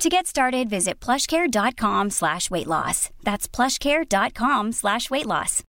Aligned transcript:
To 0.00 0.08
get 0.08 0.26
started, 0.26 0.70
visit 0.70 0.98
plushcare.com 0.98 2.08
slash 2.08 2.50
weight 2.50 2.66
loss. 2.66 3.10
That's 3.22 3.46
plushcare.com 3.46 4.72
slash 4.72 5.10
weight 5.10 5.26
loss. 5.26 5.62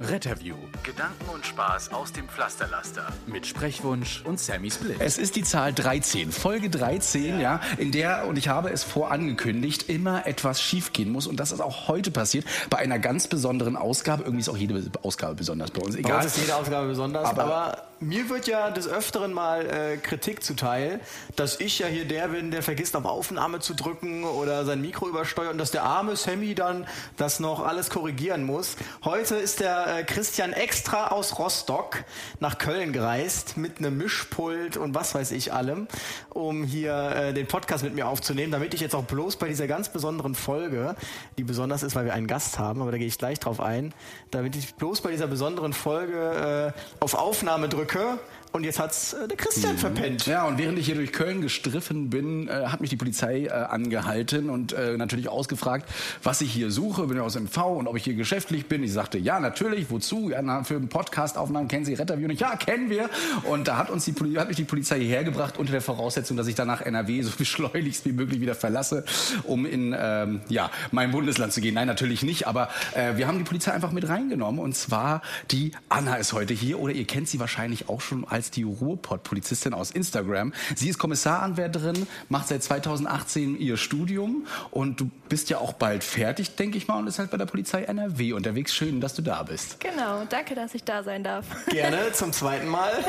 Retterview. 0.00 0.56
Gedanken 0.82 1.28
und 1.32 1.46
Spaß 1.46 1.92
aus 1.92 2.12
dem 2.12 2.28
Pflasterlaster. 2.28 3.12
Mit 3.28 3.46
Sprechwunsch 3.46 4.22
und 4.24 4.40
Sammy 4.40 4.72
Split. 4.72 4.96
Es 4.98 5.18
ist 5.18 5.36
die 5.36 5.44
Zahl 5.44 5.72
13, 5.72 6.32
Folge 6.32 6.68
13, 6.68 7.38
ja. 7.38 7.60
in 7.78 7.92
der, 7.92 8.26
und 8.26 8.36
ich 8.36 8.48
habe 8.48 8.70
es 8.70 8.82
vorangekündigt, 8.82 9.88
immer 9.88 10.26
etwas 10.26 10.60
schiefgehen 10.60 11.12
muss. 11.12 11.28
Und 11.28 11.38
das 11.38 11.52
ist 11.52 11.60
auch 11.60 11.86
heute 11.86 12.10
passiert 12.10 12.44
bei 12.70 12.78
einer 12.78 12.98
ganz 12.98 13.28
besonderen 13.28 13.76
Ausgabe. 13.76 14.24
Irgendwie 14.24 14.40
ist 14.40 14.48
auch 14.48 14.56
jede 14.56 14.82
Ausgabe 15.02 15.36
besonders 15.36 15.70
bei 15.70 15.80
uns. 15.80 15.94
Egal. 15.94 16.10
Bei 16.10 16.24
uns 16.24 16.26
ist 16.34 16.40
jede 16.40 16.56
Ausgabe 16.56 16.88
besonders, 16.88 17.28
Aber- 17.28 17.44
aber, 17.44 17.89
mir 18.00 18.30
wird 18.30 18.46
ja 18.46 18.70
des 18.70 18.88
Öfteren 18.88 19.34
mal 19.34 19.66
äh, 19.66 19.96
Kritik 19.98 20.42
zuteil, 20.42 21.00
dass 21.36 21.60
ich 21.60 21.78
ja 21.78 21.86
hier 21.86 22.06
der 22.06 22.28
bin, 22.28 22.50
der 22.50 22.62
vergisst 22.62 22.96
auf 22.96 23.04
Aufnahme 23.04 23.60
zu 23.60 23.74
drücken 23.74 24.24
oder 24.24 24.64
sein 24.64 24.80
Mikro 24.80 25.06
übersteuert 25.06 25.52
und 25.52 25.58
dass 25.58 25.70
der 25.70 25.82
arme 25.82 26.16
Sammy 26.16 26.54
dann 26.54 26.86
das 27.18 27.40
noch 27.40 27.64
alles 27.64 27.90
korrigieren 27.90 28.44
muss. 28.44 28.76
Heute 29.04 29.36
ist 29.36 29.60
der 29.60 29.98
äh, 29.98 30.04
Christian 30.04 30.54
extra 30.54 31.08
aus 31.08 31.38
Rostock 31.38 32.04
nach 32.40 32.56
Köln 32.56 32.94
gereist 32.94 33.58
mit 33.58 33.78
einem 33.78 33.98
Mischpult 33.98 34.78
und 34.78 34.94
was 34.94 35.14
weiß 35.14 35.32
ich 35.32 35.52
allem, 35.52 35.86
um 36.30 36.64
hier 36.64 36.94
äh, 36.94 37.34
den 37.34 37.46
Podcast 37.46 37.84
mit 37.84 37.94
mir 37.94 38.08
aufzunehmen, 38.08 38.50
damit 38.50 38.72
ich 38.72 38.80
jetzt 38.80 38.94
auch 38.94 39.04
bloß 39.04 39.36
bei 39.36 39.48
dieser 39.48 39.66
ganz 39.66 39.90
besonderen 39.90 40.34
Folge, 40.34 40.96
die 41.36 41.44
besonders 41.44 41.82
ist, 41.82 41.94
weil 41.96 42.06
wir 42.06 42.14
einen 42.14 42.26
Gast 42.26 42.58
haben, 42.58 42.80
aber 42.80 42.92
da 42.92 42.98
gehe 42.98 43.06
ich 43.06 43.18
gleich 43.18 43.38
drauf 43.40 43.60
ein, 43.60 43.92
damit 44.30 44.56
ich 44.56 44.74
bloß 44.76 45.02
bei 45.02 45.10
dieser 45.10 45.26
besonderen 45.26 45.74
Folge 45.74 46.72
äh, 46.74 46.80
auf 47.00 47.12
Aufnahme 47.12 47.68
drücke 47.68 47.89
Brücke 47.90 48.18
und 48.52 48.64
jetzt 48.64 48.78
hat's 48.78 49.12
äh, 49.12 49.28
der 49.28 49.36
Christian 49.36 49.78
verpennt. 49.78 50.26
Ja, 50.26 50.44
und 50.44 50.58
während 50.58 50.78
ich 50.78 50.86
hier 50.86 50.96
durch 50.96 51.12
Köln 51.12 51.40
gestriffen 51.40 52.10
bin, 52.10 52.48
äh, 52.48 52.66
hat 52.66 52.80
mich 52.80 52.90
die 52.90 52.96
Polizei 52.96 53.44
äh, 53.44 53.50
angehalten 53.50 54.50
und 54.50 54.72
äh, 54.72 54.96
natürlich 54.96 55.28
ausgefragt, 55.28 55.88
was 56.22 56.40
ich 56.40 56.52
hier 56.52 56.70
suche. 56.70 57.06
Bin 57.06 57.16
ja 57.16 57.22
aus 57.22 57.38
MV 57.38 57.56
und 57.78 57.86
ob 57.86 57.96
ich 57.96 58.04
hier 58.04 58.14
geschäftlich 58.14 58.66
bin. 58.66 58.82
Ich 58.82 58.92
sagte, 58.92 59.18
ja, 59.18 59.38
natürlich, 59.38 59.90
wozu? 59.90 60.30
Ja, 60.30 60.42
na, 60.42 60.64
für 60.64 60.76
einen 60.76 60.88
Podcast-Aufnahmen 60.88 61.68
kennen 61.68 61.84
Sie 61.84 61.94
Retterview 61.94 62.26
nicht? 62.26 62.40
Ja, 62.40 62.56
kennen 62.56 62.90
wir. 62.90 63.08
Und 63.44 63.68
da 63.68 63.76
hat 63.76 63.90
uns 63.90 64.04
die 64.04 64.14
hat 64.38 64.48
mich 64.48 64.56
die 64.56 64.64
Polizei 64.64 64.98
hierher 64.98 65.24
gebracht 65.24 65.56
unter 65.56 65.72
der 65.72 65.80
Voraussetzung, 65.80 66.36
dass 66.36 66.46
ich 66.46 66.54
danach 66.54 66.80
NRW 66.80 67.22
so 67.22 67.30
beschleunigst 67.38 68.04
wie 68.04 68.12
möglich 68.12 68.40
wieder 68.40 68.54
verlasse, 68.54 69.04
um 69.44 69.64
in 69.64 69.94
ähm, 69.98 70.40
ja, 70.48 70.70
mein 70.90 71.12
Bundesland 71.12 71.52
zu 71.52 71.60
gehen. 71.60 71.74
Nein, 71.74 71.86
natürlich 71.86 72.22
nicht, 72.22 72.46
aber 72.46 72.68
äh, 72.94 73.16
wir 73.16 73.28
haben 73.28 73.38
die 73.38 73.44
Polizei 73.44 73.72
einfach 73.72 73.92
mit 73.92 74.08
reingenommen 74.08 74.60
und 74.60 74.74
zwar 74.74 75.22
die 75.50 75.72
Anna 75.88 76.16
ist 76.16 76.32
heute 76.32 76.54
hier 76.54 76.80
oder 76.80 76.92
ihr 76.92 77.06
kennt 77.06 77.28
sie 77.28 77.38
wahrscheinlich 77.38 77.88
auch 77.88 78.00
schon 78.00 78.26
als 78.26 78.39
die 78.48 78.62
Ruhrpott-Polizistin 78.62 79.74
aus 79.74 79.90
Instagram. 79.90 80.54
Sie 80.74 80.88
ist 80.88 80.98
Kommissaranwärterin, 80.98 82.06
macht 82.28 82.48
seit 82.48 82.62
2018 82.62 83.58
ihr 83.58 83.76
Studium 83.76 84.46
und 84.70 85.00
du 85.00 85.10
bist 85.28 85.50
ja 85.50 85.58
auch 85.58 85.74
bald 85.74 86.04
fertig, 86.04 86.56
denke 86.56 86.78
ich 86.78 86.88
mal, 86.88 86.98
und 86.98 87.06
ist 87.06 87.18
halt 87.18 87.30
bei 87.30 87.36
der 87.36 87.46
Polizei 87.46 87.82
NRW 87.82 88.32
unterwegs. 88.32 88.72
Schön, 88.72 89.00
dass 89.00 89.14
du 89.14 89.22
da 89.22 89.42
bist. 89.42 89.80
Genau, 89.80 90.24
danke, 90.28 90.54
dass 90.54 90.74
ich 90.74 90.84
da 90.84 91.02
sein 91.02 91.24
darf. 91.24 91.44
Gerne 91.66 92.12
zum 92.12 92.32
zweiten 92.32 92.68
Mal. 92.68 92.92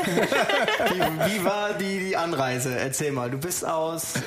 wie, 0.90 1.00
wie 1.00 1.44
war 1.44 1.72
die, 1.74 2.00
die 2.00 2.16
Anreise? 2.16 2.76
Erzähl 2.76 3.12
mal. 3.12 3.30
Du 3.30 3.38
bist 3.38 3.66
aus, 3.66 4.16
äh, 4.16 4.20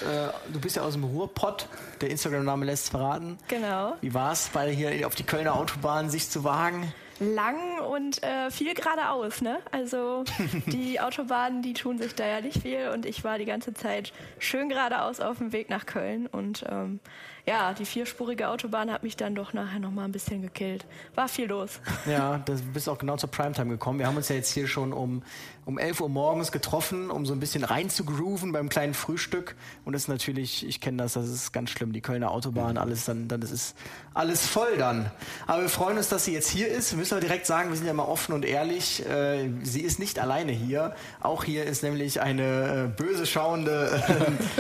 du 0.52 0.60
bist 0.60 0.76
ja 0.76 0.82
aus 0.82 0.94
dem 0.94 1.04
Ruhrpott. 1.04 1.68
Der 2.02 2.10
Instagram-Name 2.10 2.66
lässt 2.66 2.86
es 2.86 2.90
verraten. 2.90 3.38
Genau. 3.48 3.96
Wie 4.02 4.14
war 4.14 4.32
es, 4.32 4.50
bei 4.50 4.72
hier 4.72 5.08
auf 5.08 5.16
die 5.16 5.24
Kölner 5.24 5.56
Autobahn 5.56 6.10
sich 6.10 6.30
zu 6.30 6.44
wagen? 6.44 6.94
Lang 7.20 7.80
und 7.80 8.22
äh, 8.24 8.52
viel 8.52 8.74
geradeaus, 8.74 9.42
ne? 9.42 9.60
Also 9.72 10.24
die 10.68 11.00
Autobahnen, 11.00 11.62
die 11.62 11.74
tun 11.74 11.98
sich 11.98 12.14
da 12.16 12.28
ja 12.28 12.42
nicht 12.42 12.62
viel 12.62 12.90
und 12.94 13.06
ich 13.06 13.24
war 13.24 13.38
die 13.38 13.46
ganze 13.46 13.74
Zeit 13.74 14.12
schön 14.40 14.70
geradeaus 14.70 15.20
auf 15.20 15.38
dem 15.38 15.54
Weg 15.54 15.70
nach 15.70 15.86
Köln 15.86 16.28
und 16.28 16.66
ähm, 16.70 17.00
ja, 17.48 17.74
die 17.74 17.86
vierspurige 17.86 18.50
Autobahn 18.50 18.92
hat 18.92 19.04
mich 19.04 19.18
dann 19.18 19.36
doch 19.36 19.54
nachher 19.54 19.80
noch 19.80 19.92
mal 19.92 20.06
ein 20.06 20.12
bisschen 20.12 20.42
gekillt. 20.42 20.86
War 21.14 21.28
viel 21.28 21.48
los. 21.48 21.80
Ja, 22.06 22.38
du 22.46 22.56
bist 22.74 22.88
auch 22.88 22.98
genau 23.00 23.18
zur 23.18 23.32
Primetime 23.32 23.70
gekommen. 23.70 24.00
Wir 24.00 24.06
haben 24.06 24.16
uns 24.16 24.30
ja 24.30 24.36
jetzt 24.36 24.52
hier 24.52 24.68
schon 24.68 24.94
um, 24.94 25.24
um 25.66 25.80
11 25.80 26.02
Uhr 26.02 26.10
morgens 26.10 26.52
getroffen, 26.52 27.10
um 27.10 27.26
so 27.26 27.34
ein 27.34 27.40
bisschen 27.40 27.64
reinzugrooven 27.64 28.52
beim 28.52 28.70
kleinen 28.70 28.94
Frühstück. 28.94 29.56
Und 29.86 29.94
das 29.94 30.04
ist 30.04 30.08
natürlich, 30.08 30.66
ich 30.66 30.82
kenne 30.82 30.98
das, 30.98 31.14
das 31.14 31.28
ist 31.28 31.52
ganz 31.52 31.72
schlimm. 31.72 31.94
Die 31.94 32.02
Kölner 32.02 32.32
Autobahn, 32.32 32.78
alles 32.78 33.06
dann, 33.06 33.28
dann 33.28 33.42
das 33.42 33.52
ist 33.52 33.76
alles 34.14 34.46
voll 34.46 34.78
dann. 34.78 35.12
Aber 35.48 35.64
wir 35.64 35.70
freuen 35.70 35.98
uns, 35.98 36.10
dass 36.10 36.26
sie 36.26 36.34
jetzt 36.34 36.50
hier 36.50 36.68
ist. 36.68 36.92
Wir 36.92 37.00
müssen 37.00 37.16
aber 37.16 37.22
direkt 37.22 37.48
sagen, 37.48 37.70
wir 37.70 37.78
sind 37.78 37.88
ja 37.88 37.94
mal 37.94 38.04
offen 38.04 38.34
und 38.34 38.46
ehrlich. 38.46 39.06
Äh, 39.06 39.50
sie 39.64 39.82
ist 39.82 40.00
nicht 40.00 40.20
alleine 40.20 40.52
hier. 40.52 40.96
Auch 41.22 41.44
hier 41.44 41.66
ist 41.66 41.82
nämlich 41.84 42.22
eine 42.22 42.86
äh, 42.86 43.02
böse 43.02 43.26
schauende, 43.26 44.04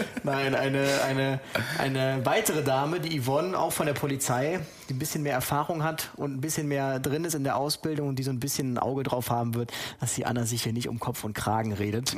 nein, 0.23 0.55
eine, 0.55 0.87
eine, 1.07 1.39
eine 1.77 2.25
weitere 2.25 2.63
Dame, 2.63 2.74
die 2.99 3.19
Yvonne, 3.19 3.57
auch 3.57 3.71
von 3.71 3.85
der 3.85 3.93
Polizei, 3.93 4.59
die 4.89 4.93
ein 4.93 4.99
bisschen 4.99 5.23
mehr 5.23 5.33
Erfahrung 5.33 5.83
hat 5.83 6.09
und 6.15 6.35
ein 6.35 6.41
bisschen 6.41 6.67
mehr 6.67 6.99
drin 6.99 7.25
ist 7.25 7.33
in 7.33 7.43
der 7.43 7.57
Ausbildung 7.57 8.09
und 8.09 8.19
die 8.19 8.23
so 8.23 8.31
ein 8.31 8.39
bisschen 8.39 8.73
ein 8.73 8.77
Auge 8.77 9.03
drauf 9.03 9.29
haben 9.29 9.53
wird, 9.55 9.71
dass 9.99 10.13
die 10.15 10.25
Anna 10.25 10.45
sich 10.45 10.63
hier 10.63 10.73
nicht 10.73 10.87
um 10.89 10.99
Kopf 10.99 11.23
und 11.23 11.33
Kragen 11.33 11.73
redet. 11.73 12.15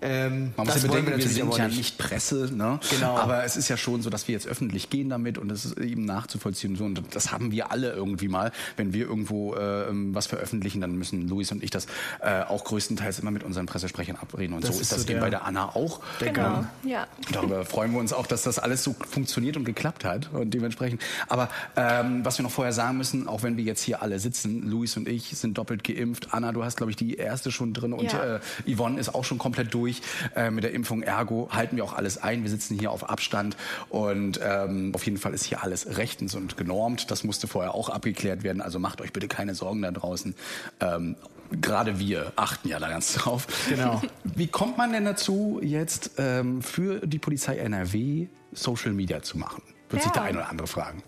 Ähm, 0.00 0.52
Man 0.56 0.66
muss 0.66 0.82
ja 0.82 0.88
bedenken, 0.88 1.16
wir, 1.16 1.28
sind 1.28 1.42
aber 1.42 1.58
ja 1.58 1.68
nicht 1.68 1.98
Presse, 1.98 2.50
ne? 2.54 2.80
Genau. 2.90 3.16
Aber 3.16 3.44
es 3.44 3.56
ist 3.56 3.68
ja 3.68 3.76
schon 3.76 4.02
so, 4.02 4.10
dass 4.10 4.28
wir 4.28 4.34
jetzt 4.34 4.46
öffentlich 4.46 4.90
gehen 4.90 5.08
damit 5.08 5.38
und 5.38 5.48
das 5.48 5.64
ist 5.64 5.78
eben 5.78 6.04
nachzuvollziehen 6.04 6.72
und 6.72 6.76
so. 6.76 6.84
Und 6.84 7.02
das 7.14 7.32
haben 7.32 7.50
wir 7.50 7.70
alle 7.70 7.92
irgendwie 7.92 8.28
mal. 8.28 8.52
Wenn 8.76 8.92
wir 8.92 9.06
irgendwo 9.06 9.54
äh, 9.54 9.86
was 9.90 10.26
veröffentlichen, 10.26 10.80
dann 10.80 10.96
müssen 10.96 11.28
Luis 11.28 11.52
und 11.52 11.62
ich 11.62 11.70
das 11.70 11.86
äh, 12.20 12.42
auch 12.42 12.64
größtenteils 12.64 13.18
immer 13.18 13.30
mit 13.30 13.42
unseren 13.42 13.66
Pressesprechern 13.66 14.16
abreden. 14.16 14.54
Und 14.54 14.64
Das 14.64 14.76
so 14.76 14.80
ist 14.80 14.92
das 14.92 15.02
so 15.02 15.08
eben 15.08 15.20
bei 15.20 15.30
der 15.30 15.44
Anna 15.44 15.74
auch. 15.74 16.00
Genau. 16.18 16.58
Ähm, 16.58 16.66
Ja. 16.84 17.06
Darüber 17.32 17.64
freuen 17.64 17.92
wir 17.92 18.00
uns 18.00 18.12
auch, 18.12 18.26
dass 18.26 18.42
das 18.42 18.58
alles 18.58 18.84
so 18.84 18.94
funktioniert 19.08 19.56
und 19.56 19.64
geklappt 19.64 20.04
hat 20.04 20.30
und 20.32 20.52
dementsprechend. 20.52 21.02
Aber 21.28 21.48
ähm, 21.76 22.05
was 22.24 22.38
wir 22.38 22.42
noch 22.42 22.50
vorher 22.50 22.72
sagen 22.72 22.96
müssen, 22.98 23.28
auch 23.28 23.42
wenn 23.42 23.56
wir 23.56 23.64
jetzt 23.64 23.82
hier 23.82 24.02
alle 24.02 24.18
sitzen, 24.18 24.62
Luis 24.68 24.96
und 24.96 25.08
ich 25.08 25.36
sind 25.36 25.58
doppelt 25.58 25.84
geimpft. 25.84 26.28
Anna, 26.32 26.52
du 26.52 26.64
hast 26.64 26.76
glaube 26.76 26.90
ich 26.90 26.96
die 26.96 27.14
erste 27.14 27.50
schon 27.50 27.72
drin 27.72 27.92
und 27.92 28.12
Ja. 28.12 28.36
äh, 28.36 28.40
Yvonne 28.74 28.98
ist 29.00 29.14
auch 29.14 29.24
schon 29.24 29.38
komplett 29.38 29.72
durch 29.74 30.00
äh, 30.34 30.50
mit 30.50 30.64
der 30.64 30.72
Impfung. 30.72 31.02
Ergo 31.02 31.48
halten 31.52 31.76
wir 31.76 31.84
auch 31.84 31.92
alles 31.94 32.18
ein. 32.18 32.42
Wir 32.42 32.50
sitzen 32.50 32.78
hier 32.78 32.90
auf 32.90 33.08
Abstand 33.08 33.56
und 33.88 34.40
ähm, 34.42 34.92
auf 34.94 35.04
jeden 35.04 35.18
Fall 35.18 35.34
ist 35.34 35.44
hier 35.44 35.62
alles 35.62 35.96
rechtens 35.96 36.34
und 36.34 36.56
genormt. 36.56 37.10
Das 37.10 37.24
musste 37.24 37.46
vorher 37.48 37.74
auch 37.74 37.88
abgeklärt 37.88 38.42
werden. 38.42 38.60
Also 38.62 38.78
macht 38.78 39.00
euch 39.00 39.12
bitte 39.12 39.28
keine 39.28 39.54
Sorgen 39.54 39.82
da 39.82 39.90
draußen. 39.90 40.34
Ähm, 40.80 41.16
Gerade 41.60 42.00
wir 42.00 42.32
achten 42.34 42.68
ja 42.68 42.80
da 42.80 42.88
ganz 42.88 43.12
drauf. 43.14 43.46
Genau. 43.68 44.02
Wie 44.24 44.48
kommt 44.48 44.78
man 44.78 44.92
denn 44.92 45.04
dazu, 45.04 45.60
jetzt 45.62 46.12
ähm, 46.18 46.60
für 46.60 47.06
die 47.06 47.18
Polizei 47.20 47.56
NRW 47.58 48.26
Social 48.52 48.92
Media 48.92 49.22
zu 49.22 49.38
machen? 49.38 49.62
Wird 49.88 50.02
sich 50.02 50.10
Ja. 50.10 50.20
der 50.20 50.22
eine 50.22 50.38
oder 50.38 50.48
andere 50.48 50.66
fragen. 50.66 51.02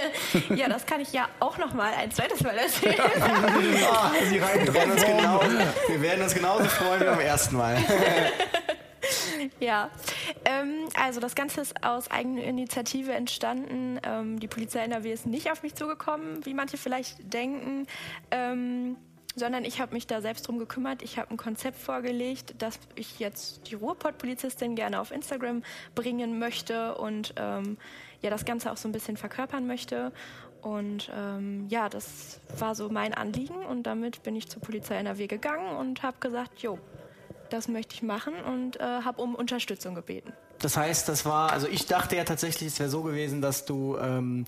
ja, 0.54 0.68
das 0.68 0.86
kann 0.86 1.00
ich 1.00 1.12
ja 1.12 1.28
auch 1.40 1.58
noch 1.58 1.74
mal 1.74 1.92
ein 1.94 2.10
zweites 2.12 2.40
Mal 2.42 2.56
erzählen. 2.56 2.94
Ah, 3.92 4.10
Sie 4.28 4.38
rein. 4.38 4.64
Wir 4.66 4.74
werden, 4.74 4.92
uns 4.92 5.04
genau, 5.04 5.40
wir 5.88 6.00
werden 6.02 6.22
uns 6.22 6.34
genauso 6.34 6.64
freuen 6.64 7.00
wie 7.00 7.04
beim 7.04 7.20
ersten 7.20 7.56
Mal. 7.56 7.76
Ja, 9.58 9.90
ähm, 10.44 10.88
also 11.02 11.18
das 11.20 11.34
Ganze 11.34 11.62
ist 11.62 11.82
aus 11.82 12.10
eigener 12.10 12.42
Initiative 12.42 13.12
entstanden. 13.12 13.98
Ähm, 14.02 14.38
die 14.38 14.48
Polizei 14.48 14.80
NRW 14.80 15.12
ist 15.12 15.26
nicht 15.26 15.50
auf 15.50 15.62
mich 15.62 15.74
zugekommen, 15.74 16.44
wie 16.44 16.52
manche 16.54 16.76
vielleicht 16.76 17.32
denken, 17.32 17.86
ähm, 18.30 18.96
sondern 19.36 19.64
ich 19.64 19.80
habe 19.80 19.94
mich 19.94 20.06
da 20.06 20.20
selbst 20.20 20.46
drum 20.46 20.58
gekümmert. 20.58 21.02
Ich 21.02 21.18
habe 21.18 21.30
ein 21.30 21.36
Konzept 21.38 21.78
vorgelegt, 21.78 22.54
dass 22.58 22.78
ich 22.96 23.18
jetzt 23.18 23.70
die 23.70 23.74
Ruhrpott-Polizistin 23.74 24.76
gerne 24.76 25.00
auf 25.00 25.10
Instagram 25.10 25.62
bringen 25.94 26.38
möchte 26.38 26.94
und 26.96 27.32
ähm, 27.36 27.78
ja 28.22 28.30
das 28.30 28.44
Ganze 28.44 28.72
auch 28.72 28.76
so 28.76 28.88
ein 28.88 28.92
bisschen 28.92 29.16
verkörpern 29.16 29.66
möchte. 29.66 30.12
Und 30.62 31.10
ähm, 31.16 31.66
ja, 31.68 31.88
das 31.88 32.40
war 32.58 32.74
so 32.74 32.90
mein 32.90 33.14
Anliegen 33.14 33.64
und 33.64 33.84
damit 33.84 34.22
bin 34.22 34.36
ich 34.36 34.48
zur 34.48 34.60
Polizei 34.60 34.96
NRW 34.96 35.26
gegangen 35.26 35.76
und 35.76 36.02
habe 36.02 36.18
gesagt, 36.20 36.60
jo, 36.60 36.78
das 37.48 37.68
möchte 37.68 37.94
ich 37.94 38.02
machen 38.02 38.34
und 38.34 38.78
äh, 38.78 38.82
habe 38.82 39.22
um 39.22 39.34
Unterstützung 39.34 39.94
gebeten. 39.94 40.32
Das 40.60 40.76
heißt, 40.76 41.08
das 41.08 41.24
war, 41.24 41.52
also 41.52 41.66
ich 41.66 41.86
dachte 41.86 42.16
ja 42.16 42.24
tatsächlich, 42.24 42.68
es 42.68 42.78
wäre 42.78 42.90
so 42.90 43.02
gewesen, 43.02 43.40
dass 43.40 43.64
du 43.64 43.96
ähm, 43.96 44.44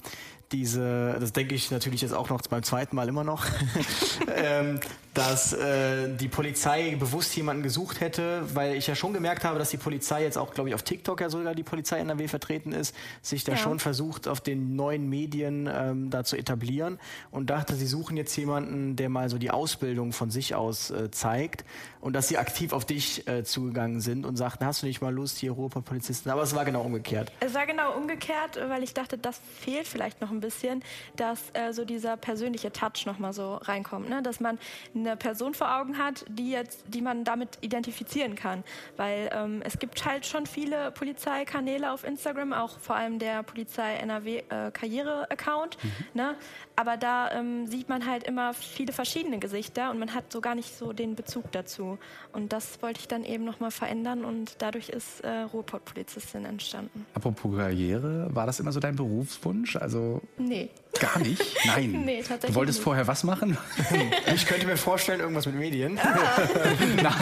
diese, 0.53 1.17
das 1.19 1.33
denke 1.33 1.55
ich 1.55 1.71
natürlich 1.71 2.03
jetzt 2.03 2.13
auch 2.15 2.29
noch 2.31 2.41
beim 2.43 2.63
zweiten 2.63 2.95
Mal 2.97 3.09
immer 3.09 3.25
noch, 3.25 3.45
ähm, 4.37 4.79
dass 5.15 5.53
äh, 5.53 6.09
die 6.17 6.29
Polizei 6.29 6.97
bewusst 6.99 7.35
jemanden 7.37 7.63
gesucht 7.63 8.01
hätte, 8.01 8.43
weil 8.55 8.77
ich 8.77 8.87
ja 8.87 8.95
schon 8.95 9.13
gemerkt 9.13 9.45
habe, 9.45 9.59
dass 9.59 9.71
die 9.71 9.77
Polizei 9.77 10.23
jetzt 10.23 10.39
auch, 10.39 10.55
glaube 10.55 10.69
ich, 10.71 10.75
auf 10.75 10.83
TikTok 10.83 11.21
ja 11.21 11.29
sogar 11.29 11.55
die 11.55 11.63
Polizei 11.63 11.99
NRW 11.99 12.29
vertreten 12.29 12.73
ist, 12.73 12.95
sich 13.21 13.45
da 13.45 13.53
Ja. 13.53 13.59
schon 13.59 13.79
versucht, 13.79 14.27
auf 14.29 14.41
den 14.41 14.75
neuen 14.77 15.09
Medien 15.09 15.69
ähm, 15.73 16.09
da 16.11 16.25
zu 16.25 16.37
etablieren 16.37 16.99
und 17.31 17.51
dachte, 17.51 17.75
sie 17.77 17.87
suchen 17.87 18.17
jetzt 18.17 18.35
jemanden, 18.37 18.97
der 18.97 19.09
mal 19.11 19.29
so 19.29 19.39
die 19.39 19.51
Ausbildung 19.51 20.13
von 20.13 20.31
sich 20.31 20.55
aus 20.55 20.91
äh, 20.91 21.11
zeigt 21.11 21.65
und 22.01 22.15
dass 22.15 22.29
sie 22.29 22.39
aktiv 22.39 22.73
auf 22.73 22.85
dich 22.87 23.27
äh, 23.29 23.45
zugegangen 23.45 24.01
sind 24.01 24.25
und 24.25 24.37
sagten, 24.37 24.65
hast 24.65 24.83
du 24.83 24.87
nicht 24.87 25.03
mal 25.03 25.13
Lust, 25.15 25.39
hier 25.39 25.53
Ruhrpott-Polizisten? 25.53 26.31
Aber 26.31 26.43
es 26.43 26.55
war 26.55 26.65
genau 26.65 26.83
umgekehrt. 26.83 27.33
Es 27.41 27.53
war 27.55 27.67
genau 27.67 27.97
umgekehrt, 27.97 28.59
weil 28.69 28.83
ich 28.83 28.95
dachte, 28.95 29.19
das 29.19 29.39
fehlt 29.61 29.87
vielleicht 29.87 30.21
noch 30.23 30.31
ein 30.31 30.41
bisschen, 30.43 30.83
dass 31.17 31.41
äh, 31.55 31.73
so 31.73 31.87
dieser 31.87 32.19
persönliche 32.19 32.71
Touch 32.71 33.07
noch 33.07 33.19
mal 33.19 33.33
so 33.33 33.55
reinkommt, 33.55 34.11
ne? 34.11 34.23
dass 34.23 34.41
man 34.41 34.59
eine 34.95 35.17
Person 35.17 35.55
vor 35.55 35.75
Augen 35.75 35.97
hat, 35.97 36.27
die 36.29 36.51
jetzt, 36.51 36.85
die 36.89 37.01
man 37.01 37.25
damit 37.25 37.57
identifizieren 37.63 38.35
kann, 38.35 38.63
weil 38.99 39.31
ähm, 39.33 39.63
es 39.65 39.79
gibt 39.79 40.05
halt 40.05 40.27
schon 40.27 40.45
viele 40.45 40.91
Polizeikanäle 40.91 41.91
auf 41.93 42.05
Instagram, 42.05 42.53
auch 42.53 42.79
vor 42.79 42.97
allem 42.97 43.19
der 43.19 43.43
Polizei 43.43 43.95
NRW 43.95 44.43
äh, 44.51 44.71
Karriere-Account, 44.71 45.79
ne? 46.13 46.35
aber 46.77 46.99
da 46.99 47.33
ähm, 47.33 47.67
sieht 47.67 47.89
man 47.89 48.07
halt 48.07 48.25
immer 48.25 48.53
viele 48.53 48.93
verschiedene 48.93 49.39
Gesichter 49.39 49.91
und 49.91 49.99
man 49.99 50.15
hat 50.15 50.33
so 50.33 50.41
gar 50.41 50.55
nicht 50.55 50.77
so 50.77 50.93
den 50.93 51.15
Bezug 51.15 51.51
dazu 51.53 51.99
und 52.33 52.53
das 52.53 52.83
wollte 52.83 53.01
ich 53.01 53.09
dann 53.09 53.25
eben 53.25 53.45
noch 53.45 53.61
mal 53.61 53.71
verändern 53.71 54.25
und 54.25 54.57
dadurch 54.59 54.89
ist 54.89 55.21
äh, 55.21 55.43
Ruhrpott-Polizistin 55.43 56.45
entstanden. 56.45 57.07
Apropos 57.15 57.57
Karriere, 57.57 58.35
war 58.35 58.47
das 58.47 58.61
immer 58.61 58.73
so 58.73 58.81
dein 58.81 58.97
Berufswunsch? 58.97 59.77
Also 59.77 60.22
Nee. 60.39 60.71
Gar 61.01 61.19
nicht? 61.19 61.43
Nein. 61.67 61.91
Nee, 62.05 62.19
tatsächlich 62.19 62.51
Du 62.51 62.55
wolltest 62.57 62.79
nicht. 62.79 62.85
vorher 62.85 63.07
was 63.07 63.25
machen? 63.25 63.57
Ich 64.35 64.47
könnte 64.47 64.67
mir 64.67 64.77
vorstellen, 64.77 65.21
irgendwas 65.21 65.47
mit 65.47 65.55
Medien. 65.57 65.95
Nein. 67.03 67.15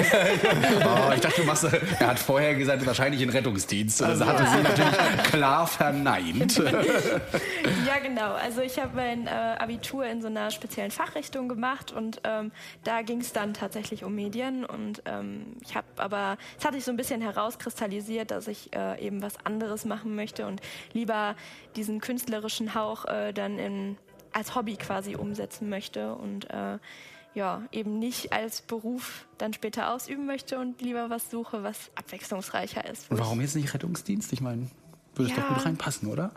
Oh, 0.85 1.13
ich 1.15 1.21
dachte, 1.21 1.41
du 1.41 1.47
machst. 1.47 1.65
Er 1.99 2.07
hat 2.07 2.19
vorher 2.19 2.55
gesagt, 2.55 2.85
wahrscheinlich 2.87 3.21
in 3.21 3.31
Rettungsdienst. 3.31 4.03
Also 4.03 4.25
hatte 4.27 4.47
sie 4.47 4.63
natürlich 4.63 5.23
klar 5.25 5.67
verneint. 5.67 6.57
Ja, 7.87 7.99
genau. 8.03 8.33
Also 8.35 8.61
ich 8.63 8.79
habe 8.79 8.91
mein 8.95 9.27
äh, 9.27 9.31
Abitur 9.31 10.05
in 10.07 10.23
so 10.23 10.29
einer 10.29 10.51
speziellen 10.51 10.91
Fachrichtung 10.91 11.49
gemacht 11.49 11.93
und 11.93 12.21
ähm, 12.25 12.53
da 12.85 13.03
ging 13.03 13.21
es 13.21 13.33
dann 13.33 13.55
tatsächlich 13.55 14.05
um 14.05 14.15
Medien 14.15 14.65
und 14.65 15.03
ähm, 15.07 15.57
ich 15.63 15.75
habe 15.75 15.87
aber, 15.97 16.37
es 16.59 16.65
hat 16.65 16.75
sich 16.75 16.85
so 16.85 16.91
ein 16.91 16.97
bisschen 16.97 17.21
herauskristallisiert, 17.21 18.31
dass 18.31 18.49
ich 18.49 18.75
äh, 18.75 19.01
eben 19.05 19.23
was 19.23 19.35
anderes 19.45 19.85
machen 19.85 20.15
möchte 20.15 20.47
und 20.47 20.61
lieber 20.93 21.35
diesen 21.77 22.01
künstlerischen 22.01 22.75
Hauch 22.75 23.05
äh, 23.07 23.33
dann 23.33 23.59
in, 23.61 23.97
als 24.33 24.55
Hobby 24.55 24.77
quasi 24.77 25.15
umsetzen 25.17 25.69
möchte 25.69 26.15
und 26.15 26.49
äh, 26.51 26.79
ja, 27.35 27.63
eben 27.71 27.99
nicht 28.01 28.33
als 28.33 28.61
Beruf 28.63 29.27
dann 29.39 29.53
später 29.53 29.93
ausüben 29.95 30.27
möchte 30.27 30.59
und 30.59 30.81
lieber 30.83 31.11
was 31.11 31.31
suche, 31.31 31.63
was 31.63 31.91
abwechslungsreicher 31.95 32.85
ist. 32.91 33.07
Warum 33.09 33.41
jetzt 33.41 33.55
nicht 33.55 33.73
Rettungsdienst? 33.73 34.33
Ich 34.33 34.41
meine, 34.41 34.69
würde 35.15 35.31
Ja. 35.31 35.37
doch 35.41 35.49
gut 35.49 35.65
reinpassen, 35.65 36.09
oder? 36.09 36.33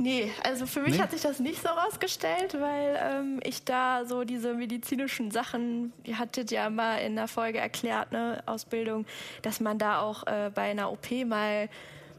Nee, 0.00 0.30
also 0.44 0.66
für 0.66 0.80
mich 0.80 0.92
Nee? 0.94 1.00
hat 1.02 1.10
sich 1.10 1.22
das 1.22 1.40
nicht 1.40 1.60
so 1.60 1.68
rausgestellt, 1.68 2.54
weil 2.60 2.96
ähm, 3.02 3.40
ich 3.42 3.64
da 3.64 4.04
so 4.06 4.22
diese 4.24 4.54
medizinischen 4.54 5.32
Sachen, 5.32 5.92
ihr 6.04 6.18
hattet 6.20 6.52
ja 6.52 6.70
mal 6.70 6.98
in 6.98 7.16
der 7.16 7.26
Folge 7.26 7.58
erklärt, 7.58 8.12
ne, 8.12 8.40
Ausbildung, 8.46 9.06
dass 9.42 9.58
man 9.58 9.78
da 9.78 10.00
auch 10.00 10.24
äh, 10.28 10.52
bei 10.54 10.70
einer 10.70 10.92
OP 10.92 11.10
mal 11.26 11.68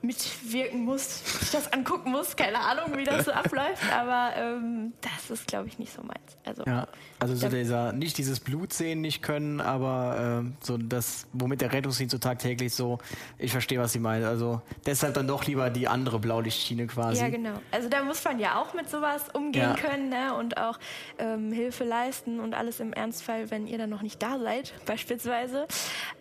mitwirken 0.01 0.85
muss, 0.85 1.39
sich 1.39 1.51
das 1.51 1.71
angucken 1.73 2.11
muss, 2.11 2.35
keine 2.35 2.59
Ahnung, 2.59 2.97
wie 2.97 3.03
das 3.03 3.25
so 3.25 3.31
abläuft, 3.33 3.83
aber 3.91 4.31
ähm, 4.35 4.93
das 5.01 5.29
ist, 5.29 5.47
glaube 5.47 5.67
ich, 5.67 5.77
nicht 5.79 5.93
so 5.93 6.01
meins. 6.03 6.19
Also, 6.45 6.63
Ja, 6.65 6.87
also 7.19 7.35
so 7.35 7.49
dieser, 7.49 7.91
nicht 7.91 8.17
dieses 8.17 8.39
Blut 8.39 8.73
sehen 8.73 9.01
nicht 9.01 9.21
können, 9.21 9.59
aber 9.61 10.39
ähm, 10.39 10.55
so 10.61 10.77
das, 10.77 11.27
womit 11.33 11.61
der 11.61 11.73
Rettungsdienst 11.73 12.11
so 12.11 12.17
tagtäglich 12.17 12.73
so, 12.73 12.97
ich 13.37 13.51
verstehe, 13.51 13.79
was 13.79 13.91
sie 13.91 13.99
meinen. 13.99 14.23
Also 14.25 14.61
deshalb 14.85 15.13
dann 15.15 15.27
doch 15.27 15.45
lieber 15.45 15.69
die 15.69 15.87
andere 15.87 16.19
Blaulichtschiene 16.19 16.87
quasi. 16.87 17.21
Ja, 17.21 17.29
genau. 17.29 17.53
Also 17.71 17.89
da 17.89 18.03
muss 18.03 18.23
man 18.23 18.39
ja 18.39 18.59
auch 18.59 18.73
mit 18.73 18.89
sowas 18.89 19.25
umgehen 19.33 19.61
Ja. 19.61 19.75
können 19.75 20.09
ne? 20.09 20.33
und 20.35 20.57
auch 20.57 20.79
ähm, 21.17 21.51
Hilfe 21.51 21.83
leisten 21.83 22.39
und 22.39 22.53
alles 22.53 22.79
im 22.79 22.93
Ernstfall, 22.93 23.51
wenn 23.51 23.67
ihr 23.67 23.77
dann 23.77 23.89
noch 23.89 24.01
nicht 24.01 24.21
da 24.23 24.39
seid, 24.39 24.73
beispielsweise. 24.85 25.67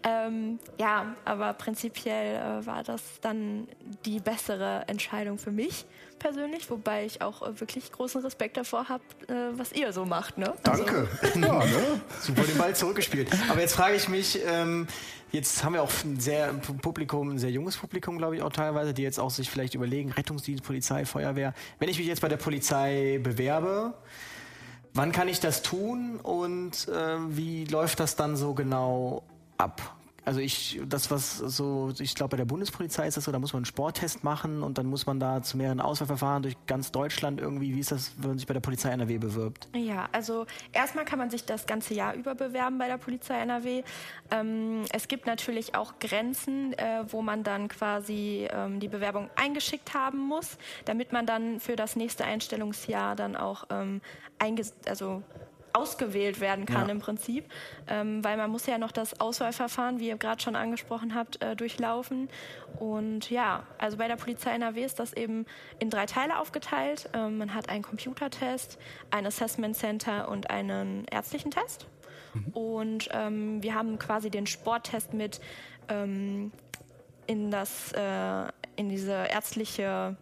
Ähm, 0.02 0.58
ja, 0.78 1.14
aber 1.24 1.52
prinzipiell 1.54 2.36
äh, 2.36 2.66
war 2.66 2.82
das 2.82 3.02
dann 3.20 3.67
die 4.04 4.20
bessere 4.20 4.84
Entscheidung 4.86 5.38
für 5.38 5.50
mich 5.50 5.86
persönlich, 6.18 6.68
wobei 6.70 7.04
ich 7.04 7.22
auch 7.22 7.42
äh, 7.42 7.60
wirklich 7.60 7.90
großen 7.92 8.22
Respekt 8.22 8.56
davor 8.56 8.88
habe, 8.88 9.02
äh, 9.28 9.58
was 9.58 9.72
ihr 9.72 9.92
so 9.92 10.04
macht. 10.04 10.38
Ne? 10.38 10.52
Also, 10.64 10.84
Danke. 10.84 11.08
Ja, 11.34 11.64
ne? 11.64 12.00
Super 12.20 12.42
den 12.42 12.58
Ball 12.58 12.74
zurückgespielt. 12.74 13.30
Aber 13.48 13.60
jetzt 13.60 13.74
frage 13.74 13.96
ich 13.96 14.08
mich, 14.08 14.40
ähm, 14.46 14.86
jetzt 15.32 15.64
haben 15.64 15.74
wir 15.74 15.82
auch 15.82 15.92
ein 16.04 16.18
sehr 16.20 16.52
Publikum, 16.54 17.30
ein 17.30 17.38
sehr 17.38 17.50
junges 17.50 17.76
Publikum, 17.76 18.18
glaube 18.18 18.36
ich, 18.36 18.42
auch 18.42 18.52
teilweise, 18.52 18.92
die 18.94 19.02
jetzt 19.02 19.20
auch 19.20 19.30
sich 19.30 19.50
vielleicht 19.50 19.74
überlegen, 19.74 20.12
Rettungsdienst, 20.12 20.64
Polizei, 20.64 21.04
Feuerwehr. 21.04 21.54
Wenn 21.78 21.88
ich 21.88 21.98
mich 21.98 22.06
jetzt 22.06 22.20
bei 22.20 22.28
der 22.28 22.36
Polizei 22.36 23.20
bewerbe, 23.22 23.94
wann 24.94 25.12
kann 25.12 25.28
ich 25.28 25.40
das 25.40 25.62
tun 25.62 26.18
und 26.20 26.88
ähm, 26.92 27.36
wie 27.36 27.64
läuft 27.64 28.00
das 28.00 28.16
dann 28.16 28.36
so 28.36 28.54
genau 28.54 29.22
ab? 29.56 29.97
Also 30.28 30.40
ich, 30.40 30.78
das 30.86 31.10
was 31.10 31.38
so, 31.38 31.90
ich 31.98 32.14
glaube 32.14 32.32
bei 32.32 32.36
der 32.36 32.44
Bundespolizei 32.44 33.08
ist 33.08 33.16
das 33.16 33.24
so, 33.24 33.32
da 33.32 33.38
muss 33.38 33.54
man 33.54 33.60
einen 33.60 33.64
Sporttest 33.64 34.24
machen 34.24 34.62
und 34.62 34.76
dann 34.76 34.84
muss 34.84 35.06
man 35.06 35.18
da 35.18 35.40
zu 35.40 35.56
mehreren 35.56 35.80
Auswahlverfahren 35.80 36.42
durch 36.42 36.54
ganz 36.66 36.92
Deutschland 36.92 37.40
irgendwie. 37.40 37.74
Wie 37.74 37.80
ist 37.80 37.92
das, 37.92 38.12
wenn 38.18 38.28
man 38.28 38.38
sich 38.38 38.46
bei 38.46 38.52
der 38.52 38.60
Polizei 38.60 38.90
NRW 38.90 39.16
bewirbt? 39.16 39.70
Ja, 39.74 40.06
also 40.12 40.44
erstmal 40.72 41.06
kann 41.06 41.18
man 41.18 41.30
sich 41.30 41.46
das 41.46 41.64
ganze 41.64 41.94
Jahr 41.94 42.12
über 42.12 42.34
bewerben 42.34 42.76
bei 42.76 42.88
der 42.88 42.98
Polizei 42.98 43.38
NRW. 43.38 43.84
Ähm, 44.30 44.82
es 44.92 45.08
gibt 45.08 45.24
natürlich 45.24 45.74
auch 45.74 45.98
Grenzen, 45.98 46.74
äh, 46.74 47.04
wo 47.08 47.22
man 47.22 47.42
dann 47.42 47.68
quasi 47.68 48.46
ähm, 48.50 48.80
die 48.80 48.88
Bewerbung 48.88 49.30
eingeschickt 49.34 49.94
haben 49.94 50.18
muss, 50.18 50.58
damit 50.84 51.10
man 51.10 51.24
dann 51.24 51.58
für 51.58 51.74
das 51.74 51.96
nächste 51.96 52.26
Einstellungsjahr 52.26 53.16
dann 53.16 53.34
auch 53.34 53.64
ähm, 53.70 54.02
also 54.86 55.22
ausgewählt 55.72 56.40
werden 56.40 56.66
kann 56.66 56.86
Ja. 56.86 56.92
im 56.92 57.00
Prinzip, 57.00 57.50
ähm, 57.86 58.22
weil 58.24 58.36
man 58.36 58.50
muss 58.50 58.66
ja 58.66 58.78
noch 58.78 58.92
das 58.92 59.20
Auswahlverfahren, 59.20 60.00
wie 60.00 60.08
ihr 60.08 60.16
gerade 60.16 60.42
schon 60.42 60.56
angesprochen 60.56 61.14
habt, 61.14 61.42
äh, 61.42 61.54
durchlaufen. 61.56 62.28
Und 62.78 63.30
ja, 63.30 63.64
also 63.78 63.96
bei 63.96 64.08
der 64.08 64.16
Polizei 64.16 64.50
NRW 64.52 64.84
ist 64.84 64.98
das 64.98 65.12
eben 65.12 65.46
in 65.78 65.90
drei 65.90 66.06
Teile 66.06 66.38
aufgeteilt. 66.38 67.08
Ähm, 67.12 67.38
man 67.38 67.54
hat 67.54 67.68
einen 67.68 67.82
Computertest, 67.82 68.78
ein 69.10 69.26
Assessment 69.26 69.76
Center 69.76 70.28
und 70.28 70.50
einen 70.50 71.04
ärztlichen 71.10 71.50
Test. 71.50 71.86
Und 72.52 73.08
ähm, 73.12 73.62
wir 73.62 73.74
haben 73.74 73.98
quasi 73.98 74.30
den 74.30 74.46
Sporttest 74.46 75.14
mit 75.14 75.40
ähm, 75.88 76.52
in 77.26 77.50
das 77.50 77.92
äh, 77.92 78.44
in 78.76 78.88
diese 78.88 79.12
ärztliche 79.12 80.16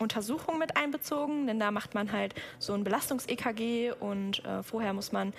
Untersuchung 0.00 0.58
mit 0.58 0.76
einbezogen, 0.76 1.46
denn 1.46 1.60
da 1.60 1.70
macht 1.70 1.94
man 1.94 2.12
halt 2.12 2.34
so 2.58 2.72
ein 2.72 2.84
Belastungs-EKG 2.84 3.92
und 4.00 4.44
äh, 4.44 4.62
vorher 4.62 4.92
muss 4.92 5.12
man 5.12 5.32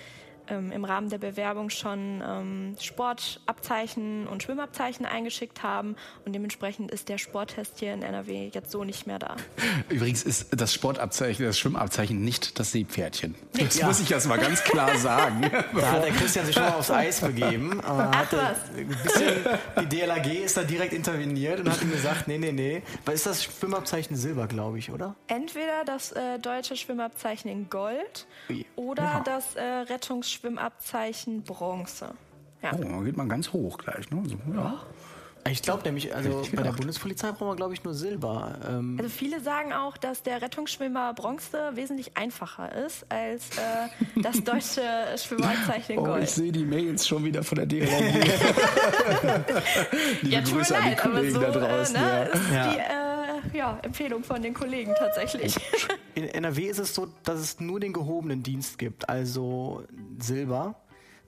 ähm, 0.52 0.70
im 0.72 0.84
Rahmen 0.84 1.08
der 1.08 1.18
Bewerbung 1.18 1.70
schon 1.70 2.22
ähm, 2.26 2.76
Sportabzeichen 2.80 4.26
und 4.26 4.42
Schwimmabzeichen 4.42 5.06
eingeschickt 5.06 5.62
haben 5.62 5.96
und 6.24 6.32
dementsprechend 6.34 6.90
ist 6.90 7.08
der 7.08 7.18
Sporttest 7.18 7.78
hier 7.78 7.94
in 7.94 8.02
NRW 8.02 8.50
jetzt 8.52 8.70
so 8.70 8.84
nicht 8.84 9.06
mehr 9.06 9.18
da. 9.18 9.36
Übrigens 9.88 10.22
ist 10.22 10.48
das 10.52 10.72
Sportabzeichen, 10.74 11.44
das 11.46 11.58
Schwimmabzeichen 11.58 12.22
nicht 12.22 12.58
das 12.58 12.72
Seepferdchen. 12.72 13.34
Das 13.54 13.78
Ja. 13.78 13.86
muss 13.86 14.00
ich 14.00 14.10
erst 14.10 14.28
mal 14.28 14.38
ganz 14.38 14.62
klar 14.62 14.96
sagen. 14.98 15.50
Da 15.74 15.90
hat 15.92 16.04
der 16.04 16.12
Christian 16.12 16.44
sich 16.46 16.54
schon 16.54 16.64
mal 16.64 16.74
aufs 16.74 16.90
Eis 16.90 17.20
begeben. 17.20 17.80
Äh, 17.80 17.82
hat 17.82 18.32
er- 18.32 18.38
was. 18.52 18.76
ein 18.76 18.86
bisschen, 18.88 19.26
die 19.80 19.86
DLAG 19.96 20.26
ist 20.26 20.56
da 20.56 20.62
direkt 20.62 20.92
interveniert 20.92 21.60
und 21.60 21.70
hat 21.70 21.80
ihm 21.82 21.90
gesagt, 21.90 22.28
nee, 22.28 22.38
nee, 22.38 22.52
nee. 22.52 22.82
Was 23.04 23.14
ist 23.14 23.26
das 23.26 23.44
Schwimmabzeichen 23.44 24.16
Silber, 24.16 24.46
glaube 24.46 24.78
ich, 24.78 24.90
oder? 24.90 25.14
Entweder 25.28 25.84
das 25.86 26.12
äh, 26.12 26.38
deutsche 26.38 26.76
Schwimmabzeichen 26.76 27.50
in 27.50 27.70
Gold 27.70 28.26
Ui. 28.50 28.66
oder 28.76 29.02
Ja. 29.02 29.22
das 29.24 29.54
äh, 29.54 29.62
Rettungsschwimmabzeichen 29.62 30.41
Bronze. 31.44 32.10
Ja. 32.62 32.72
Oh, 32.74 32.82
da 32.82 33.00
geht 33.04 33.16
man 33.16 33.28
ganz 33.28 33.52
hoch 33.52 33.78
gleich. 33.78 34.10
Ne? 34.10 34.22
So, 34.24 34.36
ja. 34.54 34.80
Ich 35.50 35.60
glaube 35.60 35.82
nämlich, 35.82 36.14
also 36.14 36.44
bei 36.54 36.62
der. 36.62 36.70
Bundespolizei 36.70 37.32
brauchen 37.32 37.48
wir, 37.48 37.56
glaube 37.56 37.74
ich, 37.74 37.82
nur 37.82 37.94
Silber. 37.94 38.60
Ähm, 38.68 38.96
Also 38.96 39.10
viele 39.10 39.40
sagen 39.40 39.72
auch, 39.72 39.96
dass 39.96 40.22
der 40.22 40.40
Rettungsschwimmer 40.40 41.14
Bronze 41.14 41.72
wesentlich 41.74 42.16
einfacher 42.16 42.70
ist 42.86 43.04
als 43.08 43.48
äh, 43.58 44.20
das 44.22 44.44
deutsche 44.44 44.82
Schwimmabzeichen 45.16 45.96
in 45.96 46.00
Oh, 46.00 46.04
Gold. 46.04 46.22
ich 46.22 46.30
sehe 46.30 46.52
die 46.52 46.64
Mails 46.64 47.08
schon 47.08 47.24
wieder 47.24 47.42
von 47.42 47.56
der 47.56 47.66
DLRG. 47.66 47.90
Ja, 50.22 50.40
tut 50.42 50.52
mir 50.54 50.58
Grüße 50.58 50.76
an 50.76 50.82
die 50.84 50.88
leid, 50.90 51.00
aber 51.04 51.14
Kollegen 51.14 51.34
so 51.34 51.40
da 51.40 51.50
draußen. 51.50 51.96
äh, 51.96 52.00
ne, 52.00 52.06
ja. 52.06 52.22
ist 52.22 52.52
Ja. 52.52 52.72
die 52.72 52.78
äh, 53.54 53.58
ja, 53.58 53.78
Empfehlung 53.82 54.22
von 54.22 54.40
den 54.42 54.54
Kollegen 54.54 54.94
tatsächlich. 54.96 55.56
In 56.14 56.24
NRW 56.28 56.66
ist 56.66 56.78
es 56.78 56.94
so, 56.94 57.08
dass 57.24 57.40
es 57.40 57.60
nur 57.60 57.80
den 57.80 57.92
gehobenen 57.92 58.42
Dienst 58.42 58.78
gibt, 58.78 59.08
also 59.08 59.84
Silber. 60.18 60.76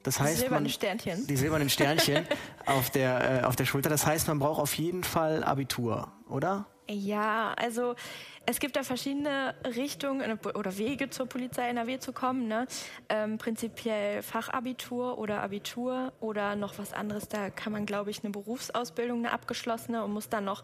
Das 0.02 0.20
heißt, 0.20 0.40
silberne 0.40 0.64
man, 0.64 0.70
Sternchen. 0.70 1.26
Die 1.26 1.36
silbernen 1.36 1.70
Sternchen 1.70 2.26
auf 2.66 2.90
der, 2.90 3.42
äh, 3.42 3.44
auf 3.44 3.56
der 3.56 3.64
Schulter. 3.64 3.88
Das 3.88 4.06
heißt, 4.06 4.28
man 4.28 4.38
braucht 4.38 4.60
auf 4.60 4.74
jeden 4.74 5.02
Fall 5.02 5.42
Abitur, 5.42 6.12
oder? 6.28 6.66
Ja, 6.88 7.54
also 7.56 7.94
es 8.46 8.60
gibt 8.60 8.76
da 8.76 8.82
verschiedene 8.82 9.54
Richtungen 9.64 10.38
oder 10.54 10.76
Wege 10.76 11.08
zur 11.08 11.26
Polizei 11.26 11.68
NRW 11.68 11.98
zu 11.98 12.12
kommen. 12.12 12.46
Ne? 12.46 12.66
Ähm, 13.08 13.38
prinzipiell 13.38 14.22
Fachabitur 14.22 15.16
oder 15.18 15.42
Abitur 15.42 16.12
oder 16.20 16.54
noch 16.56 16.78
was 16.78 16.92
anderes. 16.92 17.28
Da 17.28 17.48
kann 17.48 17.72
man, 17.72 17.86
glaube 17.86 18.10
ich, 18.10 18.22
eine 18.22 18.32
Berufsausbildung, 18.32 19.20
eine 19.20 19.32
abgeschlossene 19.32 20.04
und 20.04 20.12
muss 20.12 20.28
dann 20.28 20.44
noch 20.44 20.62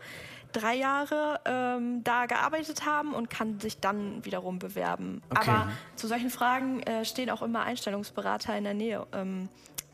drei 0.53 0.75
Jahre 0.75 1.41
ähm, 1.47 2.05
da 2.05 2.27
gearbeitet 2.27 2.85
haben 2.85 3.15
und 3.15 3.31
kann 3.31 3.59
sich 3.61 3.79
dann 3.79 4.23
wiederum 4.25 4.59
bewerben. 4.59 5.23
Okay. 5.31 5.51
Aber 5.51 5.73
zu 5.97 6.07
solchen 6.07 6.31
Fragen 6.31 6.83
äh, 6.83 7.07
stehen 7.07 7.31
auch 7.31 7.41
immer 7.41 7.63
Einstellungsberater 7.63 8.57
in 8.59 8.65
der 8.65 8.75
Nähe. 8.75 9.07
Ähm, 9.13 9.49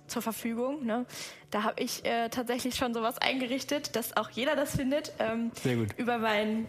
zur 0.08 0.22
Verfügung. 0.22 0.84
Ne? 0.84 1.06
Da 1.50 1.62
habe 1.62 1.82
ich 1.82 2.04
äh, 2.04 2.28
tatsächlich 2.28 2.74
schon 2.76 2.94
sowas 2.94 3.18
eingerichtet, 3.18 3.96
dass 3.96 4.16
auch 4.16 4.30
jeder 4.30 4.56
das 4.56 4.76
findet. 4.76 5.12
Ähm, 5.18 5.50
Sehr 5.62 5.76
gut. 5.76 5.88
Über 5.96 6.18
meinen 6.18 6.68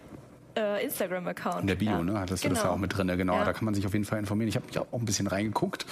äh, 0.57 0.83
Instagram-Account. 0.83 1.61
In 1.61 1.67
der 1.67 1.75
Bio, 1.75 1.91
ja. 1.91 2.03
ne? 2.03 2.19
Hattest 2.19 2.43
genau. 2.43 2.49
du 2.49 2.55
das 2.55 2.63
ja 2.63 2.69
genau. 2.69 2.75
auch 2.75 2.79
mit 2.79 2.97
drin, 2.97 3.07
genau. 3.17 3.35
Ja. 3.35 3.45
Da 3.45 3.53
kann 3.53 3.65
man 3.65 3.73
sich 3.73 3.85
auf 3.85 3.93
jeden 3.93 4.05
Fall 4.05 4.19
informieren. 4.19 4.49
Ich 4.49 4.55
habe 4.55 4.65
mich 4.65 4.79
auch 4.79 4.87
ein 4.91 5.05
bisschen 5.05 5.27
reingeguckt 5.27 5.85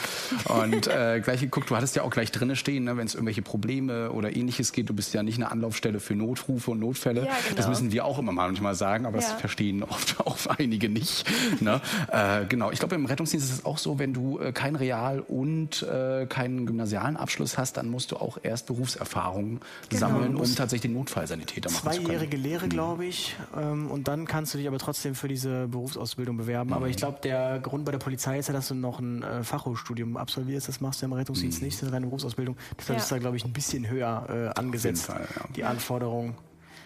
und 0.46 0.88
äh, 0.88 1.20
gleich 1.24 1.42
geguckt, 1.42 1.70
du 1.70 1.76
hattest 1.76 1.96
ja 1.96 2.04
auch 2.04 2.10
gleich 2.10 2.32
drinne 2.32 2.56
stehen, 2.56 2.86
ne? 2.86 2.98
wenn 2.98 3.06
es 3.06 3.14
irgendwelche 3.14 3.42
Probleme 3.42 4.12
oder 4.12 4.36
ähnliches 4.36 4.72
geht. 4.72 4.90
Du 4.90 4.94
bist 4.94 5.14
ja 5.14 5.24
nicht 5.24 5.38
eine 5.38 5.52
Anlaufstelle 5.52 6.00
für 6.00 6.16
Notrufe 6.16 6.72
und 6.72 6.80
Notfälle. 6.80 7.26
Ja, 7.26 7.34
genau. 7.44 7.56
Das 7.56 7.68
müssen 7.68 7.92
wir 7.92 8.06
auch 8.06 8.20
immer 8.20 8.32
manchmal 8.32 8.76
sagen, 8.76 9.06
aber 9.06 9.18
das 9.18 9.32
verstehen 9.34 9.84
oft 9.84 10.20
auch 10.26 10.38
einige 10.58 10.90
nicht. 10.90 11.26
Ne? 11.62 11.82
Äh, 12.12 12.46
genau, 12.46 12.72
ich 12.72 12.80
glaube, 12.80 12.96
im 12.96 13.06
Rettungsdienst 13.06 13.48
ist 13.48 13.60
es 13.60 13.66
auch 13.66 13.78
so, 13.78 14.00
wenn 14.00 14.14
du 14.14 14.40
äh, 14.40 14.52
keinen 14.52 14.76
Real- 14.76 15.20
und 15.20 15.84
äh, 15.84 16.26
keinen 16.26 16.66
gymnasialen 16.66 17.18
Abschluss 17.18 17.58
hast, 17.58 17.78
dann 17.78 17.90
musst 17.90 18.12
du 18.12 18.18
auch 18.18 18.38
erst 18.42 18.68
Berufserfahrung 18.68 19.62
genau. 19.90 20.00
sammeln, 20.00 20.36
um 20.36 20.44
tatsächlich 20.56 20.82
den 20.82 20.94
Notfallsanitäter 20.94 21.70
machen 21.70 21.82
zu 21.82 21.90
können. 21.90 22.06
Zweijährige 22.06 22.38
Lehre, 22.38 22.68
glaube 22.68 23.06
ich. 23.06 23.36
Ähm, 23.56 23.90
und 23.92 24.08
dann 24.08 24.26
kannst 24.26 24.54
du 24.54 24.55
dich 24.58 24.68
aber 24.68 24.80
trotzdem 24.80 25.16
für 25.16 25.28
diese 25.28 25.68
Berufsausbildung 25.68 26.38
bewerben. 26.38 26.70
Mhm. 26.70 26.76
Aber 26.76 26.88
ich 26.88 26.98
glaube, 26.98 27.20
der 27.24 27.60
Grund 27.60 27.86
bei 27.86 27.92
der 27.92 28.00
Polizei 28.00 28.40
ist 28.40 28.48
ja, 28.48 28.54
dass 28.54 28.68
du 28.68 28.76
noch 28.76 29.00
ein 29.00 29.24
äh, 29.24 29.44
Fachhochstudium 29.44 30.18
absolvierst. 30.18 30.68
Das 30.68 30.82
machst 30.82 31.02
du 31.02 31.06
im 31.06 31.14
Rettungsdienst 31.14 31.62
mhm. 31.62 31.66
nicht, 31.66 31.82
das 31.82 31.90
ist 31.90 31.94
eine 31.94 32.06
Berufsausbildung. 32.06 32.58
Deshalb 32.80 32.98
ja. 32.98 33.04
ist 33.04 33.12
da, 33.12 33.18
glaube 33.18 33.38
ich, 33.38 33.46
ein 33.46 33.54
bisschen 33.54 33.90
höher 33.90 34.54
äh, 34.56 34.60
angesetzt, 34.60 35.06
Fall, 35.06 35.28
ja. 35.36 35.46
die 35.56 35.64
Anforderungen. 35.64 36.36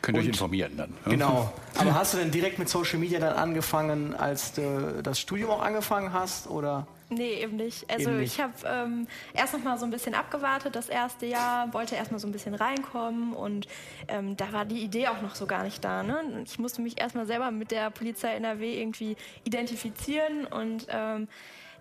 Könnt 0.01 0.17
ihr 0.17 0.21
euch 0.21 0.27
informieren 0.27 0.77
dann. 0.77 0.89
Ne? 0.91 0.95
Genau. 1.11 1.51
Aber 1.77 1.93
hast 1.93 2.13
du 2.13 2.17
denn 2.17 2.31
direkt 2.31 2.57
mit 2.57 2.69
Social 2.69 2.99
Media 2.99 3.19
dann 3.19 3.33
angefangen, 3.33 4.15
als 4.15 4.53
du 4.53 5.01
das 5.03 5.19
Studium 5.19 5.49
auch 5.49 5.61
angefangen 5.61 6.13
hast? 6.13 6.47
Oder? 6.47 6.87
Nee, 7.09 7.41
eben 7.41 7.55
nicht. 7.55 7.89
Also 7.89 8.09
eben 8.09 8.19
nicht. 8.19 8.35
ich 8.35 8.39
habe 8.39 8.53
ähm, 8.65 9.07
erst 9.33 9.53
noch 9.53 9.63
mal 9.63 9.79
so 9.79 9.85
ein 9.85 9.89
bisschen 9.89 10.13
abgewartet, 10.13 10.75
das 10.75 10.89
erste 10.89 11.25
Jahr, 11.25 11.73
wollte 11.73 11.95
erst 11.95 12.11
mal 12.11 12.19
so 12.19 12.27
ein 12.27 12.31
bisschen 12.31 12.53
reinkommen 12.53 13.33
und 13.33 13.67
ähm, 14.07 14.37
da 14.37 14.53
war 14.53 14.65
die 14.65 14.79
Idee 14.83 15.07
auch 15.07 15.21
noch 15.21 15.33
so 15.33 15.47
gar 15.47 15.63
nicht 15.63 15.83
da. 15.83 16.03
Ne? 16.03 16.43
Ich 16.45 16.59
musste 16.59 16.81
mich 16.81 17.01
erst 17.01 17.15
mal 17.15 17.25
selber 17.25 17.49
mit 17.49 17.71
der 17.71 17.89
Polizei 17.89 18.35
NRW 18.35 18.79
irgendwie 18.79 19.17
identifizieren 19.43 20.45
und 20.45 20.85
ähm, 20.89 21.27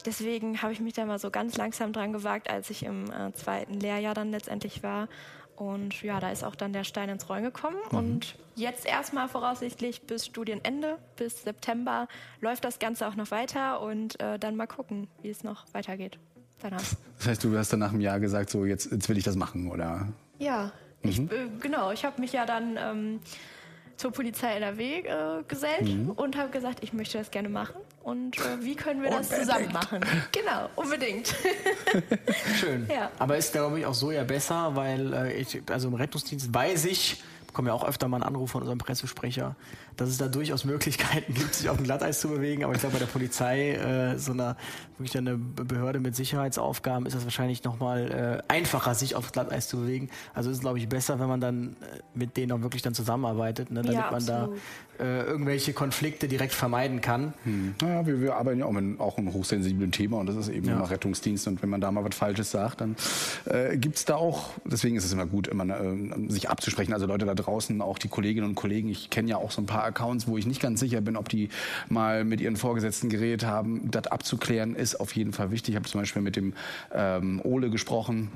deswegen 0.06 0.62
habe 0.62 0.72
ich 0.72 0.80
mich 0.80 0.94
da 0.94 1.04
mal 1.04 1.18
so 1.18 1.30
ganz 1.30 1.58
langsam 1.58 1.92
dran 1.92 2.14
gewagt, 2.14 2.48
als 2.48 2.70
ich 2.70 2.82
im 2.84 3.10
äh, 3.10 3.32
zweiten 3.34 3.74
Lehrjahr 3.74 4.14
dann 4.14 4.30
letztendlich 4.30 4.82
war 4.82 5.08
und 5.58 6.02
ja, 6.02 6.20
da 6.20 6.30
ist 6.30 6.44
auch 6.44 6.54
dann 6.54 6.72
der 6.72 6.84
Stein 6.84 7.08
ins 7.08 7.28
Rollen 7.28 7.42
gekommen. 7.42 7.76
Mhm. 7.90 7.98
Und 7.98 8.36
jetzt 8.54 8.86
erstmal 8.86 9.28
voraussichtlich 9.28 10.02
bis 10.02 10.24
Studienende, 10.24 10.98
bis 11.16 11.42
September, 11.42 12.06
läuft 12.40 12.64
das 12.64 12.78
Ganze 12.78 13.08
auch 13.08 13.16
noch 13.16 13.32
weiter 13.32 13.80
und 13.80 14.20
äh, 14.20 14.38
dann 14.38 14.54
mal 14.54 14.68
gucken, 14.68 15.08
wie 15.20 15.30
es 15.30 15.42
noch 15.42 15.66
weitergeht. 15.72 16.18
Danach. 16.60 16.82
Das 17.18 17.26
heißt, 17.26 17.44
du 17.44 17.56
hast 17.56 17.72
dann 17.72 17.80
nach 17.80 17.90
einem 17.90 18.00
Jahr 18.00 18.20
gesagt, 18.20 18.50
so 18.50 18.64
jetzt, 18.64 18.90
jetzt 18.92 19.08
will 19.08 19.18
ich 19.18 19.24
das 19.24 19.34
machen, 19.34 19.70
oder? 19.70 20.08
Ja, 20.38 20.72
mhm. 21.02 21.10
ich, 21.10 21.18
äh, 21.18 21.48
genau. 21.60 21.90
Ich 21.90 22.04
habe 22.04 22.20
mich 22.20 22.32
ja 22.32 22.46
dann 22.46 22.76
ähm, 22.76 23.20
zur 23.98 24.12
Polizei 24.12 24.52
NRW 24.54 25.00
äh, 25.00 25.42
gesellt 25.46 25.88
mhm. 25.88 26.10
und 26.12 26.36
habe 26.36 26.50
gesagt, 26.50 26.82
ich 26.82 26.92
möchte 26.92 27.18
das 27.18 27.30
gerne 27.30 27.48
machen. 27.48 27.76
Und 28.02 28.38
äh, 28.38 28.62
wie 28.62 28.74
können 28.74 29.02
wir 29.02 29.10
das 29.10 29.28
zusammen 29.28 29.70
machen? 29.72 30.00
Genau, 30.32 30.70
unbedingt. 30.76 31.34
Schön. 32.60 32.86
Ja. 32.88 33.10
Aber 33.18 33.36
ist, 33.36 33.52
glaube 33.52 33.80
ich, 33.80 33.86
auch 33.86 33.94
so 33.94 34.10
ja 34.12 34.24
besser, 34.24 34.74
weil 34.76 35.12
äh, 35.12 35.32
ich, 35.34 35.60
also 35.70 35.88
im 35.88 35.94
Rettungsdienst 35.94 36.54
weiß 36.54 36.86
ich, 36.86 37.22
bekomme 37.48 37.68
ja 37.68 37.74
auch 37.74 37.84
öfter 37.84 38.08
mal 38.08 38.18
einen 38.18 38.24
Anruf 38.24 38.52
von 38.52 38.62
unserem 38.62 38.78
Pressesprecher, 38.78 39.56
dass 39.98 40.08
es 40.08 40.16
da 40.16 40.28
durchaus 40.28 40.64
Möglichkeiten 40.64 41.34
gibt, 41.34 41.54
sich 41.54 41.68
auf 41.68 41.76
dem 41.76 41.84
Glatteis 41.84 42.20
zu 42.20 42.28
bewegen. 42.28 42.64
Aber 42.64 42.72
ich 42.72 42.80
glaube, 42.80 42.94
bei 42.94 43.00
der 43.00 43.06
Polizei, 43.06 43.72
äh, 43.72 44.16
so 44.16 44.32
einer 44.32 44.56
wirklich 44.96 45.18
eine 45.18 45.36
Behörde 45.36 46.00
mit 46.00 46.16
Sicherheitsaufgaben, 46.16 47.04
ist 47.04 47.14
es 47.14 47.24
wahrscheinlich 47.24 47.64
nochmal 47.64 48.42
äh, 48.48 48.52
einfacher, 48.52 48.94
sich 48.94 49.16
auf 49.16 49.32
Glatteis 49.32 49.68
zu 49.68 49.78
bewegen. 49.78 50.08
Also 50.34 50.50
ist 50.50 50.56
es, 50.56 50.60
glaube 50.60 50.78
ich, 50.78 50.88
besser, 50.88 51.18
wenn 51.20 51.28
man 51.28 51.40
dann 51.40 51.76
äh, 51.80 51.98
mit 52.14 52.36
denen 52.36 52.52
auch 52.52 52.62
wirklich 52.62 52.82
dann 52.82 52.94
zusammenarbeitet, 52.94 53.70
ne, 53.70 53.82
damit 53.82 53.94
ja, 53.94 54.10
man 54.10 54.24
da 54.24 54.48
äh, 54.98 55.22
irgendwelche 55.22 55.72
Konflikte 55.72 56.28
direkt 56.28 56.52
vermeiden 56.52 57.00
kann. 57.00 57.34
Hm. 57.44 57.74
Naja, 57.80 58.06
wir, 58.06 58.20
wir, 58.20 58.36
arbeiten 58.36 58.60
ja 58.60 58.66
auch 58.66 58.72
mit 58.72 59.00
auch 59.00 59.18
einem 59.18 59.32
hochsensiblen 59.32 59.92
Thema 59.92 60.18
und 60.18 60.26
das 60.26 60.36
ist 60.36 60.48
eben 60.48 60.66
ja. 60.66 60.74
immer 60.74 60.90
Rettungsdienst. 60.90 61.46
Und 61.48 61.62
wenn 61.62 61.68
man 61.68 61.80
da 61.80 61.90
mal 61.90 62.04
was 62.04 62.14
Falsches 62.14 62.50
sagt, 62.50 62.80
dann 62.80 62.96
äh, 63.46 63.76
gibt 63.76 63.96
es 63.96 64.04
da 64.04 64.16
auch, 64.16 64.50
deswegen 64.64 64.96
ist 64.96 65.04
es 65.04 65.12
immer 65.12 65.26
gut, 65.26 65.48
immer 65.48 65.64
äh, 65.68 66.28
sich 66.28 66.50
abzusprechen. 66.50 66.92
Also 66.92 67.06
Leute 67.06 67.26
da 67.26 67.34
draußen, 67.34 67.80
auch 67.80 67.98
die 67.98 68.08
Kolleginnen 68.08 68.48
und 68.48 68.54
Kollegen, 68.54 68.88
ich 68.88 69.10
kenne 69.10 69.30
ja 69.30 69.36
auch 69.36 69.50
so 69.50 69.62
ein 69.62 69.66
paar 69.66 69.84
Accounts, 69.88 70.26
wo 70.28 70.38
ich 70.38 70.46
nicht 70.46 70.60
ganz 70.60 70.80
sicher 70.80 71.00
bin, 71.00 71.16
ob 71.16 71.28
die 71.28 71.48
mal 71.88 72.24
mit 72.24 72.40
ihren 72.40 72.56
Vorgesetzten 72.56 73.08
geredet 73.08 73.44
haben. 73.44 73.90
Das 73.90 74.06
abzuklären 74.06 74.74
ist 74.74 74.96
auf 74.96 75.14
jeden 75.14 75.32
Fall 75.32 75.50
wichtig. 75.50 75.70
Ich 75.70 75.76
habe 75.76 75.88
zum 75.88 76.00
Beispiel 76.00 76.22
mit 76.22 76.36
dem 76.36 76.54
ähm, 76.92 77.40
Ole 77.44 77.70
gesprochen. 77.70 78.30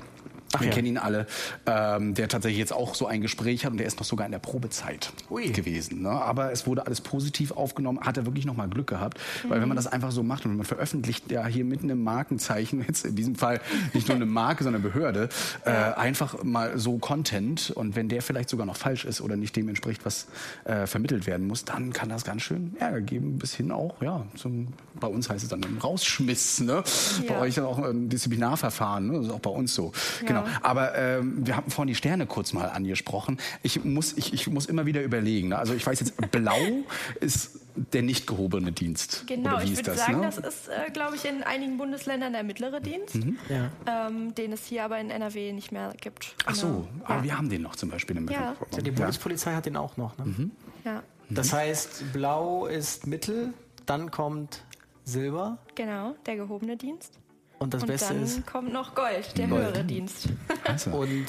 Ach, 0.55 0.61
wir 0.61 0.67
ja. 0.67 0.73
kennen 0.73 0.87
ihn 0.87 0.97
alle, 0.97 1.25
ähm, 1.65 2.13
der 2.13 2.27
tatsächlich 2.27 2.59
jetzt 2.59 2.73
auch 2.73 2.95
so 2.95 3.07
ein 3.07 3.21
Gespräch 3.21 3.65
hat 3.65 3.71
und 3.71 3.77
der 3.77 3.87
ist 3.87 3.99
noch 3.99 4.05
sogar 4.05 4.25
in 4.25 4.31
der 4.31 4.39
Probezeit 4.39 5.11
Ui. 5.29 5.51
gewesen. 5.51 6.01
Ne? 6.03 6.09
Aber 6.09 6.51
es 6.51 6.67
wurde 6.67 6.85
alles 6.85 7.01
positiv 7.01 7.51
aufgenommen, 7.51 7.99
hat 8.01 8.17
er 8.17 8.25
wirklich 8.25 8.45
nochmal 8.45 8.69
Glück 8.69 8.87
gehabt. 8.87 9.19
Mhm. 9.43 9.49
Weil 9.49 9.61
wenn 9.61 9.67
man 9.67 9.77
das 9.77 9.87
einfach 9.87 10.11
so 10.11 10.23
macht 10.23 10.45
und 10.45 10.55
man 10.55 10.65
veröffentlicht 10.65 11.31
ja 11.31 11.45
hier 11.45 11.65
mit 11.65 11.83
einem 11.83 12.03
Markenzeichen, 12.03 12.83
jetzt 12.87 13.05
in 13.05 13.15
diesem 13.15 13.35
Fall 13.35 13.61
nicht 13.93 14.07
nur 14.07 14.15
eine 14.15 14.25
Marke, 14.25 14.63
sondern 14.63 14.81
eine 14.81 14.91
Behörde, 14.91 15.29
äh, 15.65 15.71
einfach 15.71 16.43
mal 16.43 16.77
so 16.77 16.97
Content 16.97 17.71
und 17.71 17.95
wenn 17.95 18.09
der 18.09 18.21
vielleicht 18.21 18.49
sogar 18.49 18.65
noch 18.65 18.77
falsch 18.77 19.05
ist 19.05 19.21
oder 19.21 19.35
nicht 19.35 19.55
dem 19.55 19.67
entspricht, 19.69 20.05
was 20.05 20.27
äh, 20.65 20.85
vermittelt 20.85 21.25
werden 21.25 21.47
muss, 21.47 21.65
dann 21.65 21.93
kann 21.93 22.09
das 22.09 22.23
ganz 22.23 22.43
schön 22.43 22.75
Ärger 22.79 23.01
geben, 23.01 23.39
bis 23.39 23.55
hin 23.55 23.71
auch, 23.71 24.01
ja, 24.01 24.25
zum, 24.35 24.67
bei 24.99 25.07
uns 25.07 25.29
heißt 25.29 25.43
es 25.43 25.49
dann 25.49 25.63
Rausschmiss, 25.81 26.59
ne? 26.59 26.83
Ja. 27.27 27.33
Bei 27.33 27.39
euch 27.39 27.59
auch 27.59 27.79
ein 27.79 28.09
Disziplinarverfahren, 28.09 29.07
ne? 29.07 29.17
das 29.17 29.27
ist 29.27 29.31
auch 29.31 29.39
bei 29.39 29.49
uns 29.49 29.73
so. 29.73 29.91
Ja. 30.21 30.27
Genau. 30.27 30.42
Aber 30.61 30.95
ähm, 30.95 31.45
wir 31.45 31.57
haben 31.57 31.69
vorhin 31.69 31.87
die 31.87 31.95
Sterne 31.95 32.25
kurz 32.25 32.53
mal 32.53 32.67
angesprochen. 32.69 33.39
Ich 33.61 33.83
muss, 33.83 34.13
ich, 34.17 34.33
ich 34.33 34.47
muss 34.47 34.65
immer 34.65 34.85
wieder 34.85 35.01
überlegen. 35.01 35.49
Ne? 35.49 35.57
Also 35.57 35.73
ich 35.73 35.85
weiß 35.85 35.99
jetzt, 35.99 36.31
blau 36.31 36.57
ist 37.19 37.59
der 37.75 38.03
nicht 38.03 38.27
gehobene 38.27 38.71
Dienst. 38.71 39.25
Genau, 39.27 39.59
ich 39.59 39.75
würde 39.75 39.95
sagen, 39.95 40.19
ne? 40.19 40.25
das 40.25 40.37
ist, 40.37 40.67
äh, 40.67 40.91
glaube 40.91 41.15
ich, 41.15 41.25
in 41.25 41.43
einigen 41.43 41.77
Bundesländern 41.77 42.33
der 42.33 42.43
mittlere 42.43 42.79
Dienst, 42.79 43.15
mhm. 43.15 43.37
ja. 43.49 44.07
ähm, 44.07 44.35
den 44.35 44.53
es 44.53 44.65
hier 44.65 44.83
aber 44.85 44.99
in 44.99 45.09
NRW 45.09 45.53
nicht 45.53 45.71
mehr 45.71 45.93
gibt. 45.99 46.35
Ach 46.45 46.55
so, 46.55 46.67
genau. 46.67 46.87
aber 47.05 47.15
ja. 47.17 47.23
wir 47.23 47.37
haben 47.37 47.49
den 47.49 47.61
noch 47.61 47.75
zum 47.75 47.89
Beispiel 47.89 48.17
im 48.17 48.29
ja. 48.29 48.55
ja. 48.71 48.81
Die 48.81 48.91
Bundespolizei 48.91 49.53
hat 49.53 49.65
den 49.65 49.75
auch 49.75 49.97
noch. 49.97 50.17
Ne? 50.17 50.25
Mhm. 50.25 50.51
Ja. 50.85 51.03
Das 51.29 51.51
heißt, 51.51 52.13
blau 52.13 52.67
ist 52.67 53.07
Mittel, 53.07 53.53
dann 53.85 54.11
kommt 54.11 54.63
Silber. 55.03 55.57
Genau, 55.75 56.15
der 56.25 56.35
gehobene 56.35 56.77
Dienst. 56.77 57.19
Und 57.63 57.73
das 57.73 57.83
und 57.83 57.87
Beste 57.87 58.13
dann 58.13 58.23
ist. 58.23 58.45
kommt 58.45 58.73
noch 58.73 58.93
Gold, 58.93 59.37
der 59.37 59.47
Gold. 59.47 59.61
höhere 59.61 59.83
Dienst. 59.85 60.27
Also. 60.65 60.91
Und 60.91 61.25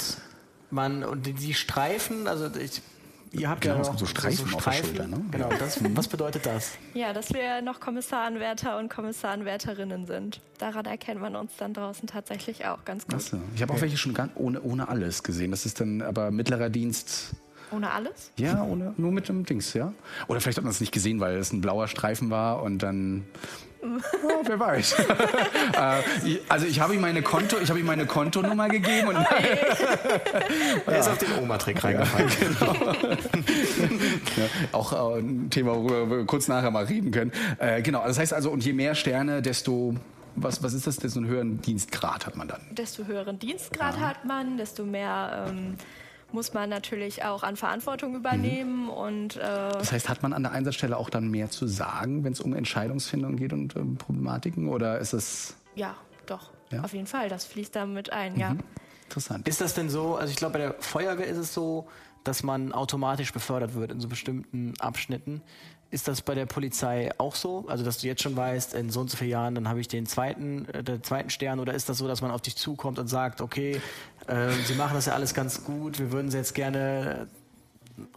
man, 0.69 1.05
und 1.05 1.25
die 1.25 1.53
Streifen, 1.53 2.27
also 2.27 2.49
ich, 2.59 2.81
ihr 3.31 3.49
habt 3.49 3.61
genau, 3.61 3.75
ja 3.75 3.83
noch 3.83 3.97
so 3.97 4.05
Streifen, 4.05 4.45
so 4.45 4.47
Streifen 4.47 4.55
auf 4.55 4.65
der 4.65 5.03
Schulter, 5.03 5.07
ne? 5.07 5.25
Genau, 5.31 5.49
das, 5.57 5.79
was 5.95 6.09
bedeutet 6.09 6.45
das? 6.45 6.73
Ja, 6.93 7.13
dass 7.13 7.33
wir 7.33 7.61
noch 7.61 7.79
Kommissarenwärter 7.79 8.77
und 8.77 8.89
Kommissarenwärterinnen 8.89 10.07
sind. 10.07 10.41
Daran 10.57 10.85
erkennt 10.85 11.21
man 11.21 11.37
uns 11.37 11.53
dann 11.57 11.73
draußen 11.73 12.05
tatsächlich 12.05 12.65
auch 12.65 12.83
ganz 12.83 13.05
gut. 13.05 13.15
Achso. 13.15 13.37
Ich 13.55 13.61
habe 13.61 13.71
auch 13.73 13.79
welche 13.79 13.95
schon 13.95 14.13
ganz 14.13 14.33
ohne, 14.35 14.61
ohne 14.61 14.89
alles 14.89 15.23
gesehen. 15.23 15.51
Das 15.51 15.65
ist 15.65 15.79
dann 15.79 16.01
aber 16.01 16.31
mittlerer 16.31 16.69
Dienst. 16.69 17.33
Ohne 17.71 17.91
alles? 17.91 18.31
Ja, 18.35 18.61
ohne, 18.61 18.93
nur 18.97 19.13
mit 19.13 19.29
dem 19.29 19.45
Dings, 19.45 19.73
ja. 19.73 19.93
Oder 20.27 20.41
vielleicht 20.41 20.57
hat 20.57 20.65
man 20.65 20.71
es 20.71 20.81
nicht 20.81 20.91
gesehen, 20.91 21.21
weil 21.21 21.37
es 21.37 21.53
ein 21.53 21.61
blauer 21.61 21.87
Streifen 21.87 22.29
war 22.29 22.61
und 22.61 22.79
dann 22.79 23.23
Oh, 24.23 24.43
wer 24.43 24.59
weiß. 24.59 24.93
äh, 24.99 26.39
also 26.49 26.65
ich 26.65 26.79
habe 26.79 26.95
ihm 26.95 27.01
meine 27.01 27.21
Konto, 27.21 27.57
ich 27.61 27.69
habe 27.69 27.79
ihm 27.79 27.85
meine 27.85 28.05
Kontonummer 28.05 28.67
gegeben 28.67 29.09
und 29.09 29.15
er 30.87 30.99
ist 30.99 31.07
auf 31.07 31.17
den 31.17 31.29
Oma-Trick 31.41 31.83
reingefallen. 31.83 32.29
Ja, 32.29 32.47
genau. 32.47 32.91
ja, 34.37 34.45
auch 34.71 35.15
äh, 35.15 35.19
ein 35.19 35.49
Thema, 35.49 35.75
worüber 35.75 36.09
wir 36.09 36.25
kurz 36.25 36.47
nachher 36.47 36.71
mal 36.71 36.85
reden 36.85 37.11
können. 37.11 37.31
Äh, 37.59 37.81
genau, 37.81 38.03
das 38.05 38.17
heißt 38.17 38.33
also, 38.33 38.51
und 38.51 38.63
je 38.65 38.73
mehr 38.73 38.95
Sterne, 38.95 39.41
desto 39.41 39.95
was, 40.35 40.61
was 40.61 40.73
ist 40.73 40.85
das, 40.85 40.97
desto 40.97 41.19
einen 41.19 41.29
höheren 41.29 41.61
Dienstgrad 41.61 42.25
hat 42.25 42.35
man 42.35 42.47
dann? 42.47 42.61
Desto 42.71 43.05
höheren 43.05 43.39
Dienstgrad 43.39 43.95
ja. 43.95 44.01
hat 44.01 44.25
man, 44.25 44.57
desto 44.57 44.83
mehr 44.83 45.45
ähm, 45.47 45.77
muss 46.35 46.53
man 46.53 46.69
natürlich 46.69 47.23
auch 47.23 47.41
an 47.41 47.55
Verantwortung 47.55 48.15
übernehmen. 48.15 48.83
Mhm. 48.83 48.89
Und, 48.89 49.37
äh 49.37 49.39
das 49.39 49.91
heißt, 49.91 50.09
hat 50.09 50.21
man 50.21 50.33
an 50.33 50.43
der 50.43 50.51
Einsatzstelle 50.51 50.97
auch 50.97 51.09
dann 51.09 51.29
mehr 51.29 51.49
zu 51.49 51.65
sagen, 51.65 52.23
wenn 52.23 52.33
es 52.33 52.41
um 52.41 52.53
Entscheidungsfindung 52.53 53.37
geht 53.37 53.53
und 53.53 53.75
ähm, 53.75 53.95
Problematiken? 53.95 54.67
Oder 54.69 54.99
ist 54.99 55.13
es. 55.13 55.55
Ja, 55.73 55.95
doch. 56.27 56.51
Ja? 56.71 56.83
Auf 56.83 56.93
jeden 56.93 57.07
Fall. 57.07 57.29
Das 57.29 57.45
fließt 57.45 57.75
da 57.75 57.85
mit 57.85 58.11
ein, 58.11 58.33
mhm. 58.33 58.39
ja. 58.39 58.55
Interessant. 59.05 59.47
Ist 59.47 59.61
das 59.61 59.73
denn 59.73 59.89
so, 59.89 60.15
also 60.15 60.29
ich 60.29 60.37
glaube, 60.37 60.53
bei 60.53 60.59
der 60.59 60.75
Feuerwehr 60.79 61.27
ist 61.27 61.37
es 61.37 61.53
so, 61.53 61.87
dass 62.25 62.43
man 62.43 62.73
automatisch 62.73 63.31
befördert 63.31 63.75
wird 63.75 63.91
in 63.91 64.01
so 64.01 64.07
bestimmten 64.07 64.73
Abschnitten. 64.79 65.41
Ist 65.91 66.07
das 66.07 66.21
bei 66.21 66.35
der 66.35 66.45
Polizei 66.45 67.11
auch 67.17 67.35
so? 67.35 67.65
Also, 67.67 67.85
dass 67.85 67.99
du 67.99 68.07
jetzt 68.07 68.21
schon 68.21 68.35
weißt, 68.35 68.73
in 68.73 68.89
so 68.89 69.01
und 69.01 69.09
so 69.09 69.17
vielen 69.17 69.29
Jahren, 69.29 69.55
dann 69.55 69.69
habe 69.69 69.79
ich 69.79 69.87
den 69.87 70.05
zweiten, 70.05 70.67
äh, 70.69 70.83
den 70.83 71.03
zweiten 71.03 71.29
Stern, 71.29 71.59
oder 71.59 71.73
ist 71.73 71.89
das 71.89 71.97
so, 71.97 72.07
dass 72.07 72.21
man 72.21 72.31
auf 72.31 72.41
dich 72.41 72.55
zukommt 72.55 72.99
und 72.99 73.07
sagt, 73.07 73.41
okay, 73.41 73.79
äh, 74.27 74.51
Sie 74.65 74.73
machen 74.75 74.95
das 74.95 75.05
ja 75.05 75.13
alles 75.13 75.33
ganz 75.33 75.63
gut, 75.63 75.99
wir 75.99 76.11
würden 76.11 76.31
Sie 76.31 76.37
jetzt 76.37 76.55
gerne 76.55 77.27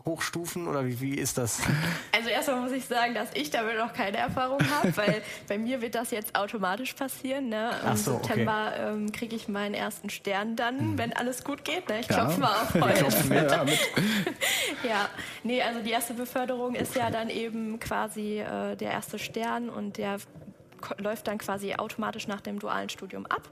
hochstufen 0.04 0.66
oder 0.66 0.86
wie, 0.86 1.00
wie 1.00 1.14
ist 1.14 1.38
das? 1.38 1.60
Also 2.12 2.30
erstmal 2.30 2.60
muss 2.62 2.72
ich 2.72 2.84
sagen, 2.84 3.14
dass 3.14 3.28
ich 3.34 3.50
damit 3.50 3.78
noch 3.78 3.92
keine 3.92 4.16
Erfahrung 4.16 4.58
habe, 4.70 4.96
weil 4.96 5.22
bei 5.46 5.56
mir 5.56 5.80
wird 5.80 5.94
das 5.94 6.10
jetzt 6.10 6.34
automatisch 6.34 6.94
passieren. 6.94 7.48
Ne? 7.48 7.70
Im 7.88 7.96
so, 7.96 8.14
September 8.14 8.72
okay. 8.74 8.88
ähm, 8.88 9.12
kriege 9.12 9.36
ich 9.36 9.46
meinen 9.46 9.74
ersten 9.74 10.10
Stern 10.10 10.56
dann, 10.56 10.78
Hm. 10.78 10.98
wenn 10.98 11.12
alles 11.12 11.44
gut 11.44 11.64
geht. 11.64 11.88
Ne? 11.88 12.00
Ich 12.00 12.08
klopfe 12.08 12.40
mal 12.40 12.52
auf 12.52 12.74
Holz. 12.80 13.28
Ja. 13.30 13.64
Ja, 14.82 15.08
nee, 15.44 15.62
also 15.62 15.80
die 15.80 15.90
erste 15.90 16.14
Beförderung 16.14 16.74
ist 16.74 16.96
ja 16.96 17.10
dann 17.10 17.30
eben 17.30 17.78
quasi 17.78 18.40
äh, 18.40 18.74
der 18.76 18.90
erste 18.90 19.18
Stern 19.18 19.68
und 19.68 19.96
der 19.96 20.18
läuft 20.98 21.26
dann 21.26 21.38
quasi 21.38 21.74
automatisch 21.74 22.28
nach 22.28 22.40
dem 22.40 22.58
dualen 22.58 22.88
Studium 22.88 23.26
ab. 23.26 23.42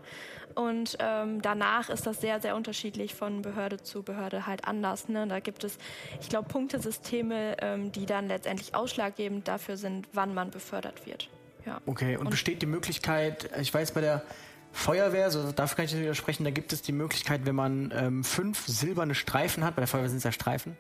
Und 0.57 0.97
ähm, 1.01 1.43
danach 1.43 1.91
ist 1.91 2.07
das 2.07 2.21
sehr, 2.23 2.41
sehr 2.41 2.57
unterschiedlich 2.57 3.15
von 3.15 3.43
Behörde 3.43 3.83
zu 3.83 4.03
Behörde 4.03 4.47
halt 4.47 4.67
anders. 4.67 5.07
Ne? 5.07 5.27
Da 5.29 5.39
gibt 5.39 5.65
es, 5.65 5.77
ich 6.19 6.31
glaube, 6.31 6.49
Punktesysteme, 6.49 7.59
ähm, 7.61 7.93
die 7.93 8.07
dann 8.07 8.27
letztendlich 8.27 8.75
ausschlaggebend 8.75 9.47
dafür 9.47 9.77
sind, 9.77 10.09
wann 10.15 10.33
man 10.33 10.51
befördert 10.51 11.07
wird. 11.07 11.29
Ja. 11.67 11.83
Okay, 11.85 12.17
und, 12.17 12.31
besteht 12.31 12.63
die 12.63 12.67
Möglichkeit, 12.67 13.51
ich 13.61 13.75
weiß 13.75 13.93
bei 13.93 14.01
der 14.01 14.23
Feuerwehr, 14.73 15.31
so 15.31 15.53
dafür 15.53 15.77
kann 15.77 15.85
ich 15.85 15.93
nicht 15.93 16.03
widersprechen, 16.03 16.45
da 16.45 16.51
gibt 16.51 16.73
es 16.73 16.81
die 16.81 16.93
Möglichkeit, 16.93 17.45
wenn 17.45 17.55
man 17.55 17.93
ähm, 17.95 18.25
fünf 18.25 18.67
silberne 18.67 19.15
Streifen 19.15 19.63
hat, 19.63 19.77
bei 19.77 19.81
der 19.81 19.89
Feuerwehr 19.89 20.09
sind 20.09 20.19
es 20.19 20.25
ja 20.25 20.33
Streifen, 20.33 20.77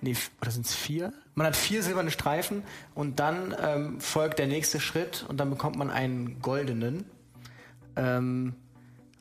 nee, 0.00 0.16
oder 0.40 0.50
sind 0.50 0.64
es 0.64 0.74
vier? 0.74 1.12
Man 1.34 1.46
hat 1.46 1.56
vier 1.56 1.82
silberne 1.82 2.10
Streifen 2.10 2.62
und 2.94 3.20
dann 3.20 3.54
ähm, 3.60 4.00
folgt 4.00 4.38
der 4.38 4.46
nächste 4.46 4.80
Schritt 4.80 5.26
und 5.28 5.38
dann 5.38 5.50
bekommt 5.50 5.76
man 5.76 5.90
einen 5.90 6.40
goldenen. 6.40 7.04
Ähm, 7.96 8.54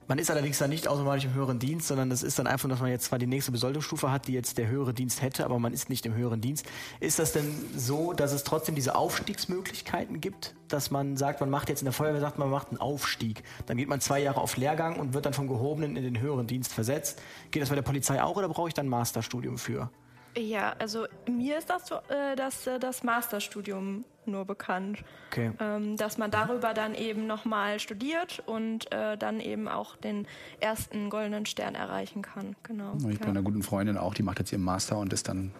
man 0.07 0.19
ist 0.19 0.31
allerdings 0.31 0.57
dann 0.57 0.69
nicht 0.69 0.87
automatisch 0.87 1.25
im 1.25 1.33
höheren 1.33 1.59
Dienst, 1.59 1.87
sondern 1.87 2.09
das 2.09 2.23
ist 2.23 2.39
dann 2.39 2.47
einfach, 2.47 2.69
dass 2.69 2.79
man 2.79 2.89
jetzt 2.89 3.05
zwar 3.05 3.19
die 3.19 3.27
nächste 3.27 3.51
Besoldungsstufe 3.51 4.11
hat, 4.11 4.27
die 4.27 4.33
jetzt 4.33 4.57
der 4.57 4.67
höhere 4.67 4.93
Dienst 4.93 5.21
hätte, 5.21 5.43
aber 5.45 5.59
man 5.59 5.73
ist 5.73 5.89
nicht 5.89 6.05
im 6.05 6.13
höheren 6.13 6.41
Dienst. 6.41 6.65
Ist 6.99 7.19
das 7.19 7.33
denn 7.33 7.53
so, 7.75 8.13
dass 8.13 8.31
es 8.31 8.43
trotzdem 8.43 8.75
diese 8.75 8.95
Aufstiegsmöglichkeiten 8.95 10.21
gibt, 10.21 10.55
dass 10.69 10.91
man 10.91 11.17
sagt, 11.17 11.41
man 11.41 11.49
macht 11.49 11.69
jetzt 11.69 11.81
in 11.81 11.85
der 11.85 11.93
Feuerwehr, 11.93 12.21
sagt 12.21 12.37
man, 12.37 12.49
man 12.49 12.59
macht 12.59 12.69
einen 12.69 12.79
Aufstieg. 12.79 13.43
Dann 13.65 13.77
geht 13.77 13.89
man 13.89 13.99
zwei 13.99 14.19
Jahre 14.19 14.41
auf 14.41 14.57
Lehrgang 14.57 14.97
und 14.97 15.13
wird 15.13 15.25
dann 15.25 15.33
vom 15.33 15.47
gehobenen 15.47 15.95
in 15.95 16.03
den 16.03 16.19
höheren 16.19 16.47
Dienst 16.47 16.73
versetzt. 16.73 17.21
Geht 17.51 17.61
das 17.61 17.69
bei 17.69 17.75
der 17.75 17.81
Polizei 17.81 18.21
auch 18.21 18.37
oder 18.37 18.47
brauche 18.47 18.69
ich 18.69 18.73
dann 18.73 18.87
ein 18.87 18.89
Masterstudium 18.89 19.57
für? 19.57 19.89
Ja, 20.37 20.75
also 20.77 21.05
mir 21.27 21.57
ist 21.57 21.69
das, 21.69 21.87
so, 21.87 21.95
äh, 21.95 22.35
das, 22.35 22.67
äh, 22.67 22.79
das 22.79 23.03
Masterstudium 23.03 24.05
nur 24.27 24.45
bekannt. 24.45 24.99
Okay. 25.31 25.51
Ähm, 25.59 25.97
dass 25.97 26.17
man 26.17 26.31
darüber 26.31 26.73
dann 26.73 26.93
eben 26.95 27.27
nochmal 27.27 27.79
studiert 27.79 28.41
und 28.45 28.91
äh, 28.93 29.17
dann 29.17 29.39
eben 29.39 29.67
auch 29.67 29.95
den 29.95 30.27
ersten 30.59 31.09
goldenen 31.09 31.45
Stern 31.45 31.75
erreichen 31.75 32.21
kann. 32.21 32.55
Genau. 32.63 32.93
Ich 32.97 33.03
bin 33.03 33.17
ja. 33.21 33.27
einer 33.27 33.41
guten 33.41 33.63
Freundin 33.63 33.97
auch, 33.97 34.13
die 34.13 34.23
macht 34.23 34.39
jetzt 34.39 34.51
ihren 34.51 34.63
Master 34.63 34.97
und 34.97 35.13
ist 35.13 35.27
dann 35.27 35.51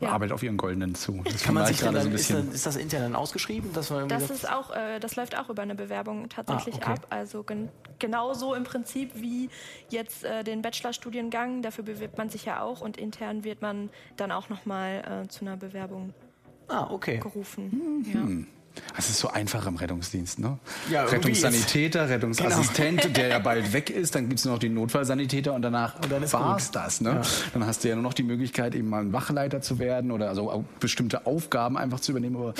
Ja. 0.00 0.10
arbeitet 0.10 0.32
auf 0.32 0.42
ihren 0.42 0.56
goldenen 0.56 0.94
zu. 0.94 1.20
Das 1.24 1.42
Kann 1.42 1.54
man 1.54 1.66
sich 1.66 1.78
dann, 1.78 1.94
gerade 1.94 2.02
so 2.04 2.08
ein 2.08 2.14
ist, 2.14 2.28
bisschen. 2.28 2.46
dann, 2.46 2.54
ist 2.54 2.66
das 2.66 2.76
intern 2.76 3.02
dann 3.02 3.14
ausgeschrieben? 3.16 3.72
Dass 3.72 3.90
man 3.90 4.08
Das 4.08 4.30
ist 4.30 4.50
auch, 4.50 4.74
äh, 4.74 4.98
das 4.98 5.16
läuft 5.16 5.38
auch 5.38 5.48
über 5.50 5.62
eine 5.62 5.74
Bewerbung 5.74 6.28
tatsächlich 6.28 6.76
Ah, 6.76 6.92
okay. 6.92 6.92
ab. 6.92 7.06
Also 7.10 7.42
gen 7.42 7.68
genauso 7.98 8.54
im 8.54 8.64
Prinzip 8.64 9.12
wie 9.14 9.48
jetzt 9.88 10.24
äh, 10.24 10.42
den 10.42 10.62
Bachelorstudiengang. 10.62 11.62
Dafür 11.62 11.84
bewirbt 11.84 12.18
man 12.18 12.28
sich 12.30 12.44
ja 12.44 12.60
auch 12.60 12.80
und 12.80 12.96
intern 12.96 13.44
wird 13.44 13.62
man 13.62 13.90
dann 14.16 14.32
auch 14.32 14.48
nochmal 14.48 15.22
äh, 15.24 15.28
zu 15.28 15.44
einer 15.44 15.56
Bewerbung 15.56 16.12
ah, 16.72 16.90
okay. 16.90 17.18
gerufen. 17.18 17.70
Hm. 17.70 18.46
Das 18.96 19.08
ist 19.08 19.18
so 19.18 19.28
einfach 19.28 19.66
im 19.66 19.76
Rettungsdienst, 19.76 20.38
ne? 20.38 20.58
Ja, 20.90 21.04
Rettungssanitäter, 21.04 22.08
Rettungsassistent, 22.08 23.16
der 23.16 23.28
ja 23.28 23.38
bald 23.38 23.72
weg 23.72 23.90
ist, 23.90 24.14
dann 24.14 24.28
gibt's 24.28 24.44
nur 24.44 24.54
noch 24.54 24.60
den 24.60 24.74
Notfallsanitäter 24.74 25.52
und 25.54 25.62
danach 25.62 25.96
Und 26.02 26.10
dann 26.12 26.22
ist 26.22 26.32
war's 26.32 26.66
gut. 26.66 26.76
das, 26.76 27.00
ne? 27.00 27.20
Dann 27.52 27.66
hast 27.66 27.84
du 27.84 27.88
ja 27.88 27.94
nur 27.94 28.02
noch 28.02 28.14
die 28.14 28.22
Möglichkeit, 28.22 28.74
eben 28.74 28.88
mal 28.88 29.02
ein 29.02 29.12
Wachleiter 29.12 29.60
zu 29.60 29.78
werden 29.78 30.10
oder 30.10 30.28
also 30.28 30.64
bestimmte 30.80 31.26
Aufgaben 31.26 31.76
einfach 31.76 32.00
zu 32.00 32.12
übernehmen. 32.12 32.36
Aber 32.36 32.54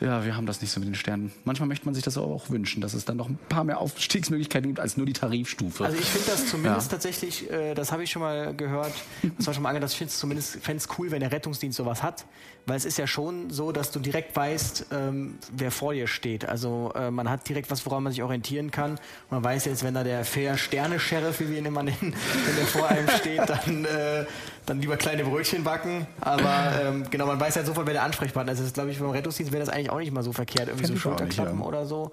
ja. 0.00 0.24
wir 0.24 0.36
haben 0.36 0.46
das 0.46 0.60
nicht 0.60 0.70
so 0.72 0.80
mit 0.80 0.88
den 0.88 0.94
Sternen. 0.94 1.32
Manchmal 1.44 1.68
möchte 1.68 1.84
man 1.86 1.94
sich 1.94 2.04
das 2.04 2.16
auch 2.18 2.50
wünschen, 2.50 2.80
dass 2.80 2.94
es 2.94 3.04
dann 3.04 3.16
noch 3.16 3.28
ein 3.28 3.38
paar 3.48 3.64
mehr 3.64 3.78
Aufstiegsmöglichkeiten 3.78 4.68
gibt 4.70 4.80
als 4.80 4.96
nur 4.96 5.06
die 5.06 5.12
Tarifstufe. 5.12 5.84
Also 5.84 5.96
ich 5.98 6.06
finde 6.06 6.30
das 6.30 6.46
zumindest 6.46 6.86
Ja. 6.90 6.96
tatsächlich, 6.96 7.50
äh, 7.50 7.74
das 7.74 7.92
habe 7.92 8.02
ich 8.04 8.10
schon 8.10 8.22
mal 8.22 8.54
gehört, 8.54 8.92
das 9.36 9.46
war 9.46 9.54
schon 9.54 9.62
mal 9.62 9.70
angehört, 9.70 9.90
ich 9.90 9.98
finde 9.98 10.10
es 10.12 10.18
zumindest 10.18 10.58
fände 10.62 10.78
es 10.82 10.88
cool, 10.98 11.10
wenn 11.10 11.20
der 11.20 11.32
Rettungsdienst 11.32 11.76
sowas 11.76 12.02
hat, 12.02 12.24
weil 12.66 12.76
es 12.76 12.84
ist 12.84 12.98
ja 12.98 13.06
schon 13.06 13.50
so, 13.50 13.72
dass 13.72 13.90
du 13.90 13.98
direkt 14.00 14.34
weißt, 14.36 14.86
ähm, 14.92 15.38
wer 15.60 15.70
vor 15.70 15.94
dir 15.94 16.06
steht. 16.06 16.48
Also 16.48 16.92
äh, 16.94 17.10
man 17.10 17.28
hat 17.28 17.48
direkt 17.48 17.70
was, 17.70 17.84
woran 17.86 18.02
man 18.02 18.12
sich 18.12 18.22
orientieren 18.22 18.70
kann. 18.70 18.98
Man 19.30 19.42
weiß 19.42 19.64
jetzt, 19.66 19.84
wenn 19.84 19.94
da 19.94 20.04
der 20.04 20.24
Fair-Sterne-Sheriff, 20.24 21.40
wie 21.40 21.50
wir 21.50 21.58
ihn 21.58 21.66
immer 21.66 21.82
nennen, 21.82 21.98
wenn 22.46 22.56
der 22.56 22.66
vor 22.66 22.88
einem 22.88 23.08
steht, 23.08 23.48
dann, 23.48 23.84
äh, 23.84 24.24
dann 24.66 24.80
lieber 24.80 24.96
kleine 24.96 25.24
Brötchen 25.24 25.64
backen. 25.64 26.06
Aber 26.20 26.72
ähm, 26.82 27.04
genau, 27.10 27.26
man 27.26 27.40
weiß 27.40 27.56
halt 27.56 27.66
sofort, 27.66 27.86
wer 27.86 27.94
der 27.94 28.02
Ansprechpartner 28.02 28.52
ist. 28.52 28.58
Das 28.58 28.66
ist, 28.68 28.74
glaube 28.74 28.90
ich, 28.90 28.98
beim 28.98 29.10
Rettungsdienst 29.10 29.52
wäre 29.52 29.64
das 29.64 29.72
eigentlich 29.72 29.90
auch 29.90 29.98
nicht 29.98 30.12
mal 30.12 30.22
so 30.22 30.32
verkehrt. 30.32 30.68
Irgendwie 30.68 30.86
Fänd 30.86 30.98
so 30.98 31.00
Schulterklappen 31.00 31.60
ja. 31.60 31.64
oder 31.64 31.86
so. 31.86 32.12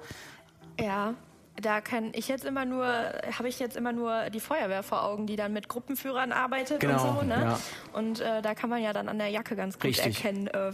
Ja, 0.79 1.13
da 1.61 1.79
kann 1.81 2.11
ich 2.13 2.27
jetzt 2.27 2.43
immer 2.43 2.65
nur, 2.65 2.85
habe 2.85 3.47
ich 3.47 3.59
jetzt 3.59 3.77
immer 3.77 3.93
nur 3.93 4.29
die 4.29 4.39
Feuerwehr 4.39 4.83
vor 4.83 5.03
Augen, 5.03 5.25
die 5.25 5.35
dann 5.35 5.53
mit 5.53 5.69
Gruppenführern 5.69 6.31
arbeitet 6.31 6.79
Genau, 6.79 7.09
und 7.09 7.19
so, 7.19 7.25
ne? 7.25 7.35
ja. 7.35 7.59
Und 7.93 8.19
äh, 8.19 8.41
da 8.41 8.55
kann 8.55 8.69
man 8.69 8.81
ja 8.81 8.91
dann 8.91 9.07
an 9.07 9.17
der 9.17 9.29
Jacke 9.29 9.55
ganz 9.55 9.75
gut 9.75 9.85
Richtig. 9.85 10.17
erkennen, 10.17 10.47
äh, 10.47 10.73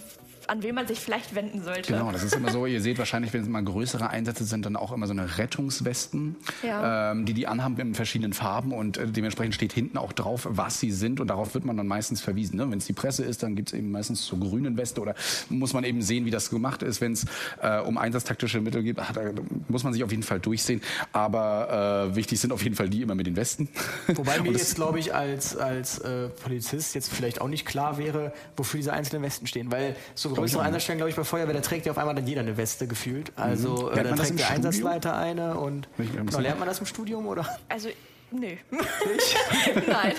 an 0.51 0.63
wen 0.63 0.75
man 0.75 0.85
sich 0.85 0.99
vielleicht 0.99 1.33
wenden 1.33 1.63
sollte. 1.63 1.93
Genau, 1.93 2.11
das 2.11 2.23
ist 2.23 2.35
immer 2.35 2.51
so. 2.51 2.65
Ihr 2.65 2.81
seht 2.81 2.97
wahrscheinlich, 2.97 3.31
wenn 3.31 3.41
es 3.41 3.47
mal 3.47 3.63
größere 3.63 4.09
Einsätze 4.09 4.43
sind, 4.43 4.65
dann 4.65 4.75
auch 4.75 4.91
immer 4.91 5.07
so 5.07 5.13
eine 5.13 5.37
Rettungswesten, 5.37 6.35
Ja. 6.61 7.11
ähm, 7.13 7.25
die 7.25 7.33
die 7.33 7.47
anhaben 7.47 7.77
in 7.79 7.95
verschiedenen 7.95 8.33
Farben 8.33 8.73
und 8.73 8.97
äh, 8.97 9.07
dementsprechend 9.07 9.55
steht 9.55 9.71
hinten 9.71 9.97
auch 9.97 10.11
drauf, 10.11 10.45
was 10.51 10.77
sie 10.81 10.91
sind 10.91 11.21
und 11.21 11.27
darauf 11.27 11.53
wird 11.53 11.63
man 11.63 11.77
dann 11.77 11.87
meistens 11.87 12.19
verwiesen. 12.19 12.57
Ne? 12.57 12.69
Wenn 12.69 12.79
es 12.79 12.85
die 12.85 12.91
Presse 12.91 13.23
ist, 13.23 13.43
dann 13.43 13.55
gibt 13.55 13.69
es 13.69 13.73
eben 13.79 13.91
meistens 13.91 14.25
zur 14.25 14.41
grünen 14.41 14.75
Weste 14.75 14.99
oder 14.99 15.15
muss 15.47 15.71
man 15.71 15.85
eben 15.85 16.01
sehen, 16.01 16.25
wie 16.25 16.31
das 16.31 16.49
gemacht 16.49 16.83
ist. 16.83 16.99
Wenn 16.99 17.13
es 17.13 17.25
äh, 17.61 17.79
um 17.79 17.97
einsatztaktische 17.97 18.59
Mittel 18.59 18.83
geht, 18.83 18.99
ach, 18.99 19.13
da 19.13 19.21
muss 19.69 19.85
man 19.85 19.93
sich 19.93 20.03
auf 20.03 20.11
jeden 20.11 20.23
Fall 20.23 20.41
durchsehen. 20.41 20.81
Aber 21.13 22.09
äh, 22.11 22.15
wichtig 22.17 22.41
sind 22.41 22.51
auf 22.51 22.61
jeden 22.61 22.75
Fall 22.75 22.89
die 22.89 23.01
immer 23.01 23.15
mit 23.15 23.25
den 23.25 23.37
Westen. 23.37 23.69
Wobei 24.07 24.39
mir 24.41 24.51
jetzt, 24.51 24.75
glaube 24.75 24.99
ich, 24.99 25.15
als, 25.15 25.55
als 25.55 25.99
äh, 25.99 26.27
Polizist 26.27 26.93
jetzt 26.93 27.09
vielleicht 27.13 27.39
auch 27.39 27.47
nicht 27.47 27.65
klar 27.65 27.97
wäre, 27.97 28.33
wofür 28.57 28.79
diese 28.79 28.91
einzelnen 28.91 29.23
Westen 29.23 29.47
stehen. 29.47 29.71
Weil 29.71 29.95
so 30.13 30.40
Ich 30.45 30.51
größere 30.51 30.62
nicht. 30.62 30.67
Einsatzstellen, 30.67 30.97
glaube 30.99 31.10
ich, 31.10 31.15
bei 31.15 31.23
Feuerwehr, 31.23 31.54
da 31.54 31.62
trägt 31.62 31.86
ja 31.86 31.91
auf 31.91 31.97
einmal 31.97 32.15
dann 32.15 32.27
jeder 32.27 32.41
eine 32.41 32.58
Weste 32.58 32.88
gefühlt. 32.88 33.32
Also 33.36 33.89
äh, 33.89 33.91
Mhm. 33.91 33.95
Lernt 34.04 34.19
da 34.19 34.23
trägt 34.23 34.39
der 34.39 34.45
Studium? 34.45 34.65
Einsatzleiter 34.65 35.17
eine 35.17 35.58
und 35.58 35.88
Ich- 35.97 36.12
genau, 36.12 36.39
lernt 36.39 36.60
man 36.60 36.67
das 36.67 36.80
im 36.80 36.86
Studium 36.86 37.27
oder? 37.27 37.45
Also, 37.69 37.89
nö. 38.32 38.56
Nein. 39.88 40.13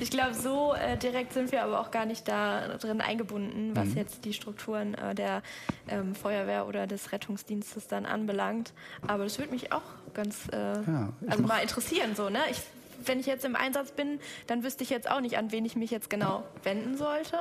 ich 0.00 0.10
glaube, 0.10 0.34
so 0.34 0.74
äh, 0.74 0.96
direkt 0.96 1.32
sind 1.32 1.52
wir 1.52 1.62
aber 1.62 1.80
auch 1.80 1.90
gar 1.90 2.06
nicht 2.06 2.26
da 2.28 2.76
drin 2.78 3.00
eingebunden, 3.00 3.72
was 3.74 3.94
jetzt 3.94 4.24
die 4.24 4.32
Strukturen 4.32 4.94
äh, 4.94 5.14
der 5.14 5.42
ähm, 5.88 6.14
Feuerwehr 6.14 6.66
oder 6.66 6.86
des 6.86 7.12
Rettungsdienstes 7.12 7.86
dann 7.88 8.06
anbelangt. 8.06 8.72
Aber 9.06 9.24
das 9.24 9.38
würde 9.38 9.52
mich 9.52 9.72
auch 9.72 9.82
ganz 10.14 10.48
äh, 10.52 10.80
ich 10.80 11.30
also 11.30 11.42
mal 11.44 11.58
interessieren, 11.58 12.14
so, 12.14 12.28
ne? 12.28 12.38
Ich, 12.50 12.58
wenn 13.04 13.18
ich 13.18 13.26
jetzt 13.26 13.44
im 13.44 13.56
Einsatz 13.56 13.90
bin, 13.92 14.20
dann 14.46 14.62
wüsste 14.62 14.84
ich 14.84 14.90
jetzt 14.90 15.10
auch 15.10 15.20
nicht, 15.20 15.36
an 15.36 15.50
wen 15.50 15.64
ich 15.64 15.74
mich 15.76 15.90
jetzt 15.90 16.08
genau 16.10 16.44
wenden 16.62 16.96
sollte. 16.96 17.36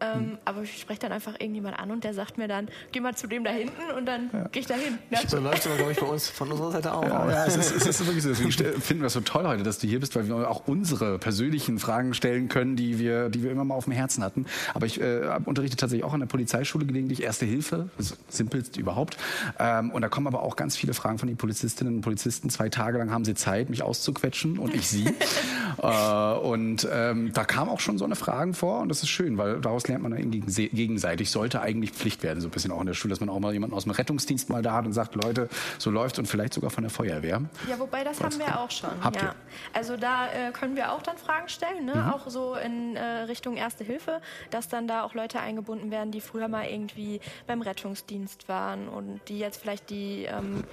Ähm, 0.00 0.38
Aber 0.44 0.62
ich 0.62 0.80
spreche 0.80 1.00
dann 1.00 1.12
einfach 1.12 1.34
irgendjemand 1.38 1.78
an 1.78 1.90
und 1.90 2.04
der 2.04 2.14
sagt 2.14 2.38
mir 2.38 2.48
dann, 2.48 2.68
geh 2.92 3.00
mal 3.00 3.14
zu 3.14 3.26
dem 3.26 3.44
da 3.44 3.50
hinten 3.50 3.90
und 3.96 4.06
dann 4.06 4.30
gehe 4.52 4.60
ich 4.60 4.66
da 4.66 4.74
hin. 4.74 4.98
Ne? 5.10 5.18
So 5.26 5.38
läuft 5.38 5.60
es 5.60 5.66
aber, 5.66 5.76
glaube 5.76 5.92
ich, 5.92 5.98
bei 5.98 6.06
uns 6.06 6.28
von 6.28 6.50
unserer 6.50 6.70
Seite 6.72 6.94
auch. 6.94 7.02
Ja, 7.02 7.30
ja, 7.30 7.46
es 7.46 7.56
ist, 7.56 7.72
es 7.72 7.86
ist 7.86 8.06
wirklich 8.06 8.22
so. 8.22 8.28
Deswegen 8.30 8.52
finden 8.80 9.02
wir 9.02 9.06
es 9.06 9.12
so 9.12 9.20
toll 9.20 9.46
heute, 9.46 9.62
dass 9.62 9.78
du 9.78 9.86
hier 9.86 10.00
bist, 10.00 10.14
weil 10.14 10.28
wir 10.28 10.48
auch 10.48 10.66
unsere 10.66 11.18
persönlichen 11.18 11.78
Fragen 11.78 12.14
stellen 12.14 12.48
können, 12.48 12.76
die 12.76 12.98
wir, 12.98 13.28
die 13.28 13.42
wir 13.42 13.50
immer 13.50 13.64
mal 13.64 13.74
auf 13.74 13.84
dem 13.84 13.92
Herzen 13.92 14.22
hatten. 14.22 14.46
Aber 14.74 14.86
ich 14.86 15.00
äh, 15.00 15.38
unterrichte 15.44 15.76
tatsächlich 15.76 16.04
auch 16.04 16.14
an 16.14 16.20
der 16.20 16.26
Polizeischule 16.26 16.86
gelegentlich 16.86 17.22
Erste 17.22 17.46
Hilfe, 17.46 17.88
das 17.98 18.16
simpelst 18.28 18.76
überhaupt. 18.76 19.16
Ähm, 19.58 19.90
und 19.90 20.02
da 20.02 20.08
kommen 20.08 20.26
aber 20.26 20.42
auch 20.42 20.56
ganz 20.56 20.76
viele 20.76 20.94
Fragen 20.94 21.18
von 21.18 21.28
den 21.28 21.36
Polizistinnen 21.36 21.96
und 21.96 22.00
Polizisten. 22.02 22.50
Zwei 22.50 22.68
Tage 22.68 22.98
lang 22.98 23.10
haben 23.10 23.24
sie 23.24 23.34
Zeit, 23.34 23.70
mich 23.70 23.82
auszuquetschen 23.82 24.58
und 24.58 24.74
ich 24.74 24.88
sie. 24.88 25.06
äh, 25.82 26.32
und 26.38 26.88
ähm, 26.90 27.32
da 27.32 27.44
kamen 27.44 27.70
auch 27.70 27.80
schon 27.80 27.98
so 27.98 28.04
eine 28.04 28.14
Fragen 28.14 28.54
vor 28.54 28.80
und 28.80 28.88
das 28.88 29.02
ist 29.02 29.08
schön, 29.08 29.38
weil 29.38 29.60
daraus 29.60 29.82
lernt 29.88 30.02
man 30.02 30.12
dann 30.12 30.30
gegen- 30.30 30.46
gegenseitig. 30.46 31.30
Sollte 31.30 31.60
eigentlich 31.60 31.92
Pflicht 31.92 32.22
werden, 32.22 32.40
so 32.40 32.48
ein 32.48 32.50
bisschen 32.50 32.70
auch 32.70 32.80
in 32.80 32.86
der 32.86 32.94
Schule, 32.94 33.10
dass 33.10 33.20
man 33.20 33.28
auch 33.28 33.38
mal 33.40 33.52
jemanden 33.52 33.74
aus 33.74 33.84
dem 33.84 33.92
Rettungsdienst 33.92 34.50
mal 34.50 34.62
da 34.62 34.74
hat 34.74 34.86
und 34.86 34.92
sagt, 34.92 35.14
Leute, 35.14 35.48
so 35.78 35.90
läuft 35.90 36.18
und 36.18 36.26
vielleicht 36.26 36.54
sogar 36.54 36.70
von 36.70 36.84
der 36.84 36.90
Feuerwehr. 36.90 37.42
Ja, 37.68 37.78
wobei 37.78 38.04
das 38.04 38.20
haben 38.22 38.38
wir 38.38 38.60
auch 38.60 38.70
schon. 38.70 38.90
Habt 39.02 39.16
ja. 39.16 39.22
ihr? 39.28 39.34
Also 39.72 39.96
da 39.96 40.26
äh, 40.26 40.52
können 40.52 40.76
wir 40.76 40.92
auch 40.92 41.02
dann 41.02 41.16
Fragen 41.16 41.48
stellen, 41.48 41.84
ne? 41.84 41.94
Mhm. 41.94 42.12
auch 42.12 42.28
so 42.28 42.54
in 42.54 42.96
äh, 42.96 43.02
Richtung 43.22 43.56
Erste 43.56 43.84
Hilfe, 43.84 44.20
dass 44.50 44.68
dann 44.68 44.86
da 44.86 45.02
auch 45.02 45.14
Leute 45.14 45.40
eingebunden 45.40 45.90
werden, 45.90 46.10
die 46.12 46.20
früher 46.20 46.48
mal 46.48 46.66
irgendwie 46.66 47.20
beim 47.46 47.62
Rettungsdienst 47.62 48.48
waren 48.48 48.88
und 48.88 49.20
die 49.28 49.38
jetzt 49.38 49.60
vielleicht 49.60 49.90
die, 49.90 50.24
ähm, 50.24 50.64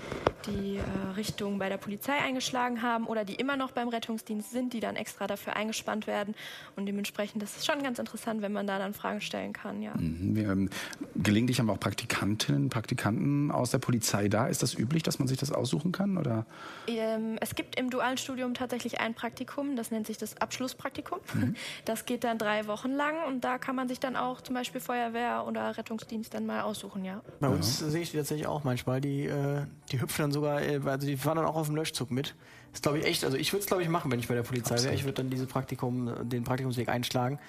die 0.48 0.78
äh, 0.78 0.82
Richtung 1.16 1.58
bei 1.60 1.70
der 1.70 1.78
Polizei 1.78 2.14
eingeschlagen 2.14 2.82
haben 2.82 3.08
oder 3.08 3.26
die 3.26 3.36
immer 3.36 3.56
noch 3.58 3.72
beim 3.72 3.88
Rettungsdienst 3.88 4.52
sind, 4.52 4.74
die 4.74 4.80
dann 4.80 4.96
extra 4.96 5.28
dafür 5.28 5.56
eingespannt 5.56 6.08
werden. 6.08 6.36
Und 6.76 6.86
dementsprechend 6.86 7.42
das 7.42 7.56
ist 7.56 7.66
schon 7.66 7.82
ganz 7.82 8.00
interessant, 8.00 8.42
wenn 8.42 8.52
man 8.52 8.68
da 8.68 8.78
dann 8.80 8.94
Fragen 8.94 9.05
stellen 9.20 9.54
kann. 9.54 9.82
Ja. 9.82 9.94
Mhm. 9.96 10.36
Wir, 10.36 10.50
ähm, 10.50 10.70
gelegentlich 11.16 11.60
haben 11.60 11.68
wir 11.68 11.74
auch 11.74 11.80
Praktikantinnen, 11.80 12.70
Praktikanten 12.70 13.52
aus 13.52 13.72
der 13.72 13.80
Polizei 13.80 14.28
da. 14.28 14.48
Ist 14.48 14.64
das 14.64 14.78
üblich, 14.78 15.04
dass 15.04 15.20
man 15.20 15.28
sich 15.28 15.38
das 15.38 15.52
aussuchen 15.52 15.92
kann? 15.92 16.18
Oder? 16.18 16.46
Ähm, 16.88 17.38
es 17.42 17.56
gibt 17.56 17.80
im 17.80 17.90
dualen 17.90 18.18
Studium 18.18 18.54
tatsächlich 18.54 19.00
ein 19.00 19.14
Praktikum, 19.14 19.76
das 19.76 19.92
nennt 19.92 20.08
sich 20.08 20.18
das 20.18 20.38
Abschlusspraktikum. 20.38 21.20
Mhm. 21.34 21.56
Das 21.86 22.06
geht 22.06 22.24
dann 22.24 22.38
drei 22.38 22.68
Wochen 22.68 22.92
lang 22.92 23.16
und 23.28 23.44
da 23.44 23.58
kann 23.58 23.76
man 23.76 23.88
sich 23.88 24.00
dann 24.00 24.16
auch 24.16 24.42
zum 24.42 24.56
Beispiel 24.56 24.82
Feuerwehr 24.82 25.46
oder 25.48 25.78
Rettungsdienst 25.78 26.34
dann 26.34 26.46
mal 26.46 26.62
aussuchen, 26.62 27.06
ja. 27.06 27.22
Bei 27.40 27.48
uns 27.48 27.82
ja. 27.82 27.90
sehe 27.90 28.02
ich 28.02 28.12
die 28.12 28.18
tatsächlich 28.18 28.48
auch 28.48 28.64
manchmal. 28.64 29.02
Die, 29.02 29.26
äh, 29.26 29.64
die 29.92 30.02
hüpfen 30.02 30.24
dann 30.24 30.32
sogar, 30.32 30.62
äh, 30.62 30.80
also 30.86 31.06
die 31.06 31.18
fahren 31.18 31.38
dann 31.38 31.46
auch 31.46 31.56
auf 31.56 31.68
dem 31.68 31.76
Löschzug 31.76 32.12
mit. 32.12 32.36
Das 32.76 32.82
glaube 32.82 33.00
ich 33.00 33.06
echt, 33.06 33.24
also 33.24 33.38
ich 33.38 33.54
würde 33.54 33.62
es 33.62 33.68
glaube 33.68 33.84
ich 33.84 33.90
machen, 33.90 34.12
wenn 34.12 34.20
ich 34.20 34.28
bei 34.28 34.36
der 34.36 34.44
Polizei 34.44 34.76
wäre. 34.84 34.94
Ich 34.94 35.06
würde 35.06 35.22
dann 35.22 35.30
diese 35.30 35.46
Praktikum, 35.46 36.28
den 36.28 36.44
Praktikumsweg 36.44 36.90
einschlagen. 36.90 37.40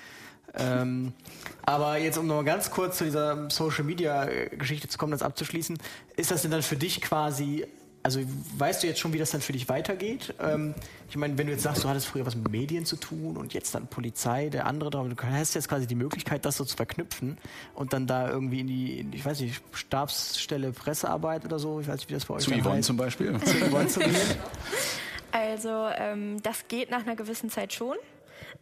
Ähm, 0.55 1.13
aber 1.63 1.99
jetzt, 1.99 2.17
um 2.19 2.27
noch 2.27 2.37
mal 2.37 2.45
ganz 2.45 2.71
kurz 2.71 2.99
zu 2.99 3.05
dieser 3.05 3.51
Social 3.51 3.85
Media 3.85 4.27
Geschichte 4.57 4.89
zu 4.89 4.99
kommen, 4.99 5.13
das 5.13 5.23
abzuschließen, 5.23 5.79
ist 6.17 6.31
das 6.31 6.43
denn 6.43 6.51
dann 6.51 6.63
für 6.63 6.77
dich 6.77 7.01
quasi 7.01 7.67
also 8.07 8.21
weißt 8.57 8.85
du 8.85 8.87
jetzt 8.87 9.01
schon, 9.01 9.13
wie 9.13 9.19
das 9.19 9.33
dann 9.33 9.41
für 9.41 9.53
dich 9.53 9.69
weitergeht? 9.69 10.33
Ähm, 10.41 10.77
ich 11.11 11.17
meine, 11.17 11.37
wenn 11.39 11.49
du 11.49 11.53
jetzt 11.53 11.65
sagst, 11.65 11.83
du 11.83 11.89
hattest 11.89 12.07
früher 12.07 12.25
was 12.25 12.37
mit 12.37 12.49
Medien 12.53 12.87
zu 12.87 12.95
tun 12.95 13.37
und 13.37 13.53
jetzt 13.53 13.75
dann 13.75 13.89
Polizei, 13.89 14.49
der 14.49 14.67
andere, 14.67 14.91
du 14.91 15.17
hast 15.25 15.55
jetzt 15.55 15.69
quasi 15.69 15.89
die 15.89 15.97
Möglichkeit, 15.97 16.45
das 16.45 16.57
so 16.57 16.65
zu 16.65 16.77
verknüpfen 16.77 17.37
und 17.75 17.93
dann 17.93 18.07
da 18.07 18.31
irgendwie 18.31 18.61
in 18.61 18.69
die, 18.69 19.01
in, 19.01 19.13
ich 19.13 19.27
weiß 19.27 19.41
nicht, 19.41 19.61
Stabsstelle 19.73 20.71
Pressearbeit 20.71 21.45
oder 21.45 21.59
so, 21.59 21.81
ich 21.81 21.89
weiß 21.89 21.97
nicht, 21.97 22.09
wie 22.09 22.15
das 22.15 22.27
bei 22.27 22.35
euch 22.35 22.45
Zu 22.45 22.53
Yvonne 22.53 22.77
heißt. 22.77 22.87
zum 22.87 22.97
Beispiel? 22.97 23.41
Zu 23.41 23.57
Yvonne 23.69 23.89
zu 23.89 23.99
gehen? 23.99 24.15
Also 25.33 25.89
ähm, 25.99 26.41
das 26.45 26.69
geht 26.69 26.91
nach 26.91 27.03
einer 27.03 27.17
gewissen 27.17 27.51
Zeit 27.51 27.73
schon. 27.73 27.97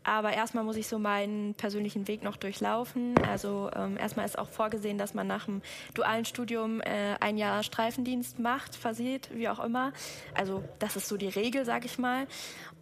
Aber 0.04 0.32
erstmal 0.32 0.64
muss 0.64 0.76
ich 0.76 0.86
so 0.86 0.98
meinen 0.98 1.54
persönlichen 1.54 2.06
Weg 2.06 2.22
noch 2.22 2.36
durchlaufen. 2.36 3.14
Also 3.26 3.70
ähm, 3.74 3.96
erstmal 3.96 4.26
ist 4.26 4.38
auch 4.38 4.48
vorgesehen, 4.48 4.98
dass 4.98 5.14
man 5.14 5.26
nach 5.26 5.46
dem 5.46 5.62
dualen 5.94 6.26
Studium 6.26 6.82
äh, 6.82 7.16
ein 7.20 7.38
Jahr 7.38 7.62
Streifendienst 7.62 8.38
macht, 8.38 8.76
versieht, 8.76 9.30
wie 9.32 9.48
auch 9.48 9.64
immer. 9.64 9.92
Also 10.34 10.62
das 10.78 10.96
ist 10.96 11.08
so 11.08 11.16
die 11.16 11.28
Regel, 11.28 11.64
sag 11.64 11.86
ich 11.86 11.98
mal. 11.98 12.26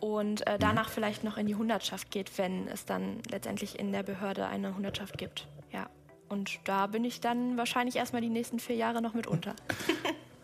Und 0.01 0.47
äh, 0.49 0.59
danach 0.59 0.91
vielleicht 0.91 1.23
noch 1.23 1.39
in 1.39 1.47
die 1.47 1.55
Hundertschaft 1.55 2.11
geht, 2.11 2.37
wenn 2.39 2.67
es 2.67 2.85
dann 2.85 3.21
letztendlich 3.31 3.79
in 3.79 3.93
der 3.93 4.03
Behörde 4.03 4.47
eine 4.47 4.75
Hundertschaft 4.77 5.17
gibt. 5.17 5.47
Ja. 5.71 5.89
Und 6.29 6.59
da 6.65 6.89
bin 6.89 7.05
ich 7.05 7.21
dann 7.21 7.57
wahrscheinlich 7.57 7.97
erstmal 7.97 8.23
die 8.23 8.31
nächsten 8.31 8.59
vier 8.59 8.75
Jahre 8.75 9.01
noch 9.01 9.15
mit 9.15 9.29
unter. 9.29 9.55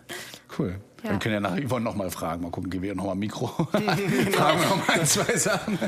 Cool. 0.59 0.81
Ja. 1.04 1.11
Wir 1.11 1.18
können 1.18 1.34
ja 1.34 1.40
nach 1.40 1.56
Yvonne 1.56 1.84
nochmal 1.84 2.11
fragen. 2.11 2.42
Mal 2.42 2.50
gucken, 2.50 2.70
gehen 2.70 2.82
wir 2.82 2.94
nochmal 2.94 3.14
Mikro. 3.14 3.46
fragen 3.70 4.61
wir 4.61 4.68
nochmal 4.68 5.00
ein, 5.00 5.06
zwei 5.06 5.37
Sachen. 5.37 5.78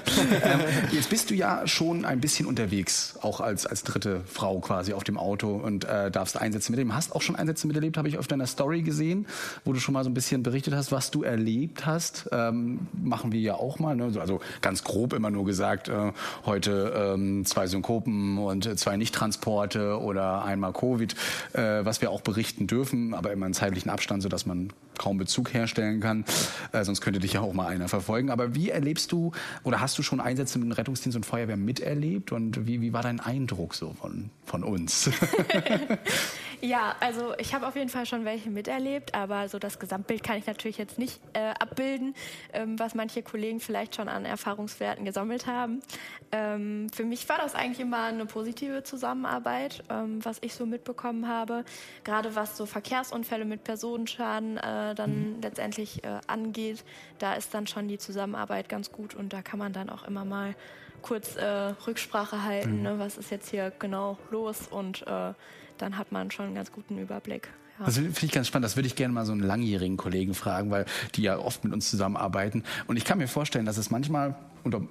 ähm, 0.43 0.61
jetzt 0.93 1.11
bist 1.11 1.31
du 1.31 1.35
ja 1.35 1.67
schon 1.67 2.05
ein 2.05 2.21
bisschen 2.21 2.47
unterwegs, 2.47 3.17
auch 3.21 3.41
als, 3.41 3.67
als 3.67 3.83
dritte 3.83 4.23
Frau 4.27 4.61
quasi 4.61 4.93
auf 4.93 5.03
dem 5.03 5.19
Auto 5.19 5.55
und 5.57 5.85
äh, 5.85 6.11
darfst 6.13 6.41
Einsätze 6.41 6.71
miterleben. 6.71 6.95
Hast 6.95 7.15
auch 7.15 7.23
schon 7.23 7.35
Einsätze 7.35 7.67
miterlebt, 7.67 7.97
habe 7.97 8.09
ich 8.09 8.19
auf 8.19 8.29
deiner 8.29 8.47
Story 8.47 8.83
gesehen, 8.83 9.27
wo 9.65 9.73
du 9.73 9.81
schon 9.81 9.95
mal 9.95 10.05
so 10.05 10.11
ein 10.11 10.15
bisschen 10.15 10.45
berichtet 10.45 10.75
hast, 10.75 10.93
was 10.93 11.11
du 11.11 11.25
erlebt 11.25 11.87
hast. 11.87 12.29
Ähm, 12.31 12.87
machen 12.93 13.33
wir 13.33 13.41
ja 13.41 13.55
auch 13.55 13.81
mal. 13.81 13.97
Ne? 13.97 14.13
Also 14.21 14.41
ganz 14.61 14.85
grob 14.85 15.13
immer 15.13 15.31
nur 15.31 15.45
gesagt, 15.45 15.89
äh, 15.89 16.13
heute 16.47 17.15
ähm, 17.15 17.45
zwei 17.45 17.67
Synkopen 17.67 18.39
und 18.39 18.79
zwei 18.79 18.97
Nichttransporte 18.97 19.99
oder 20.01 20.45
einmal 20.45 20.73
Covid, 20.73 21.15
äh, 21.55 21.85
was 21.85 22.01
wir 22.01 22.13
auch 22.13 22.21
berichten 22.21 22.69
dürfen, 22.69 23.13
aber 23.13 23.33
immer 23.33 23.47
in 23.47 23.55
zeitlichen 23.55 23.91
Abstand, 23.91 24.23
sodass 24.23 24.47
man 24.47 24.73
kaum 25.01 25.17
Bezug 25.17 25.55
herstellen 25.55 26.01
kann. 26.01 26.27
Äh, 26.73 26.85
sonst 26.85 27.01
könnte 27.01 27.21
dich 27.21 27.33
ja 27.33 27.41
auch 27.41 27.55
mal 27.55 27.67
einer 27.67 27.89
verfolgen. 27.89 28.31
Aber 28.31 28.55
wie 28.55 28.69
erlebst 28.69 29.11
du 29.13 29.33
oder 29.65 29.81
hast 29.81 29.99
du 29.99 30.03
schon 30.03 30.21
Einsätze 30.21 30.59
mit 30.59 30.69
dem 30.69 30.73
Rettungsdienst 30.73 31.17
und 31.17 31.25
Feuerwehr 31.25 31.57
miterlebt? 31.57 32.33
Und 32.33 32.67
wie, 32.67 32.83
wie 32.83 32.93
war 32.93 33.03
dein 33.03 33.19
Eindruck 33.19 33.75
so 33.75 33.95
von, 33.95 34.29
von 34.45 34.63
uns? 34.63 35.11
Ja, 36.63 36.95
also 37.01 37.35
ich 37.39 37.55
habe 37.55 37.67
auf 37.67 37.75
jeden 37.75 37.89
Fall 37.89 38.05
schon 38.05 38.25
welche 38.25 38.51
miterlebt, 38.51 39.15
aber 39.15 39.49
so 39.49 39.59
das 39.59 39.79
Gesamtbild 39.79 40.23
kann 40.23 40.37
ich 40.37 40.47
natürlich 40.47 40.77
jetzt 40.77 40.99
nicht 40.99 41.21
äh, 41.33 41.53
abbilden, 41.59 42.15
ähm, 42.53 42.79
was 42.79 42.95
manche 42.95 43.23
Kollegen 43.23 43.61
vielleicht 43.61 43.97
schon 43.97 44.09
an 44.09 44.27
Erfahrungswerten 44.27 45.07
gesammelt 45.07 45.47
haben. 45.47 45.81
Ähm, 46.33 46.89
für 46.93 47.05
mich 47.05 47.27
war 47.31 47.39
das 47.39 47.55
eigentlich 47.55 47.81
immer 47.81 48.05
eine 48.05 48.27
positive 48.27 48.83
Zusammenarbeit, 48.83 49.83
ähm, 49.89 50.23
was 50.23 50.37
ich 50.43 50.55
so 50.55 50.67
mitbekommen 50.67 51.27
habe. 51.29 51.65
Gerade 52.05 52.35
was 52.35 52.59
so 52.59 52.67
Verkehrsunfälle 52.67 53.47
mit 53.47 53.65
Personenschaden 53.65 54.59
äh, 54.59 54.95
dann 54.95 55.37
mhm. 55.37 55.43
letztendlich 55.43 56.05
äh, 56.05 56.21
angeht, 56.27 56.85
da 57.19 57.35
ist 57.35 57.55
dann 57.55 57.67
schon 57.67 57.89
die 57.89 57.99
Zusammenarbeit 57.99 58.69
ganz 58.69 58.93
gut 58.93 59.15
und 59.15 59.33
da 59.33 59.41
kann 59.41 59.59
man 59.59 59.73
dann 59.73 59.89
auch 59.89 60.05
immer 60.05 60.27
mal 60.27 60.55
kurz 61.01 61.37
äh, 61.37 61.45
Rücksprache 61.87 62.45
halten, 62.45 62.79
mhm. 62.79 62.83
ne, 62.83 62.99
was 62.99 63.17
ist 63.17 63.31
jetzt 63.31 63.49
hier 63.49 63.73
genau 63.79 64.19
los 64.31 64.69
und 64.69 65.07
äh, 65.07 65.33
dann 65.81 65.99
hat 65.99 66.13
man 66.13 66.31
schon 66.31 66.47
einen 66.47 66.55
ganz 66.55 66.73
guten 66.73 66.99
Überblick. 66.99 67.49
Das 67.85 67.95
finde 67.95 68.13
ich 68.21 68.31
ganz 68.33 68.47
spannend. 68.47 68.67
Das 68.67 68.77
würde 68.77 68.87
ich 68.87 68.95
gerne 68.95 69.15
mal 69.15 69.25
so 69.25 69.33
einen 69.33 69.41
langjährigen 69.41 69.97
Kollegen 69.97 70.35
fragen, 70.35 70.71
weil 70.71 70.85
die 71.15 71.23
ja 71.23 71.39
oft 71.39 71.65
mit 71.65 71.73
uns 71.73 71.89
zusammenarbeiten. 71.89 72.63
Und 72.87 72.97
ich 72.97 73.07
kann 73.07 73.17
mir 73.17 73.29
vorstellen, 73.29 73.65
dass 73.65 73.79
es 73.79 73.91
manchmal 73.91 74.35
und 74.63 74.91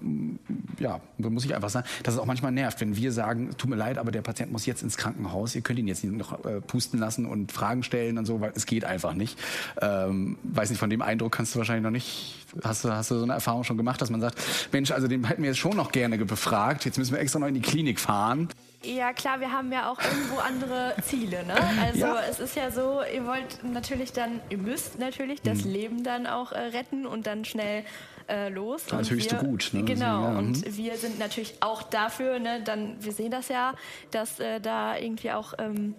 ja, 0.80 1.00
muss 1.18 1.46
ich 1.46 1.54
einfach 1.54 1.70
sagen, 1.70 1.88
dass 2.02 2.16
es 2.16 2.20
auch 2.20 2.26
manchmal 2.26 2.52
nervt, 2.52 2.82
wenn 2.82 2.96
wir 2.96 3.12
sagen, 3.12 3.52
tut 3.56 3.70
mir 3.70 3.76
leid, 3.76 4.00
aber 4.00 4.12
der 4.12 4.24
Patient 4.24 4.52
muss 4.52 4.66
jetzt 4.66 4.82
ins 4.82 4.98
Krankenhaus, 4.98 5.54
ihr 5.54 5.62
könnt 5.62 5.78
ihn 5.78 5.88
jetzt 5.88 6.04
nicht 6.04 6.16
noch 6.16 6.44
äh, 6.44 6.62
pusten 6.62 7.00
lassen 7.00 7.28
und 7.28 7.52
Fragen 7.52 7.84
stellen 7.84 8.18
und 8.18 8.26
so, 8.26 8.42
weil 8.42 8.52
es 8.56 8.66
geht 8.66 8.84
einfach 8.84 9.14
nicht. 9.14 9.38
Ähm, 9.80 10.38
weiß 10.44 10.72
nicht, 10.72 10.80
von 10.80 10.90
dem 10.90 11.04
Eindruck 11.04 11.34
kannst 11.34 11.54
du 11.54 11.60
wahrscheinlich 11.60 11.84
noch 11.84 11.92
nicht, 11.92 12.48
hast 12.64 12.84
hast 12.86 13.12
du 13.12 13.18
so 13.18 13.24
eine 13.24 13.34
Erfahrung 13.34 13.64
schon 13.64 13.78
gemacht, 13.78 14.02
dass 14.02 14.10
man 14.10 14.22
sagt, 14.22 14.42
Mensch, 14.72 14.90
also 14.92 15.08
den 15.08 15.26
hätten 15.26 15.44
wir 15.44 15.50
jetzt 15.50 15.60
schon 15.60 15.76
noch 15.76 15.92
gerne 15.92 16.18
befragt, 16.18 16.86
jetzt 16.86 16.98
müssen 16.98 17.14
wir 17.14 17.20
extra 17.20 17.40
noch 17.40 17.48
in 17.48 17.54
die 17.54 17.62
Klinik 17.62 18.00
fahren. 18.00 18.50
Ja, 18.84 19.12
klar, 19.12 19.42
wir 19.42 19.52
haben 19.52 19.72
ja 19.74 19.92
auch 19.92 20.00
irgendwo 20.02 20.38
andere 20.40 20.96
Ziele. 21.04 21.46
Ne? 21.46 21.56
Also 21.82 22.00
ja. 22.00 22.22
es 22.30 22.40
ist 22.40 22.56
ja 22.56 22.72
so, 22.72 23.02
ihr 23.14 23.26
wollt 23.26 23.62
natürlich 23.64 24.14
dann, 24.14 24.40
ihr 24.50 24.58
müsst 24.58 25.00
natürlich 25.00 25.42
das 25.42 25.66
mhm. 25.66 25.72
Leben 25.72 26.04
dann 26.04 26.28
auch 26.28 26.54
äh, 26.54 26.60
retten 26.60 27.06
und 27.06 27.28
dann 27.28 27.44
schnell 27.44 27.84
äh, 28.30 28.48
los. 28.48 28.86
Das 28.86 29.00
und 29.00 29.12
höchste 29.12 29.42
wir, 29.42 29.48
Gut. 29.50 29.70
Ne? 29.74 29.84
Genau, 29.84 30.24
ja, 30.24 30.38
und 30.38 30.66
mhm. 30.66 30.78
wir 30.78 30.96
sind 30.96 31.20
natürlich 31.20 31.56
auch 31.60 31.84
dafür, 31.84 32.40
ne, 32.40 32.62
dann, 32.64 32.96
wir 33.04 33.12
sehen 33.12 33.32
das 33.32 33.50
ja, 33.50 33.74
dass 34.12 34.40
äh, 34.40 34.62
da 34.62 34.98
irgendwie 34.98 35.32
auch 35.32 35.54
ähm, 35.58 35.96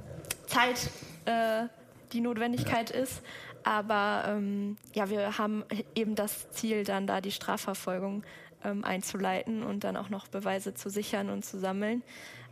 Zeit 0.47 0.91
äh, 1.27 1.67
die 2.13 2.21
Notwendigkeit 2.21 2.95
ja. 2.95 3.03
ist. 3.03 3.21
Aber 3.63 4.25
ähm, 4.27 4.79
ja, 4.95 5.11
wir 5.11 5.37
haben 5.37 5.65
eben 5.95 6.15
das 6.15 6.51
Ziel, 6.53 6.85
dann 6.85 7.07
da 7.07 7.21
die 7.21 7.31
Strafverfolgung 7.31 8.25
ähm, 8.65 8.85
einzuleiten 8.85 9.63
und 9.63 9.85
dann 9.85 9.99
auch 9.99 10.09
noch 10.09 10.29
Beweise 10.29 10.73
zu 10.73 10.89
sichern 10.89 11.29
und 11.29 11.45
zu 11.45 11.59
sammeln. 11.59 12.03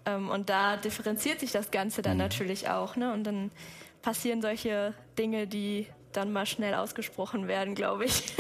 Ähm, 0.09 0.29
und 0.29 0.49
da 0.49 0.77
differenziert 0.77 1.41
sich 1.41 1.53
das 1.53 1.71
Ganze 1.71 2.03
dann 2.03 2.15
mhm. 2.15 2.25
natürlich 2.25 2.69
auch. 2.69 2.97
Ne? 2.97 3.13
Und 3.13 3.25
dann 3.25 3.51
passieren 4.03 4.41
solche 4.43 4.95
Dinge, 5.19 5.47
die 5.47 5.87
dann 6.13 6.33
mal 6.33 6.47
schnell 6.47 6.75
ausgesprochen 6.75 7.49
werden, 7.49 7.75
glaube 7.75 8.07
ich. 8.07 8.25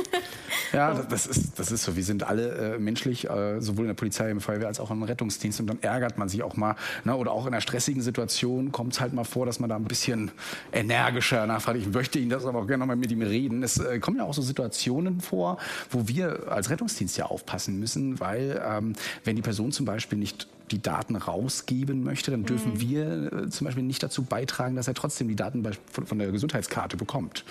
Ja, 0.72 0.92
das 0.92 1.26
ist, 1.26 1.59
das 1.59 1.72
ist 1.72 1.85
so. 1.85 1.96
Wir 1.96 2.04
sind 2.04 2.24
alle 2.24 2.74
äh, 2.74 2.78
menschlich, 2.78 3.28
äh, 3.31 3.59
sowohl 3.59 3.85
in 3.85 3.88
der 3.88 3.94
Polizei, 3.94 4.31
im 4.31 4.42
Feuerwehr 4.42 4.66
als 4.66 4.81
auch 4.81 4.90
im 4.90 5.02
Rettungsdienst. 5.02 5.61
Und 5.61 5.66
dann 5.66 5.78
ärgert 5.81 6.18
man 6.18 6.28
sich 6.28 6.42
auch 6.42 6.57
mal. 6.57 6.76
Ne? 7.04 7.16
Oder 7.16 7.33
auch 7.33 7.46
in 7.46 7.54
einer 7.54 7.62
stressigen 7.62 8.02
Situation 8.02 8.70
kommt 8.70 8.92
es 8.92 9.00
halt 9.00 9.14
mal 9.14 9.24
vor, 9.24 9.46
dass 9.46 9.61
man 9.61 9.70
da 9.70 9.76
ein 9.76 9.85
bisschen 9.85 10.31
energischer 10.70 11.46
nachfragt. 11.46 11.78
Ich 11.78 11.88
möchte 11.88 12.18
Ihnen 12.18 12.28
das 12.28 12.44
aber 12.44 12.59
auch 12.59 12.66
gerne 12.66 12.85
mal 12.85 12.96
mit 12.96 13.11
ihm 13.11 13.22
reden. 13.22 13.62
Es 13.62 13.78
äh, 13.78 13.98
kommen 13.98 14.18
ja 14.18 14.24
auch 14.24 14.35
so 14.35 14.42
Situationen 14.42 15.22
vor, 15.22 15.57
wo 15.90 16.07
wir 16.07 16.52
als 16.52 16.68
Rettungsdienst 16.68 17.16
ja 17.16 17.24
aufpassen 17.24 17.81
müssen, 17.81 18.20
weil 18.20 18.62
ähm, 18.62 18.92
wenn 19.24 19.37
die 19.37 19.42
Person 19.42 19.72
zum 19.72 19.87
Beispiel 19.87 20.18
nicht 20.18 20.48
die 20.68 20.83
Daten 20.83 21.16
rausgeben 21.16 22.04
möchte, 22.04 22.31
dann 22.31 22.44
dürfen 22.44 22.74
mhm. 22.74 22.81
wir 22.81 23.33
äh, 23.33 23.48
zum 23.48 23.64
Beispiel 23.66 23.83
nicht 23.83 24.02
dazu 24.02 24.22
beitragen, 24.22 24.76
dass 24.76 24.88
er 24.88 24.94
trotzdem 24.94 25.28
die 25.28 25.37
Daten 25.37 25.62
bei, 25.62 25.72
von, 25.90 26.07
von, 26.07 26.18
der 26.18 26.31
Gesundheitskarte 26.31 26.96
bekommt. 26.96 27.44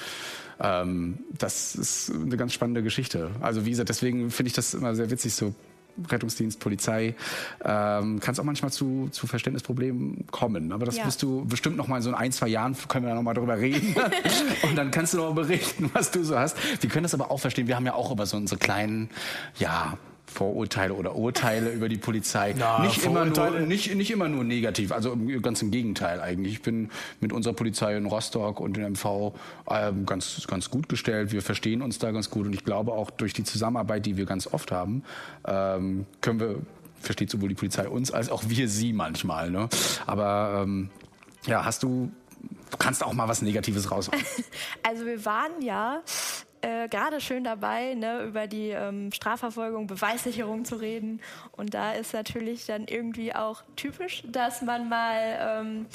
Ähm, 0.59 1.19
das 1.37 1.75
ist 1.75 2.11
eine 2.11 2.37
ganz 2.37 2.53
spannende 2.53 2.83
Geschichte. 2.83 3.31
Also 3.41 3.65
wie 3.65 3.71
gesagt, 3.71 3.89
deswegen 3.89 4.31
finde 4.31 4.47
ich 4.47 4.53
das 4.53 4.73
immer 4.73 4.95
sehr 4.95 5.09
witzig, 5.09 5.33
so 5.33 5.53
Rettungsdienst, 6.09 6.59
Polizei, 6.59 7.15
ähm, 7.63 8.19
kann 8.19 8.33
es 8.33 8.39
auch 8.39 8.43
manchmal 8.43 8.71
zu, 8.71 9.09
zu 9.11 9.27
Verständnisproblemen 9.27 10.25
kommen. 10.31 10.71
Aber 10.71 10.85
das 10.85 10.97
ja. 10.97 11.05
wirst 11.05 11.23
du 11.23 11.45
bestimmt 11.45 11.77
noch 11.77 11.87
mal 11.87 11.97
in 11.97 12.03
so 12.03 12.13
ein, 12.13 12.31
zwei 12.31 12.47
Jahren, 12.47 12.75
können 12.87 13.05
wir 13.05 13.09
da 13.09 13.15
noch 13.15 13.23
mal 13.23 13.33
drüber 13.33 13.57
reden. 13.57 13.95
und 14.63 14.75
dann 14.75 14.91
kannst 14.91 15.13
du 15.13 15.17
noch 15.17 15.33
mal 15.33 15.43
berichten, 15.43 15.89
was 15.93 16.11
du 16.11 16.23
so 16.23 16.37
hast. 16.37 16.57
Wir 16.81 16.89
können 16.89 17.03
das 17.03 17.13
aber 17.13 17.31
auch 17.31 17.39
verstehen. 17.39 17.67
Wir 17.67 17.75
haben 17.75 17.85
ja 17.85 17.93
auch 17.93 18.11
über 18.11 18.25
so 18.25 18.37
unsere 18.37 18.59
kleinen, 18.59 19.09
ja, 19.57 19.97
Vorurteile 20.27 20.93
oder 20.93 21.15
Urteile 21.15 21.71
über 21.71 21.89
die 21.89 21.97
Polizei. 21.97 22.53
Ja, 22.57 22.79
nicht, 22.79 23.03
immer 23.03 23.25
nur, 23.25 23.49
nicht, 23.61 23.95
nicht 23.95 24.11
immer 24.11 24.27
nur 24.27 24.43
negativ, 24.43 24.91
also 24.91 25.17
ganz 25.41 25.61
im 25.61 25.71
Gegenteil 25.71 26.21
eigentlich. 26.21 26.53
Ich 26.53 26.61
bin 26.61 26.89
mit 27.21 27.33
unserer 27.33 27.53
Polizei 27.53 27.95
in 27.95 28.05
Rostock 28.05 28.59
und 28.59 28.77
in 28.77 28.91
MV 28.91 29.33
ähm, 29.69 30.05
ganz, 30.05 30.45
ganz 30.47 30.69
gut 30.69 30.89
gestellt. 30.89 31.31
Wir 31.31 31.41
verstehen 31.41 31.81
uns 31.81 31.97
da 31.97 32.11
ganz 32.11 32.29
gut 32.29 32.45
und 32.45 32.53
ich 32.53 32.63
glaube 32.63 32.91
auch 32.91 33.09
durch 33.09 33.33
die 33.33 33.43
Zusammenarbeit, 33.43 34.05
die 34.05 34.17
wir 34.17 34.25
ganz 34.25 34.47
oft 34.47 34.71
haben, 34.71 35.03
ähm, 35.47 36.05
können 36.21 36.39
wir 36.39 36.55
versteht 36.99 37.29
sowohl 37.29 37.49
die 37.49 37.55
Polizei 37.55 37.87
uns 37.87 38.11
als 38.11 38.29
auch 38.29 38.43
wir 38.47 38.67
sie 38.67 38.91
manchmal. 38.91 39.49
Ne? 39.49 39.69
Aber 40.05 40.63
ähm, 40.63 40.89
ja, 41.45 41.63
hast 41.63 41.83
du 41.83 42.11
du 42.71 42.77
kannst 42.77 43.03
auch 43.03 43.13
mal 43.13 43.27
was 43.27 43.41
Negatives 43.41 43.91
raushauen. 43.91 44.21
Also 44.83 45.05
wir 45.05 45.25
waren 45.25 45.61
ja 45.61 46.01
äh, 46.61 46.87
gerade 46.87 47.21
schön 47.21 47.43
dabei, 47.43 47.93
ne, 47.93 48.23
über 48.23 48.47
die 48.47 48.69
ähm, 48.69 49.11
Strafverfolgung, 49.11 49.87
Beweissicherung 49.87 50.65
zu 50.65 50.75
reden. 50.75 51.21
Und 51.51 51.73
da 51.73 51.93
ist 51.93 52.13
natürlich 52.13 52.65
dann 52.65 52.85
irgendwie 52.87 53.33
auch 53.33 53.63
typisch, 53.75 54.23
dass 54.25 54.61
man 54.61 54.89
mal 54.89 55.19
ähm, 55.39 55.85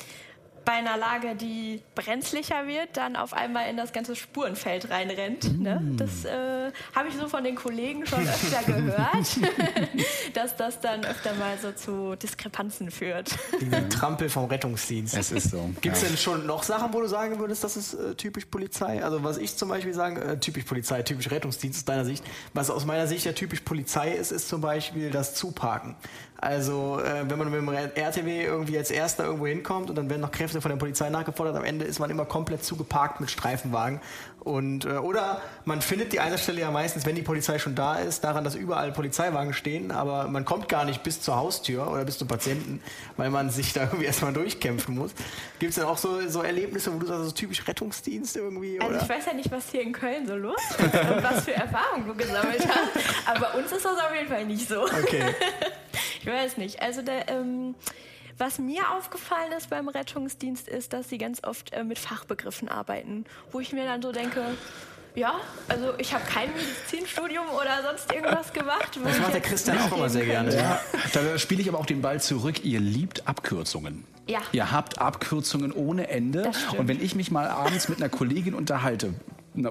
bei 0.65 0.73
einer 0.73 0.97
Lage, 0.97 1.35
die 1.35 1.83
brenzlicher 1.95 2.67
wird, 2.67 2.97
dann 2.97 3.17
auf 3.17 3.33
einmal 3.33 3.69
in 3.69 3.77
das 3.77 3.93
ganze 3.93 4.17
Spurenfeld 4.17 4.91
reinrennt. 4.91 5.61
Ne? 5.61 5.81
Mm. 5.81 5.97
Das 5.97 6.25
äh, 6.25 6.71
habe 6.95 7.09
ich 7.09 7.17
so 7.17 7.29
von 7.29 7.45
den 7.45 7.55
Kollegen 7.55 8.07
schon 8.07 8.21
öfter 8.21 8.63
gehört, 8.67 9.39
dass 10.35 10.57
das 10.57 10.81
dann 10.81 11.05
öfter 11.05 11.35
mal 11.35 11.59
so 11.59 11.73
zu 11.73 12.17
Diskrepanzen 12.17 12.91
führt. 12.91 13.31
Die 13.61 13.71
Trampel 13.89 14.29
vom 14.29 14.47
Rettungsdienst. 14.47 15.17
Es 15.17 15.33
ist 15.33 15.51
so. 15.51 15.71
Gibt 15.81 15.97
es 15.97 16.03
ja. 16.03 16.09
denn 16.09 16.17
schon 16.17 16.47
noch 16.47 16.63
Sachen, 16.63 16.93
wo 16.93 17.01
du 17.01 17.09
sagen 17.09 17.39
würdest, 17.39 17.65
das 17.65 17.77
ist 17.77 17.95
äh, 17.95 18.15
typisch 18.15 18.47
Polizei? 18.47 19.03
Also 19.03 19.23
was 19.25 19.39
ich 19.39 19.57
zum 19.57 19.69
Beispiel 19.69 19.95
sage, 19.95 20.21
äh, 20.21 20.39
typisch 20.39 20.65
Polizei, 20.65 21.03
typisch 21.03 21.31
Rettungsdienst 21.31 21.81
aus 21.81 21.85
deiner 21.85 22.05
Sicht. 22.05 22.25
Was 22.55 22.71
aus 22.71 22.85
meiner 22.85 23.07
Sicht 23.07 23.27
ja 23.27 23.33
typisch 23.33 23.61
Polizei 23.61 24.13
ist, 24.13 24.33
ist 24.33 24.49
zum 24.49 24.61
Beispiel 24.61 25.11
das 25.11 25.35
Zuparken. 25.35 25.97
Also 26.43 26.99
äh, 26.99 27.31
wenn 27.31 27.39
man 27.39 27.53
mit 27.53 27.61
dem 27.61 27.69
RTW 27.69 28.45
irgendwie 28.45 28.77
als 28.77 28.91
Erster 28.91 29.27
irgendwo 29.27 29.47
hinkommt 29.47 29.91
und 29.91 29.97
dann 29.97 30.11
werden 30.11 30.23
noch 30.23 30.33
Kräfte 30.33 30.61
von 30.61 30.71
der 30.71 30.77
Polizei 30.77 31.09
nachgefordert, 31.09 31.55
am 31.55 31.63
Ende 31.63 31.85
ist 31.85 32.01
man 32.01 32.11
immer 32.11 32.25
komplett 32.25 32.65
zugeparkt 32.65 33.21
mit 33.21 33.31
Streifenwagen. 33.31 34.01
Und, 34.41 34.85
äh, 34.85 34.95
oder 34.95 35.41
man 35.67 35.83
findet 35.83 36.13
die 36.13 36.19
Einsatzstelle 36.19 36.61
ja 36.61 36.73
meistens, 36.73 37.07
wenn 37.07 37.15
die 37.15 37.23
Polizei 37.23 37.61
schon 37.61 37.77
da 37.77 37.95
ist, 37.95 38.25
daran, 38.25 38.43
dass 38.43 38.57
überall 38.57 38.91
Polizeiwagen 38.91 39.55
stehen, 39.55 39.93
aber 39.93 40.27
man 40.27 40.45
kommt 40.45 40.69
gar 40.69 40.85
nicht 40.85 41.05
bis 41.05 41.21
zur 41.21 41.37
Haustür 41.37 41.89
oder 41.89 42.05
bis 42.05 42.19
zum 42.19 42.27
Patienten, 42.27 42.83
weil 43.17 43.31
man 43.31 43.51
sich 43.51 43.73
da 43.73 43.83
irgendwie 43.83 44.05
erstmal 44.07 44.33
durchkämpfen 44.33 44.97
muss. 44.97 45.13
Gibt 45.61 45.71
es 45.71 45.77
denn 45.77 45.85
auch 45.85 45.97
so, 45.97 46.29
so 46.29 46.43
Erlebnisse, 46.43 46.93
wo 46.93 46.99
du 46.99 47.07
sagst, 47.07 47.25
so 47.25 47.31
typisch 47.31 47.69
Rettungsdienst 47.69 48.37
irgendwie? 48.37 48.81
Also 48.81 48.95
oder? 48.95 49.03
ich 49.05 49.09
weiß 49.09 49.27
ja 49.27 49.35
nicht, 49.35 49.53
was 49.53 49.71
hier 49.71 49.83
in 49.83 49.93
Köln 49.93 50.27
so 50.27 50.35
los 50.35 50.61
ist 50.71 50.83
und 50.83 51.23
was 51.23 51.45
für 51.45 51.55
Erfahrungen 51.55 52.09
du 52.09 52.17
gesammelt 52.17 52.67
hast, 52.67 53.29
aber 53.29 53.47
bei 53.47 53.61
uns 53.61 53.71
ist 53.71 53.85
das 53.85 53.97
auf 53.97 54.13
jeden 54.13 54.29
Fall 54.29 54.45
nicht 54.45 54.69
so. 54.69 54.83
Okay. 54.83 55.23
Ich 56.23 56.29
weiß 56.29 56.57
nicht. 56.57 56.81
Also 56.81 57.03
der, 57.03 57.29
ähm, 57.29 57.75
was 58.39 58.59
mir 58.59 58.93
aufgefallen 58.97 59.51
ist 59.59 59.71
beim 59.71 59.89
Rettungsdienst 59.89 60.69
ist, 60.69 60.93
dass 60.93 61.09
sie 61.09 61.19
ganz 61.19 61.43
oft 61.43 61.73
äh, 61.73 61.83
mit 61.83 61.99
Fachbegriffen 61.99 62.69
arbeiten, 62.69 63.25
wo 63.51 63.59
ich 63.59 63.73
mir 63.73 63.85
dann 63.85 64.01
so 64.03 64.13
denke, 64.13 64.41
ja, 65.17 65.35
also 65.69 65.95
ich 65.99 66.15
habe 66.15 66.25
kein 66.25 66.49
Medizinstudium 66.55 67.47
oder 67.49 67.83
sonst 67.83 68.13
irgendwas 68.13 68.53
gemacht. 68.53 68.99
Das 69.03 69.19
macht 69.19 69.35
der 69.35 69.41
Christian 69.41 69.79
auch 69.79 69.97
immer 69.97 70.09
sehr 70.09 70.25
gerne. 70.25 70.55
Ja, 70.55 70.81
da 71.13 71.39
spiele 71.39 71.61
ich 71.61 71.69
aber 71.69 71.81
auch 71.81 71.87
den 71.87 72.01
Ball 72.03 72.21
zurück. 72.21 72.65
Ihr 72.65 72.79
liebt 72.79 73.27
Abkürzungen. 73.27 74.05
Ja. 74.29 74.41
Ihr 74.53 74.71
habt 74.71 75.01
Abkürzungen 75.01 75.73
ohne 75.73 76.09
Ende. 76.09 76.51
Und 76.79 76.87
wenn 76.87 77.03
ich 77.03 77.17
mich 77.17 77.33
mal 77.33 77.49
abends 77.49 77.89
mit 77.89 77.99
einer 77.99 78.09
Kollegin 78.09 78.55
unterhalte, 78.55 79.13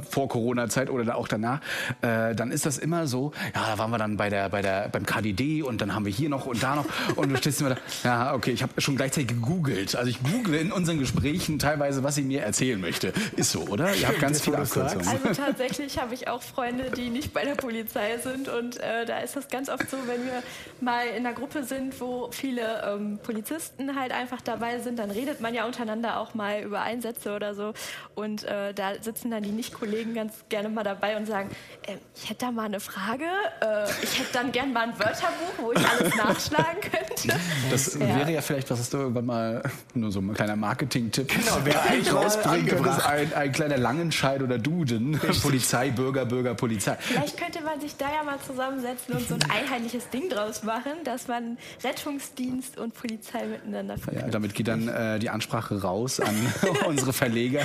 vor 0.10 0.28
Corona-Zeit 0.28 0.90
oder 0.90 1.16
auch 1.16 1.28
danach, 1.28 1.60
äh, 2.02 2.36
dann 2.36 2.52
ist 2.52 2.66
das 2.66 2.78
immer 2.78 3.08
so, 3.08 3.32
ja, 3.54 3.66
da 3.72 3.78
waren 3.78 3.92
wir 3.92 3.98
dann 3.98 4.18
bei 4.18 4.30
der, 4.30 4.50
bei 4.50 4.62
der, 4.62 4.90
beim 4.90 5.06
KDD 5.06 5.64
und 5.64 5.82
dann 5.82 5.96
haben 5.96 6.06
wir 6.06 6.12
hier 6.12 6.30
noch 6.30 6.46
und 6.46 6.62
da 6.62 6.76
noch 6.76 6.86
und 7.16 7.30
du 7.30 7.38
stehst 7.38 7.62
immer 7.62 7.72
da, 7.72 7.78
ja, 8.04 8.34
okay, 8.34 8.52
ich 8.52 8.64
habe 8.64 8.80
schon 8.80 8.96
gleichzeitig 8.96 9.30
gegoogelt. 9.30 9.96
Also 9.96 10.10
ich 10.10 10.22
google 10.24 10.56
in 10.56 10.72
unseren 10.72 11.00
Gesprächen 11.00 11.60
teilweise, 11.60 12.04
was 12.04 12.16
sie 12.16 12.24
mir 12.24 12.42
erzählen 12.42 12.80
möchte. 12.80 13.14
Ist 13.36 13.52
so, 13.52 13.62
oder? 13.62 13.94
Ihr 13.96 14.08
habt 14.08 14.20
ganz 14.20 14.42
viele. 14.42 14.58
Abkürzungen. 14.58 15.08
Also 15.08 15.42
tatsächlich 15.42 15.98
habe 16.00 16.14
ich 16.14 16.28
auch 16.28 16.42
Freunde, 16.42 16.92
die 16.92 17.10
nicht 17.10 17.34
bei 17.34 17.44
der 17.44 17.56
Polizei 17.56 18.18
sind 18.18 18.48
und 18.48 18.78
äh, 18.78 19.06
da 19.06 19.20
ist 19.20 19.36
das 19.36 19.48
ganz 19.48 19.70
oft 19.70 19.90
so, 19.90 19.98
wenn 20.06 20.24
wir 20.26 20.44
mal 20.80 21.08
in 21.08 21.26
einer 21.26 21.34
Gruppe 21.34 21.64
sind, 21.64 22.00
wo 22.00 22.30
viele 22.32 22.84
ähm, 22.86 23.20
Polizisten 23.24 24.00
halt 24.00 24.12
einfach 24.12 24.42
dabei 24.42 24.80
sind, 24.80 25.00
dann 25.00 25.12
redet 25.12 25.42
man 25.42 25.54
ja 25.54 25.66
untereinander 25.66 26.20
auch 26.20 26.34
mal 26.34 26.62
über 26.62 26.82
Einsätze 26.82 27.36
oder 27.36 27.56
so 27.56 27.74
und 28.16 28.44
äh, 28.44 28.74
da 28.74 28.94
sitzen 29.02 29.32
dann 29.32 29.44
die 29.44 29.52
Nicht-Kollegen 29.76 30.14
ganz 30.14 30.34
gerne 30.50 30.70
mal 30.70 30.84
dabei 30.84 31.16
und 31.18 31.26
sagen, 31.26 31.50
ähm, 31.88 31.98
ich 32.16 32.30
hätte 32.30 32.46
da 32.46 32.52
mal 32.52 32.66
eine 32.66 32.80
Frage, 32.80 33.24
äh, 33.62 33.86
ich 34.04 34.20
hätte 34.20 34.34
dann 34.34 34.52
gern 34.52 34.74
mal 34.74 34.84
ein 34.90 35.00
Wörterbuch, 35.00 35.54
wo 35.60 35.72
ich 35.72 35.80
alles 35.80 36.16
nachschlagen 36.16 36.82
könnte. 36.82 37.40
Das 37.70 37.94
Ja. 37.96 38.00
wäre 38.18 38.32
ja 38.34 38.42
vielleicht, 38.42 38.70
was 38.70 38.80
hast 38.80 38.94
du 38.94 38.98
irgendwann 38.98 39.26
mal, 39.26 39.64
nur 39.94 40.12
so 40.12 40.20
ein 40.20 40.34
kleiner 40.34 40.56
Marketing-Tipp. 40.56 41.30
Genau, 41.30 41.64
wäre 41.66 41.82
eigentlich 41.90 42.14
rausbringen 42.14 42.86
ein, 42.88 43.34
ein 43.34 43.52
kleiner 43.52 43.78
Langenscheid 43.78 44.42
oder 44.42 44.58
Duden. 44.58 45.20
Polizei, 45.42 45.90
Bürger, 45.92 46.26
Bürger, 46.26 46.54
Polizei. 46.54 46.98
Vielleicht 47.00 47.38
könnte 47.38 47.62
man 47.62 47.80
sich 47.80 47.96
da 47.98 48.06
ja 48.14 48.24
mal 48.24 48.40
zusammensetzen 48.46 49.16
und 49.16 49.28
so 49.28 49.36
ein 49.36 49.44
einheitliches 49.50 50.10
Ding 50.10 50.30
draus 50.30 50.64
machen, 50.64 50.92
dass 51.06 51.28
man 51.28 51.58
Rettungsdienst 51.84 52.78
und 52.78 52.94
Polizei 52.94 53.46
miteinander 53.46 53.96
Ja, 53.96 54.02
verknüpft. 54.02 54.34
damit 54.34 54.54
geht 54.54 54.68
dann 54.68 54.88
äh, 54.88 55.20
die 55.20 55.30
Ansprache 55.30 55.82
raus 55.82 56.20
an 56.20 56.36
unsere 56.88 57.14
Verleger, 57.14 57.62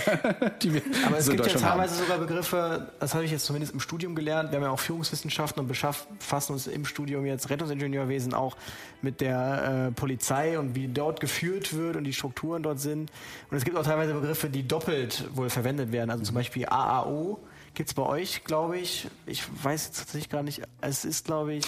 die 0.62 0.74
wir 0.74 0.82
Aber 1.06 1.18
es 1.18 1.26
so 1.26 1.32
in 1.32 1.36
gibt 1.38 1.48
ja 1.48 1.52
Deutschland 1.54 1.64
haben. 1.64 1.80
Teilweise 1.96 2.04
sogar 2.04 2.18
Begriffe, 2.18 2.92
das 3.00 3.14
habe 3.14 3.24
ich 3.24 3.30
jetzt 3.30 3.44
zumindest 3.44 3.72
im 3.72 3.80
Studium 3.80 4.14
gelernt. 4.14 4.50
Wir 4.50 4.56
haben 4.56 4.64
ja 4.64 4.70
auch 4.70 4.80
Führungswissenschaften 4.80 5.60
und 5.60 5.68
befassen 5.68 6.52
uns 6.52 6.66
im 6.66 6.84
Studium 6.84 7.26
jetzt 7.26 7.50
Rettungsingenieurwesen 7.50 8.34
auch 8.34 8.56
mit 9.02 9.20
der 9.20 9.88
äh, 9.88 9.92
Polizei 9.92 10.58
und 10.58 10.74
wie 10.74 10.88
dort 10.88 11.20
geführt 11.20 11.74
wird 11.74 11.96
und 11.96 12.04
die 12.04 12.12
Strukturen 12.12 12.62
dort 12.62 12.80
sind. 12.80 13.10
Und 13.50 13.56
es 13.56 13.64
gibt 13.64 13.76
auch 13.76 13.84
teilweise 13.84 14.14
Begriffe, 14.14 14.48
die 14.48 14.66
doppelt 14.66 15.24
wohl 15.34 15.50
verwendet 15.50 15.92
werden. 15.92 16.10
Also 16.10 16.24
zum 16.24 16.34
Beispiel 16.34 16.66
AAO 16.66 17.40
gibt 17.74 17.88
es 17.88 17.94
bei 17.94 18.02
euch, 18.02 18.44
glaube 18.44 18.78
ich. 18.78 19.08
Ich 19.26 19.44
weiß 19.62 19.86
jetzt 19.86 19.98
tatsächlich 19.98 20.28
gar 20.28 20.42
nicht. 20.42 20.62
Es 20.80 21.04
ist, 21.04 21.26
glaube 21.26 21.54
ich, 21.54 21.66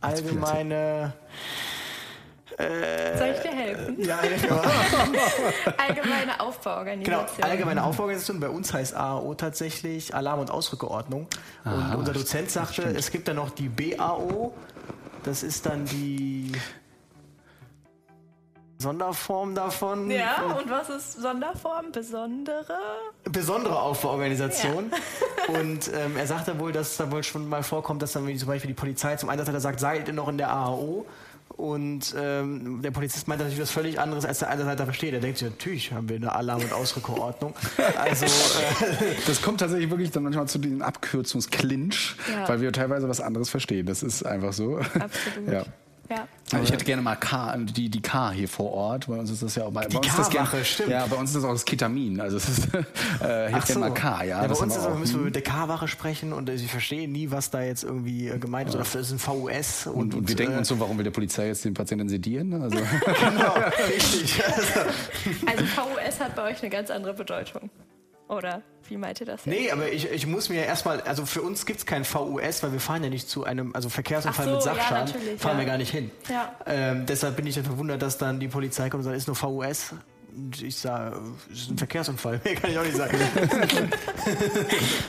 allgemeine. 0.00 1.14
Soll 3.18 3.28
ich 3.28 3.40
dir 3.40 3.50
helfen? 3.52 3.96
Ja, 4.00 4.18
ja. 4.22 4.60
Allgemeine 5.78 6.32
Genau, 6.32 6.44
Aufbauorganisation. 6.44 7.44
allgemeine 7.44 7.84
Aufbauorganisation. 7.84 8.40
Bei 8.40 8.48
uns 8.48 8.72
heißt 8.72 8.94
AAO 8.94 9.34
tatsächlich 9.34 10.14
Alarm- 10.14 10.40
und 10.40 10.50
Ausrückeordnung. 10.50 11.26
Und 11.64 11.94
unser 11.96 12.12
Dozent 12.12 12.50
sagte, 12.50 12.82
es 12.82 13.10
gibt 13.10 13.28
dann 13.28 13.36
noch 13.36 13.50
die 13.50 13.68
BAO. 13.68 14.52
Das 15.24 15.42
ist 15.42 15.66
dann 15.66 15.84
die 15.84 16.52
Sonderform 18.78 19.54
davon. 19.54 20.10
Ja, 20.10 20.42
und 20.58 20.70
was 20.70 20.88
ist 20.88 21.20
Sonderform? 21.20 21.92
Besondere? 21.92 22.78
Besondere 23.24 23.78
Aufbauorganisation. 23.78 24.90
Und 25.48 25.90
ähm, 25.92 26.16
er 26.16 26.26
sagte 26.26 26.58
wohl, 26.58 26.72
dass 26.72 26.96
da 26.96 27.10
wohl 27.10 27.22
schon 27.22 27.48
mal 27.48 27.62
vorkommt, 27.62 28.00
dass 28.00 28.12
dann 28.12 28.26
wie 28.26 28.36
zum 28.36 28.48
Beispiel 28.48 28.68
die 28.68 28.74
Polizei 28.74 29.16
zum 29.16 29.28
Einsatz 29.28 29.48
hat, 29.48 29.54
er 29.54 29.60
sagt, 29.60 29.80
seid 29.80 30.06
ihr 30.08 30.14
noch 30.14 30.28
in 30.28 30.38
der 30.38 30.50
AAO? 30.50 31.04
Und 31.60 32.14
ähm, 32.18 32.80
der 32.82 32.90
Polizist 32.90 33.28
meint 33.28 33.40
natürlich 33.40 33.60
was 33.60 33.70
völlig 33.70 34.00
anderes, 34.00 34.24
als 34.24 34.38
der 34.38 34.48
Einsatzleiter 34.48 34.84
versteht. 34.86 35.12
Er 35.12 35.20
denkt 35.20 35.38
sich, 35.38 35.48
natürlich 35.50 35.92
haben 35.92 36.08
wir 36.08 36.16
eine 36.16 36.34
Alarm- 36.34 36.62
und 36.62 36.72
Ausrückordnung. 36.72 37.54
Also, 38.00 38.24
äh, 38.24 38.28
Das 39.26 39.42
kommt 39.42 39.60
tatsächlich 39.60 39.90
wirklich 39.90 40.10
dann 40.10 40.22
manchmal 40.22 40.46
zu 40.48 40.58
diesem 40.58 40.80
Abkürzungsklinch, 40.82 42.16
Ja. 42.32 42.48
weil 42.48 42.60
wir 42.62 42.72
teilweise 42.72 43.08
was 43.08 43.20
anderes 43.20 43.50
verstehen. 43.50 43.84
Das 43.86 44.02
ist 44.02 44.24
einfach 44.24 44.52
so. 44.54 44.78
Absolut. 44.78 45.52
Ja. 45.52 45.64
Ja. 46.10 46.26
Also 46.52 46.64
ich 46.64 46.72
hätte 46.72 46.84
gerne 46.84 47.00
mal 47.02 47.14
K, 47.14 47.56
die, 47.56 47.88
die 47.88 48.02
K 48.02 48.32
hier 48.32 48.48
vor 48.48 48.72
Ort. 48.72 49.06
Bei 49.06 49.14
uns 49.14 49.30
ist 49.30 49.42
das 49.44 49.54
ja 49.54 49.64
auch 49.64 49.70
bei, 49.70 49.86
bei 49.86 49.96
uns 49.98 50.08
ist 50.08 50.18
das 50.18 50.28
K-Wache, 50.30 50.56
gern- 50.56 50.64
stimmt. 50.64 50.88
Ja, 50.90 51.06
bei 51.06 51.14
uns 51.14 51.30
ist 51.30 51.36
das 51.36 51.44
auch 51.44 51.52
das 51.52 51.64
Ketamin. 51.64 52.20
Also 52.20 52.38
es 52.38 52.48
ist, 52.48 52.74
äh, 53.22 53.48
ich 53.50 53.54
hätte 53.54 53.66
gerne 53.68 53.80
mal 53.80 53.94
K, 53.94 54.24
ja. 54.24 54.40
bei 54.40 54.48
das 54.48 54.60
uns 54.60 54.76
aber, 54.76 54.94
auch. 54.94 54.98
müssen 54.98 55.20
wir 55.20 55.24
mit 55.26 55.36
der 55.36 55.42
K-Wache 55.42 55.86
sprechen 55.86 56.32
und 56.32 56.48
äh, 56.48 56.58
sie 56.58 56.66
verstehen 56.66 57.12
nie, 57.12 57.30
was 57.30 57.50
da 57.50 57.62
jetzt 57.62 57.84
irgendwie 57.84 58.26
äh, 58.28 58.38
gemeint 58.38 58.68
ist. 58.70 58.74
Oder 58.74 58.82
das 58.82 58.94
ist 58.96 59.12
ein 59.12 59.18
VUS. 59.20 59.86
Und, 59.86 59.94
und, 59.94 60.14
und 60.14 60.28
wir 60.28 60.34
denken 60.34 60.54
äh, 60.54 60.58
uns 60.58 60.66
so, 60.68 60.80
warum 60.80 60.96
will 60.98 61.04
der 61.04 61.12
Polizei 61.12 61.46
jetzt 61.46 61.64
den 61.64 61.74
Patienten 61.74 62.08
sedieren? 62.08 62.60
Also, 62.60 62.76
Genau, 63.20 63.54
richtig. 63.88 64.42
Also, 64.50 64.80
Also 65.46 65.64
VUS 65.64 66.18
hat 66.18 66.34
bei 66.34 66.50
euch 66.50 66.60
eine 66.60 66.70
ganz 66.70 66.90
andere 66.90 67.14
Bedeutung. 67.14 67.70
Oder 68.30 68.62
wie 68.88 68.96
meint 68.96 69.20
ihr 69.20 69.26
das 69.26 69.44
jetzt? 69.44 69.46
nee, 69.46 69.70
aber 69.70 69.90
ich, 69.92 70.10
ich 70.10 70.26
muss 70.26 70.48
mir 70.48 70.64
erstmal, 70.64 71.00
also 71.02 71.26
für 71.26 71.42
uns 71.42 71.66
gibt 71.66 71.80
es 71.80 71.86
kein 71.86 72.04
VUS, 72.04 72.62
weil 72.62 72.72
wir 72.72 72.80
fahren 72.80 73.02
ja 73.04 73.10
nicht 73.10 73.28
zu 73.28 73.44
einem, 73.44 73.74
also 73.74 73.88
Verkehrsunfall 73.88 74.44
so, 74.46 74.50
mit 74.52 74.64
ja, 74.64 74.74
Sachschaden, 74.74 75.12
natürlich, 75.12 75.40
fahren 75.40 75.54
ja. 75.54 75.58
wir 75.58 75.66
gar 75.66 75.78
nicht 75.78 75.90
hin. 75.90 76.10
Ja. 76.28 76.54
Ähm, 76.66 77.06
deshalb 77.06 77.36
bin 77.36 77.46
ich 77.46 77.56
dann 77.56 77.64
verwundert, 77.64 78.00
dass 78.02 78.18
dann 78.18 78.38
die 78.40 78.48
Polizei 78.48 78.88
kommt 78.88 79.00
und 79.00 79.04
sagt, 79.04 79.16
ist 79.16 79.26
nur 79.26 79.36
VUS. 79.36 79.94
Und 80.32 80.62
ich 80.62 80.76
sage, 80.76 81.20
es 81.52 81.62
ist 81.62 81.70
ein 81.72 81.78
Verkehrsunfall. 81.78 82.40
Mehr 82.44 82.54
kann 82.54 82.70
ich 82.70 82.78
auch 82.78 82.84
nicht 82.84 82.96
sagen. 82.96 83.18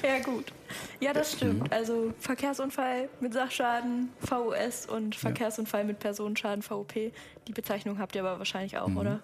Ja, 0.04 0.20
gut. 0.24 0.52
Ja, 1.00 1.14
das 1.14 1.34
Mhm. 1.34 1.38
stimmt. 1.38 1.72
Also 1.74 2.14
Verkehrsunfall 2.20 3.10
mit 3.20 3.34
Sachschaden, 3.34 4.10
VUS 4.22 4.86
und 4.88 5.16
Verkehrsunfall 5.16 5.84
mit 5.84 6.00
Personenschaden, 6.00 6.64
VUP. 6.64 6.94
Die 7.48 7.52
Bezeichnung 7.54 8.00
habt 8.00 8.16
ihr 8.16 8.22
aber 8.24 8.40
wahrscheinlich 8.40 8.74
Mhm. 8.74 8.80
auch, 8.80 9.02
oder? 9.02 9.20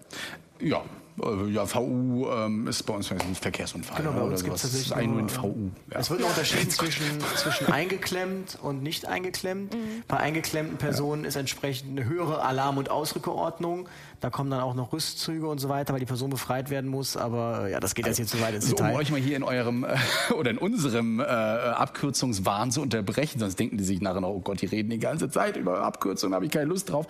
Ja, 0.59 0.83
äh, 1.23 1.49
ja, 1.49 1.65
VU 1.65 2.27
ähm, 2.29 2.67
ist 2.67 2.83
bei 2.83 2.93
uns 2.93 3.11
ein 3.11 3.35
Verkehrsunfall. 3.35 3.97
Genau, 3.97 4.11
bei 4.11 4.21
uns. 4.21 4.43
Das 4.43 4.53
ist 4.53 4.61
tatsächlich 4.61 4.95
ein 4.95 5.09
nur 5.09 5.19
ein 5.19 5.25
nur, 5.25 5.43
VU. 5.43 5.71
Ja. 5.91 5.99
Es 5.99 6.09
wird 6.09 6.21
noch 6.21 6.29
unterschieden 6.29 6.69
zwischen, 6.69 7.05
zwischen 7.35 7.67
eingeklemmt 7.67 8.59
und 8.61 8.83
nicht 8.83 9.07
eingeklemmt. 9.07 9.75
Bei 10.07 10.17
eingeklemmten 10.17 10.77
Personen 10.77 11.25
ist 11.25 11.35
entsprechend 11.35 11.97
eine 11.97 12.07
höhere 12.07 12.43
Alarm- 12.43 12.77
und 12.77 12.91
Ausrückeordnung. 12.91 13.89
Da 14.19 14.29
kommen 14.29 14.49
dann 14.49 14.61
auch 14.61 14.75
noch 14.75 14.93
Rüstzüge 14.93 15.47
und 15.47 15.59
so 15.59 15.69
weiter, 15.69 15.93
weil 15.93 15.99
die 15.99 16.05
Person 16.05 16.29
befreit 16.29 16.69
werden 16.69 16.89
muss. 16.89 17.17
Aber 17.17 17.65
äh, 17.65 17.71
ja, 17.71 17.79
das 17.79 17.95
geht 17.95 18.05
jetzt 18.05 18.17
hier 18.17 18.27
zu 18.27 18.39
weit 18.39 18.55
ins 18.55 18.65
So, 18.65 18.75
um 18.75 18.77
Detail. 18.77 18.95
euch 18.95 19.11
mal 19.11 19.19
hier 19.19 19.37
in 19.37 19.43
eurem 19.43 19.85
äh, 19.85 19.97
oder 20.33 20.51
in 20.51 20.57
unserem 20.57 21.19
äh, 21.19 21.23
Abkürzungswahn 21.23 22.71
zu 22.71 22.81
unterbrechen, 22.81 23.39
sonst 23.39 23.59
denken 23.59 23.77
die 23.77 23.83
sich 23.83 24.01
nachher 24.01 24.21
noch, 24.21 24.29
oh 24.29 24.39
Gott, 24.39 24.61
die 24.61 24.67
reden 24.67 24.89
die 24.91 24.99
ganze 24.99 25.29
Zeit 25.29 25.57
über 25.57 25.81
Abkürzungen, 25.81 26.35
habe 26.35 26.45
ich 26.45 26.51
keine 26.51 26.65
Lust 26.65 26.91
drauf. 26.91 27.07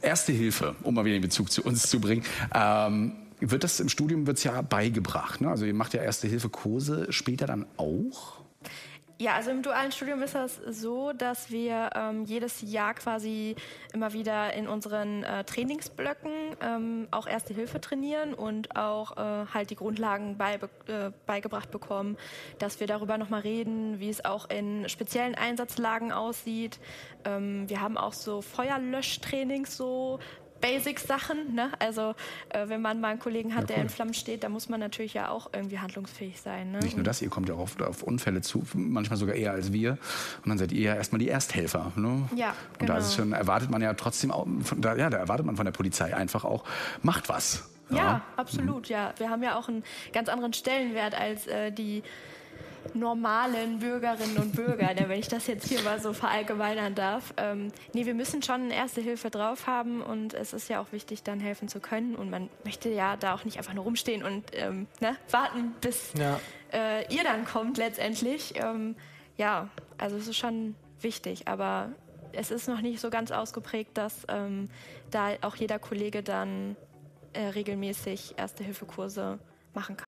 Erste 0.00 0.32
Hilfe, 0.32 0.76
um 0.82 0.94
mal 0.94 1.04
wieder 1.04 1.16
den 1.16 1.22
Bezug 1.22 1.50
zu 1.50 1.62
uns 1.62 1.88
zu 1.88 2.00
bringen. 2.00 2.24
Ähm, 2.54 3.12
wird 3.40 3.64
das 3.64 3.80
im 3.80 3.88
Studium 3.88 4.26
wird's 4.26 4.44
ja 4.44 4.62
beigebracht. 4.62 5.40
Ne? 5.40 5.48
Also 5.48 5.64
ihr 5.64 5.74
macht 5.74 5.94
ja 5.94 6.02
Erste-Hilfe-Kurse 6.02 7.12
später 7.12 7.46
dann 7.46 7.66
auch? 7.76 8.37
Ja, 9.20 9.34
also 9.34 9.50
im 9.50 9.62
dualen 9.62 9.90
Studium 9.90 10.22
ist 10.22 10.36
das 10.36 10.60
so, 10.68 11.12
dass 11.12 11.50
wir 11.50 11.90
ähm, 11.96 12.24
jedes 12.24 12.62
Jahr 12.62 12.94
quasi 12.94 13.56
immer 13.92 14.12
wieder 14.12 14.54
in 14.54 14.68
unseren 14.68 15.24
äh, 15.24 15.42
Trainingsblöcken 15.42 16.30
ähm, 16.60 17.08
auch 17.10 17.26
Erste 17.26 17.52
Hilfe 17.52 17.80
trainieren 17.80 18.32
und 18.32 18.76
auch 18.76 19.16
äh, 19.16 19.46
halt 19.52 19.70
die 19.70 19.74
Grundlagen 19.74 20.38
beibe 20.38 20.70
äh, 20.86 21.10
beigebracht 21.26 21.72
bekommen, 21.72 22.16
dass 22.60 22.78
wir 22.78 22.86
darüber 22.86 23.18
nochmal 23.18 23.40
reden, 23.40 23.98
wie 23.98 24.08
es 24.08 24.24
auch 24.24 24.48
in 24.50 24.88
speziellen 24.88 25.34
Einsatzlagen 25.34 26.12
aussieht. 26.12 26.78
Ähm, 27.24 27.68
wir 27.68 27.80
haben 27.80 27.98
auch 27.98 28.12
so 28.12 28.40
Feuerlöschtrainings 28.40 29.76
so 29.76 30.20
Basic-Sachen. 30.60 31.54
Ne? 31.54 31.70
Also 31.78 32.14
äh, 32.50 32.68
wenn 32.68 32.82
man 32.82 33.00
mal 33.00 33.08
einen 33.08 33.18
Kollegen 33.18 33.54
hat, 33.54 33.62
ja, 33.62 33.68
cool. 33.68 33.74
der 33.74 33.82
in 33.82 33.88
Flammen 33.88 34.14
steht, 34.14 34.44
da 34.44 34.48
muss 34.48 34.68
man 34.68 34.80
natürlich 34.80 35.14
ja 35.14 35.30
auch 35.30 35.50
irgendwie 35.52 35.78
handlungsfähig 35.78 36.40
sein. 36.40 36.72
Ne? 36.72 36.78
Nicht 36.80 36.96
nur 36.96 37.04
das, 37.04 37.22
ihr 37.22 37.30
kommt 37.30 37.48
ja 37.48 37.54
auch 37.54 37.60
oft 37.60 37.82
auf 37.82 38.02
Unfälle 38.02 38.40
zu, 38.40 38.64
manchmal 38.74 39.18
sogar 39.18 39.34
eher 39.34 39.52
als 39.52 39.72
wir. 39.72 39.92
Und 40.44 40.48
dann 40.48 40.58
seid 40.58 40.72
ihr 40.72 40.82
ja 40.82 40.94
erstmal 40.94 41.18
die 41.18 41.28
Ersthelfer. 41.28 41.92
Ne? 41.96 42.28
Ja, 42.34 42.50
Und 42.72 42.80
genau. 42.80 42.94
da 42.94 42.98
ist 42.98 43.14
schon, 43.14 43.32
erwartet 43.32 43.70
man 43.70 43.82
ja 43.82 43.94
trotzdem, 43.94 44.30
auch, 44.30 44.46
von, 44.62 44.80
da, 44.80 44.96
ja, 44.96 45.10
da 45.10 45.18
erwartet 45.18 45.46
man 45.46 45.56
von 45.56 45.64
der 45.64 45.72
Polizei 45.72 46.14
einfach 46.14 46.44
auch, 46.44 46.64
macht 47.02 47.28
was. 47.28 47.68
Ja, 47.90 47.96
ja 47.96 48.22
absolut, 48.36 48.88
mhm. 48.88 48.94
ja. 48.94 49.14
Wir 49.16 49.30
haben 49.30 49.42
ja 49.42 49.56
auch 49.58 49.68
einen 49.68 49.82
ganz 50.12 50.28
anderen 50.28 50.52
Stellenwert 50.52 51.14
als 51.14 51.46
äh, 51.46 51.72
die 51.72 52.02
normalen 52.94 53.78
Bürgerinnen 53.78 54.36
und 54.38 54.54
Bürger, 54.54 54.94
ne, 54.94 55.08
wenn 55.08 55.18
ich 55.18 55.28
das 55.28 55.46
jetzt 55.46 55.68
hier 55.68 55.82
mal 55.82 56.00
so 56.00 56.12
verallgemeinern 56.12 56.94
darf. 56.94 57.34
Ähm, 57.36 57.72
nee, 57.92 58.06
wir 58.06 58.14
müssen 58.14 58.42
schon 58.42 58.70
Erste 58.70 59.00
Hilfe 59.00 59.30
drauf 59.30 59.66
haben 59.66 60.02
und 60.02 60.34
es 60.34 60.52
ist 60.52 60.68
ja 60.68 60.80
auch 60.80 60.92
wichtig, 60.92 61.22
dann 61.22 61.40
helfen 61.40 61.68
zu 61.68 61.80
können. 61.80 62.14
Und 62.14 62.30
man 62.30 62.48
möchte 62.64 62.88
ja 62.88 63.16
da 63.16 63.34
auch 63.34 63.44
nicht 63.44 63.58
einfach 63.58 63.74
nur 63.74 63.84
rumstehen 63.84 64.22
und 64.22 64.44
ähm, 64.52 64.86
ne, 65.00 65.16
warten, 65.30 65.74
bis 65.80 66.12
ja. 66.14 66.38
äh, 66.72 67.12
ihr 67.14 67.24
dann 67.24 67.44
kommt 67.44 67.78
letztendlich. 67.78 68.54
Ähm, 68.56 68.96
ja, 69.36 69.68
also 69.96 70.16
es 70.16 70.28
ist 70.28 70.36
schon 70.36 70.74
wichtig, 71.00 71.48
aber 71.48 71.90
es 72.32 72.50
ist 72.50 72.68
noch 72.68 72.80
nicht 72.80 73.00
so 73.00 73.10
ganz 73.10 73.30
ausgeprägt, 73.30 73.96
dass 73.96 74.24
ähm, 74.28 74.68
da 75.10 75.30
auch 75.42 75.56
jeder 75.56 75.78
Kollege 75.78 76.22
dann 76.22 76.76
äh, 77.32 77.46
regelmäßig 77.48 78.34
Erste-Hilfe-Kurse 78.36 79.38
machen 79.74 79.96
kann. 79.96 80.07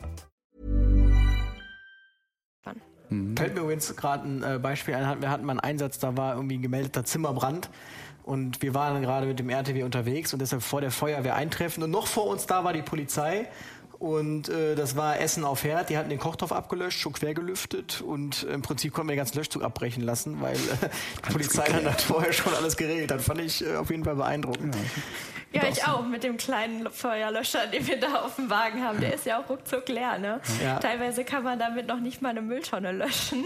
Mhm. 3.11 3.37
Fällt 3.37 3.53
mir 3.53 3.61
übrigens 3.61 3.95
gerade 3.95 4.27
ein 4.27 4.43
äh, 4.43 4.59
Beispiel 4.59 4.95
ein. 4.95 5.21
Wir 5.21 5.29
hatten 5.29 5.45
mal 5.45 5.51
einen 5.51 5.59
Einsatz, 5.59 5.99
da 5.99 6.17
war 6.17 6.35
irgendwie 6.35 6.57
ein 6.57 6.61
gemeldeter 6.61 7.05
Zimmerbrand. 7.05 7.69
Und 8.23 8.61
wir 8.61 8.73
waren 8.73 9.01
gerade 9.01 9.27
mit 9.27 9.39
dem 9.39 9.49
RTW 9.49 9.83
unterwegs 9.83 10.31
und 10.31 10.39
deshalb 10.41 10.61
vor 10.61 10.79
der 10.79 10.91
Feuerwehr 10.91 11.35
eintreffen. 11.35 11.83
Und 11.83 11.91
noch 11.91 12.07
vor 12.07 12.27
uns 12.27 12.45
da 12.45 12.63
war 12.63 12.71
die 12.73 12.81
Polizei. 12.81 13.47
Und 13.99 14.49
äh, 14.49 14.73
das 14.75 14.95
war 14.95 15.19
Essen 15.19 15.43
auf 15.43 15.63
Herd. 15.63 15.89
Die 15.89 15.97
hatten 15.97 16.09
den 16.09 16.17
Kochtopf 16.17 16.51
abgelöscht, 16.51 16.99
schon 16.99 17.13
quer 17.13 17.33
gelüftet. 17.33 18.01
Und 18.01 18.43
im 18.43 18.61
Prinzip 18.61 18.93
konnten 18.93 19.09
wir 19.09 19.15
den 19.15 19.19
ganzen 19.19 19.37
Löschzug 19.37 19.63
abbrechen 19.63 20.03
lassen, 20.03 20.41
weil 20.41 20.55
äh, 20.55 20.89
die 21.27 21.31
Polizei 21.31 21.67
dann 21.67 21.85
hat 21.85 22.01
vorher 22.01 22.33
schon 22.33 22.53
alles 22.53 22.77
geregelt 22.77 23.11
hat. 23.11 23.21
Fand 23.21 23.41
ich 23.41 23.63
äh, 23.65 23.75
auf 23.75 23.89
jeden 23.89 24.03
Fall 24.03 24.15
beeindruckend. 24.15 24.75
Ja. 24.75 24.81
Ja, 25.53 25.63
ich 25.69 25.85
auch 25.85 26.05
mit 26.05 26.23
dem 26.23 26.37
kleinen 26.37 26.89
Feuerlöscher, 26.89 27.67
den 27.67 27.85
wir 27.85 27.99
da 27.99 28.21
auf 28.21 28.37
dem 28.37 28.49
Wagen 28.49 28.81
haben. 28.81 29.01
Der 29.01 29.13
ist 29.13 29.25
ja 29.25 29.39
auch 29.39 29.49
ruckzuck 29.49 29.89
leer. 29.89 30.17
Ne? 30.17 30.39
Ja. 30.63 30.79
Teilweise 30.79 31.25
kann 31.25 31.43
man 31.43 31.59
damit 31.59 31.87
noch 31.87 31.99
nicht 31.99 32.21
mal 32.21 32.29
eine 32.29 32.41
Mülltonne 32.41 32.93
löschen. 32.93 33.43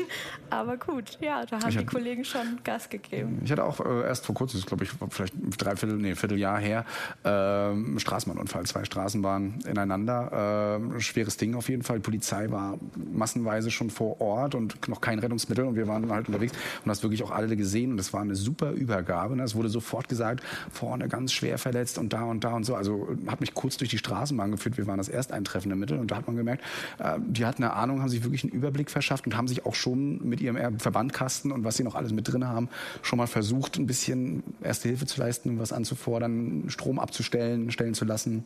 Aber 0.52 0.78
gut, 0.78 1.18
ja, 1.20 1.46
da 1.46 1.60
haben 1.60 1.70
ich 1.70 1.78
die 1.78 1.86
Kollegen 1.86 2.24
schon 2.24 2.60
Gas 2.64 2.90
gegeben. 2.90 3.42
Ich 3.44 3.52
hatte 3.52 3.64
auch 3.64 3.80
äh, 3.80 4.04
erst 4.04 4.26
vor 4.26 4.36
kurzem, 4.36 4.62
glaube 4.62 4.84
ich, 4.84 4.92
vielleicht 5.10 5.34
dreiviertel, 5.58 5.98
nee, 5.98 6.14
Vierteljahr 6.14 6.60
her, 6.60 6.86
äh, 7.24 8.00
Straßenbahnunfall. 8.00 8.66
Zwei 8.66 8.84
Straßenbahnen 8.84 9.62
ineinander. 9.62 10.80
Äh, 10.96 11.00
schweres 11.02 11.38
Ding 11.38 11.56
auf 11.56 11.70
jeden 11.70 11.82
Fall. 11.82 11.98
Die 11.98 12.04
Polizei 12.04 12.52
war 12.52 12.78
massenweise 13.12 13.72
schon 13.72 13.90
vor 13.90 14.22
Ort 14.22 14.54
und 14.54 14.88
noch 14.88 15.02
kein 15.02 15.18
Rettungsmittel. 15.18 15.66
Und 15.66 15.76
wir 15.76 15.88
waren 15.88 16.12
halt 16.12 16.28
unterwegs 16.28 16.54
und 16.84 16.88
das 16.88 17.02
wirklich 17.02 17.24
auch 17.24 17.32
alle 17.32 17.56
gesehen. 17.58 17.92
Und 17.92 17.98
das 17.98 18.14
war 18.14 18.22
eine 18.22 18.36
super 18.36 18.72
Übergabe. 18.72 19.36
Ne? 19.36 19.44
Es 19.44 19.56
wurde 19.56 19.70
sofort 19.70 20.08
gesagt, 20.08 20.44
vorne 20.72 21.08
ganz 21.08 21.34
schwer 21.34 21.58
verletzt 21.58 21.95
und 21.98 22.14
da 22.14 22.24
und 22.24 22.44
da 22.44 22.54
und 22.54 22.64
so. 22.64 22.76
Also 22.76 23.08
hat 23.28 23.42
mich 23.42 23.54
kurz 23.54 23.78
durch 23.78 23.90
die 23.90 23.98
Straßenbahn 23.98 24.52
geführt. 24.52 24.78
Wir 24.78 24.88
waren 24.88 24.98
das 24.98 25.10
ersteintreffende 25.10 25.76
Mittel 25.76 26.00
und 26.00 26.12
da 26.12 26.18
hat 26.18 26.28
man 26.28 26.36
gemerkt, 26.36 26.64
äh, 27.00 27.18
die 27.20 27.46
hatten 27.46 27.64
eine 27.64 27.74
Ahnung, 27.74 28.02
haben 28.02 28.10
sich 28.10 28.24
wirklich 28.24 28.44
einen 28.44 28.54
Überblick 28.54 28.90
verschafft 28.90 29.26
und 29.26 29.36
haben 29.36 29.48
sich 29.48 29.66
auch 29.66 29.76
schon 29.76 30.28
mit 30.28 30.42
ihrem 30.42 30.80
Verbandkasten 30.80 31.52
und 31.52 31.64
was 31.64 31.78
sie 31.78 31.84
noch 31.84 31.96
alles 31.96 32.12
mit 32.12 32.32
drin 32.32 32.48
haben, 32.48 32.70
schon 33.02 33.18
mal 33.18 33.28
versucht, 33.28 33.78
ein 33.78 33.88
bisschen 33.88 34.44
Erste 34.62 34.90
Hilfe 34.90 35.06
zu 35.06 35.20
leisten, 35.20 35.60
was 35.60 35.72
anzufordern, 35.72 36.66
Strom 36.68 37.00
abzustellen, 37.00 37.72
stellen 37.72 37.94
zu 37.94 38.06
lassen. 38.06 38.44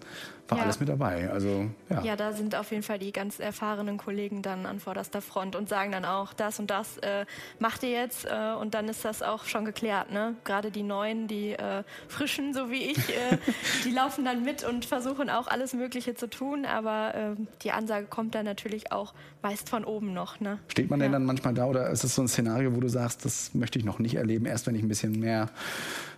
War 0.47 0.57
ja. 0.57 0.63
alles 0.63 0.79
mit 0.79 0.89
dabei. 0.89 1.29
Also, 1.29 1.67
ja. 1.89 2.03
ja, 2.03 2.15
da 2.15 2.33
sind 2.33 2.55
auf 2.55 2.71
jeden 2.71 2.83
Fall 2.83 2.99
die 2.99 3.11
ganz 3.11 3.39
erfahrenen 3.39 3.97
Kollegen 3.97 4.41
dann 4.41 4.65
an 4.65 4.79
vorderster 4.79 5.21
Front 5.21 5.55
und 5.55 5.69
sagen 5.69 5.91
dann 5.91 6.05
auch, 6.05 6.33
das 6.33 6.59
und 6.59 6.69
das 6.69 6.97
äh, 6.97 7.25
macht 7.59 7.83
ihr 7.83 7.91
jetzt 7.91 8.25
äh, 8.25 8.53
und 8.59 8.73
dann 8.73 8.87
ist 8.89 9.05
das 9.05 9.21
auch 9.21 9.45
schon 9.45 9.65
geklärt. 9.65 10.11
Ne? 10.11 10.35
Gerade 10.43 10.71
die 10.71 10.83
Neuen, 10.83 11.27
die 11.27 11.51
äh, 11.53 11.83
Frischen, 12.07 12.53
so 12.53 12.69
wie 12.69 12.91
ich, 12.91 12.97
äh, 12.97 13.37
die 13.85 13.91
laufen 13.91 14.25
dann 14.25 14.43
mit 14.43 14.63
und 14.63 14.85
versuchen 14.85 15.29
auch 15.29 15.47
alles 15.47 15.73
Mögliche 15.73 16.15
zu 16.15 16.29
tun, 16.29 16.65
aber 16.65 17.15
äh, 17.15 17.35
die 17.63 17.71
Ansage 17.71 18.07
kommt 18.07 18.35
dann 18.35 18.45
natürlich 18.45 18.91
auch 18.91 19.13
meist 19.41 19.69
von 19.69 19.85
oben 19.85 20.13
noch. 20.13 20.39
Ne? 20.39 20.59
Steht 20.67 20.89
man 20.89 20.99
ja. 20.99 21.05
denn 21.05 21.13
dann 21.13 21.25
manchmal 21.25 21.53
da 21.53 21.65
oder 21.65 21.89
ist 21.89 22.03
es 22.03 22.15
so 22.15 22.21
ein 22.21 22.27
Szenario, 22.27 22.75
wo 22.75 22.79
du 22.79 22.89
sagst, 22.89 23.25
das 23.25 23.53
möchte 23.53 23.79
ich 23.79 23.85
noch 23.85 23.99
nicht 23.99 24.15
erleben, 24.15 24.45
erst 24.45 24.67
wenn 24.67 24.75
ich 24.75 24.83
ein 24.83 24.87
bisschen 24.87 25.19
mehr 25.19 25.49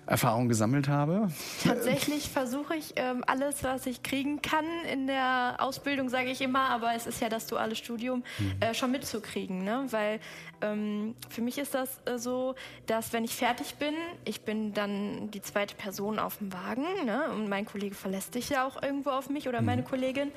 Erfahrung 0.06 0.50
gesammelt 0.50 0.88
habe? 0.88 1.32
Tatsächlich 1.64 2.30
versuche 2.30 2.76
ich 2.76 2.94
ähm, 2.96 3.24
alles, 3.28 3.64
was 3.64 3.86
ich 3.86 4.04
kriegen 4.04 4.42
kann 4.42 4.66
in 4.92 5.08
der 5.08 5.56
Ausbildung, 5.60 6.10
sage 6.10 6.30
ich 6.30 6.42
immer, 6.42 6.70
aber 6.70 6.94
es 6.96 7.08
ist 7.08 7.22
ja 7.22 7.30
das 7.30 7.48
duale 7.48 7.76
Studium, 7.76 8.24
mhm. 8.40 8.54
äh, 8.60 8.74
schon 8.74 8.92
mitzukriegen. 8.92 9.64
Ne? 9.64 9.86
Weil 9.92 10.20
ähm, 10.62 11.16
für 11.30 11.42
mich 11.42 11.58
ist 11.58 11.74
das 11.74 12.02
äh, 12.06 12.18
so, 12.18 12.56
dass 12.86 13.14
wenn 13.14 13.24
ich 13.24 13.36
fertig 13.36 13.76
bin, 13.76 13.94
ich 14.26 14.42
bin 14.42 14.74
dann 14.74 15.32
die 15.32 15.42
zweite 15.42 15.76
Person 15.76 16.20
auf 16.20 16.38
dem 16.38 16.54
Wagen 16.54 16.86
ne? 17.06 17.30
und 17.32 17.50
mein 17.50 17.66
Kollege 17.66 17.96
verlässt 17.96 18.34
sich 18.34 18.50
ja 18.50 18.66
auch 18.66 18.82
irgendwo 18.82 19.12
auf 19.12 19.30
mich 19.30 19.48
oder 19.48 19.62
mhm. 19.62 19.66
meine 19.68 19.84
Kollegin. 19.84 20.32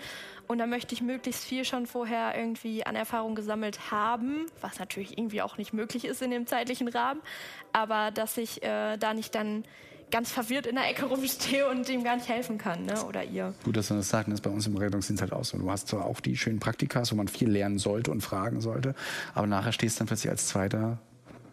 Und 0.47 0.59
da 0.59 0.67
möchte 0.67 0.95
ich 0.95 1.01
möglichst 1.01 1.45
viel 1.45 1.65
schon 1.65 1.87
vorher 1.87 2.37
irgendwie 2.37 2.85
an 2.85 2.97
Erfahrung 2.97 3.35
gesammelt 3.35 3.91
haben, 3.91 4.47
was 4.61 4.79
natürlich 4.79 5.17
irgendwie 5.17 5.43
auch 5.43 5.57
nicht 5.57 5.73
möglich 5.73 6.05
ist 6.05 6.21
in 6.23 6.31
dem 6.31 6.47
zeitlichen 6.47 6.89
Rahmen, 6.89 7.23
aber 7.73 8.11
dass 8.11 8.37
ich 8.37 8.63
äh, 8.63 8.97
da 8.99 9.15
nicht 9.15 9.35
dann 9.35 9.65
ganz 10.15 10.31
verwirrt 10.31 10.67
in 10.67 10.77
der 10.77 10.89
Ecke 10.89 11.07
rumstehe 11.07 11.69
und 11.69 11.89
ihm 11.89 12.05
gar 12.05 12.15
nicht 12.15 12.29
helfen 12.29 12.57
kann, 12.57 12.85
ne? 12.85 13.05
oder 13.05 13.25
ihr. 13.25 13.53
Gut, 13.65 13.77
dass 13.77 13.89
du 13.89 13.95
das 13.95 14.11
sagst, 14.11 14.29
das 14.29 14.35
ist 14.35 14.43
bei 14.43 14.51
uns 14.51 14.65
im 14.65 14.77
Rettungsdienst 14.77 15.21
halt 15.21 15.33
auch 15.33 15.45
so. 15.45 15.59
Du 15.59 15.69
hast 15.69 15.89
zwar 15.89 16.05
auch 16.05 16.21
die 16.21 16.37
schönen 16.37 16.61
Praktikas, 16.61 17.11
wo 17.11 17.17
man 17.17 17.27
viel 17.27 17.51
lernen 17.51 17.81
sollte 17.81 18.13
und 18.13 18.21
fragen 18.21 18.61
sollte, 18.61 18.95
aber 19.35 19.49
nachher 19.49 19.73
stehst 19.73 19.97
du 19.97 19.99
dann 20.01 20.07
plötzlich 20.07 20.31
als 20.31 20.47
zweiter 20.47 20.99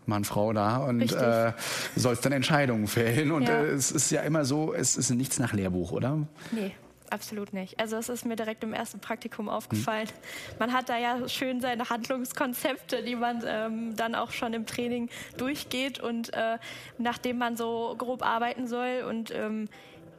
Mann, 0.06 0.26
Frau 0.26 0.54
da 0.54 0.78
und 0.78 1.12
äh, 1.12 1.54
sollst 1.96 2.24
dann 2.24 2.34
Entscheidungen 2.34 2.86
fällen. 2.86 3.32
Und 3.32 3.48
ja. 3.48 3.64
äh, 3.64 3.70
es 3.70 3.92
ist 3.92 4.12
ja 4.12 4.22
immer 4.22 4.46
so, 4.46 4.76
es 4.76 4.96
ist 4.96 5.10
nichts 5.10 5.40
nach 5.40 5.54
Lehrbuch, 5.54 5.92
oder? 5.92 6.28
Nee 6.52 6.72
absolut 7.12 7.54
nicht. 7.54 7.80
Also 7.80 7.98
es 7.98 8.10
ist 8.10 8.26
mir 8.26 8.36
direkt 8.36 8.64
im 8.64 8.74
ersten 8.74 9.00
Praktikum 9.00 9.50
aufgefallen. 9.50 10.08
Mhm. 10.08 10.56
Man 10.60 10.74
hat 10.74 10.90
da 10.90 10.98
ja 10.98 11.28
schön 11.28 11.62
seine 11.62 11.90
Handlungskonzepte, 11.90 13.04
die 13.04 13.16
man 13.16 13.44
ähm, 13.46 13.96
dann 13.96 14.16
auch 14.16 14.32
schon 14.32 14.54
im 14.54 14.66
Training 14.66 15.10
durchgeht 15.38 16.00
und 16.00 16.34
äh, 16.34 16.58
nachdem 16.98 17.38
man 17.38 17.58
so 17.58 17.96
grob 17.98 18.24
arbeiten 18.26 18.68
soll 18.68 19.04
und 19.08 19.32
ähm, 19.32 19.68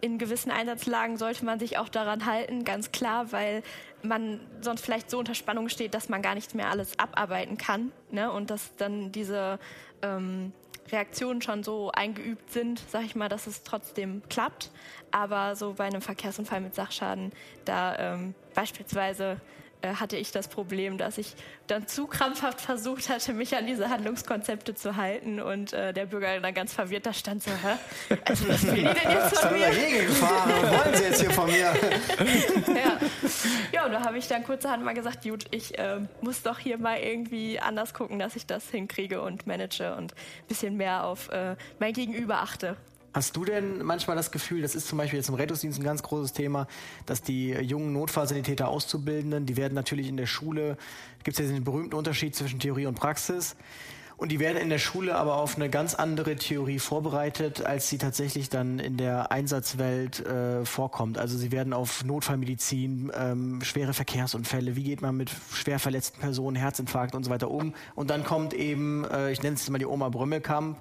in 0.03 0.19
gewissen 0.19 0.51
Einsatzlagen 0.51 1.17
sollte 1.17 1.45
man 1.45 1.61
sich 1.61 1.79
auch 1.79 1.89
daran 1.89 2.27
halten, 2.27 2.65
ganz 2.65 2.91
klar, 2.91 3.31
weil 3.31 3.63
man 4.03 4.41
sonst 4.61 4.85
vielleicht 4.85 5.09
so 5.09 5.19
unter 5.19 5.37
Spannung 5.37 5.69
steht, 5.69 5.95
dass 5.95 6.09
man 6.09 6.23
gar 6.23 6.35
nicht 6.35 6.57
mehr 6.57 6.71
alles 6.71 6.99
abarbeiten 6.99 7.57
kann 7.57 7.93
ne? 8.11 8.33
und 8.33 8.51
dass 8.51 8.75
dann 8.77 9.13
diese 9.13 9.61
ähm, 10.03 10.53
Reaktionen 10.93 11.43
schon 11.43 11.63
so 11.63 11.91
eingeübt 11.91 12.53
sind, 12.53 12.83
sag 12.89 13.05
ich 13.05 13.15
mal, 13.15 13.29
dass 13.29 13.47
es 13.47 13.63
trotzdem 13.63 14.23
klappt. 14.29 14.71
Aber 15.11 15.57
so 15.57 15.75
bei 15.75 15.85
einem 15.85 16.03
Verkehrsunfall 16.03 16.61
mit 16.61 16.75
Sachschaden, 16.75 17.33
da 17.65 17.97
ähm, 17.99 18.35
beispielsweise 18.55 19.41
äh, 19.83 19.95
hatte 19.95 20.17
ich 20.17 20.31
das 20.31 20.49
Problem, 20.49 20.97
dass 20.97 21.19
ich 21.19 21.35
dann 21.67 21.89
zu 21.89 22.07
krampfhaft 22.07 22.61
versucht 22.61 23.09
hatte, 23.09 23.33
mich 23.33 23.57
an 23.57 23.67
diese 23.67 23.89
Handlungskonzepte 23.91 24.75
zu 24.75 24.97
halten 24.97 25.41
und 25.41 25.73
äh, 25.73 25.93
der 25.93 26.07
Bürger 26.07 26.39
dann 26.41 26.55
ganz 26.55 26.73
verwirrt 26.73 27.07
da 27.07 27.13
stand 27.13 27.43
so, 27.43 27.51
hä? 27.51 28.17
Also 28.25 28.49
was 28.49 28.65
will 28.67 28.75
die 28.75 28.83
denn 28.83 29.11
jetzt 29.11 29.39
von 29.39 29.53
mir? 29.53 29.67
dagegen 29.67 30.07
gefahren. 30.07 30.53
Was 30.63 30.85
wollen 30.85 30.97
Sie 30.97 31.05
jetzt 31.05 31.21
hier 31.21 31.31
von 31.31 31.47
mir? 31.47 31.55
ja. 32.77 32.99
Ja, 33.73 33.87
und 33.87 33.93
da 33.93 34.05
habe 34.05 34.19
ich 34.19 34.29
dann 34.29 34.45
kurzerhand 34.45 34.85
mal 34.85 34.95
gesagt, 34.95 35.25
gut, 35.25 35.47
ich 35.51 35.79
äh, 35.79 36.01
muss 36.21 36.43
doch 36.43 36.59
hier 36.59 36.79
mal 36.79 36.99
irgendwie 36.99 37.59
anders 37.59 37.95
gucken, 37.95 38.19
dass 38.19 38.37
ich 38.37 38.47
das 38.47 38.69
hinkriege 38.71 39.23
und 39.23 39.47
manage 39.47 39.95
und 39.97 40.13
ein 40.13 40.47
bisschen 40.49 40.77
mehr 40.77 41.05
auf 41.05 41.29
äh, 41.31 41.57
mein 41.79 41.93
Gegenüber 41.93 42.37
achte. 42.43 42.77
Hast 43.15 43.37
du 43.37 43.45
denn 43.45 43.83
manchmal 43.83 44.17
das 44.17 44.31
Gefühl, 44.31 44.63
das 44.63 44.75
ist 44.75 44.89
zum 44.89 44.97
Beispiel 44.97 45.19
jetzt 45.19 45.29
im 45.29 45.35
Rettungsdienst 45.35 45.79
ein 45.79 45.85
ganz 45.85 46.03
großes 46.03 46.33
Thema, 46.33 46.67
dass 47.05 47.21
die 47.21 47.51
jungen 47.51 47.93
Notfallsanitäter 47.93 48.69
Auszubildenden, 48.69 49.45
die 49.45 49.59
werden 49.59 49.75
natürlich 49.75 50.09
in 50.09 50.17
der 50.17 50.25
Schule, 50.25 50.79
gibt 51.23 51.39
es 51.39 51.47
ja 51.47 51.53
den 51.53 51.63
berühmten 51.63 51.95
Unterschied 51.95 52.35
zwischen 52.35 52.59
Theorie 52.59 52.87
und 52.87 52.95
Praxis, 52.95 53.55
und 54.17 54.31
die 54.31 54.41
werden 54.41 54.57
in 54.59 54.69
der 54.69 54.79
Schule 54.79 55.15
aber 55.15 55.37
auf 55.37 55.57
eine 55.57 55.71
ganz 55.71 55.95
andere 55.95 56.37
Theorie 56.37 56.79
vorbereitet, 56.79 57.65
als 57.65 57.89
sie 57.89 57.99
tatsächlich 57.99 58.49
dann 58.49 58.79
in 58.79 58.97
der 58.97 59.33
Einsatzwelt 59.33 60.25
äh, 60.27 60.65
vorkommt. 60.65 61.19
Also 61.19 61.37
sie 61.37 61.53
werden 61.53 61.73
auf 61.73 62.05
Notfallmedizin, 62.05 63.13
ähm, 63.15 63.61
schwere 63.63 63.95
Verkehrsunfälle, 63.95 64.77
wie 64.77 64.85
geht 64.85 65.03
man 65.03 65.17
mit 65.17 65.31
schwer 65.53 65.79
verletzten 65.79 66.21
Personen, 66.21 66.57
Herzinfarkt 66.57 67.15
und 67.15 67.25
so 67.25 67.31
weiter 67.31 67.51
um. 67.51 67.75
Und 67.95 68.11
dann 68.11 68.25
kommt 68.25 68.55
eben, 68.55 69.05
äh, 69.05 69.33
ich 69.33 69.43
nenne 69.43 69.57
es 69.57 69.69
mal 69.71 69.79
die 69.79 69.87
Oma 69.87 70.09
Brümmelkamp 70.09 70.79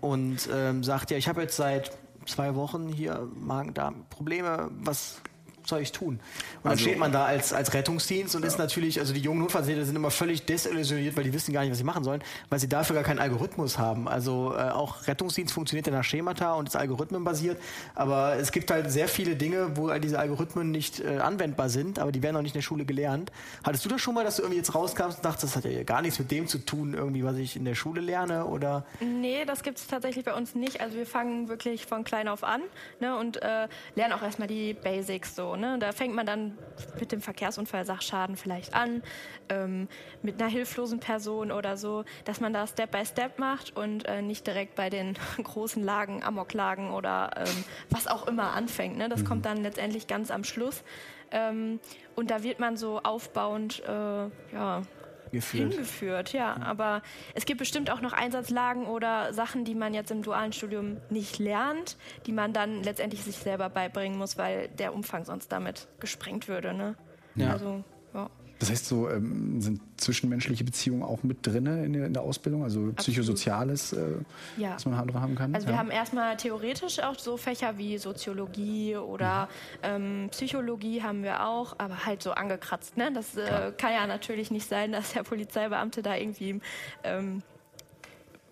und 0.00 0.48
ähm, 0.52 0.84
sagt, 0.84 1.10
ja, 1.10 1.16
ich 1.16 1.28
habe 1.28 1.42
jetzt 1.42 1.56
seit 1.56 1.92
zwei 2.26 2.54
Wochen 2.54 2.88
hier 2.88 3.28
Magen-Darm-Probleme, 3.34 4.70
was 4.80 5.20
soll 5.66 5.80
ich 5.80 5.92
tun? 5.92 6.14
Und 6.14 6.20
dann 6.64 6.72
Also- 6.72 6.82
steht 6.84 6.98
man 6.98 7.12
da 7.12 7.24
als, 7.24 7.52
als 7.52 7.72
Rettungsdienst 7.74 8.34
und 8.36 8.44
ist 8.44 8.58
natürlich, 8.58 8.98
also 9.00 9.12
die 9.12 9.20
jungen 9.20 9.40
Notfallsanitäter 9.40 9.86
sind 9.86 9.96
immer 9.96 10.10
völlig 10.10 10.44
desillusioniert, 10.44 11.16
weil 11.16 11.24
die 11.24 11.32
wissen 11.32 11.52
gar 11.52 11.62
nicht, 11.62 11.70
was 11.70 11.78
sie 11.78 11.84
machen 11.84 12.04
sollen, 12.04 12.22
weil 12.50 12.58
sie 12.58 12.68
dafür 12.68 12.94
gar 12.94 13.04
keinen 13.04 13.18
Algorithmus 13.18 13.78
haben. 13.78 14.08
Also 14.08 14.54
äh, 14.56 14.70
auch 14.70 15.06
Rettungsdienst 15.06 15.52
funktioniert 15.52 15.86
ja 15.86 15.92
nach 15.92 16.04
Schemata 16.04 16.54
und 16.54 16.68
ist 16.68 16.76
algorithmenbasiert, 16.76 17.58
aber 17.94 18.36
es 18.36 18.52
gibt 18.52 18.70
halt 18.70 18.90
sehr 18.90 19.08
viele 19.08 19.36
Dinge, 19.36 19.76
wo 19.76 19.90
halt 19.90 20.04
diese 20.04 20.18
Algorithmen 20.18 20.70
nicht 20.70 21.00
äh, 21.00 21.18
anwendbar 21.18 21.68
sind, 21.68 21.98
aber 21.98 22.12
die 22.12 22.22
werden 22.22 22.36
auch 22.36 22.42
nicht 22.42 22.54
in 22.54 22.58
der 22.58 22.62
Schule 22.62 22.84
gelernt. 22.84 23.30
Hattest 23.64 23.84
du 23.84 23.88
das 23.88 24.00
schon 24.00 24.14
mal, 24.14 24.24
dass 24.24 24.36
du 24.36 24.42
irgendwie 24.42 24.58
jetzt 24.58 24.74
rauskamst 24.74 25.18
und 25.18 25.24
dachtest, 25.24 25.44
das 25.44 25.64
hat 25.64 25.70
ja 25.70 25.82
gar 25.84 26.02
nichts 26.02 26.18
mit 26.18 26.30
dem 26.30 26.46
zu 26.46 26.58
tun, 26.58 26.94
irgendwie, 26.94 27.24
was 27.24 27.36
ich 27.36 27.56
in 27.56 27.64
der 27.64 27.74
Schule 27.74 28.00
lerne 28.00 28.46
oder? 28.46 28.84
Nee, 29.00 29.44
das 29.44 29.62
gibt 29.62 29.78
es 29.78 29.86
tatsächlich 29.86 30.24
bei 30.24 30.34
uns 30.34 30.54
nicht. 30.54 30.80
Also 30.80 30.96
wir 30.96 31.06
fangen 31.06 31.48
wirklich 31.48 31.86
von 31.86 32.04
klein 32.04 32.28
auf 32.28 32.44
an 32.44 32.60
ne, 33.00 33.16
und 33.16 33.40
äh, 33.42 33.68
lernen 33.94 34.12
auch 34.14 34.22
erstmal 34.22 34.48
die 34.48 34.74
Basics 34.74 35.36
so. 35.36 35.51
Ne? 35.56 35.78
Da 35.78 35.92
fängt 35.92 36.14
man 36.14 36.26
dann 36.26 36.58
mit 36.98 37.12
dem 37.12 37.20
Verkehrsunfall, 37.20 37.84
Sachschaden 37.84 38.36
vielleicht 38.36 38.74
an, 38.74 39.02
ähm, 39.48 39.88
mit 40.22 40.40
einer 40.40 40.50
hilflosen 40.50 41.00
Person 41.00 41.52
oder 41.52 41.76
so, 41.76 42.04
dass 42.24 42.40
man 42.40 42.52
da 42.52 42.66
Step 42.66 42.90
by 42.90 43.04
Step 43.04 43.38
macht 43.38 43.76
und 43.76 44.06
äh, 44.06 44.22
nicht 44.22 44.46
direkt 44.46 44.74
bei 44.74 44.90
den 44.90 45.14
großen 45.42 45.82
Lagen, 45.82 46.22
Amoklagen 46.22 46.90
oder 46.90 47.30
ähm, 47.36 47.64
was 47.90 48.06
auch 48.06 48.26
immer 48.26 48.52
anfängt. 48.52 48.96
Ne? 48.96 49.08
Das 49.08 49.24
kommt 49.24 49.46
dann 49.46 49.62
letztendlich 49.62 50.06
ganz 50.06 50.30
am 50.30 50.44
Schluss. 50.44 50.82
Ähm, 51.30 51.80
und 52.14 52.30
da 52.30 52.42
wird 52.42 52.60
man 52.60 52.76
so 52.76 53.00
aufbauend, 53.02 53.82
äh, 53.86 53.92
ja, 54.52 54.82
Geführt. 55.32 55.72
hingeführt, 55.72 56.32
ja. 56.32 56.56
Aber 56.62 57.02
es 57.34 57.46
gibt 57.46 57.58
bestimmt 57.58 57.90
auch 57.90 58.00
noch 58.00 58.12
Einsatzlagen 58.12 58.86
oder 58.86 59.32
Sachen, 59.32 59.64
die 59.64 59.74
man 59.74 59.94
jetzt 59.94 60.10
im 60.10 60.22
dualen 60.22 60.52
Studium 60.52 60.98
nicht 61.08 61.38
lernt, 61.38 61.96
die 62.26 62.32
man 62.32 62.52
dann 62.52 62.82
letztendlich 62.82 63.24
sich 63.24 63.36
selber 63.36 63.70
beibringen 63.70 64.18
muss, 64.18 64.36
weil 64.36 64.68
der 64.68 64.94
Umfang 64.94 65.24
sonst 65.24 65.50
damit 65.50 65.88
gesprengt 66.00 66.48
würde. 66.48 66.74
Ne? 66.74 66.96
Ja. 67.34 67.52
Also, 67.52 67.82
ja. 68.14 68.30
Das 68.62 68.70
heißt, 68.70 68.86
so 68.86 69.10
ähm, 69.10 69.60
sind 69.60 69.80
zwischenmenschliche 69.96 70.62
Beziehungen 70.62 71.02
auch 71.02 71.24
mit 71.24 71.44
drin 71.44 71.66
in 71.66 71.92
der, 71.94 72.06
in 72.06 72.12
der 72.14 72.22
Ausbildung, 72.22 72.62
also 72.62 72.92
psychosoziales, 72.92 73.92
äh, 73.92 73.98
Ja. 74.56 74.74
was 74.76 74.86
man 74.86 74.96
haben- 74.96 75.12
haben 75.20 75.34
kann. 75.34 75.52
Also 75.52 75.66
ja. 75.66 75.72
wir 75.72 75.78
haben 75.80 75.90
erstmal 75.90 76.36
theoretisch 76.36 77.00
auch 77.00 77.18
so 77.18 77.36
Fächer 77.36 77.76
wie 77.76 77.98
Soziologie 77.98 78.94
oder 78.96 79.48
ähm, 79.82 80.28
Psychologie 80.30 81.02
haben 81.02 81.24
wir 81.24 81.44
auch, 81.44 81.74
aber 81.78 82.06
halt 82.06 82.22
so 82.22 82.30
angekratzt. 82.30 82.96
Ne? 82.96 83.10
Das 83.12 83.36
äh, 83.36 83.72
kann 83.76 83.92
ja 83.92 84.06
natürlich 84.06 84.52
nicht 84.52 84.68
sein, 84.68 84.92
dass 84.92 85.12
der 85.12 85.24
Polizeibeamte 85.24 86.02
da 86.02 86.14
irgendwie 86.14 86.60
ähm, 87.02 87.42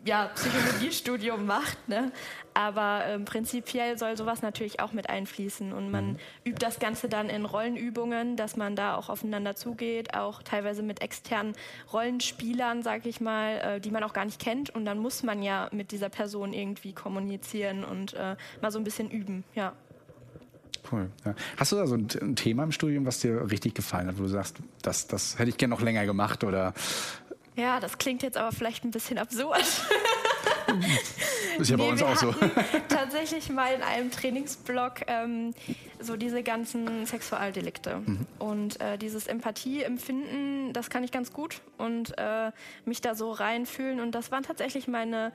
ja, 0.04 0.30
Psychologiestudium 0.34 1.46
macht. 1.46 1.88
Ne? 1.88 2.12
Aber 2.54 3.02
ähm, 3.06 3.24
prinzipiell 3.24 3.98
soll 3.98 4.16
sowas 4.16 4.42
natürlich 4.42 4.80
auch 4.80 4.92
mit 4.92 5.08
einfließen. 5.08 5.72
Und 5.72 5.90
man 5.90 6.18
übt 6.44 6.58
das 6.58 6.78
Ganze 6.78 7.08
dann 7.08 7.28
in 7.28 7.44
Rollenübungen, 7.44 8.36
dass 8.36 8.56
man 8.56 8.76
da 8.76 8.96
auch 8.96 9.08
aufeinander 9.08 9.56
zugeht, 9.56 10.14
auch 10.14 10.42
teilweise 10.42 10.82
mit 10.82 11.02
externen 11.02 11.54
Rollenspielern, 11.92 12.82
sag 12.82 13.06
ich 13.06 13.20
mal, 13.20 13.58
äh, 13.58 13.80
die 13.80 13.90
man 13.90 14.02
auch 14.02 14.12
gar 14.12 14.24
nicht 14.24 14.40
kennt. 14.40 14.70
Und 14.70 14.84
dann 14.84 14.98
muss 14.98 15.22
man 15.22 15.42
ja 15.42 15.68
mit 15.72 15.92
dieser 15.92 16.08
Person 16.08 16.52
irgendwie 16.52 16.92
kommunizieren 16.92 17.84
und 17.84 18.14
äh, 18.14 18.36
mal 18.60 18.70
so 18.70 18.78
ein 18.78 18.84
bisschen 18.84 19.10
üben. 19.10 19.44
Ja. 19.54 19.74
Cool. 20.90 21.10
Ja. 21.24 21.34
Hast 21.58 21.72
du 21.72 21.76
da 21.76 21.86
so 21.86 21.94
ein, 21.94 22.08
ein 22.20 22.36
Thema 22.36 22.64
im 22.64 22.72
Studium, 22.72 23.04
was 23.04 23.20
dir 23.20 23.50
richtig 23.50 23.74
gefallen 23.74 24.08
hat, 24.08 24.18
wo 24.18 24.22
du 24.22 24.28
sagst, 24.28 24.56
das, 24.82 25.06
das 25.06 25.38
hätte 25.38 25.50
ich 25.50 25.58
gerne 25.58 25.74
noch 25.74 25.82
länger 25.82 26.06
gemacht 26.06 26.42
oder 26.42 26.72
ja, 27.60 27.80
das 27.80 27.98
klingt 27.98 28.22
jetzt 28.22 28.36
aber 28.36 28.52
vielleicht 28.52 28.84
ein 28.84 28.90
bisschen 28.90 29.18
absurd. 29.18 29.58
ist 31.58 31.70
ja 31.70 31.76
bei 31.76 31.84
Nee, 31.84 31.90
uns 31.90 32.02
auch 32.02 32.16
so. 32.16 32.34
tatsächlich 32.88 33.50
mal 33.50 33.74
in 33.74 33.82
einem 33.82 34.10
Trainingsblock 34.10 35.02
ähm, 35.08 35.52
so 36.00 36.16
diese 36.16 36.42
ganzen 36.42 37.06
Sexualdelikte. 37.06 37.96
Mhm. 37.98 38.26
Und 38.38 38.80
äh, 38.80 38.96
dieses 38.98 39.26
Empathieempfinden, 39.26 40.72
das 40.72 40.90
kann 40.90 41.04
ich 41.04 41.12
ganz 41.12 41.32
gut 41.32 41.60
und 41.78 42.16
äh, 42.18 42.52
mich 42.84 43.00
da 43.00 43.14
so 43.14 43.30
reinfühlen. 43.32 44.00
Und 44.00 44.12
das 44.12 44.30
waren 44.30 44.42
tatsächlich 44.42 44.88
meine 44.88 45.32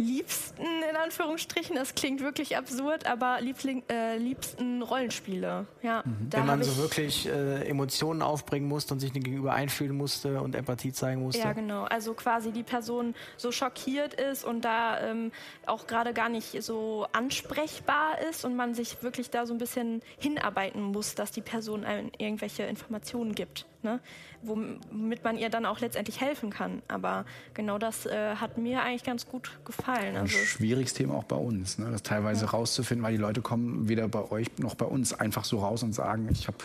liebsten, 0.00 0.62
in 0.90 0.96
Anführungsstrichen, 0.96 1.76
das 1.76 1.94
klingt 1.94 2.20
wirklich 2.20 2.56
absurd, 2.56 3.06
aber 3.06 3.40
liebling, 3.40 3.82
äh, 3.90 4.16
liebsten 4.16 4.82
Rollenspiele. 4.82 5.66
Ja, 5.82 6.02
da 6.28 6.38
Wenn 6.38 6.46
man 6.46 6.62
so 6.62 6.72
ich- 6.72 6.78
wirklich 6.78 7.26
äh, 7.28 7.68
Emotionen 7.68 8.22
aufbringen 8.22 8.66
musste 8.66 8.94
und 8.94 9.00
sich 9.00 9.12
dem 9.12 9.22
Gegenüber 9.22 9.52
einfühlen 9.52 9.96
musste 9.96 10.40
und 10.40 10.54
Empathie 10.54 10.92
zeigen 10.92 11.22
musste. 11.22 11.42
Ja, 11.42 11.52
genau. 11.52 11.84
Also 11.84 12.14
quasi 12.14 12.50
die 12.52 12.62
Person 12.62 13.14
so 13.36 13.52
schockiert 13.52 14.14
ist 14.14 14.44
und 14.44 14.64
da 14.64 15.00
ähm, 15.00 15.30
auch 15.66 15.86
gerade 15.86 16.12
gar 16.14 16.28
nicht 16.28 16.62
so 16.62 17.06
ansprechbar 17.12 18.20
ist 18.30 18.44
und 18.44 18.56
man 18.56 18.74
sich 18.74 19.02
wirklich 19.02 19.30
da 19.30 19.46
so 19.46 19.54
ein 19.54 19.58
bisschen 19.58 20.02
hinarbeiten 20.18 20.82
muss, 20.82 21.14
dass 21.14 21.30
die 21.30 21.42
Person 21.42 21.84
einem 21.84 22.10
irgendwelche 22.18 22.62
Informationen 22.64 23.34
gibt, 23.34 23.66
ne? 23.82 24.00
Womit 24.42 25.24
man 25.24 25.36
ihr 25.38 25.50
dann 25.50 25.66
auch 25.66 25.80
letztendlich 25.80 26.20
helfen 26.20 26.50
kann. 26.50 26.82
Aber 26.88 27.24
genau 27.54 27.78
das 27.78 28.06
äh, 28.06 28.36
hat 28.36 28.58
mir 28.58 28.82
eigentlich 28.82 29.04
ganz 29.04 29.26
gut 29.26 29.58
gefallen. 29.64 30.16
Ein 30.16 30.22
Also, 30.22 30.36
schwieriges 30.36 30.94
Thema 30.94 31.14
auch 31.14 31.24
bei 31.24 31.36
uns, 31.36 31.78
ne? 31.78 31.88
das 31.90 32.02
teilweise 32.02 32.46
rauszufinden, 32.46 33.04
weil 33.04 33.12
die 33.12 33.18
Leute 33.20 33.42
kommen 33.42 33.88
weder 33.88 34.08
bei 34.08 34.30
euch 34.30 34.46
noch 34.58 34.74
bei 34.74 34.86
uns 34.86 35.12
einfach 35.12 35.44
so 35.44 35.58
raus 35.58 35.82
und 35.82 35.92
sagen, 35.94 36.28
ich 36.32 36.46
habe 36.46 36.56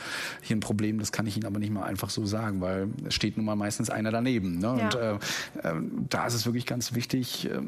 hier 0.42 0.56
ein 0.56 0.62
Problem, 0.62 1.00
das 1.00 1.12
kann 1.12 1.28
ich 1.28 1.36
Ihnen 1.38 1.46
aber 1.46 1.60
nicht 1.60 1.72
mal 1.72 1.84
einfach 1.84 2.10
so 2.10 2.26
sagen, 2.26 2.62
weil 2.62 2.88
es 3.08 3.14
steht 3.14 3.38
nun 3.38 3.46
mal 3.46 3.56
meistens 3.56 3.90
einer 3.90 4.12
daneben. 4.12 4.60
Ne? 4.60 4.72
Und 4.72 4.94
Ja. 4.94 5.12
äh, 5.14 5.16
äh, 5.64 5.74
da 6.10 6.28
ist 6.28 6.34
es 6.34 6.46
wirklich 6.46 6.66
ganz 6.66 6.94
wichtig, 6.94 7.50
äh, 7.50 7.60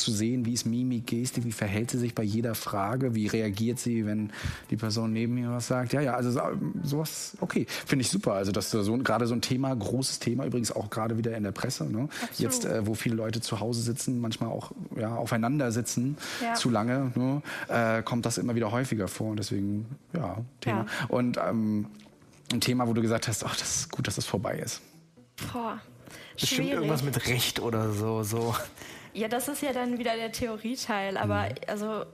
zu 0.00 0.10
sehen, 0.12 0.44
wie 0.46 0.52
ist 0.54 0.64
Mimik, 0.66 1.06
Gestik, 1.06 1.44
wie 1.44 1.52
verhält 1.52 1.90
sie 1.90 1.98
sich 1.98 2.14
bei 2.14 2.22
jeder 2.22 2.54
Frage, 2.54 3.14
wie 3.14 3.26
reagiert 3.26 3.78
sie, 3.78 4.06
wenn 4.06 4.30
die 4.70 4.76
Person 4.76 5.12
neben 5.12 5.34
mir 5.34 5.50
was 5.50 5.66
sagt. 5.68 5.92
Ja, 5.92 6.00
ja, 6.00 6.14
also 6.14 6.30
so- 6.30 6.40
sowas, 6.82 7.36
okay, 7.40 7.66
finde 7.86 8.02
ich 8.02 8.10
super. 8.10 8.32
Also 8.34 8.52
das 8.52 8.72
ist 8.72 8.84
so, 8.84 8.96
gerade 8.98 9.26
so 9.26 9.34
ein 9.34 9.40
Thema, 9.42 9.74
großes 9.74 10.18
Thema, 10.18 10.44
übrigens 10.46 10.72
auch 10.72 10.90
gerade 10.90 11.18
wieder 11.18 11.36
in 11.36 11.42
der 11.44 11.52
Presse. 11.52 11.84
Ne? 11.84 12.08
Jetzt, 12.38 12.64
äh, 12.64 12.86
wo 12.86 12.94
viele 12.94 13.14
Leute 13.14 13.40
zu 13.40 13.60
Hause 13.60 13.82
sitzen, 13.82 14.20
manchmal 14.20 14.50
auch 14.50 14.72
ja, 14.96 15.14
aufeinander 15.14 15.72
sitzen, 15.72 16.16
Ja. 16.42 16.54
zu 16.54 16.70
lange, 16.70 17.12
ne? 17.14 17.42
äh, 17.68 18.02
kommt 18.02 18.26
das 18.26 18.38
immer 18.38 18.54
wieder 18.54 18.70
häufiger 18.72 19.08
vor. 19.08 19.30
Und 19.30 19.36
deswegen, 19.38 19.86
ja, 20.14 20.38
Thema. 20.60 20.86
Ja. 21.00 21.06
Und 21.08 21.38
ähm, 21.38 21.86
ein 22.52 22.60
Thema, 22.60 22.88
wo 22.88 22.92
du 22.94 23.02
gesagt 23.02 23.28
hast, 23.28 23.44
ach, 23.44 23.56
das 23.56 23.76
ist 23.76 23.90
gut, 23.92 24.06
dass 24.06 24.16
das 24.16 24.24
vorbei 24.26 24.58
ist. 24.58 24.80
boah, 25.52 25.80
Bestimmt 26.34 26.56
schwierig. 26.62 26.72
irgendwas 26.74 27.02
mit 27.04 27.26
Recht 27.28 27.60
oder 27.60 27.92
so. 27.92 28.22
so. 28.22 28.54
Ja, 29.12 29.28
das 29.28 29.48
ist 29.48 29.62
ja 29.62 29.72
dann 29.72 29.98
wieder 29.98 30.14
der 30.16 30.32
Theorieteil, 30.32 31.16
aber 31.16 31.48
also 31.66 32.04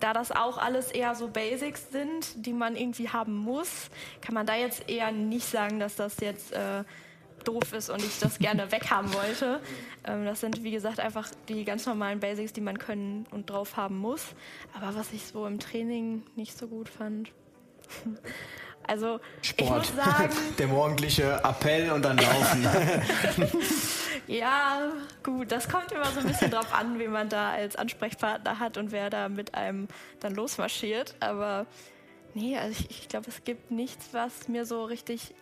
da 0.00 0.12
das 0.12 0.32
auch 0.32 0.58
alles 0.58 0.90
eher 0.90 1.14
so 1.14 1.28
Basics 1.28 1.90
sind, 1.92 2.46
die 2.46 2.52
man 2.52 2.76
irgendwie 2.76 3.08
haben 3.08 3.34
muss, 3.34 3.90
kann 4.20 4.34
man 4.34 4.46
da 4.46 4.56
jetzt 4.56 4.88
eher 4.88 5.12
nicht 5.12 5.46
sagen, 5.46 5.78
dass 5.78 5.96
das 5.96 6.16
jetzt 6.20 6.52
äh, 6.52 6.84
doof 7.44 7.72
ist 7.72 7.90
und 7.90 8.02
ich 8.02 8.18
das 8.18 8.38
gerne 8.38 8.72
weghaben 8.72 9.12
wollte. 9.12 9.60
Ähm, 10.04 10.24
das 10.24 10.40
sind, 10.40 10.62
wie 10.62 10.70
gesagt, 10.70 11.00
einfach 11.00 11.28
die 11.48 11.64
ganz 11.64 11.86
normalen 11.86 12.20
Basics, 12.20 12.52
die 12.52 12.60
man 12.60 12.78
können 12.78 13.26
und 13.30 13.50
drauf 13.50 13.76
haben 13.76 13.98
muss. 13.98 14.24
Aber 14.74 14.94
was 14.94 15.12
ich 15.12 15.26
so 15.26 15.46
im 15.46 15.58
Training 15.58 16.22
nicht 16.36 16.56
so 16.56 16.66
gut 16.66 16.88
fand. 16.88 17.30
Also, 18.86 19.20
ich 19.42 19.50
Sport. 19.50 19.78
muss 19.94 19.94
sagen, 19.96 20.30
Der 20.58 20.66
morgendliche 20.66 21.40
Appell 21.44 21.90
und 21.92 22.02
dann 22.04 22.16
laufen. 22.18 22.68
Ja, 24.26 24.92
gut, 25.24 25.50
das 25.50 25.68
kommt 25.68 25.90
immer 25.90 26.06
so 26.06 26.20
ein 26.20 26.26
bisschen 26.28 26.52
drauf 26.52 26.72
an, 26.72 27.00
wen 27.00 27.10
man 27.10 27.28
da 27.28 27.50
als 27.50 27.74
Ansprechpartner 27.74 28.60
hat 28.60 28.76
und 28.76 28.92
wer 28.92 29.10
da 29.10 29.28
mit 29.28 29.54
einem 29.54 29.88
dann 30.20 30.36
losmarschiert. 30.36 31.16
Aber 31.18 31.66
nee, 32.34 32.56
also 32.56 32.70
ich, 32.78 32.90
ich 32.90 33.08
glaube, 33.08 33.26
es 33.28 33.42
gibt 33.42 33.72
nichts, 33.72 34.10
was 34.12 34.46
mir 34.46 34.64
so 34.66 34.84
richtig 34.84 35.34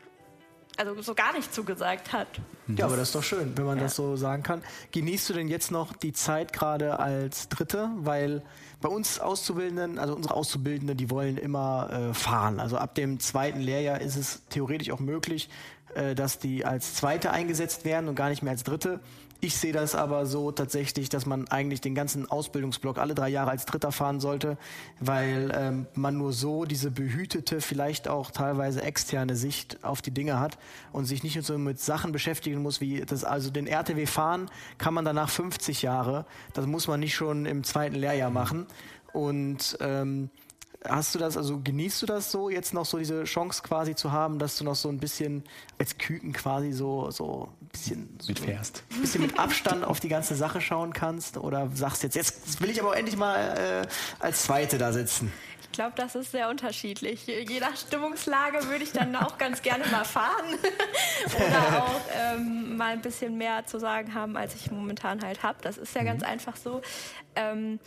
also 0.79 1.01
so 1.03 1.15
gar 1.15 1.33
nicht 1.33 1.53
zugesagt 1.53 2.13
hat. 2.13 2.29
Ja, 2.69 2.85
aber 2.87 2.97
das 2.97 3.09
ist 3.09 3.15
doch 3.15 3.23
schön, 3.23 3.57
wenn 3.57 3.65
man 3.67 3.79
Ja. 3.79 3.85
das 3.85 3.97
so 3.97 4.17
sagen 4.17 4.43
kann. 4.43 4.63
Genießt 4.93 5.29
du 5.31 5.33
denn 5.35 5.49
jetzt 5.49 5.71
noch 5.71 5.93
die 5.95 6.13
Zeit 6.13 6.53
gerade 6.53 6.99
als 6.99 7.49
Dritte? 7.49 7.91
Weil 7.99 8.43
bei 8.81 8.89
uns 8.89 9.19
Auszubildenden, 9.19 9.99
also 9.99 10.15
unsere 10.15 10.35
Auszubildenden, 10.35 10.97
die 10.97 11.11
wollen 11.11 11.37
immer 11.37 11.91
äh, 12.11 12.15
fahren. 12.15 12.61
Also 12.61 12.77
ab 12.79 12.95
dem 12.95 13.19
zweiten 13.21 13.61
Lehrjahr 13.61 14.01
ist 14.01 14.17
es 14.17 14.43
theoretisch 14.51 14.91
auch 14.91 15.01
möglich, 15.01 15.49
äh, 15.95 16.15
dass 16.15 16.39
die 16.39 16.65
als 16.65 16.95
Zweite 16.95 17.31
eingesetzt 17.33 17.85
werden 17.85 18.09
und 18.09 18.15
gar 18.15 18.29
nicht 18.29 18.43
mehr 18.43 18.53
als 18.53 18.63
Dritte. 18.65 19.01
Ich 19.41 19.57
sehe 19.57 19.73
das 19.73 19.95
aber 19.95 20.27
so 20.27 20.51
tatsächlich, 20.51 21.11
dass 21.11 21.25
man 21.25 21.47
eigentlich 21.47 21.81
den 21.81 21.95
ganzen 21.95 22.29
Ausbildungsblock 22.29 22.99
alle 22.99 23.15
drei 23.15 23.29
Jahre 23.29 23.51
als 23.51 23.67
Dritter 23.67 23.93
fahren 23.93 24.19
sollte, 24.19 24.59
weil 24.99 25.53
ähm, 25.55 25.87
man 25.95 26.19
nur 26.19 26.33
so 26.33 26.65
diese 26.65 26.91
behütete, 26.91 27.61
vielleicht 27.61 28.09
auch 28.09 28.33
teilweise 28.33 28.83
externe 28.83 29.37
Sicht 29.37 29.85
auf 29.85 30.03
die 30.03 30.11
Dinge 30.11 30.41
hat 30.41 30.59
und 30.93 31.05
sich 31.05 31.23
nicht 31.23 31.41
so 31.45 31.57
mit 31.57 31.79
Sachen 31.79 32.11
beschäftigen 32.11 32.63
muss, 32.63 32.81
wie 32.81 33.01
das, 33.03 33.23
also 33.23 33.51
den 33.51 33.69
RTW 33.69 34.07
fahren 34.07 34.51
kann 34.77 34.93
man 34.93 35.05
danach 35.05 35.31
50 35.31 35.83
Jahre. 35.83 36.27
Das 36.55 36.67
muss 36.67 36.89
man 36.89 36.99
nicht 36.99 37.15
schon 37.15 37.47
im 37.47 37.63
zweiten 37.63 37.95
Lehrjahr 37.95 38.31
machen. 38.31 38.67
Und 39.13 39.79
ähm, 39.81 40.31
Hast 40.87 41.15
du 41.15 41.19
das, 41.19 41.37
also 41.37 41.61
genießt 41.61 42.03
du 42.03 42.07
das 42.07 42.31
so, 42.31 42.51
jetzt 42.51 42.73
noch 42.73 42.85
so 42.85 42.99
diese 42.99 43.25
Chance 43.25 43.63
quasi 43.63 43.97
zu 43.97 44.13
haben, 44.13 44.39
dass 44.39 44.57
du 44.59 44.65
noch 44.65 44.77
so 44.77 44.89
ein 44.89 44.99
bisschen 44.99 45.43
als 45.79 45.99
Küken 45.99 46.33
quasi 46.33 46.71
so, 46.73 47.11
so 47.11 47.49
ein 47.61 47.67
bisschen 47.69 48.17
so 48.21 48.29
Mitfährst. 48.29 48.85
ein 48.93 49.01
bisschen 49.01 49.23
mit 49.23 49.39
Abstand 49.39 49.85
auf 49.85 49.99
die 49.99 50.09
ganze 50.09 50.37
Sache 50.37 50.61
schauen 50.61 50.93
kannst? 50.93 51.37
Oder 51.37 51.69
sagst 51.75 52.05
jetzt, 52.05 52.15
jetzt 52.15 52.61
will 52.61 52.71
ich 52.71 52.81
aber 52.81 52.91
auch 52.91 52.95
endlich 52.95 53.17
mal 53.17 53.85
äh, 53.85 53.89
als 54.21 54.45
Zweite 54.45 54.79
da 54.79 54.93
sitzen? 54.93 55.33
Ich 55.71 55.73
glaube, 55.73 55.93
das 55.97 56.15
ist 56.15 56.33
sehr 56.33 56.49
unterschiedlich. 56.49 57.27
Je 57.27 57.61
nach 57.61 57.77
Stimmungslage 57.77 58.67
würde 58.69 58.83
ich 58.83 58.93
dann 58.93 59.15
auch 59.15 59.39
ganz 59.39 59.63
gerne 59.63 59.87
mal 59.89 60.05
fahren 60.05 60.55
oder 61.37 61.85
auch 61.85 62.01
ähm, 62.17 62.77
mal 62.77 62.95
ein 62.95 63.01
bisschen 63.01 63.37
mehr 63.37 63.65
zu 63.67 63.79
sagen 63.79 64.15
haben, 64.15 64.37
als 64.37 64.55
ich 64.57 64.71
momentan 64.71 65.23
halt 65.23 65.43
habe. 65.43 65.59
Das 65.63 65.79
ist 65.79 65.95
ja 65.95 66.03
ganz 66.03 66.23
einfach 66.25 66.57
so. 66.57 66.81
Ähm, 67.37 67.79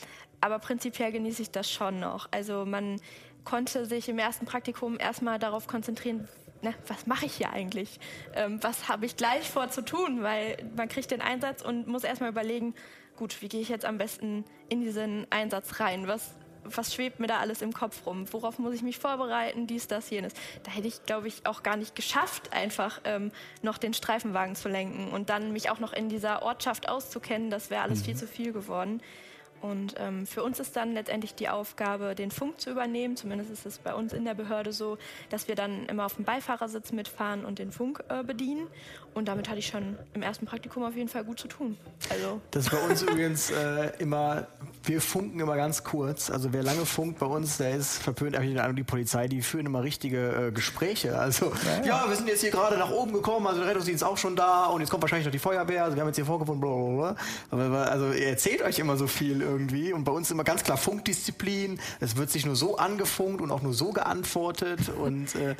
aber 0.41 0.59
prinzipiell 0.59 1.11
genieße 1.11 1.43
ich 1.43 1.51
das 1.51 1.71
schon 1.71 1.99
noch. 1.99 2.27
Also 2.31 2.65
man 2.65 2.99
konnte 3.45 3.85
sich 3.85 4.09
im 4.09 4.19
ersten 4.19 4.45
Praktikum 4.45 4.99
erstmal 4.99 5.39
darauf 5.39 5.67
konzentrieren, 5.67 6.27
ne, 6.61 6.73
was 6.87 7.07
mache 7.07 7.25
ich 7.25 7.33
hier 7.33 7.51
eigentlich? 7.51 7.99
Ähm, 8.33 8.59
was 8.61 8.87
habe 8.87 9.05
ich 9.05 9.15
gleich 9.15 9.49
vor 9.49 9.69
zu 9.69 9.83
tun? 9.83 10.23
Weil 10.23 10.57
man 10.75 10.87
kriegt 10.89 11.11
den 11.11 11.21
Einsatz 11.21 11.61
und 11.61 11.87
muss 11.87 12.03
erstmal 12.03 12.29
überlegen, 12.29 12.73
gut, 13.17 13.41
wie 13.41 13.49
gehe 13.49 13.61
ich 13.61 13.69
jetzt 13.69 13.85
am 13.85 13.97
besten 13.97 14.45
in 14.69 14.81
diesen 14.81 15.27
Einsatz 15.29 15.79
rein? 15.79 16.07
Was, 16.07 16.35
was 16.63 16.93
schwebt 16.93 17.19
mir 17.19 17.27
da 17.27 17.39
alles 17.39 17.61
im 17.61 17.73
Kopf 17.73 18.05
rum? 18.05 18.31
Worauf 18.31 18.59
muss 18.59 18.73
ich 18.73 18.83
mich 18.83 18.99
vorbereiten? 18.99 19.67
Dies, 19.67 19.87
das, 19.87 20.09
jenes. 20.09 20.33
Da 20.63 20.71
hätte 20.71 20.87
ich, 20.87 21.03
glaube 21.05 21.27
ich, 21.27 21.45
auch 21.45 21.63
gar 21.63 21.77
nicht 21.77 21.95
geschafft, 21.95 22.53
einfach 22.53 23.01
ähm, 23.03 23.31
noch 23.61 23.77
den 23.77 23.93
Streifenwagen 23.93 24.55
zu 24.55 24.69
lenken 24.69 25.11
und 25.11 25.29
dann 25.29 25.51
mich 25.51 25.69
auch 25.69 25.79
noch 25.79 25.93
in 25.93 26.09
dieser 26.09 26.43
Ortschaft 26.43 26.89
auszukennen. 26.89 27.49
Das 27.49 27.69
wäre 27.69 27.81
alles 27.81 28.03
viel 28.03 28.15
zu 28.15 28.27
viel 28.27 28.53
geworden. 28.53 29.01
Und 29.61 29.95
ähm, 29.99 30.25
für 30.25 30.43
uns 30.43 30.59
ist 30.59 30.75
dann 30.75 30.93
letztendlich 30.93 31.35
die 31.35 31.47
Aufgabe, 31.49 32.15
den 32.15 32.31
Funk 32.31 32.59
zu 32.59 32.71
übernehmen. 32.71 33.15
Zumindest 33.15 33.51
ist 33.51 33.65
es 33.65 33.79
bei 33.79 33.93
uns 33.93 34.11
in 34.11 34.25
der 34.25 34.33
Behörde 34.33 34.73
so, 34.73 34.97
dass 35.29 35.47
wir 35.47 35.55
dann 35.55 35.85
immer 35.85 36.05
auf 36.05 36.15
dem 36.15 36.25
Beifahrersitz 36.25 36.91
mitfahren 36.91 37.45
und 37.45 37.59
den 37.59 37.71
Funk 37.71 38.03
äh, 38.09 38.23
bedienen. 38.23 38.67
Und 39.13 39.27
damit 39.27 39.49
hatte 39.49 39.59
ich 39.59 39.67
schon 39.67 39.97
im 40.13 40.21
ersten 40.21 40.45
Praktikum 40.45 40.83
auf 40.83 40.95
jeden 40.95 41.09
Fall 41.09 41.23
gut 41.23 41.39
zu 41.39 41.47
tun. 41.47 41.77
Also 42.09 42.39
Das 42.51 42.65
ist 42.65 42.71
bei 42.71 42.77
uns 42.77 43.01
übrigens 43.01 43.51
äh, 43.51 43.91
immer, 43.99 44.47
wir 44.83 45.01
funken 45.01 45.39
immer 45.39 45.55
ganz 45.55 45.83
kurz. 45.83 46.29
Also 46.29 46.53
wer 46.53 46.63
lange 46.63 46.85
funkt 46.85 47.19
bei 47.19 47.25
uns, 47.25 47.57
der 47.57 47.75
ist 47.75 48.01
verpönt. 48.01 48.35
Aber 48.35 48.45
ich 48.45 48.51
den 48.51 48.59
Eindruck, 48.59 48.77
die 48.77 48.83
Polizei, 48.83 49.27
die 49.27 49.41
führen 49.41 49.65
immer 49.65 49.83
richtige 49.83 50.47
äh, 50.47 50.51
Gespräche. 50.51 51.19
Also, 51.19 51.51
ja, 51.85 52.05
wir 52.07 52.15
sind 52.15 52.27
jetzt 52.27 52.41
hier 52.41 52.51
gerade 52.51 52.77
nach 52.77 52.91
oben 52.91 53.13
gekommen, 53.13 53.47
also 53.47 53.59
der 53.59 53.69
Rettungsdienst 53.69 54.01
ist 54.01 54.07
auch 54.07 54.17
schon 54.17 54.35
da 54.35 54.65
und 54.67 54.81
jetzt 54.81 54.89
kommt 54.89 55.01
wahrscheinlich 55.03 55.25
noch 55.25 55.31
die 55.31 55.39
Feuerwehr. 55.39 55.83
Also 55.83 55.95
wir 55.95 56.01
haben 56.01 56.09
jetzt 56.09 56.15
hier 56.15 56.25
vorgefunden, 56.25 56.61
blablabla. 56.61 57.15
Aber 57.49 57.91
also 57.91 58.11
ihr 58.11 58.27
erzählt 58.27 58.61
euch 58.61 58.79
immer 58.79 58.95
so 58.95 59.07
viel 59.07 59.41
irgendwie. 59.41 59.93
Und 59.93 60.05
bei 60.05 60.11
uns 60.11 60.31
immer 60.31 60.43
ganz 60.43 60.63
klar 60.63 60.77
Funkdisziplin. 60.77 61.79
Es 61.99 62.15
wird 62.15 62.29
sich 62.29 62.45
nur 62.45 62.55
so 62.55 62.77
angefunkt 62.77 63.41
und 63.41 63.51
auch 63.51 63.61
nur 63.61 63.73
so 63.73 63.91
geantwortet. 63.91 64.89
Und 64.89 65.35
äh, 65.35 65.55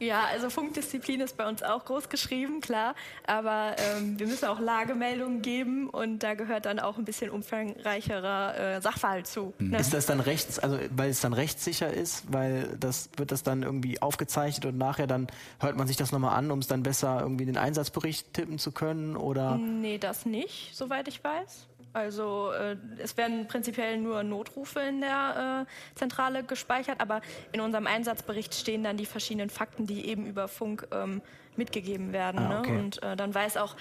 Ja, 0.00 0.24
also 0.30 0.48
Funkdisziplin 0.48 1.20
ist 1.20 1.36
bei 1.36 1.48
uns 1.48 1.62
auch 1.62 1.84
groß 1.84 2.08
geschrieben, 2.08 2.60
klar. 2.60 2.94
Aber 3.26 3.74
ähm, 3.78 4.18
wir 4.18 4.26
müssen 4.26 4.46
auch 4.46 4.60
Lagemeldungen 4.60 5.42
geben 5.42 5.88
und 5.88 6.20
da 6.20 6.34
gehört 6.34 6.66
dann 6.66 6.78
auch 6.78 6.98
ein 6.98 7.04
bisschen 7.04 7.30
umfangreicherer 7.30 8.76
äh, 8.76 8.80
Sachverhalt 8.80 9.26
zu. 9.26 9.54
Ne? 9.58 9.78
Ist 9.78 9.92
das 9.92 10.06
dann 10.06 10.20
rechts, 10.20 10.58
also 10.58 10.78
weil 10.90 11.10
es 11.10 11.20
dann 11.20 11.32
rechtssicher 11.32 11.92
ist, 11.92 12.32
weil 12.32 12.76
das 12.78 13.10
wird 13.16 13.32
das 13.32 13.42
dann 13.42 13.62
irgendwie 13.62 14.00
aufgezeichnet 14.00 14.66
und 14.66 14.78
nachher 14.78 15.06
dann 15.06 15.26
hört 15.58 15.76
man 15.76 15.86
sich 15.86 15.96
das 15.96 16.12
nochmal 16.12 16.36
an, 16.36 16.50
um 16.50 16.60
es 16.60 16.68
dann 16.68 16.82
besser 16.82 17.20
irgendwie 17.20 17.42
in 17.42 17.48
den 17.48 17.58
Einsatzbericht 17.58 18.32
tippen 18.32 18.58
zu 18.58 18.72
können 18.72 19.16
oder 19.16 19.56
Nee, 19.56 19.98
das 19.98 20.26
nicht, 20.26 20.76
soweit 20.76 21.08
ich 21.08 21.22
weiß. 21.22 21.66
Also 21.98 22.52
äh, 22.52 22.76
es 22.98 23.16
werden 23.16 23.46
prinzipiell 23.46 23.98
nur 23.98 24.22
Notrufe 24.22 24.80
in 24.80 25.00
der 25.00 25.66
äh, 25.66 25.98
Zentrale 25.98 26.42
gespeichert, 26.44 27.00
aber 27.00 27.20
in 27.52 27.60
unserem 27.60 27.86
Einsatzbericht 27.86 28.54
stehen 28.54 28.84
dann 28.84 28.96
die 28.96 29.06
verschiedenen 29.06 29.50
Fakten, 29.50 29.86
die 29.86 30.06
eben 30.06 30.26
über 30.26 30.48
Funk 30.48 30.86
ähm, 30.92 31.22
mitgegeben 31.56 32.12
werden. 32.12 32.40
Ah, 32.40 32.48
ne? 32.48 32.58
okay. 32.60 32.78
Und 32.78 33.02
äh, 33.02 33.16
dann 33.16 33.34
weiß 33.34 33.56
auch 33.56 33.76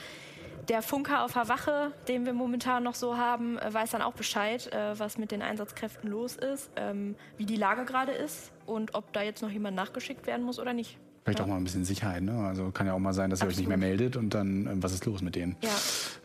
der 0.67 0.81
Funker 0.81 1.23
auf 1.23 1.33
der 1.33 1.47
Wache, 1.47 1.93
den 2.07 2.25
wir 2.25 2.33
momentan 2.33 2.83
noch 2.83 2.95
so 2.95 3.17
haben, 3.17 3.57
äh, 3.57 3.73
weiß 3.73 3.91
dann 3.91 4.01
auch 4.01 4.13
Bescheid, 4.13 4.71
äh, 4.73 4.99
was 4.99 5.17
mit 5.17 5.31
den 5.31 5.41
Einsatzkräften 5.41 6.09
los 6.09 6.35
ist, 6.35 6.69
ähm, 6.75 7.15
wie 7.37 7.45
die 7.45 7.55
Lage 7.55 7.85
gerade 7.85 8.11
ist 8.11 8.51
und 8.65 8.95
ob 8.95 9.13
da 9.13 9.21
jetzt 9.21 9.41
noch 9.41 9.49
jemand 9.49 9.75
nachgeschickt 9.75 10.27
werden 10.27 10.43
muss 10.43 10.59
oder 10.59 10.73
nicht. 10.73 10.97
Vielleicht 11.27 11.41
auch 11.41 11.47
mal 11.47 11.57
ein 11.57 11.63
bisschen 11.65 11.83
Sicherheit, 11.83 12.23
ne? 12.23 12.47
Also 12.47 12.71
kann 12.71 12.87
ja 12.87 12.93
auch 12.93 12.99
mal 12.99 13.11
sein, 13.11 13.29
dass 13.29 13.41
ihr 13.41 13.47
euch 13.47 13.57
nicht 13.57 13.67
mehr 13.67 13.75
meldet 13.75 14.15
und 14.15 14.29
dann, 14.29 14.65
ähm, 14.65 14.81
was 14.81 14.93
ist 14.93 15.03
los 15.03 15.21
mit 15.21 15.35
denen? 15.35 15.57
Ja. 15.61 15.69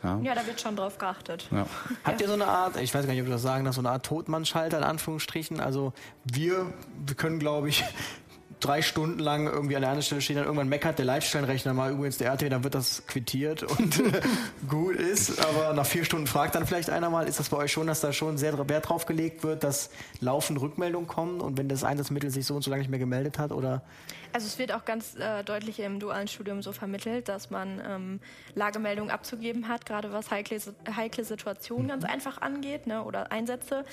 Ja. 0.04 0.20
ja, 0.22 0.34
da 0.36 0.46
wird 0.46 0.60
schon 0.60 0.76
drauf 0.76 0.96
geachtet. 0.96 1.48
Ja. 1.50 1.66
Habt 2.04 2.20
ihr 2.20 2.28
so 2.28 2.34
eine 2.34 2.46
Art, 2.46 2.76
ich 2.76 2.94
weiß 2.94 3.04
gar 3.04 3.12
nicht, 3.12 3.20
ob 3.20 3.26
wir 3.26 3.32
das 3.32 3.42
sagen, 3.42 3.64
dass 3.64 3.74
so 3.74 3.80
eine 3.80 3.90
Art 3.90 4.06
Totmannschalter 4.06 4.78
in 4.78 4.84
Anführungsstrichen? 4.84 5.58
Also 5.58 5.92
wir, 6.22 6.72
wir 7.04 7.16
können, 7.16 7.40
glaube 7.40 7.68
ich, 7.68 7.82
drei 8.62 8.80
Stunden 8.80 9.18
lang 9.18 9.46
irgendwie 9.46 9.76
an 9.76 9.82
der 9.82 9.90
anderen 9.90 10.04
Stelle 10.04 10.20
stehen, 10.20 10.36
dann 10.36 10.44
irgendwann 10.44 10.68
meckert 10.68 10.98
der 10.98 11.04
Leitstellenrechner 11.04 11.74
mal 11.74 11.90
übrigens 11.90 12.18
der 12.18 12.28
RTW, 12.28 12.48
dann 12.48 12.64
wird 12.64 12.74
das 12.74 13.06
quittiert 13.06 13.62
und 13.62 14.02
gut 14.68 14.96
ist. 14.96 15.44
Aber 15.44 15.74
nach 15.74 15.84
vier 15.84 16.04
Stunden 16.04 16.26
fragt 16.26 16.54
dann 16.54 16.66
vielleicht 16.66 16.88
einer 16.88 17.10
mal, 17.10 17.26
ist 17.26 17.40
das 17.40 17.48
bei 17.48 17.56
euch 17.56 17.72
schon, 17.72 17.86
dass 17.86 18.00
da 18.00 18.12
schon 18.12 18.38
sehr 18.38 18.52
Wert 18.68 18.88
drauf 18.88 19.06
gelegt 19.06 19.42
wird, 19.42 19.64
dass 19.64 19.90
laufend 20.20 20.60
Rückmeldungen 20.60 21.08
kommen 21.08 21.40
und 21.40 21.58
wenn 21.58 21.68
das 21.68 21.84
Einsatzmittel 21.84 22.30
sich 22.30 22.46
so 22.46 22.54
und 22.54 22.62
so 22.62 22.70
lange 22.70 22.82
nicht 22.82 22.90
mehr 22.90 22.98
gemeldet 22.98 23.38
hat 23.38 23.50
oder 23.50 23.82
Also 24.32 24.46
es 24.46 24.58
wird 24.58 24.72
auch 24.72 24.84
ganz 24.84 25.16
äh, 25.16 25.42
deutlich 25.42 25.80
im 25.80 25.98
dualen 25.98 26.28
Studium 26.28 26.62
so 26.62 26.72
vermittelt, 26.72 27.28
dass 27.28 27.50
man 27.50 27.82
ähm, 27.86 28.20
Lagemeldungen 28.54 29.10
abzugeben 29.10 29.68
hat, 29.68 29.84
gerade 29.84 30.12
was 30.12 30.30
heikle, 30.30 30.58
heikle 30.96 31.24
Situationen 31.24 31.88
ganz 31.88 32.04
einfach 32.04 32.40
angeht 32.40 32.86
ne, 32.86 33.02
oder 33.02 33.32
Einsätze. 33.32 33.84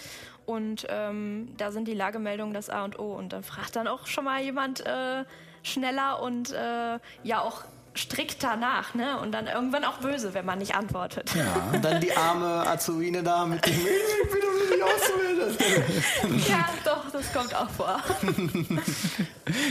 Und 0.49 0.87
ähm, 0.89 1.49
da 1.57 1.71
sind 1.71 1.87
die 1.87 1.93
Lagemeldungen 1.93 2.55
das 2.55 2.71
A 2.71 2.83
und 2.83 2.97
O. 2.97 3.13
Und 3.13 3.33
dann 3.33 3.43
fragt 3.43 3.75
dann 3.75 3.87
auch 3.87 4.07
schon 4.07 4.25
mal 4.25 4.41
jemand 4.41 4.83
äh, 4.83 5.23
schneller 5.61 6.23
und 6.23 6.51
äh, 6.51 6.97
ja 7.21 7.41
auch 7.41 7.65
strikter 7.93 8.55
nach. 8.55 8.95
Ne? 8.95 9.19
Und 9.19 9.31
dann 9.31 9.45
irgendwann 9.45 9.85
auch 9.85 9.99
böse, 9.99 10.33
wenn 10.33 10.47
man 10.47 10.57
nicht 10.57 10.73
antwortet. 10.73 11.35
Ja. 11.35 11.69
und 11.71 11.85
dann 11.85 12.01
die 12.01 12.17
arme 12.17 12.67
Azurine 12.67 13.21
da 13.21 13.45
mit 13.45 13.63
dem 13.63 13.73
Ich 13.73 14.31
bin 14.31 14.41
doch 14.41 14.71
nicht 14.71 14.83
ausgebildet. 14.83 16.49
ja, 16.49 16.65
doch, 16.83 17.11
das 17.11 17.31
kommt 17.31 17.53
auch 17.53 17.69
vor. 17.69 18.01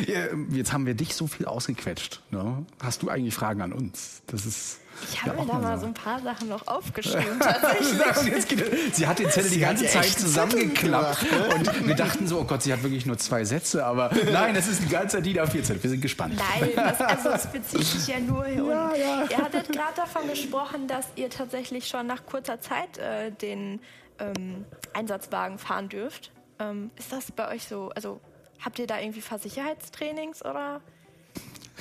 Ja, 0.07 0.27
Jetzt 0.51 0.73
haben 0.73 0.87
wir 0.87 0.95
dich 0.95 1.17
so 1.17 1.27
viel 1.27 1.47
ausgequetscht. 1.47 2.21
Ne? 2.31 2.65
Hast 2.81 3.03
du 3.03 3.09
eigentlich 3.09 3.35
Fragen 3.35 3.63
an 3.63 3.73
uns? 3.73 4.23
Das 4.29 4.47
ist. 4.47 4.79
Ich 5.11 5.23
habe 5.23 5.37
ja 5.37 5.45
mir 5.45 5.53
da 5.53 5.59
mal 5.59 5.79
so. 5.79 5.87
ein 5.87 5.95
paar 5.95 6.21
Sachen 6.21 6.49
noch 6.49 6.67
aufgeschrieben, 6.67 7.41
tatsächlich. 7.41 8.47
Sie 8.93 9.07
hat 9.07 9.19
den 9.19 9.31
Zettel 9.31 9.51
die 9.51 9.61
ganze 9.61 9.87
Zeit 9.87 10.07
zusammengeklappt. 10.07 11.19
Zettel 11.19 11.53
Und 11.55 11.87
wir 11.87 11.95
dachten 11.95 12.27
so, 12.27 12.41
oh 12.41 12.45
Gott, 12.45 12.63
sie 12.63 12.73
hat 12.73 12.83
wirklich 12.83 13.07
nur 13.07 13.19
zwei 13.19 13.45
Sätze. 13.45 13.85
Aber 13.85 14.11
nein, 14.33 14.55
das 14.55 14.69
ist 14.69 14.83
die 14.83 14.89
ganze 14.89 15.17
Zeit 15.17 15.27
die 15.27 15.41
A4-Zettel. 15.41 15.83
Wir 15.83 15.91
sind 15.91 16.01
gespannt. 16.01 16.35
Nein, 16.37 16.71
das, 16.75 17.01
also 17.01 17.31
es 17.31 17.47
bezieht 17.47 17.85
sich 17.85 18.09
ja 18.09 18.21
nur 18.21 18.45
hier 18.47 18.65
unten. 18.65 18.97
Ihr 19.31 19.39
hattet 19.39 19.69
gerade 19.73 19.95
davon 19.97 20.29
gesprochen, 20.29 20.87
dass 20.87 21.07
ihr 21.17 21.31
tatsächlich 21.31 21.89
schon 21.89 22.07
nach 22.07 22.27
kurzer 22.27 22.61
Zeit 22.61 22.99
äh, 22.99 23.31
den 23.31 23.81
ähm, 24.19 24.65
Einsatzwagen 24.95 25.59
fahren 25.59 25.89
dürft. 25.89 26.33
Ähm, 26.59 26.91
ist 26.97 27.13
das 27.13 27.31
bei 27.33 27.49
euch 27.55 27.65
so? 27.65 27.91
Also 27.95 28.21
habt 28.65 28.79
ihr 28.79 28.87
da 28.87 28.99
irgendwie 28.99 29.21
Fahrsicherheitstrainings 29.21 30.45
oder? 30.45 30.81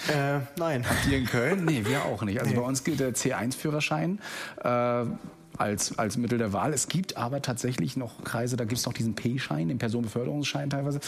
Äh, 0.07 0.39
nein. 0.57 0.85
Hier 1.07 1.17
in 1.17 1.25
Köln? 1.25 1.65
Nee, 1.65 1.83
wir 1.85 2.05
auch 2.05 2.23
nicht. 2.23 2.39
Also 2.39 2.53
bei 2.55 2.61
uns 2.61 2.83
gilt 2.83 2.99
der 2.99 3.13
C1-Führerschein. 3.13 4.19
Äh, 4.63 5.05
als, 5.57 5.97
als 5.97 6.17
Mittel 6.17 6.37
der 6.37 6.53
Wahl. 6.53 6.73
Es 6.73 6.87
gibt 6.87 7.17
aber 7.17 7.41
tatsächlich 7.41 7.97
noch 7.97 8.23
Kreise, 8.23 8.57
da 8.57 8.65
gibt 8.65 8.79
es 8.79 8.85
noch 8.85 8.93
diesen 8.93 9.15
P-Schein, 9.15 9.69
den 9.69 9.79
Personenbeförderungsschein 9.79 10.69
teilweise. 10.69 10.99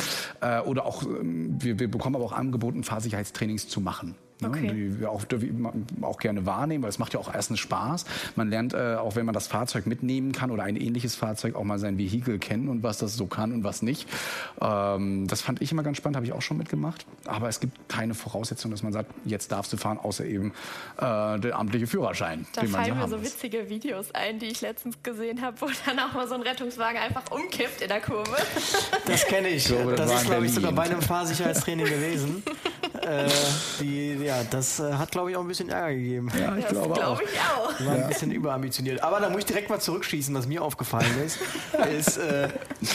Äh, 0.41 0.61
oder 0.61 0.85
auch, 0.85 1.03
ähm, 1.03 1.61
wir, 1.61 1.79
wir 1.79 1.89
bekommen 1.89 2.15
aber 2.15 2.25
auch 2.25 2.33
angeboten, 2.33 2.83
Fahrsicherheitstrainings 2.83 3.67
zu 3.67 3.81
machen. 3.81 4.15
Ne, 4.41 4.47
Okay. 4.49 4.67
die 4.73 4.99
wir 4.99 5.11
auch, 5.11 5.23
die 5.25 5.53
auch 6.01 6.17
gerne 6.19 6.45
wahrnehmen, 6.45 6.83
weil 6.83 6.89
es 6.89 6.99
macht 6.99 7.13
ja 7.13 7.19
auch 7.19 7.33
erstens 7.33 7.59
Spaß. 7.59 8.05
Man 8.35 8.49
lernt, 8.49 8.73
äh, 8.73 8.95
auch 8.95 9.15
wenn 9.15 9.25
man 9.25 9.33
das 9.33 9.47
Fahrzeug 9.47 9.85
mitnehmen 9.85 10.31
kann 10.31 10.51
oder 10.51 10.63
ein 10.63 10.75
ähnliches 10.75 11.15
Fahrzeug, 11.15 11.55
auch 11.55 11.63
mal 11.63 11.79
sein 11.79 11.97
Vehikel 11.97 12.39
kennen 12.39 12.67
und 12.69 12.83
was 12.83 12.97
das 12.97 13.15
so 13.15 13.25
kann 13.27 13.51
und 13.53 13.63
was 13.63 13.81
nicht. 13.81 14.07
Ähm, 14.61 15.27
das 15.27 15.41
fand 15.41 15.61
ich 15.61 15.71
immer 15.71 15.83
ganz 15.83 15.97
spannend, 15.97 16.15
habe 16.15 16.25
ich 16.25 16.33
auch 16.33 16.41
schon 16.41 16.57
mitgemacht. 16.57 17.05
Aber 17.25 17.49
es 17.49 17.59
gibt 17.59 17.89
keine 17.89 18.13
Voraussetzung, 18.13 18.71
dass 18.71 18.83
man 18.83 18.93
sagt, 18.93 19.11
jetzt 19.25 19.51
darfst 19.51 19.71
du 19.73 19.77
fahren, 19.77 19.97
außer 19.97 20.25
eben 20.25 20.53
äh, 20.97 21.39
der 21.39 21.57
amtliche 21.57 21.87
Führerschein, 21.87 22.45
Da 22.53 22.61
den 22.61 22.71
man 22.71 22.81
fallen 22.81 22.93
so 22.95 23.01
mir 23.03 23.09
so 23.09 23.17
muss. 23.17 23.25
witzige 23.25 23.69
Videos 23.69 24.11
ein, 24.13 24.39
die 24.39 24.47
ich 24.47 24.61
letztens 24.61 24.97
gesehen 25.03 25.41
habe, 25.41 25.59
wo 25.61 25.67
dann 25.85 25.99
auch 25.99 26.13
mal 26.13 26.27
so 26.27 26.35
ein 26.35 26.41
Rettungswagen 26.41 26.99
einfach 26.99 27.23
umkippt 27.31 27.81
in 27.81 27.87
der 27.89 28.01
Kurve. 28.01 28.35
Das 29.05 29.25
kenne 29.25 29.49
ich. 29.49 29.65
glaube, 29.65 29.95
das 29.95 30.09
das 30.09 30.21
ist, 30.21 30.27
glaube 30.29 30.45
ich, 30.45 30.53
sogar 30.53 30.71
bei 30.71 30.83
einem 30.83 31.01
Fahrsicherheitstraining 31.01 31.85
gewesen. 31.85 32.43
Äh, 33.01 33.29
die, 33.79 34.13
ja, 34.23 34.43
das 34.49 34.79
äh, 34.79 34.93
hat, 34.93 35.11
glaube 35.11 35.31
ich, 35.31 35.37
auch 35.37 35.41
ein 35.41 35.47
bisschen 35.47 35.69
Ärger 35.69 35.93
gegeben. 35.95 36.31
Ja, 36.39 36.55
ich 36.55 36.63
Das 36.63 36.71
glaube 36.73 36.93
auch. 36.93 36.97
glaube 36.97 37.23
ich 37.23 37.39
auch. 37.39 37.85
War 37.85 37.93
ein 37.95 38.07
bisschen 38.07 38.31
überambitioniert. 38.31 39.01
Aber 39.03 39.19
da 39.19 39.29
muss 39.29 39.39
ich 39.39 39.45
direkt 39.45 39.69
mal 39.69 39.79
zurückschießen, 39.79 40.33
was 40.35 40.47
mir 40.47 40.61
aufgefallen 40.63 41.11
ist, 41.25 41.39
ist, 41.97 42.17
äh, 42.17 42.49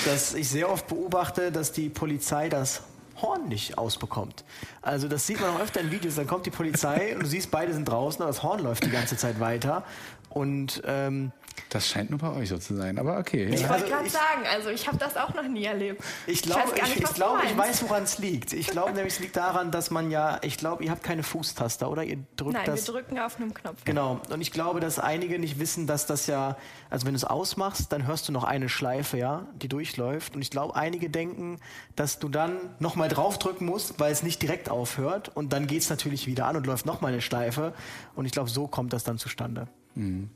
dass 0.04 0.34
ich 0.34 0.48
sehr 0.48 0.70
oft 0.70 0.86
beobachte, 0.86 1.52
dass 1.52 1.72
die 1.72 1.88
Polizei 1.88 2.48
das 2.48 2.82
Horn 3.22 3.48
nicht 3.48 3.78
ausbekommt. 3.78 4.44
Also 4.82 5.06
das 5.08 5.26
sieht 5.26 5.40
man 5.40 5.50
auch 5.50 5.60
öfter 5.60 5.80
in 5.80 5.90
Videos, 5.90 6.16
dann 6.16 6.26
kommt 6.26 6.46
die 6.46 6.50
Polizei 6.50 7.14
und 7.14 7.22
du 7.22 7.26
siehst, 7.26 7.50
beide 7.50 7.72
sind 7.72 7.84
draußen, 7.88 8.20
aber 8.22 8.30
das 8.32 8.42
Horn 8.42 8.60
läuft 8.62 8.84
die 8.84 8.90
ganze 8.90 9.16
Zeit 9.16 9.38
weiter. 9.40 9.84
Und 10.30 10.82
ähm, 10.84 11.30
Das 11.74 11.88
scheint 11.88 12.08
nur 12.10 12.20
bei 12.20 12.30
euch 12.30 12.50
so 12.50 12.56
zu 12.56 12.76
sein, 12.76 13.00
aber 13.00 13.18
okay. 13.18 13.46
Ich 13.52 13.62
Ja. 13.62 13.68
wollte 13.68 13.82
Also 13.82 13.86
gerade 13.92 14.06
ich- 14.06 14.12
sagen, 14.12 14.42
also 14.54 14.68
ich 14.70 14.86
habe 14.86 14.96
das 14.96 15.16
auch 15.16 15.34
noch 15.34 15.42
nie 15.42 15.64
erlebt. 15.64 16.00
Ich 16.28 16.40
glaube, 16.42 16.70
ich, 16.76 16.96
ich, 16.98 17.02
du 17.02 17.12
glaube, 17.14 17.40
ich 17.44 17.58
weiß, 17.58 17.82
woran 17.82 18.04
es 18.04 18.18
liegt. 18.18 18.52
Ich 18.52 18.68
glaube 18.68 18.92
nämlich, 18.94 19.14
es 19.14 19.18
liegt 19.18 19.34
daran, 19.34 19.72
dass 19.72 19.90
man 19.90 20.08
ja, 20.12 20.38
ich 20.42 20.56
glaube, 20.56 20.84
ihr 20.84 20.92
habt 20.92 21.02
keine 21.02 21.24
Fußtaster, 21.24 21.90
oder? 21.90 22.04
Ihr 22.04 22.18
drückt 22.36 22.52
Nein, 22.54 22.62
das. 22.64 22.86
wir 22.86 22.94
drücken 22.94 23.18
auf 23.18 23.40
einen 23.40 23.52
Knopf. 23.52 23.82
Genau. 23.84 24.20
Und 24.30 24.40
ich 24.40 24.52
glaube, 24.52 24.78
dass 24.78 25.00
einige 25.00 25.40
nicht 25.40 25.58
wissen, 25.58 25.88
dass 25.88 26.06
das 26.06 26.28
ja, 26.28 26.56
also 26.90 27.06
wenn 27.06 27.14
du 27.14 27.16
es 27.16 27.24
ausmachst, 27.24 27.92
dann 27.92 28.06
hörst 28.06 28.28
du 28.28 28.32
noch 28.32 28.44
eine 28.44 28.68
Schleife, 28.68 29.18
ja, 29.18 29.48
die 29.56 29.66
durchläuft. 29.66 30.36
Und 30.36 30.42
ich 30.42 30.50
glaube, 30.50 30.76
einige 30.76 31.10
denken, 31.10 31.58
dass 31.96 32.20
du 32.20 32.28
dann 32.28 32.56
nochmal 32.78 33.08
draufdrücken 33.08 33.66
musst, 33.66 33.98
weil 33.98 34.12
es 34.12 34.22
nicht 34.22 34.40
direkt 34.40 34.70
aufhört. 34.70 35.28
Und 35.34 35.52
dann 35.52 35.66
geht 35.66 35.82
es 35.82 35.90
natürlich 35.90 36.28
wieder 36.28 36.46
an 36.46 36.54
und 36.56 36.66
läuft 36.66 36.86
nochmal 36.86 37.10
eine 37.12 37.20
Schleife. 37.20 37.74
Und 38.14 38.26
ich 38.26 38.32
glaube, 38.32 38.48
so 38.48 38.68
kommt 38.68 38.92
das 38.92 39.02
dann 39.02 39.18
zustande. 39.18 39.66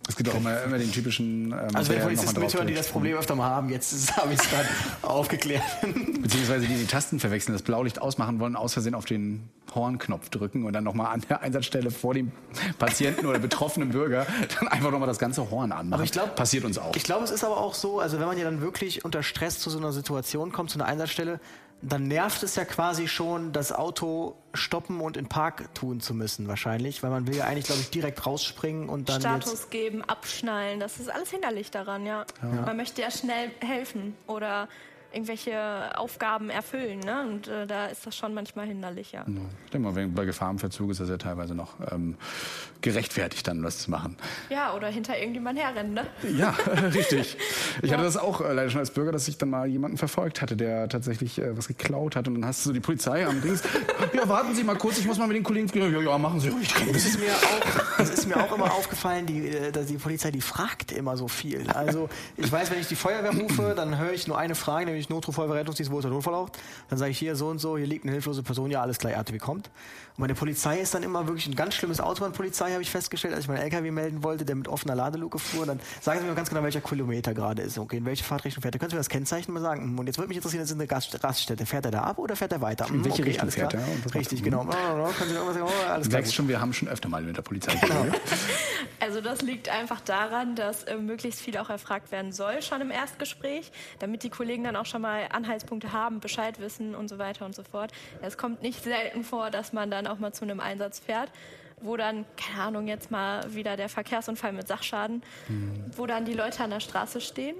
Es 0.08 0.14
gibt 0.14 0.28
auch 0.30 0.36
immer, 0.36 0.62
immer 0.62 0.78
den 0.78 0.92
typischen. 0.92 1.46
Ähm, 1.52 1.68
Also 1.74 1.92
wenn 1.92 2.00
Polizisten 2.02 2.38
mithören, 2.40 2.68
die 2.68 2.74
das 2.74 2.88
Problem 2.88 3.16
öfter 3.16 3.34
mal 3.34 3.50
haben, 3.50 3.70
jetzt 3.70 4.16
habe 4.16 4.32
ich 4.32 4.38
es 4.38 4.48
gerade 4.50 4.68
aufgeklärt. 5.02 5.62
Beziehungsweise 6.22 6.66
die 6.66 6.74
die 6.76 6.86
Tasten 6.86 7.18
verwechseln, 7.18 7.54
das 7.54 7.62
Blaulicht 7.62 8.00
ausmachen 8.00 8.38
wollen, 8.38 8.54
aus 8.54 8.74
Versehen 8.74 8.94
auf 8.94 9.04
den 9.04 9.48
Hornknopf 9.74 10.28
drücken 10.28 10.64
und 10.64 10.72
dann 10.74 10.84
nochmal 10.84 11.12
an 11.12 11.22
der 11.28 11.42
Einsatzstelle 11.42 11.90
vor 11.90 12.14
dem 12.14 12.30
Patienten 12.78 13.26
oder 13.26 13.40
betroffenen 13.40 13.90
Bürger 13.90 14.26
dann 14.58 14.68
einfach 14.68 14.92
nochmal 14.92 15.08
das 15.08 15.18
ganze 15.18 15.50
Horn 15.50 15.72
anmachen. 15.72 15.92
Aber 15.94 16.04
ich 16.04 16.12
glaube, 16.12 16.30
Passiert 16.36 16.64
uns 16.64 16.78
auch. 16.78 16.94
Ich 16.94 17.02
glaube, 17.02 17.24
es 17.24 17.30
ist 17.32 17.42
aber 17.42 17.56
auch 17.58 17.74
so, 17.74 17.98
also 17.98 18.20
wenn 18.20 18.26
man 18.26 18.38
ja 18.38 18.44
dann 18.44 18.60
wirklich 18.60 19.04
unter 19.04 19.22
Stress 19.24 19.58
zu 19.58 19.70
so 19.70 19.78
einer 19.78 19.92
Situation 19.92 20.52
kommt, 20.52 20.70
zu 20.70 20.78
einer 20.78 20.86
Einsatzstelle, 20.86 21.40
dann 21.80 22.08
nervt 22.08 22.42
es 22.42 22.56
ja 22.56 22.64
quasi 22.64 23.06
schon, 23.06 23.52
das 23.52 23.72
Auto 23.72 24.34
stoppen 24.52 25.00
und 25.00 25.16
in 25.16 25.28
Park 25.28 25.72
tun 25.74 26.00
zu 26.00 26.12
müssen, 26.14 26.48
wahrscheinlich, 26.48 27.02
weil 27.02 27.10
man 27.10 27.26
will 27.26 27.36
ja 27.36 27.44
eigentlich, 27.44 27.66
glaube 27.66 27.80
ich, 27.80 27.90
direkt 27.90 28.26
rausspringen 28.26 28.88
und 28.88 29.08
dann 29.08 29.20
Status 29.20 29.70
geben, 29.70 30.02
abschnallen, 30.02 30.80
das 30.80 30.98
ist 30.98 31.08
alles 31.08 31.30
hinderlich 31.30 31.70
daran, 31.70 32.04
ja. 32.04 32.26
Man 32.42 32.76
möchte 32.76 33.02
ja 33.02 33.10
schnell 33.10 33.50
helfen 33.60 34.16
oder 34.26 34.68
irgendwelche 35.18 35.98
Aufgaben 35.98 36.48
erfüllen, 36.48 37.00
ne? 37.00 37.26
Und 37.28 37.48
äh, 37.48 37.66
da 37.66 37.86
ist 37.86 38.06
das 38.06 38.16
schon 38.16 38.34
manchmal 38.34 38.66
hinderlich, 38.66 39.12
ja. 39.12 39.24
Ich 39.64 39.70
denke 39.72 39.88
mal, 39.88 39.94
wenn- 39.96 40.14
bei 40.14 40.24
Gefahrenverzug 40.24 40.90
ist 40.92 41.00
das 41.00 41.08
ja 41.08 41.16
teilweise 41.18 41.54
noch 41.54 41.74
ähm, 41.90 42.16
gerechtfertigt, 42.80 43.46
dann 43.48 43.62
was 43.64 43.78
zu 43.78 43.90
machen. 43.90 44.16
Ja, 44.48 44.74
oder 44.74 44.86
hinter 44.88 45.18
irgendjemand 45.18 45.58
herrennen, 45.58 45.94
ne? 45.94 46.06
Ja, 46.36 46.50
richtig. 46.94 47.36
Ich 47.82 47.92
hatte 47.92 48.02
das 48.02 48.16
auch 48.16 48.40
äh, 48.40 48.52
leider 48.52 48.70
schon 48.70 48.80
als 48.80 48.90
Bürger, 48.90 49.12
dass 49.12 49.28
ich 49.28 49.38
dann 49.38 49.50
mal 49.50 49.66
jemanden 49.68 49.98
verfolgt 49.98 50.42
hatte, 50.42 50.56
der 50.56 50.88
tatsächlich 50.88 51.38
äh, 51.38 51.56
was 51.56 51.68
geklaut 51.68 52.16
hat. 52.16 52.26
Und 52.28 52.34
dann 52.34 52.46
hast 52.46 52.64
du 52.64 52.70
so 52.70 52.72
die 52.72 52.80
Polizei 52.80 53.26
am 53.26 53.40
Dings. 53.40 53.62
Ja, 54.14 54.28
warten 54.28 54.54
Sie 54.54 54.64
mal 54.64 54.76
kurz, 54.76 54.98
ich 54.98 55.06
muss 55.06 55.18
mal 55.18 55.26
mit 55.26 55.36
den 55.36 55.42
Kollegen. 55.44 55.68
Ja, 55.78 55.86
ja, 55.86 56.00
ja 56.00 56.18
machen 56.18 56.40
Sie 56.40 56.48
ruhig. 56.48 56.72
Das 56.92 57.04
ist 57.04 57.18
mir 57.20 57.30
auch, 57.30 57.98
das 57.98 58.10
ist 58.10 58.26
mir 58.26 58.36
auch 58.36 58.54
immer 58.54 58.72
aufgefallen, 58.72 59.26
die, 59.26 59.48
äh, 59.48 59.70
dass 59.72 59.86
die 59.86 59.96
Polizei, 59.98 60.30
die 60.30 60.40
fragt 60.40 60.92
immer 60.92 61.16
so 61.16 61.28
viel. 61.28 61.68
Also 61.70 62.08
ich 62.36 62.50
weiß, 62.50 62.70
wenn 62.70 62.80
ich 62.80 62.86
die 62.88 62.96
Feuerwehr 62.96 63.32
rufe, 63.32 63.74
dann 63.76 63.98
höre 63.98 64.12
ich 64.12 64.26
nur 64.26 64.38
eine 64.38 64.54
Frage, 64.54 64.86
nämlich 64.86 65.07
Notruf, 65.10 65.34
Feuerwehr, 65.34 65.56
Rettungsdienst, 65.56 65.90
wo 65.92 65.98
ist 65.98 66.04
der 66.04 66.10
Notfall 66.10 66.46
Dann 66.88 66.98
sage 66.98 67.10
ich 67.10 67.18
hier 67.18 67.36
so 67.36 67.48
und 67.48 67.58
so, 67.58 67.76
hier 67.76 67.86
liegt 67.86 68.04
eine 68.04 68.12
hilflose 68.12 68.42
Person, 68.42 68.70
ja 68.70 68.82
alles 68.82 68.98
klar, 68.98 69.12
RTW 69.12 69.38
kommt. 69.38 69.70
Und 70.16 70.22
bei 70.22 70.26
der 70.26 70.34
Polizei 70.34 70.78
ist 70.80 70.94
dann 70.94 71.02
immer 71.02 71.26
wirklich 71.26 71.46
ein 71.46 71.54
ganz 71.54 71.74
schlimmes 71.74 72.00
Autobahnpolizei, 72.00 72.72
habe 72.72 72.82
ich 72.82 72.90
festgestellt, 72.90 73.34
als 73.34 73.44
ich 73.44 73.48
meinen 73.48 73.58
LKW 73.62 73.90
melden 73.90 74.24
wollte, 74.24 74.44
der 74.44 74.56
mit 74.56 74.66
offener 74.68 74.94
Ladeluke 74.96 75.38
fuhr. 75.38 75.64
Dann 75.66 75.78
sagen 76.00 76.20
sie 76.20 76.26
mir 76.26 76.34
ganz 76.34 76.48
genau, 76.48 76.62
welcher 76.62 76.80
Kilometer 76.80 77.34
gerade 77.34 77.62
ist. 77.62 77.78
Okay, 77.78 77.98
in 77.98 78.04
welche 78.04 78.24
Fahrtrichtung 78.24 78.62
fährt 78.62 78.74
er? 78.74 78.78
Können 78.80 78.90
Sie 78.90 78.96
mir 78.96 79.00
das 79.00 79.08
Kennzeichen 79.08 79.52
mal 79.52 79.60
sagen? 79.60 79.82
Hm, 79.82 79.98
Und 79.98 80.06
jetzt 80.06 80.18
würde 80.18 80.28
mich 80.28 80.36
interessieren, 80.36 80.62
das 80.62 80.70
ist 80.70 80.74
eine 80.76 80.86
Gast 80.86 81.22
Raststätte. 81.22 81.66
Fährt 81.66 81.84
er 81.84 81.90
da 81.92 82.02
ab 82.02 82.18
oder 82.18 82.34
fährt 82.34 82.52
er 82.52 82.60
weiter? 82.60 82.88
Hm, 82.88 83.04
welche 83.04 83.24
Richtung 83.24 83.42
alles 83.42 83.54
fährt 83.54 83.74
er? 83.74 83.82
Richtig, 84.14 84.42
genau. 84.42 84.64
Können 84.64 85.12
Sie 85.28 85.34
irgendwas 85.34 85.54
sagen? 85.54 85.66
Oh, 85.68 85.88
alles 85.90 86.04
Du 86.04 86.10
klar. 86.10 86.20
merkst 86.20 86.34
schon, 86.34 86.48
wir 86.48 86.60
haben 86.60 86.72
schon 86.72 86.88
öfter 86.88 87.08
mal 87.08 87.22
mit 87.22 87.36
der 87.36 87.42
Polizei 87.42 87.74
Genau. 87.80 88.06
Also 89.00 89.20
das 89.20 89.42
liegt 89.42 89.68
einfach 89.68 90.00
daran, 90.00 90.56
dass 90.56 90.82
äh, 90.84 90.96
möglichst 90.96 91.40
viel 91.40 91.56
auch 91.58 91.70
erfragt 91.70 92.10
werden 92.10 92.32
soll, 92.32 92.62
schon 92.62 92.80
im 92.80 92.90
Erstgespräch, 92.90 93.70
damit 94.00 94.22
die 94.24 94.30
Kollegen 94.30 94.64
dann 94.64 94.74
auch 94.76 94.86
schon 94.88 95.02
mal 95.02 95.28
Anhaltspunkte 95.30 95.92
haben, 95.92 96.20
Bescheid 96.20 96.60
wissen 96.60 96.94
und 96.94 97.08
so 97.08 97.18
weiter 97.18 97.44
und 97.44 97.54
so 97.54 97.62
fort. 97.62 97.92
Es 98.22 98.36
kommt 98.36 98.62
nicht 98.62 98.82
selten 98.82 99.22
vor, 99.24 99.50
dass 99.50 99.72
man 99.72 99.90
dann 99.90 100.06
auch 100.06 100.18
mal 100.18 100.32
zu 100.32 100.44
einem 100.44 100.60
Einsatz 100.60 100.98
fährt, 100.98 101.30
wo 101.80 101.96
dann, 101.96 102.24
keine 102.36 102.62
Ahnung, 102.62 102.88
jetzt 102.88 103.10
mal 103.10 103.54
wieder 103.54 103.76
der 103.76 103.88
Verkehrsunfall 103.88 104.52
mit 104.52 104.66
Sachschaden, 104.66 105.22
wo 105.96 106.06
dann 106.06 106.24
die 106.24 106.34
Leute 106.34 106.64
an 106.64 106.70
der 106.70 106.80
Straße 106.80 107.20
stehen. 107.20 107.56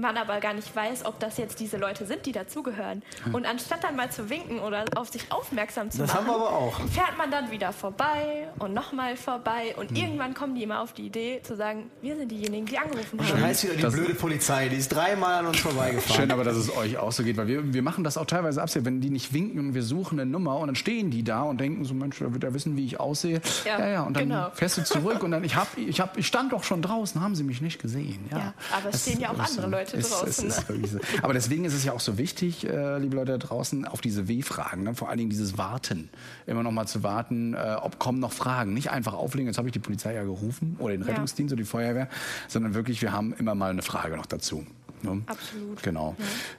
Man 0.00 0.16
aber 0.16 0.38
gar 0.40 0.54
nicht 0.54 0.74
weiß, 0.74 1.04
ob 1.06 1.18
das 1.18 1.38
jetzt 1.38 1.58
diese 1.60 1.76
Leute 1.76 2.06
sind, 2.06 2.24
die 2.26 2.32
dazugehören. 2.32 3.02
Und 3.32 3.46
anstatt 3.46 3.82
dann 3.82 3.96
mal 3.96 4.10
zu 4.10 4.30
winken 4.30 4.60
oder 4.60 4.84
auf 4.96 5.08
sich 5.08 5.30
aufmerksam 5.30 5.90
zu 5.90 5.98
Das 5.98 6.08
machen, 6.14 6.26
haben 6.26 6.26
wir 6.28 6.34
aber 6.36 6.50
auch. 6.52 6.80
fährt 6.90 7.16
man 7.18 7.30
dann 7.30 7.50
wieder 7.50 7.72
vorbei 7.72 8.48
und 8.58 8.74
nochmal 8.74 9.16
vorbei 9.16 9.74
und 9.76 9.96
irgendwann 9.96 10.34
kommen 10.34 10.54
die 10.54 10.62
immer 10.62 10.80
auf 10.82 10.92
die 10.92 11.06
Idee 11.06 11.40
zu 11.42 11.56
sagen, 11.56 11.90
wir 12.00 12.16
sind 12.16 12.30
diejenigen, 12.30 12.66
die 12.66 12.78
angerufen 12.78 13.18
Dann 13.18 13.28
haben. 13.28 13.42
heißt 13.42 13.64
wieder 13.64 13.74
die 13.74 13.82
Das- 13.82 13.94
blöde 13.94 14.14
Polizei, 14.14 14.68
die 14.68 14.76
ist 14.76 14.88
dreimal 14.88 15.40
an 15.40 15.46
uns 15.46 15.58
vorbeigefahren. 15.60 16.16
Schön 16.22 16.30
aber, 16.30 16.44
dass 16.44 16.56
es 16.56 16.74
euch 16.76 16.96
auch 16.98 17.12
so 17.12 17.22
geht, 17.24 17.36
weil 17.36 17.46
wir, 17.48 17.72
wir 17.74 17.82
machen 17.82 18.04
das 18.04 18.16
auch 18.16 18.26
teilweise 18.26 18.62
absichtlich, 18.62 18.86
wenn 18.86 19.00
die 19.00 19.10
nicht 19.10 19.32
winken 19.32 19.58
und 19.58 19.74
wir 19.74 19.82
suchen 19.82 20.20
eine 20.20 20.30
Nummer 20.30 20.58
und 20.58 20.68
dann 20.68 20.76
stehen 20.76 21.10
die 21.10 21.24
da 21.24 21.42
und 21.42 21.60
denken 21.60 21.84
so, 21.84 21.94
Mensch, 21.94 22.18
da 22.18 22.32
wird 22.32 22.44
er 22.44 22.54
wissen, 22.54 22.76
wie 22.76 22.84
ich 22.84 23.00
aussehe. 23.00 23.40
Ja, 23.64 23.78
ja, 23.78 23.88
ja 23.88 24.02
und 24.02 24.14
dann 24.16 24.28
genau. 24.28 24.50
fährst 24.54 24.78
du 24.78 24.84
zurück 24.84 25.22
und 25.22 25.30
dann, 25.32 25.42
ich 25.44 25.56
hab, 25.56 25.76
ich 25.76 26.00
hab, 26.00 26.16
ich 26.16 26.26
stand 26.26 26.52
doch 26.52 26.62
schon 26.62 26.82
draußen, 26.82 27.20
haben 27.20 27.34
sie 27.34 27.42
mich 27.44 27.60
nicht 27.60 27.80
gesehen. 27.80 28.26
Ja, 28.30 28.38
Ja, 28.38 28.54
aber 28.76 28.86
es 28.90 28.92
Das 28.92 29.02
stehen 29.02 29.20
ja 29.20 29.30
auch 29.30 29.38
andere 29.38 29.66
Leute 29.68 29.87
ist, 29.92 30.10
draußen, 30.12 30.48
Ist, 30.48 30.58
ist 30.58 30.68
ne? 30.68 30.74
wirklich 30.74 30.90
so. 30.92 30.98
Aber 31.22 31.32
deswegen 31.32 31.64
ist 31.64 31.74
es 31.74 31.84
ja 31.84 31.92
auch 31.92 32.00
so 32.00 32.18
wichtig, 32.18 32.66
äh, 32.66 32.98
liebe 32.98 33.16
Leute 33.16 33.32
da 33.32 33.38
draußen, 33.38 33.86
auf 33.86 34.00
diese 34.00 34.28
W-Fragen, 34.28 34.82
ne? 34.82 34.94
vor 34.94 35.08
allen 35.08 35.18
Dingen 35.18 35.30
dieses 35.30 35.58
Warten, 35.58 36.08
immer 36.46 36.62
noch 36.62 36.72
mal 36.72 36.86
zu 36.86 37.02
warten, 37.02 37.54
äh, 37.54 37.76
ob 37.80 37.98
kommen 37.98 38.20
noch 38.20 38.32
Fragen. 38.32 38.74
Nicht 38.74 38.90
einfach 38.90 39.14
auflegen, 39.14 39.46
jetzt 39.46 39.58
habe 39.58 39.68
ich 39.68 39.72
die 39.72 39.78
Polizei 39.78 40.14
ja 40.14 40.22
gerufen 40.24 40.76
oder 40.78 40.92
den 40.92 41.02
Ja. 41.02 41.08
Rettungsdienst 41.08 41.52
oder 41.52 41.62
die 41.62 41.68
Feuerwehr, 41.68 42.08
sondern 42.48 42.74
wirklich, 42.74 43.02
wir 43.02 43.12
haben 43.12 43.32
immer 43.34 43.54
mal 43.54 43.70
eine 43.70 43.82
Frage 43.82 44.16
noch 44.16 44.26
dazu. 44.26 44.66
Ne? 45.02 45.22
Absolut. 45.26 45.82
Genau. 45.82 46.16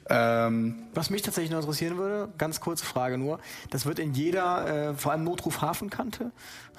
Ähm, 0.09 0.75
Was 0.93 1.09
mich 1.09 1.21
tatsächlich 1.21 1.51
noch 1.51 1.59
interessieren 1.59 1.97
würde, 1.97 2.30
ganz 2.38 2.59
kurze 2.59 2.86
Frage 2.86 3.17
nur, 3.17 3.39
das 3.69 3.86
wird 3.86 3.99
in 3.99 4.13
jeder, 4.13 4.91
äh, 4.91 4.93
vor 4.93 5.11
allem 5.11 5.23
Notruf 5.23 5.61
Hafenkante, 5.61 6.32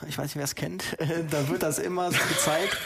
ich 0.09 0.19
weiß 0.19 0.25
nicht, 0.25 0.37
wer 0.37 0.45
es 0.45 0.55
kennt, 0.55 0.99
äh, 1.01 1.25
da 1.31 1.49
wird 1.49 1.63
das 1.63 1.79
immer 1.79 2.11
so 2.11 2.19
gezeigt, 2.29 2.79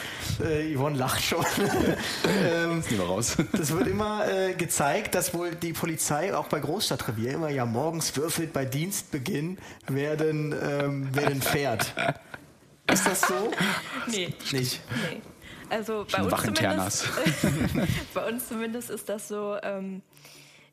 äh, 0.43 0.75
Yvonne 0.75 0.97
lacht 0.97 1.23
schon, 1.23 1.45
ähm, 2.45 2.83
lieber 2.91 3.05
raus. 3.05 3.37
das 3.53 3.73
wird 3.73 3.87
immer 3.87 4.27
äh, 4.29 4.55
gezeigt, 4.55 5.15
dass 5.15 5.35
wohl 5.35 5.55
die 5.55 5.73
Polizei 5.73 6.35
auch 6.35 6.49
bei 6.49 6.61
Großstadtrevier 6.61 7.33
immer 7.33 7.51
ja 7.51 7.67
morgens 7.67 8.17
würfelt 8.17 8.53
bei 8.53 8.65
Dienstbeginn, 8.65 9.59
wer 9.87 10.17
denn, 10.17 10.55
ähm, 10.61 11.09
wer 11.13 11.29
denn 11.29 11.43
fährt. 11.43 11.95
Ist 12.93 13.07
das 13.07 13.21
so? 13.23 13.51
Nee, 14.09 14.35
Nicht. 14.53 14.81
nee. 15.11 15.23
Also 15.71 16.07
bei 16.13 16.23
uns, 16.23 16.43
zumindest, 16.43 17.09
bei 18.15 18.29
uns 18.29 18.49
zumindest 18.49 18.91
ist 18.91 19.09
das 19.09 19.29
so, 19.29 19.57
ähm, 19.63 20.03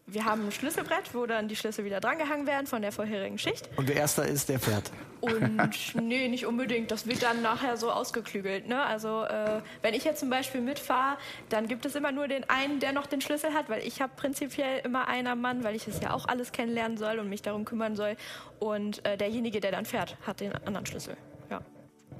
wir 0.07 0.25
haben 0.25 0.45
ein 0.45 0.51
Schlüsselbrett, 0.51 1.13
wo 1.13 1.25
dann 1.25 1.47
die 1.47 1.55
Schlüssel 1.55 1.85
wieder 1.85 1.99
drangehangen 1.99 2.45
werden 2.47 2.67
von 2.67 2.81
der 2.81 2.91
vorherigen 2.91 3.37
Schicht. 3.37 3.69
Und 3.77 3.87
wer 3.87 3.95
erster 3.95 4.25
ist, 4.25 4.49
der 4.49 4.59
fährt. 4.59 4.91
Und 5.21 5.95
nee, 6.01 6.27
nicht 6.27 6.45
unbedingt. 6.45 6.91
Das 6.91 7.07
wird 7.07 7.23
dann 7.23 7.41
nachher 7.41 7.77
so 7.77 7.91
ausgeklügelt. 7.91 8.67
Ne? 8.67 8.83
Also 8.83 9.23
äh, 9.23 9.61
wenn 9.81 9.93
ich 9.93 10.03
jetzt 10.03 10.19
zum 10.19 10.29
Beispiel 10.29 10.61
mitfahre, 10.61 11.17
dann 11.49 11.67
gibt 11.67 11.85
es 11.85 11.95
immer 11.95 12.11
nur 12.11 12.27
den 12.27 12.49
einen, 12.49 12.79
der 12.79 12.91
noch 12.91 13.07
den 13.07 13.21
Schlüssel 13.21 13.53
hat, 13.53 13.69
weil 13.69 13.85
ich 13.85 14.01
habe 14.01 14.11
prinzipiell 14.15 14.79
immer 14.83 15.07
einen 15.07 15.39
Mann, 15.39 15.63
weil 15.63 15.75
ich 15.75 15.87
es 15.87 16.01
ja 16.01 16.13
auch 16.13 16.27
alles 16.27 16.51
kennenlernen 16.51 16.97
soll 16.97 17.19
und 17.19 17.29
mich 17.29 17.41
darum 17.41 17.65
kümmern 17.65 17.95
soll. 17.95 18.17
Und 18.59 19.05
äh, 19.05 19.17
derjenige, 19.17 19.59
der 19.59 19.71
dann 19.71 19.85
fährt, 19.85 20.17
hat 20.25 20.39
den 20.39 20.53
anderen 20.65 20.85
Schlüssel. 20.85 21.15
Ja. 21.49 21.61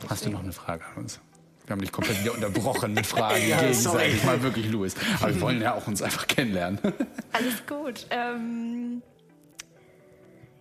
Hast 0.08 0.26
du 0.26 0.30
noch 0.30 0.44
eine 0.44 0.54
Frage 0.54 0.86
an 0.86 1.04
uns? 1.04 1.20
Wir 1.66 1.74
haben 1.74 1.82
dich 1.82 1.92
komplett 1.92 2.22
wieder 2.22 2.34
unterbrochen 2.34 2.94
mit 2.94 3.06
Fragen 3.06 3.36
Ja, 3.48 3.60
gegenseitig. 3.60 4.22
sorry. 4.22 4.26
Mal 4.26 4.42
wirklich, 4.42 4.70
Louis. 4.70 4.96
Aber 5.22 5.34
wir 5.34 5.42
wollen 5.42 5.62
ja 5.62 5.74
auch 5.76 5.88
uns 5.88 6.02
einfach 6.02 6.28
kennenlernen. 6.28 6.80
Alles 7.32 7.66
gut. 7.68 8.08
Ähm, 8.10 9.02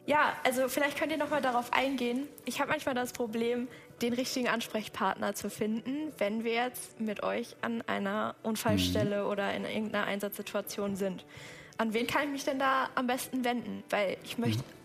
Ja, 0.07 0.33
also 0.45 0.69
vielleicht 0.69 0.99
könnt 0.99 1.13
ihr 1.13 1.19
noch 1.19 1.31
mal 1.31 1.43
darauf 1.43 1.73
eingehen. 1.73 2.29
Ich 2.45 2.61
habe 2.61 2.71
manchmal 2.71 2.95
das 2.95 3.13
Problem, 3.13 3.69
den 4.03 4.13
richtigen 4.13 4.49
Ansprechpartner 4.49 5.35
zu 5.35 5.51
finden, 5.51 6.13
wenn 6.19 6.43
wir 6.43 6.55
jetzt 6.55 7.01
mit 7.01 7.23
euch 7.23 7.55
an 7.61 7.83
einer 7.87 8.35
Unfallstelle 8.43 9.25
mhm. 9.25 9.31
oder 9.31 9.55
in 9.55 9.65
irgendeiner 9.65 10.07
Einsatzsituation 10.07 10.97
sind. 10.97 11.25
An 11.77 11.95
wen 11.95 12.07
kann 12.07 12.25
ich 12.25 12.31
mich 12.31 12.45
denn 12.45 12.59
da 12.59 12.89
am 12.95 13.07
besten 13.07 13.45
wenden? 13.45 13.85
Weil 13.91 14.17
ich 14.25 14.37
möchte 14.39 14.63
mhm 14.63 14.80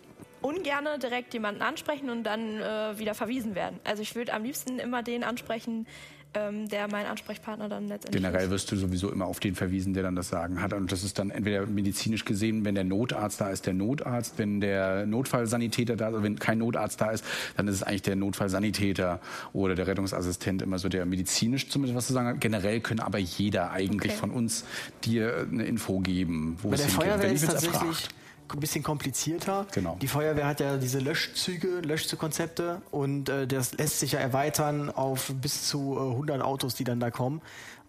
ungerne 0.45 0.99
direkt 0.99 1.33
jemanden 1.33 1.61
ansprechen 1.61 2.09
und 2.09 2.23
dann 2.23 2.61
äh, 2.61 2.99
wieder 2.99 3.15
verwiesen 3.15 3.55
werden. 3.55 3.79
Also 3.83 4.03
ich 4.03 4.15
würde 4.15 4.33
am 4.33 4.43
liebsten 4.43 4.77
immer 4.77 5.01
den 5.01 5.23
ansprechen, 5.23 5.87
ähm, 6.35 6.67
der 6.69 6.87
mein 6.87 7.05
Ansprechpartner 7.05 7.67
dann 7.69 7.87
letztendlich 7.87 8.21
Generell 8.21 8.49
wirst 8.51 8.71
du 8.71 8.75
sowieso 8.75 9.11
immer 9.11 9.25
auf 9.25 9.39
den 9.39 9.55
verwiesen, 9.55 9.93
der 9.93 10.03
dann 10.03 10.15
das 10.15 10.29
Sagen 10.29 10.61
hat. 10.61 10.73
Und 10.73 10.91
das 10.91 11.03
ist 11.03 11.17
dann 11.17 11.31
entweder 11.31 11.65
medizinisch 11.65 12.25
gesehen, 12.25 12.63
wenn 12.65 12.75
der 12.75 12.83
Notarzt 12.83 13.41
da 13.41 13.49
ist, 13.49 13.65
der 13.65 13.73
Notarzt, 13.73 14.37
wenn 14.37 14.61
der 14.61 15.05
Notfallsanitäter 15.05 15.95
da 15.95 16.09
ist, 16.09 16.13
also 16.13 16.23
wenn 16.23 16.37
kein 16.37 16.59
Notarzt 16.59 17.01
da 17.01 17.11
ist, 17.11 17.25
dann 17.57 17.67
ist 17.67 17.75
es 17.75 17.83
eigentlich 17.83 18.03
der 18.03 18.15
Notfallsanitäter 18.15 19.19
oder 19.53 19.73
der 19.73 19.87
Rettungsassistent 19.87 20.61
immer 20.61 20.77
so, 20.77 20.89
der 20.89 21.05
medizinisch 21.05 21.69
zumindest 21.69 21.97
was 21.97 22.07
zu 22.07 22.13
sagen 22.13 22.27
hat. 22.27 22.41
Generell 22.41 22.81
können 22.81 22.99
aber 22.99 23.17
jeder 23.17 23.71
eigentlich 23.71 24.11
okay. 24.11 24.19
von 24.19 24.31
uns 24.31 24.65
dir 25.03 25.47
eine 25.51 25.65
Info 25.65 25.99
geben, 25.99 26.57
wo 26.61 26.69
Bei 26.69 26.75
es 26.75 26.81
der 26.81 26.91
hingeht. 26.91 27.07
Feuerwehr 27.07 27.31
ist 27.31 27.45
tatsächlich 27.45 27.81
erfragt 27.81 28.15
ein 28.53 28.59
bisschen 28.59 28.83
komplizierter. 28.83 29.65
Genau. 29.73 29.97
Die 30.01 30.07
Feuerwehr 30.07 30.47
hat 30.47 30.59
ja 30.59 30.77
diese 30.77 30.99
Löschzüge, 30.99 31.79
Löschkonzepte 31.81 32.81
und 32.91 33.29
äh, 33.29 33.47
das 33.47 33.73
lässt 33.73 33.99
sich 33.99 34.13
ja 34.13 34.19
erweitern 34.19 34.89
auf 34.89 35.33
bis 35.41 35.67
zu 35.67 35.95
äh, 35.97 36.11
100 36.11 36.41
Autos, 36.41 36.75
die 36.75 36.83
dann 36.83 36.99
da 36.99 37.11
kommen. 37.11 37.41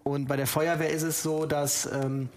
Und 0.02 0.28
bei 0.28 0.36
der 0.36 0.46
Feuerwehr 0.46 0.90
ist 0.90 1.02
es 1.02 1.22
so, 1.22 1.46
dass 1.46 1.86
ähm, 1.92 2.28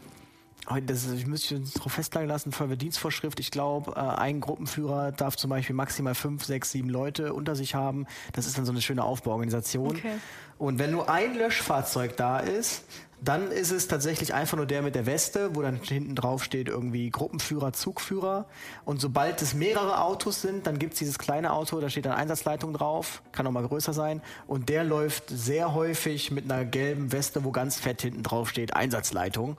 das, 0.86 1.12
ich 1.12 1.26
müsste 1.26 1.56
uns 1.56 1.74
darauf 1.74 1.94
festlegen 1.94 2.28
lassen, 2.28 2.52
Feuerwehrdienstvorschrift. 2.52 3.40
Ich 3.40 3.52
glaube, 3.52 3.94
äh, 3.96 4.00
ein 4.00 4.40
Gruppenführer 4.40 5.12
darf 5.12 5.36
zum 5.36 5.50
Beispiel 5.50 5.76
maximal 5.76 6.16
fünf, 6.16 6.46
sechs, 6.46 6.72
sieben 6.72 6.90
Leute 6.90 7.34
unter 7.34 7.56
sich 7.56 7.76
haben. 7.76 8.06
Das 8.34 8.46
ist 8.46 8.58
dann 8.58 8.66
so 8.66 8.72
eine 8.72 8.82
schöne 8.82 9.04
Aufbauorganisation. 9.04 9.98
Okay. 9.98 10.14
Und 10.58 10.78
wenn 10.78 10.92
nur 10.92 11.10
ein 11.10 11.36
Löschfahrzeug 11.36 12.18
da 12.18 12.40
ist, 12.40 12.84
dann 13.22 13.52
ist 13.52 13.72
es 13.72 13.88
tatsächlich 13.88 14.34
einfach 14.34 14.56
nur 14.56 14.66
der 14.66 14.82
mit 14.82 14.96
der 14.96 15.06
Weste, 15.06 15.56
wo 15.56 15.62
dann 15.62 15.76
hinten 15.76 16.16
drauf 16.16 16.44
steht 16.44 16.70
irgendwie 16.70 17.10
Gruppenführer, 17.10 17.74
Zugführer. 17.74 18.46
Und 18.86 19.02
sobald 19.02 19.42
es 19.42 19.54
mehrere 19.54 20.02
Autos 20.02 20.42
sind, 20.42 20.68
dann 20.68 20.80
gibt 20.80 20.94
es 20.94 21.00
dieses 21.00 21.20
kleine 21.20 21.52
Auto, 21.52 21.80
da 21.82 21.90
steht 21.90 22.06
dann 22.06 22.14
Einsatzleitung 22.14 22.74
drauf, 22.74 23.22
kann 23.32 23.46
auch 23.46 23.52
mal 23.52 23.68
größer 23.68 23.94
sein. 23.94 24.22
Und 24.48 24.70
der 24.70 24.84
läuft 24.84 25.26
sehr 25.30 25.74
häufig 25.74 26.32
mit 26.32 26.50
einer 26.50 26.64
gelben 26.64 27.12
Weste, 27.12 27.44
wo 27.44 27.52
ganz 27.52 27.78
fett 27.78 28.02
hinten 28.02 28.24
drauf 28.24 28.50
steht 28.50 28.74
Einsatzleitung. 28.76 29.58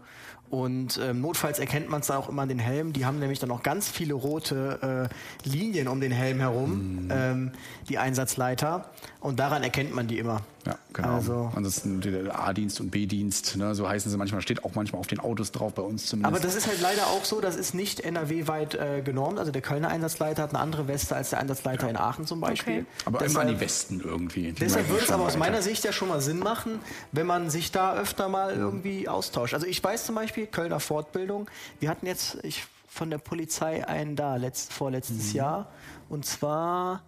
Und 0.50 0.98
ähm, 1.00 1.20
notfalls 1.20 1.60
erkennt 1.60 1.88
man 1.88 2.00
es 2.00 2.08
dann 2.08 2.16
auch 2.16 2.28
immer 2.28 2.42
an 2.42 2.48
den 2.48 2.58
Helm. 2.58 2.92
Die 2.92 3.06
haben 3.06 3.20
nämlich 3.20 3.38
dann 3.38 3.52
auch 3.52 3.62
ganz 3.62 3.88
viele 3.88 4.14
rote 4.14 5.08
äh, 5.08 5.48
Linien 5.48 5.86
um 5.86 6.00
den 6.00 6.10
Helm 6.10 6.40
herum, 6.40 7.04
mhm. 7.04 7.08
ähm, 7.12 7.52
die 7.88 7.98
Einsatzleiter. 7.98 8.90
Und 9.20 9.38
daran 9.38 9.62
erkennt 9.62 9.94
man 9.94 10.06
die 10.06 10.18
immer. 10.18 10.40
Ja, 10.66 10.76
genau. 10.94 11.14
Also, 11.14 11.52
Ansonsten 11.54 12.00
der 12.00 12.38
A-Dienst 12.38 12.80
und 12.80 12.90
B-Dienst, 12.90 13.56
ne, 13.56 13.74
so 13.74 13.86
heißen 13.86 14.10
sie 14.10 14.16
manchmal, 14.16 14.40
steht 14.40 14.64
auch 14.64 14.74
manchmal 14.74 15.00
auf 15.00 15.06
den 15.06 15.20
Autos 15.20 15.52
drauf, 15.52 15.74
bei 15.74 15.82
uns 15.82 16.06
zumindest. 16.06 16.34
Aber 16.34 16.42
das 16.42 16.54
ist 16.54 16.66
halt 16.66 16.80
leider 16.80 17.06
auch 17.08 17.24
so, 17.26 17.42
das 17.42 17.56
ist 17.56 17.74
nicht 17.74 18.00
NRW-weit 18.00 18.74
äh, 18.74 19.02
genormt. 19.02 19.38
Also 19.38 19.52
der 19.52 19.60
Kölner 19.60 19.88
Einsatzleiter 19.88 20.42
hat 20.42 20.50
eine 20.50 20.58
andere 20.58 20.88
Weste 20.88 21.16
als 21.16 21.30
der 21.30 21.40
Einsatzleiter 21.40 21.84
ja. 21.84 21.90
in 21.90 21.96
Aachen 21.98 22.26
zum 22.26 22.40
Beispiel. 22.40 22.80
Okay. 22.80 22.86
Aber 23.04 23.18
deshalb, 23.18 23.32
immer 23.32 23.40
an 23.50 23.58
die 23.58 23.60
Westen 23.60 24.00
irgendwie. 24.00 24.52
Deshalb 24.52 24.88
würde 24.88 25.04
es 25.04 25.10
aber 25.10 25.24
aus 25.24 25.36
meiner 25.36 25.60
Sicht 25.60 25.84
ja 25.84 25.92
schon 25.92 26.08
mal 26.08 26.22
Sinn 26.22 26.38
machen, 26.38 26.80
wenn 27.12 27.26
man 27.26 27.50
sich 27.50 27.72
da 27.72 27.94
öfter 27.96 28.28
mal 28.30 28.54
irgendwie 28.54 29.06
austauscht. 29.06 29.52
Also 29.52 29.66
ich 29.66 29.84
weiß 29.84 30.06
zum 30.06 30.14
Beispiel, 30.14 30.46
Kölner 30.46 30.80
Fortbildung, 30.80 31.50
wir 31.78 31.90
hatten 31.90 32.06
jetzt 32.06 32.38
ich, 32.42 32.64
von 32.88 33.10
der 33.10 33.18
Polizei 33.18 33.86
einen 33.86 34.16
da, 34.16 34.36
letzt, 34.36 34.72
vorletztes 34.72 35.32
mhm. 35.32 35.36
Jahr. 35.36 35.68
Und 36.08 36.24
zwar 36.24 37.02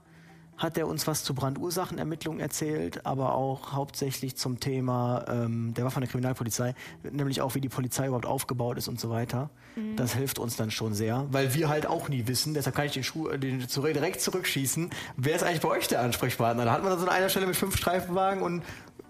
hat 0.57 0.79
er 0.79 0.87
uns 0.87 1.07
was 1.07 1.25
zu 1.25 1.35
Brandursachenermittlungen 1.35 2.41
erzählt, 2.41 3.05
aber 3.05 3.35
auch 3.35 3.73
hauptsächlich 3.73 4.37
zum 4.37 4.61
Thema, 4.61 5.25
ähm, 5.29 5.75
der 5.75 5.85
war 5.85 5.91
von 5.91 6.03
der 6.03 6.11
Kriminalpolizei, 6.11 6.75
nämlich 7.11 7.41
auch 7.41 7.55
wie 7.55 7.61
die 7.61 7.69
Polizei 7.69 8.07
überhaupt 8.07 8.27
aufgebaut 8.27 8.79
ist 8.79 8.89
und 8.89 9.01
so 9.01 9.11
weiter. 9.11 9.51
Mhm. 9.77 9.97
Das 9.97 10.15
hilft 10.15 10.39
uns 10.39 10.57
dann 10.57 10.71
schon 10.71 10.95
sehr, 10.95 11.27
weil 11.31 11.55
wir 11.55 11.69
halt 11.69 11.87
auch 11.87 12.09
nie 12.09 12.27
wissen, 12.27 12.55
deshalb 12.55 12.77
kann 12.77 12.87
ich 12.87 12.93
den 12.93 13.05
Schuh 13.05 13.29
den 13.29 13.61
direkt 13.61 14.21
zurückschießen, 14.21 14.91
wer 15.17 15.35
ist 15.35 15.43
eigentlich 15.43 15.63
bei 15.63 15.69
euch 15.69 15.89
der 15.89 16.01
Ansprechpartner? 16.01 16.65
Da 16.65 16.73
hat 16.73 16.83
man 16.83 16.91
dann 16.91 17.01
so 17.01 17.07
an 17.07 17.13
einer 17.13 17.29
Stelle 17.29 17.47
mit 17.47 17.57
fünf 17.57 17.77
Streifenwagen 17.77 18.43
und 18.43 18.63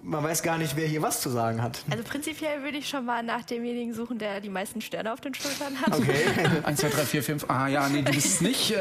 man 0.03 0.25
weiß 0.25 0.43
gar 0.43 0.59
nicht, 0.59 0.77
wer 0.77 0.87
hier 0.87 1.03
was 1.03 1.21
zu 1.21 1.31
sagen 1.31 1.63
hat. 1.63 1.85
Also 1.91 2.03
prinzipiell 2.05 2.63
würde 2.63 2.79
ich 2.79 2.89
schon 2.89 3.05
mal 3.05 3.23
nach 3.23 3.45
demjenigen 3.45 3.95
suchen, 3.95 4.19
der 4.19 4.41
die 4.41 4.49
meisten 4.49 4.81
Sterne 4.81 5.13
auf 5.13 5.21
den 5.21 5.35
Schultern 5.35 5.81
hat. 5.81 5.97
Okay. 5.97 6.25
1, 6.65 6.81
2, 6.81 6.89
3, 6.89 7.05
4, 7.05 7.23
5. 7.23 7.51
Ah 7.51 7.69
ja, 7.69 7.89
nee, 7.89 8.03
du 8.03 8.13
bist 8.13 8.27
es 8.27 8.41
nicht. 8.41 8.75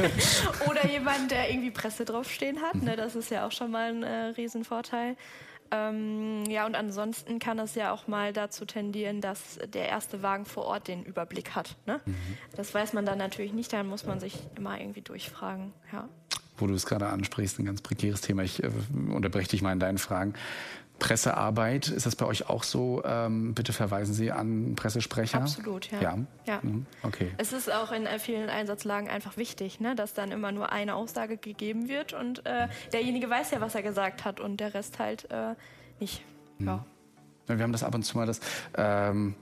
Oder 0.70 0.86
jemand, 0.86 1.30
der 1.30 1.50
irgendwie 1.50 1.70
Presse 1.70 2.04
draufstehen 2.04 2.62
hat. 2.62 2.82
Ne? 2.82 2.96
Das 2.96 3.14
ist 3.14 3.30
ja 3.30 3.46
auch 3.46 3.52
schon 3.52 3.70
mal 3.70 3.90
ein 3.90 4.02
äh, 4.02 4.32
Riesenvorteil. 4.36 5.16
Ähm, 5.70 6.44
ja, 6.48 6.66
und 6.66 6.74
ansonsten 6.74 7.38
kann 7.38 7.58
es 7.58 7.74
ja 7.74 7.92
auch 7.92 8.06
mal 8.06 8.32
dazu 8.32 8.64
tendieren, 8.64 9.20
dass 9.20 9.58
der 9.66 9.88
erste 9.88 10.22
Wagen 10.22 10.44
vor 10.44 10.64
Ort 10.64 10.88
den 10.88 11.02
Überblick 11.02 11.54
hat. 11.54 11.76
Ne? 11.86 12.00
Mhm. 12.04 12.16
Das 12.56 12.74
weiß 12.74 12.92
man 12.92 13.06
dann 13.06 13.18
natürlich 13.18 13.52
nicht, 13.52 13.72
dann 13.72 13.86
muss 13.86 14.04
man 14.04 14.20
sich 14.20 14.38
immer 14.56 14.78
irgendwie 14.78 15.00
durchfragen. 15.00 15.72
Ja 15.92 16.08
wo 16.62 16.66
du 16.66 16.74
es 16.74 16.86
gerade 16.86 17.08
ansprichst, 17.08 17.58
ein 17.58 17.66
ganz 17.66 17.82
prekäres 17.82 18.22
Thema. 18.22 18.42
Ich 18.42 18.62
äh, 18.62 18.70
unterbreche 19.12 19.48
dich 19.48 19.62
mal 19.62 19.72
in 19.72 19.80
deinen 19.80 19.98
Fragen. 19.98 20.34
Pressearbeit, 20.98 21.88
ist 21.88 22.06
das 22.06 22.14
bei 22.14 22.26
euch 22.26 22.48
auch 22.48 22.62
so? 22.62 23.02
Ähm, 23.04 23.54
bitte 23.54 23.72
verweisen 23.72 24.14
Sie 24.14 24.30
an 24.30 24.76
Pressesprecher. 24.76 25.38
Absolut, 25.38 25.90
ja. 25.90 26.00
Ja, 26.00 26.18
ja. 26.46 26.60
Mhm. 26.62 26.86
okay. 27.02 27.32
Es 27.38 27.52
ist 27.52 27.72
auch 27.72 27.90
in 27.90 28.06
vielen 28.20 28.48
Einsatzlagen 28.48 29.08
einfach 29.08 29.36
wichtig, 29.36 29.80
ne, 29.80 29.96
dass 29.96 30.14
dann 30.14 30.30
immer 30.30 30.52
nur 30.52 30.70
eine 30.70 30.94
Aussage 30.94 31.38
gegeben 31.38 31.88
wird 31.88 32.12
und 32.12 32.46
äh, 32.46 32.68
derjenige 32.92 33.28
weiß 33.28 33.50
ja, 33.50 33.60
was 33.60 33.74
er 33.74 33.82
gesagt 33.82 34.24
hat 34.24 34.38
und 34.38 34.58
der 34.58 34.74
Rest 34.74 35.00
halt 35.00 35.28
äh, 35.32 35.56
nicht. 35.98 36.22
Mhm. 36.58 36.66
Ja. 36.68 36.86
Wir 37.48 37.58
haben 37.58 37.72
das 37.72 37.82
ab 37.82 37.96
und 37.96 38.04
zu 38.04 38.16
mal, 38.16 38.26
dass 38.26 38.40
ähm, 38.76 39.34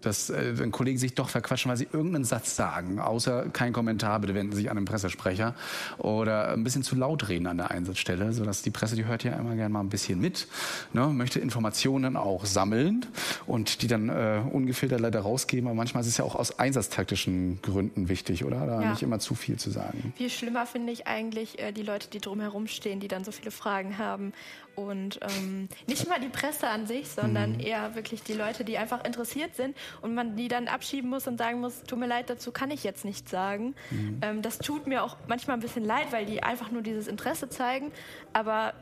dass 0.00 0.30
äh, 0.30 0.54
ein 0.60 0.70
Kollege 0.70 0.98
sich 0.98 1.14
doch 1.14 1.28
verquatschen, 1.28 1.70
weil 1.70 1.76
sie 1.76 1.88
irgendeinen 1.92 2.24
Satz 2.24 2.56
sagen, 2.56 2.98
außer 2.98 3.48
kein 3.50 3.72
Kommentar, 3.72 4.20
bitte 4.20 4.34
wenden 4.34 4.52
Sie 4.52 4.62
sich 4.62 4.70
an 4.70 4.76
den 4.76 4.84
Pressesprecher 4.84 5.54
oder 5.98 6.52
ein 6.52 6.64
bisschen 6.64 6.82
zu 6.82 6.96
laut 6.96 7.28
reden 7.28 7.46
an 7.46 7.56
der 7.58 7.70
Einsatzstelle, 7.70 8.32
sodass 8.32 8.62
die 8.62 8.70
Presse, 8.70 8.96
die 8.96 9.04
hört 9.04 9.24
ja 9.24 9.32
immer 9.32 9.54
gerne 9.54 9.70
mal 9.70 9.80
ein 9.80 9.88
bisschen 9.88 10.20
mit, 10.20 10.48
ne, 10.92 11.06
möchte 11.08 11.40
Informationen 11.40 12.16
auch 12.16 12.44
sammeln 12.44 13.06
und 13.46 13.82
die 13.82 13.86
dann 13.86 14.08
äh, 14.08 14.42
ungefiltert 14.50 15.00
leider 15.00 15.20
rausgeben, 15.20 15.68
aber 15.68 15.76
manchmal 15.76 16.02
ist 16.02 16.08
es 16.08 16.16
ja 16.16 16.24
auch 16.24 16.34
aus 16.34 16.58
einsatztaktischen 16.58 17.60
Gründen 17.62 18.08
wichtig, 18.08 18.44
oder? 18.44 18.66
Da 18.66 18.82
ja. 18.82 18.90
nicht 18.90 19.02
immer 19.02 19.18
zu 19.18 19.34
viel 19.34 19.56
zu 19.56 19.70
sagen. 19.70 20.12
Viel 20.16 20.30
schlimmer 20.30 20.66
finde 20.66 20.92
ich 20.92 21.06
eigentlich 21.06 21.58
äh, 21.58 21.72
die 21.72 21.82
Leute, 21.82 22.08
die 22.08 22.20
drumherum 22.20 22.66
stehen, 22.66 23.00
die 23.00 23.08
dann 23.08 23.24
so 23.24 23.32
viele 23.32 23.50
Fragen 23.50 23.98
haben 23.98 24.32
und 24.76 25.18
ähm, 25.22 25.68
nicht 25.86 26.08
mal 26.08 26.20
die 26.20 26.28
Presse 26.28 26.68
an 26.68 26.86
sich, 26.86 27.08
sondern 27.08 27.54
mhm. 27.54 27.60
eher 27.60 27.94
wirklich 27.94 28.22
die 28.22 28.34
Leute, 28.34 28.64
die 28.64 28.78
einfach 28.78 29.04
interessiert 29.04 29.56
sind 29.56 29.76
und 30.02 30.14
man 30.14 30.36
die 30.36 30.48
dann 30.48 30.68
abschieben 30.68 31.10
muss 31.10 31.26
und 31.26 31.38
sagen 31.38 31.60
muss, 31.60 31.82
tut 31.84 31.98
mir 31.98 32.06
leid, 32.06 32.30
dazu 32.30 32.52
kann 32.52 32.70
ich 32.70 32.84
jetzt 32.84 33.04
nichts 33.04 33.30
sagen. 33.30 33.74
Mhm. 33.90 34.18
Ähm, 34.22 34.42
das 34.42 34.58
tut 34.58 34.86
mir 34.86 35.02
auch 35.02 35.16
manchmal 35.28 35.56
ein 35.56 35.60
bisschen 35.60 35.84
leid, 35.84 36.12
weil 36.12 36.26
die 36.26 36.42
einfach 36.42 36.70
nur 36.70 36.82
dieses 36.82 37.08
Interesse 37.08 37.48
zeigen, 37.48 37.90
aber 38.32 38.74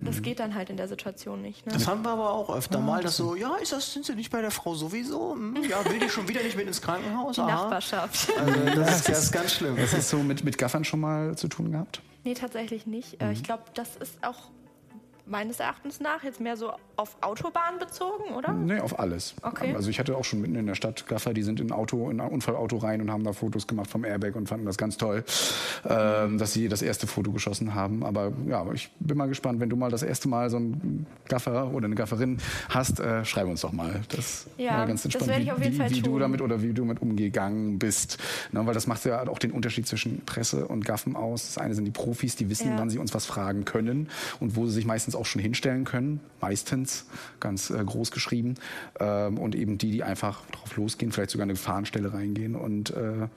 das 0.00 0.16
mhm. 0.16 0.22
geht 0.22 0.40
dann 0.40 0.54
halt 0.54 0.70
in 0.70 0.76
der 0.76 0.88
Situation 0.88 1.42
nicht. 1.42 1.66
Ne? 1.66 1.72
Das 1.72 1.86
haben 1.86 2.04
wir 2.04 2.10
aber 2.10 2.32
auch 2.32 2.54
öfter 2.54 2.80
mal, 2.80 3.02
dass 3.02 3.16
so, 3.16 3.34
ja, 3.34 3.56
ist 3.56 3.72
das, 3.72 3.92
sind 3.92 4.04
Sie 4.04 4.14
nicht 4.14 4.30
bei 4.30 4.40
der 4.40 4.50
Frau 4.50 4.74
sowieso? 4.74 5.34
Hm, 5.34 5.56
ja, 5.68 5.84
will 5.84 5.98
die 5.98 6.08
schon 6.08 6.28
wieder 6.28 6.42
nicht 6.42 6.56
mit 6.56 6.66
ins 6.66 6.82
Krankenhaus? 6.82 7.36
Die 7.36 7.40
Aha. 7.42 7.50
Nachbarschaft. 7.50 8.30
Also 8.38 8.64
das, 8.74 8.96
ist, 8.96 9.08
das 9.08 9.22
ist 9.24 9.32
ganz 9.32 9.52
schlimm. 9.52 9.76
Was 9.78 9.94
hast 9.94 10.12
du 10.12 10.18
mit, 10.18 10.44
mit 10.44 10.58
Gaffern 10.58 10.84
schon 10.84 11.00
mal 11.00 11.36
zu 11.36 11.48
tun 11.48 11.72
gehabt? 11.72 12.00
Nee, 12.24 12.34
tatsächlich 12.34 12.86
nicht. 12.86 13.20
Äh, 13.20 13.26
mhm. 13.26 13.32
Ich 13.32 13.42
glaube, 13.42 13.62
das 13.74 13.96
ist 13.96 14.22
auch 14.22 14.50
meines 15.26 15.60
Erachtens 15.60 16.00
nach 16.00 16.22
jetzt 16.22 16.40
mehr 16.40 16.56
so 16.56 16.72
auf 16.96 17.16
Autobahn 17.20 17.78
bezogen, 17.78 18.34
oder? 18.34 18.52
Nee, 18.52 18.80
auf 18.80 18.98
alles. 18.98 19.34
Okay. 19.42 19.74
Also 19.74 19.90
ich 19.90 19.98
hatte 19.98 20.16
auch 20.16 20.24
schon 20.24 20.40
mitten 20.40 20.54
in 20.54 20.66
der 20.66 20.74
Stadt 20.74 21.06
Gaffer, 21.06 21.34
die 21.34 21.42
sind 21.42 21.60
in 21.60 21.72
Auto, 21.72 22.10
in 22.10 22.20
ein 22.20 22.30
Unfallauto 22.30 22.78
rein 22.78 23.00
und 23.00 23.10
haben 23.10 23.24
da 23.24 23.32
Fotos 23.32 23.66
gemacht 23.66 23.90
vom 23.90 24.04
Airbag 24.04 24.36
und 24.36 24.48
fanden 24.48 24.66
das 24.66 24.78
ganz 24.78 24.96
toll, 24.96 25.24
ähm, 25.88 26.38
dass 26.38 26.52
sie 26.52 26.68
das 26.68 26.82
erste 26.82 27.06
Foto 27.06 27.32
geschossen 27.32 27.74
haben. 27.74 28.04
Aber 28.04 28.32
ja, 28.48 28.64
ich 28.72 28.90
bin 29.00 29.18
mal 29.18 29.26
gespannt, 29.26 29.60
wenn 29.60 29.68
du 29.68 29.76
mal 29.76 29.90
das 29.90 30.02
erste 30.02 30.28
Mal 30.28 30.48
so 30.48 30.56
einen 30.56 31.06
Gaffer 31.28 31.72
oder 31.72 31.86
eine 31.86 31.96
Gafferin 31.96 32.38
hast, 32.68 33.00
äh, 33.00 33.24
schreib 33.24 33.48
uns 33.48 33.62
doch 33.62 33.72
mal. 33.72 34.02
Das 34.08 34.46
ja, 34.56 34.84
ganz 34.84 35.04
entspannt, 35.04 35.22
das 35.22 35.28
werde 35.28 35.42
ich 35.42 35.52
auf 35.52 35.58
jeden 35.58 35.74
wie, 35.74 35.78
Fall 35.78 35.90
wie 35.90 36.02
tun. 36.02 36.12
du 36.12 36.18
damit 36.18 36.40
oder 36.40 36.62
wie 36.62 36.72
du 36.72 36.82
damit 36.82 37.02
umgegangen 37.02 37.78
bist. 37.78 38.18
Ne, 38.52 38.64
weil 38.64 38.74
das 38.74 38.86
macht 38.86 39.04
ja 39.04 39.26
auch 39.28 39.38
den 39.38 39.50
Unterschied 39.50 39.86
zwischen 39.86 40.24
Presse 40.24 40.68
und 40.68 40.84
Gaffen 40.84 41.16
aus. 41.16 41.46
Das 41.46 41.58
eine 41.58 41.74
sind 41.74 41.84
die 41.84 41.90
Profis, 41.90 42.36
die 42.36 42.48
wissen, 42.48 42.70
ja. 42.70 42.78
wann 42.78 42.90
sie 42.90 42.98
uns 42.98 43.12
was 43.12 43.26
fragen 43.26 43.64
können 43.64 44.08
und 44.40 44.56
wo 44.56 44.66
sie 44.66 44.72
sich 44.72 44.86
meistens 44.86 45.15
auch 45.16 45.26
schon 45.26 45.42
hinstellen 45.42 45.84
können, 45.84 46.20
meistens 46.40 47.06
ganz 47.40 47.70
äh, 47.70 47.82
groß 47.84 48.10
geschrieben. 48.10 48.54
Ähm, 49.00 49.38
und 49.38 49.54
eben 49.54 49.78
die, 49.78 49.90
die 49.90 50.02
einfach 50.02 50.46
drauf 50.50 50.76
losgehen, 50.76 51.12
vielleicht 51.12 51.30
sogar 51.30 51.44
eine 51.44 51.54
Gefahrenstelle 51.54 52.12
reingehen 52.12 52.54
und 52.54 52.90
äh, 52.90 53.28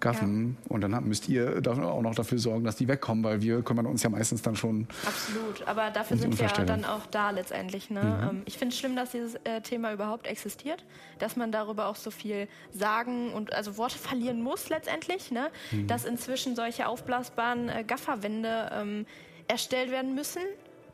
gaffen. 0.00 0.56
Ja. 0.64 0.70
Und 0.70 0.80
dann 0.82 1.08
müsst 1.08 1.28
ihr 1.28 1.60
auch 1.66 2.02
noch 2.02 2.14
dafür 2.14 2.38
sorgen, 2.38 2.64
dass 2.64 2.76
die 2.76 2.86
wegkommen, 2.86 3.24
weil 3.24 3.42
wir 3.42 3.62
kümmern 3.62 3.86
uns 3.86 4.02
ja 4.02 4.10
meistens 4.10 4.42
dann 4.42 4.54
schon. 4.54 4.86
Absolut, 5.06 5.66
aber 5.66 5.90
dafür 5.90 6.16
sind 6.16 6.38
wir 6.38 6.46
ja 6.46 6.64
dann 6.64 6.84
auch 6.84 7.06
da 7.06 7.30
letztendlich. 7.30 7.90
Ne? 7.90 8.02
Mhm. 8.02 8.28
Ähm, 8.28 8.42
ich 8.44 8.58
finde 8.58 8.72
es 8.72 8.78
schlimm, 8.78 8.94
dass 8.94 9.10
dieses 9.10 9.34
äh, 9.44 9.60
Thema 9.62 9.92
überhaupt 9.92 10.26
existiert, 10.26 10.84
dass 11.18 11.36
man 11.36 11.50
darüber 11.50 11.86
auch 11.86 11.96
so 11.96 12.10
viel 12.10 12.48
sagen 12.72 13.32
und 13.32 13.52
also 13.52 13.76
Worte 13.76 13.98
verlieren 13.98 14.42
muss 14.42 14.68
letztendlich, 14.68 15.30
ne? 15.30 15.50
Mhm. 15.72 15.86
dass 15.86 16.04
inzwischen 16.04 16.54
solche 16.54 16.86
aufblasbaren 16.86 17.68
äh, 17.68 17.84
Gafferwände 17.84 18.70
ähm, 18.72 19.06
erstellt 19.48 19.90
werden 19.90 20.14
müssen. 20.14 20.42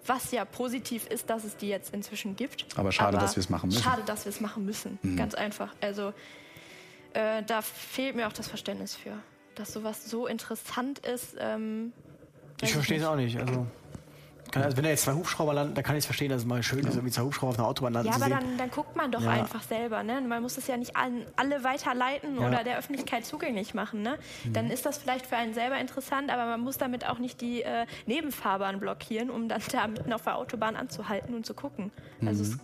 Was 0.06 0.32
ja 0.32 0.44
positiv 0.44 1.06
ist, 1.06 1.28
dass 1.30 1.44
es 1.44 1.56
die 1.56 1.68
jetzt 1.68 1.92
inzwischen 1.92 2.36
gibt. 2.36 2.66
Aber 2.76 2.92
schade, 2.92 3.16
Aber 3.16 3.26
dass 3.26 3.36
wir 3.36 3.40
es 3.40 3.50
machen 3.50 3.68
müssen. 3.68 3.82
Schade, 3.82 4.02
dass 4.04 4.24
wir 4.24 4.30
es 4.30 4.40
machen 4.40 4.64
müssen. 4.64 4.98
Mhm. 5.02 5.16
Ganz 5.16 5.34
einfach. 5.34 5.74
Also 5.80 6.12
äh, 7.12 7.42
da 7.42 7.62
fehlt 7.62 8.16
mir 8.16 8.26
auch 8.26 8.32
das 8.32 8.48
Verständnis 8.48 8.94
für, 8.94 9.12
dass 9.54 9.72
sowas 9.72 10.08
so 10.08 10.26
interessant 10.26 11.00
ist. 11.00 11.36
Ähm, 11.38 11.92
ich 12.62 12.72
verstehe 12.72 12.98
es 12.98 13.04
auch 13.04 13.16
nicht. 13.16 13.38
Also, 13.38 13.66
kann, 14.52 14.62
also, 14.62 14.76
wenn 14.76 14.84
da 14.84 14.90
jetzt 14.90 15.04
zwei 15.04 15.12
Hubschrauber 15.12 15.54
landen, 15.54 15.74
dann 15.74 15.84
kann 15.84 15.94
ich 15.96 16.00
es 16.00 16.06
verstehen, 16.06 16.30
dass 16.30 16.42
es 16.42 16.46
mal 16.46 16.62
schön 16.62 16.80
ist, 16.80 16.94
irgendwie 16.94 17.12
zwei 17.12 17.22
Hubschrauber 17.22 17.50
auf 17.50 17.58
einer 17.58 17.68
Autobahn 17.68 17.92
landen 17.92 18.08
Ja, 18.08 18.14
aber 18.16 18.28
dann, 18.28 18.56
dann, 18.56 18.70
guckt 18.70 18.96
man 18.96 19.10
doch 19.12 19.22
ja. 19.22 19.30
einfach 19.30 19.62
selber. 19.62 20.02
Ne? 20.02 20.20
Man 20.20 20.42
muss 20.42 20.56
es 20.58 20.66
ja 20.66 20.76
nicht 20.76 20.96
an 20.96 21.24
alle 21.36 21.64
weiterleiten 21.64 22.40
ja. 22.40 22.48
oder 22.48 22.64
der 22.64 22.78
Öffentlichkeit 22.78 23.24
zugänglich 23.24 23.74
machen. 23.74 24.02
Ne? 24.02 24.18
Mhm. 24.44 24.52
Dann 24.52 24.70
ist 24.70 24.86
das 24.86 24.98
vielleicht 24.98 25.26
für 25.26 25.36
einen 25.36 25.54
selber 25.54 25.78
interessant, 25.78 26.30
aber 26.30 26.46
man 26.46 26.60
muss 26.60 26.78
damit 26.78 27.08
auch 27.08 27.18
nicht 27.18 27.40
die 27.40 27.62
äh, 27.62 27.86
Nebenfahrbahn 28.06 28.80
blockieren, 28.80 29.30
um 29.30 29.48
dann 29.48 29.62
da 29.72 29.86
mitten 29.86 30.12
auf 30.12 30.22
der 30.22 30.36
Autobahn 30.36 30.76
anzuhalten 30.76 31.34
und 31.34 31.46
zu 31.46 31.54
gucken. 31.54 31.92
Also 32.24 32.44
mhm. 32.44 32.50
es, 32.50 32.58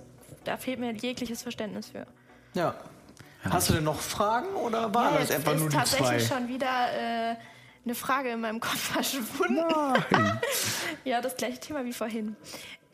da 0.45 0.57
fehlt 0.57 0.79
mir 0.79 0.93
jegliches 0.93 1.43
Verständnis 1.43 1.91
für. 1.91 2.07
Ja, 2.55 2.75
Hast 3.51 3.71
du 3.71 3.75
denn 3.75 3.85
noch 3.85 4.01
Fragen 4.01 4.55
oder 4.55 4.93
war 4.95 5.13
ja, 5.13 5.19
das 5.19 5.31
einfach 5.31 5.55
nur 5.55 5.69
die 5.69 5.77
zwei? 5.77 5.79
tatsächlich 5.79 6.27
schon 6.27 6.49
wieder 6.49 7.33
äh, 7.33 7.37
eine 7.87 7.95
Frage 7.95 8.31
in 8.31 8.41
meinem 8.41 8.61
Kopf 8.61 8.93
verschwunden. 8.93 9.55
Nein. 9.57 10.41
ja, 11.05 11.21
das 11.21 11.37
gleiche 11.37 11.61
Thema 11.61 11.85
wie 11.85 11.93
vorhin. 11.93 12.37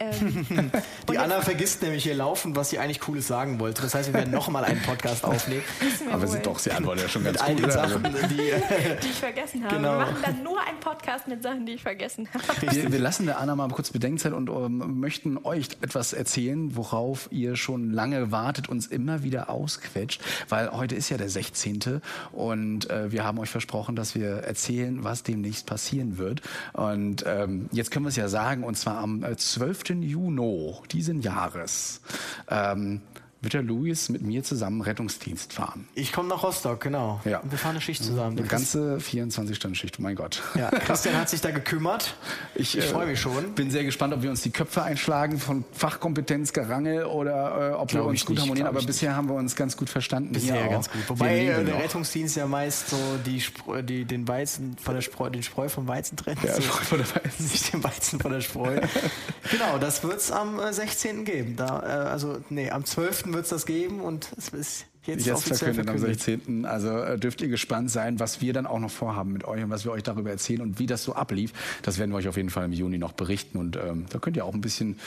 Ähm, 0.02 0.70
die 1.10 1.18
Anna 1.18 1.40
vergisst 1.40 1.82
nämlich 1.82 2.02
hier 2.02 2.14
laufend, 2.14 2.56
was 2.56 2.70
sie 2.70 2.78
eigentlich 2.78 3.00
Cooles 3.00 3.26
sagen 3.26 3.60
wollte. 3.60 3.82
Das 3.82 3.94
heißt, 3.94 4.08
wir 4.08 4.14
werden 4.14 4.32
nochmal 4.32 4.64
einen 4.64 4.82
Podcast 4.82 5.24
aufnehmen. 5.24 5.62
Aber 6.10 6.26
sind 6.26 6.44
doch, 6.46 6.58
sie 6.58 6.72
antwortet 6.72 7.04
ja 7.04 7.08
schon 7.08 7.24
ganz 7.24 7.46
mit 7.46 7.62
gut. 7.62 7.72
Sachen, 7.72 8.02
die, 8.02 8.36
die, 9.02 9.08
ich 9.08 9.12
vergessen 9.12 9.64
habe. 9.64 9.76
Genau. 9.76 9.98
Wir 9.98 10.06
machen 10.06 10.16
dann 10.22 10.42
nur 10.42 10.60
einen 10.60 10.80
Podcast 10.80 11.28
mit 11.28 11.42
Sachen, 11.42 11.66
die 11.66 11.72
ich 11.72 11.82
vergessen 11.82 12.28
habe. 12.32 12.74
Wir, 12.74 12.92
wir 12.92 12.98
lassen 12.98 13.26
der 13.26 13.38
Anna 13.38 13.54
mal 13.54 13.68
kurz 13.68 13.90
Bedenkzeit 13.90 14.32
und 14.32 14.50
um, 14.50 14.82
ähm, 14.82 15.00
möchten 15.00 15.38
euch 15.44 15.68
etwas 15.80 16.12
erzählen, 16.12 16.74
worauf 16.76 17.28
ihr 17.30 17.56
schon 17.56 17.92
lange 17.92 18.32
wartet, 18.32 18.68
uns 18.68 18.86
immer 18.86 19.22
wieder 19.22 19.50
ausquetscht, 19.50 20.20
weil 20.48 20.70
heute 20.72 20.94
ist 20.94 21.08
ja 21.10 21.16
der 21.16 21.28
16. 21.28 22.00
und 22.32 22.90
äh, 22.90 23.12
wir 23.12 23.24
haben 23.24 23.38
euch 23.38 23.50
versprochen, 23.50 23.96
dass 23.96 24.14
wir 24.14 24.28
erzählen, 24.28 25.04
was 25.04 25.22
demnächst 25.22 25.66
passieren 25.66 26.18
wird. 26.18 26.42
Und 26.72 27.24
ähm, 27.26 27.68
jetzt 27.72 27.90
können 27.90 28.04
wir 28.04 28.10
es 28.10 28.16
ja 28.16 28.28
sagen, 28.28 28.64
und 28.64 28.76
zwar 28.76 28.98
am 28.98 29.22
äh, 29.22 29.36
12. 29.36 29.91
Juni 30.00 30.74
diesen 30.90 31.20
Jahres. 31.20 32.00
Ähm, 32.48 33.02
wird 33.42 33.54
der 33.54 33.62
Luis 33.62 34.08
mit 34.08 34.22
mir 34.22 34.44
zusammen 34.44 34.80
Rettungsdienst 34.80 35.52
fahren. 35.52 35.88
Ich 35.94 36.12
komme 36.12 36.28
nach 36.28 36.42
Rostock, 36.44 36.80
genau. 36.80 37.20
Ja. 37.24 37.40
Und 37.40 37.50
wir 37.50 37.58
fahren 37.58 37.72
eine 37.72 37.80
Schicht 37.80 38.02
zusammen. 38.04 38.38
Eine 38.38 38.46
ganze 38.46 38.98
24-Stunden-Schicht, 38.98 39.96
oh 39.98 40.02
mein 40.02 40.14
Gott. 40.14 40.42
Ja, 40.54 40.70
Christian 40.70 41.16
hat 41.16 41.28
sich 41.28 41.40
da 41.40 41.50
gekümmert. 41.50 42.14
Ich, 42.54 42.76
ich 42.76 42.84
freue 42.84 43.06
mich 43.06 43.18
schon. 43.18 43.44
Äh, 43.44 43.48
bin 43.48 43.70
sehr 43.70 43.82
gespannt, 43.82 44.12
ob 44.12 44.22
wir 44.22 44.30
uns 44.30 44.42
die 44.42 44.50
Köpfe 44.50 44.82
einschlagen 44.82 45.38
von 45.38 45.64
Fachkompetenz, 45.72 46.52
Gerangel 46.52 47.04
oder 47.04 47.72
äh, 47.72 47.74
ob 47.74 47.88
Glaub 47.88 48.04
wir 48.04 48.10
uns 48.10 48.24
gut 48.24 48.36
nicht, 48.36 48.42
harmonieren. 48.42 48.68
Aber 48.68 48.82
bisher 48.82 49.10
nicht. 49.10 49.16
haben 49.16 49.28
wir 49.28 49.34
uns 49.34 49.56
ganz 49.56 49.76
gut 49.76 49.88
verstanden. 49.88 50.32
Bisher 50.32 50.68
ganz 50.68 50.90
gut. 50.90 51.00
Wobei 51.08 51.46
äh, 51.46 51.64
der 51.64 51.78
Rettungsdienst 51.78 52.36
ja 52.36 52.46
meist 52.46 52.90
so 52.90 52.96
die, 53.24 53.42
die, 53.82 54.04
den 54.04 54.28
Weizen 54.28 54.76
von 54.76 54.94
der 54.94 55.00
Spreu, 55.00 55.30
den 55.30 55.42
Spreu 55.42 55.68
vom 55.68 55.88
Weizen 55.88 56.16
trennt. 56.16 56.42
Ja, 56.42 56.54
so. 56.54 56.62
Spreu 56.62 56.84
von 56.84 56.98
der 56.98 57.08
Weizen. 57.08 57.44
Nicht 57.50 57.72
den 57.72 57.84
Weizen 57.84 58.20
von 58.20 58.32
der 58.32 58.40
Spreu. 58.40 58.80
genau, 59.50 59.78
das 59.78 60.02
wird 60.04 60.18
es 60.18 60.30
am 60.30 60.60
16. 60.70 61.20
Äh, 61.20 61.24
geben. 61.24 61.56
Da, 61.56 61.80
äh, 61.80 62.08
also, 62.08 62.38
nee, 62.50 62.70
am 62.70 62.84
12. 62.84 63.26
wird 63.32 63.44
es 63.44 63.50
das 63.50 63.66
geben 63.66 64.00
und 64.00 64.32
es 64.36 64.48
ist 64.48 64.86
jetzt, 65.04 65.26
jetzt 65.26 65.44
verkündet 65.44 65.88
am 65.88 65.98
16. 65.98 66.64
Also 66.64 66.90
äh, 66.90 67.18
dürft 67.18 67.40
ihr 67.40 67.48
gespannt 67.48 67.90
sein, 67.90 68.20
was 68.20 68.40
wir 68.40 68.52
dann 68.52 68.66
auch 68.66 68.78
noch 68.78 68.90
vorhaben 68.90 69.32
mit 69.32 69.44
euch 69.44 69.62
und 69.62 69.70
was 69.70 69.84
wir 69.84 69.92
euch 69.92 70.02
darüber 70.02 70.30
erzählen 70.30 70.60
und 70.60 70.78
wie 70.78 70.86
das 70.86 71.04
so 71.04 71.14
ablief. 71.14 71.52
Das 71.82 71.98
werden 71.98 72.10
wir 72.10 72.16
euch 72.16 72.28
auf 72.28 72.36
jeden 72.36 72.50
Fall 72.50 72.64
im 72.64 72.72
Juni 72.72 72.98
noch 72.98 73.12
berichten 73.12 73.58
und 73.58 73.76
ähm, 73.76 74.06
da 74.08 74.18
könnt 74.18 74.36
ihr 74.36 74.44
auch 74.44 74.54
ein 74.54 74.60
bisschen 74.60 74.98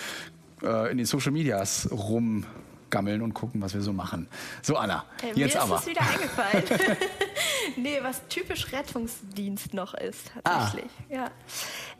äh, 0.64 0.92
in 0.92 0.98
den 0.98 1.06
Social 1.06 1.32
Medias 1.32 1.90
rumgammeln 1.92 3.22
und 3.22 3.34
gucken, 3.34 3.62
was 3.62 3.74
wir 3.74 3.82
so 3.82 3.94
machen. 3.94 4.28
So, 4.62 4.76
Anna, 4.78 5.06
hey, 5.22 5.32
jetzt 5.36 5.56
mir 5.56 5.62
aber. 5.62 5.70
Mir 5.70 5.76
ist 5.76 5.82
es 5.82 5.88
wieder 5.88 6.02
eingefallen. 6.02 6.98
nee, 7.78 8.00
was 8.02 8.28
typisch 8.28 8.72
Rettungsdienst 8.72 9.74
noch 9.74 9.94
ist, 9.94 10.32
tatsächlich. 10.44 10.92
Ah. 11.10 11.14
Ja. 11.14 11.32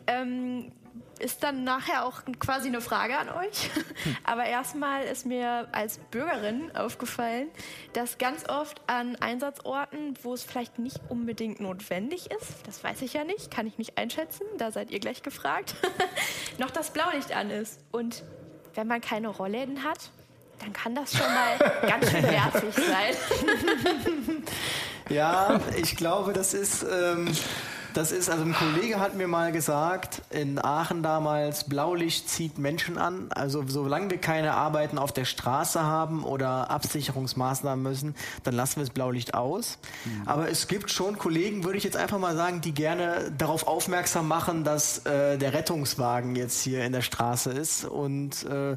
Ähm, 0.06 0.70
ist 1.18 1.42
dann 1.42 1.64
nachher 1.64 2.04
auch 2.04 2.22
quasi 2.38 2.68
eine 2.68 2.80
Frage 2.80 3.16
an 3.18 3.28
euch. 3.30 3.70
Aber 4.24 4.44
erstmal 4.44 5.04
ist 5.04 5.26
mir 5.26 5.68
als 5.72 5.98
Bürgerin 6.10 6.74
aufgefallen, 6.76 7.48
dass 7.92 8.18
ganz 8.18 8.48
oft 8.48 8.80
an 8.86 9.16
Einsatzorten, 9.16 10.14
wo 10.22 10.34
es 10.34 10.42
vielleicht 10.42 10.78
nicht 10.78 11.00
unbedingt 11.08 11.60
notwendig 11.60 12.30
ist, 12.30 12.66
das 12.66 12.84
weiß 12.84 13.02
ich 13.02 13.14
ja 13.14 13.24
nicht, 13.24 13.50
kann 13.50 13.66
ich 13.66 13.78
nicht 13.78 13.96
einschätzen, 13.98 14.44
da 14.58 14.70
seid 14.70 14.90
ihr 14.90 15.00
gleich 15.00 15.22
gefragt, 15.22 15.74
noch 16.58 16.70
das 16.70 16.90
Blaulicht 16.90 17.34
an 17.34 17.50
ist. 17.50 17.80
Und 17.92 18.22
wenn 18.74 18.86
man 18.86 19.00
keine 19.00 19.28
Rollläden 19.28 19.84
hat, 19.84 20.10
dann 20.60 20.72
kann 20.72 20.94
das 20.94 21.12
schon 21.12 21.26
mal 21.26 21.58
ganz 21.82 22.10
schön 22.10 22.22
nervig 22.22 22.74
sein. 22.74 24.42
ja, 25.08 25.60
ich 25.76 25.96
glaube, 25.96 26.32
das 26.32 26.54
ist. 26.54 26.82
Ähm 26.82 27.30
das 27.96 28.12
ist, 28.12 28.28
also 28.28 28.44
ein 28.44 28.52
Kollege 28.52 29.00
hat 29.00 29.14
mir 29.14 29.26
mal 29.26 29.52
gesagt, 29.52 30.20
in 30.28 30.62
Aachen 30.62 31.02
damals, 31.02 31.64
Blaulicht 31.64 32.28
zieht 32.28 32.58
Menschen 32.58 32.98
an. 32.98 33.28
Also 33.30 33.64
solange 33.66 34.10
wir 34.10 34.18
keine 34.18 34.52
Arbeiten 34.52 34.98
auf 34.98 35.12
der 35.12 35.24
Straße 35.24 35.82
haben 35.82 36.22
oder 36.22 36.70
Absicherungsmaßnahmen 36.70 37.82
müssen, 37.82 38.14
dann 38.44 38.54
lassen 38.54 38.76
wir 38.76 38.82
das 38.82 38.90
Blaulicht 38.90 39.32
aus. 39.32 39.78
Mhm. 40.04 40.28
Aber 40.28 40.50
es 40.50 40.68
gibt 40.68 40.90
schon 40.90 41.16
Kollegen, 41.16 41.64
würde 41.64 41.78
ich 41.78 41.84
jetzt 41.84 41.96
einfach 41.96 42.18
mal 42.18 42.36
sagen, 42.36 42.60
die 42.60 42.74
gerne 42.74 43.32
darauf 43.38 43.66
aufmerksam 43.66 44.28
machen, 44.28 44.62
dass 44.62 45.06
äh, 45.06 45.38
der 45.38 45.54
Rettungswagen 45.54 46.36
jetzt 46.36 46.60
hier 46.60 46.84
in 46.84 46.92
der 46.92 47.02
Straße 47.02 47.50
ist 47.50 47.86
und 47.86 48.44
äh, 48.44 48.76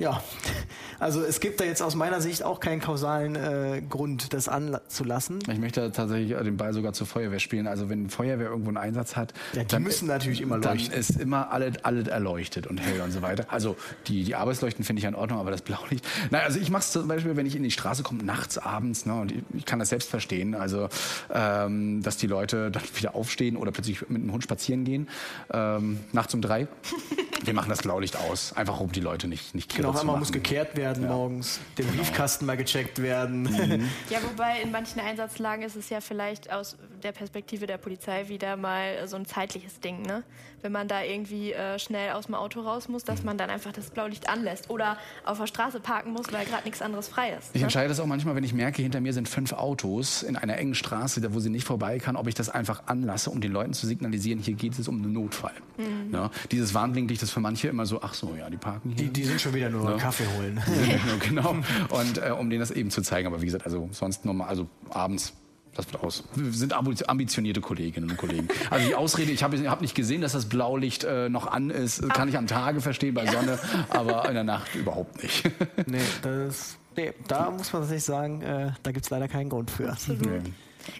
ja, 0.00 0.22
also 0.98 1.22
es 1.22 1.40
gibt 1.40 1.60
da 1.60 1.64
jetzt 1.64 1.82
aus 1.82 1.94
meiner 1.94 2.20
Sicht 2.20 2.42
auch 2.42 2.58
keinen 2.58 2.80
kausalen 2.80 3.36
äh, 3.36 3.82
Grund, 3.88 4.32
das 4.32 4.48
anzulassen. 4.48 5.38
Ich 5.50 5.58
möchte 5.58 5.92
tatsächlich 5.92 6.36
den 6.36 6.56
Ball 6.56 6.72
sogar 6.72 6.92
zur 6.92 7.06
Feuerwehr 7.06 7.38
spielen. 7.38 7.66
Also 7.66 7.88
wenn 7.88 8.10
Feuerwehr 8.10 8.48
irgendwo 8.48 8.70
einen 8.70 8.78
Einsatz 8.78 9.14
hat, 9.14 9.32
ja, 9.52 9.62
die 9.62 9.68
dann 9.68 9.82
müssen 9.82 10.08
natürlich 10.08 10.40
immer 10.40 10.56
leuchten. 10.56 10.90
Dann 10.90 11.00
ist 11.00 11.20
immer 11.20 11.52
alles, 11.52 11.84
alles 11.84 12.08
erleuchtet 12.08 12.66
und 12.66 12.78
hell 12.78 13.00
und 13.02 13.12
so 13.12 13.22
weiter. 13.22 13.46
Also 13.48 13.76
die, 14.06 14.24
die 14.24 14.34
Arbeitsleuchten 14.34 14.84
finde 14.84 15.00
ich 15.00 15.06
in 15.06 15.14
Ordnung, 15.14 15.38
aber 15.38 15.50
das 15.50 15.62
Blaulicht. 15.62 16.04
Nein, 16.30 16.42
also 16.44 16.58
ich 16.58 16.70
mache 16.70 16.80
es 16.80 16.92
zum 16.92 17.06
Beispiel, 17.06 17.36
wenn 17.36 17.46
ich 17.46 17.54
in 17.54 17.62
die 17.62 17.70
Straße 17.70 18.02
komme, 18.02 18.22
nachts, 18.24 18.58
abends, 18.58 19.06
ne, 19.06 19.14
und 19.14 19.32
ich, 19.32 19.42
ich 19.54 19.66
kann 19.66 19.78
das 19.78 19.90
selbst 19.90 20.08
verstehen. 20.08 20.54
Also 20.54 20.88
ähm, 21.32 22.02
dass 22.02 22.16
die 22.16 22.26
Leute 22.26 22.70
dann 22.70 22.82
wieder 22.96 23.14
aufstehen 23.14 23.56
oder 23.56 23.70
plötzlich 23.70 24.08
mit 24.08 24.22
dem 24.22 24.32
Hund 24.32 24.42
spazieren 24.42 24.84
gehen, 24.84 25.08
ähm, 25.52 26.00
nachts 26.12 26.34
um 26.34 26.40
drei. 26.40 26.66
Wir 27.42 27.54
machen 27.54 27.70
das 27.70 27.82
Blaulicht 27.82 28.16
aus, 28.16 28.52
einfach 28.52 28.80
um 28.80 28.92
die 28.92 29.00
Leute 29.00 29.28
nicht 29.28 29.54
nicht 29.54 29.74
genau, 29.74 29.98
einmal 29.98 30.18
muss 30.18 30.32
gekehrt 30.32 30.76
werden 30.76 31.04
ja. 31.04 31.08
morgens, 31.10 31.60
der 31.76 31.84
genau. 31.84 31.98
Briefkasten 31.98 32.46
mal 32.46 32.56
gecheckt 32.56 33.00
werden. 33.00 33.42
Mhm. 33.42 33.88
Ja, 34.10 34.18
wobei 34.22 34.60
in 34.60 34.70
manchen 34.70 35.00
Einsatzlagen 35.00 35.62
ist 35.64 35.76
es 35.76 35.88
ja 35.90 36.00
vielleicht 36.00 36.52
aus 36.52 36.76
der 37.02 37.12
Perspektive 37.12 37.66
der 37.66 37.78
Polizei 37.78 38.28
wieder 38.28 38.56
mal 38.56 39.06
so 39.06 39.16
ein 39.16 39.26
zeitliches 39.26 39.80
Ding, 39.80 40.02
ne? 40.02 40.22
Wenn 40.62 40.72
man 40.72 40.88
da 40.88 41.02
irgendwie 41.02 41.52
äh, 41.52 41.78
schnell 41.78 42.12
aus 42.12 42.26
dem 42.26 42.34
Auto 42.34 42.60
raus 42.60 42.88
muss, 42.88 43.02
dass 43.04 43.22
man 43.22 43.38
dann 43.38 43.48
einfach 43.48 43.72
das 43.72 43.90
Blaulicht 43.90 44.28
anlässt 44.28 44.68
oder 44.68 44.98
auf 45.24 45.38
der 45.38 45.46
Straße 45.46 45.80
parken 45.80 46.12
muss, 46.12 46.30
weil 46.32 46.44
gerade 46.44 46.64
nichts 46.64 46.82
anderes 46.82 47.08
frei 47.08 47.30
ist. 47.30 47.50
Ich 47.54 47.60
ne? 47.60 47.64
entscheide 47.64 47.88
das 47.88 47.98
auch 47.98 48.06
manchmal, 48.06 48.34
wenn 48.34 48.44
ich 48.44 48.52
merke, 48.52 48.82
hinter 48.82 49.00
mir 49.00 49.14
sind 49.14 49.26
fünf 49.26 49.52
Autos 49.52 50.22
in 50.22 50.36
einer 50.36 50.58
engen 50.58 50.74
Straße, 50.74 51.22
da 51.22 51.32
wo 51.32 51.40
sie 51.40 51.48
nicht 51.48 51.66
vorbei 51.66 51.98
kann, 51.98 52.16
ob 52.16 52.26
ich 52.26 52.34
das 52.34 52.50
einfach 52.50 52.82
anlasse, 52.86 53.30
um 53.30 53.40
den 53.40 53.52
Leuten 53.52 53.72
zu 53.72 53.86
signalisieren, 53.86 54.40
hier 54.40 54.54
geht 54.54 54.78
es 54.78 54.86
um 54.86 55.02
einen 55.02 55.14
Notfall. 55.14 55.54
Mhm. 55.78 56.12
Ja, 56.12 56.30
dieses 56.50 56.74
Warnblinklicht 56.74 57.22
ist 57.30 57.34
für 57.34 57.40
manche 57.40 57.68
immer 57.68 57.86
so, 57.86 58.02
ach 58.02 58.14
so, 58.14 58.34
ja, 58.36 58.50
die 58.50 58.56
parken 58.56 58.90
hier. 58.90 59.06
Die, 59.06 59.12
die 59.12 59.24
sind 59.24 59.40
schon 59.40 59.54
wieder 59.54 59.70
nur 59.70 59.88
ja. 59.88 59.96
Kaffee 59.96 60.26
holen. 60.36 60.60
genau. 61.28 61.56
Und 61.88 62.18
äh, 62.18 62.32
um 62.32 62.50
denen 62.50 62.60
das 62.60 62.70
eben 62.70 62.90
zu 62.90 63.02
zeigen. 63.02 63.28
Aber 63.28 63.40
wie 63.40 63.46
gesagt, 63.46 63.64
also 63.64 63.88
sonst 63.92 64.24
nochmal, 64.24 64.48
also 64.48 64.68
abends 64.90 65.34
das 65.76 65.86
wird 65.92 66.02
aus. 66.02 66.24
Wir 66.34 66.52
sind 66.52 66.72
ambitionierte 66.72 67.60
Kolleginnen 67.60 68.10
und 68.10 68.16
Kollegen. 68.16 68.48
Also 68.70 68.88
die 68.88 68.96
Ausrede, 68.96 69.30
ich 69.30 69.44
habe 69.44 69.56
hab 69.70 69.80
nicht 69.80 69.94
gesehen, 69.94 70.20
dass 70.20 70.32
das 70.32 70.46
Blaulicht 70.46 71.04
äh, 71.04 71.28
noch 71.28 71.46
an 71.46 71.70
ist, 71.70 72.06
kann 72.08 72.28
ich 72.28 72.36
am 72.36 72.48
Tage 72.48 72.80
verstehen 72.80 73.14
bei 73.14 73.24
Sonne, 73.26 73.56
aber 73.90 74.28
in 74.28 74.34
der 74.34 74.42
Nacht 74.42 74.74
überhaupt 74.74 75.22
nicht. 75.22 75.48
nee, 75.86 76.00
das, 76.22 76.76
nee, 76.96 77.12
da 77.28 77.52
muss 77.52 77.72
man 77.72 77.82
tatsächlich 77.82 78.04
sagen, 78.04 78.42
äh, 78.42 78.72
da 78.82 78.90
gibt 78.90 79.04
es 79.04 79.10
leider 79.10 79.28
keinen 79.28 79.48
Grund 79.48 79.70
für. 79.70 79.96
Nee. 80.08 80.40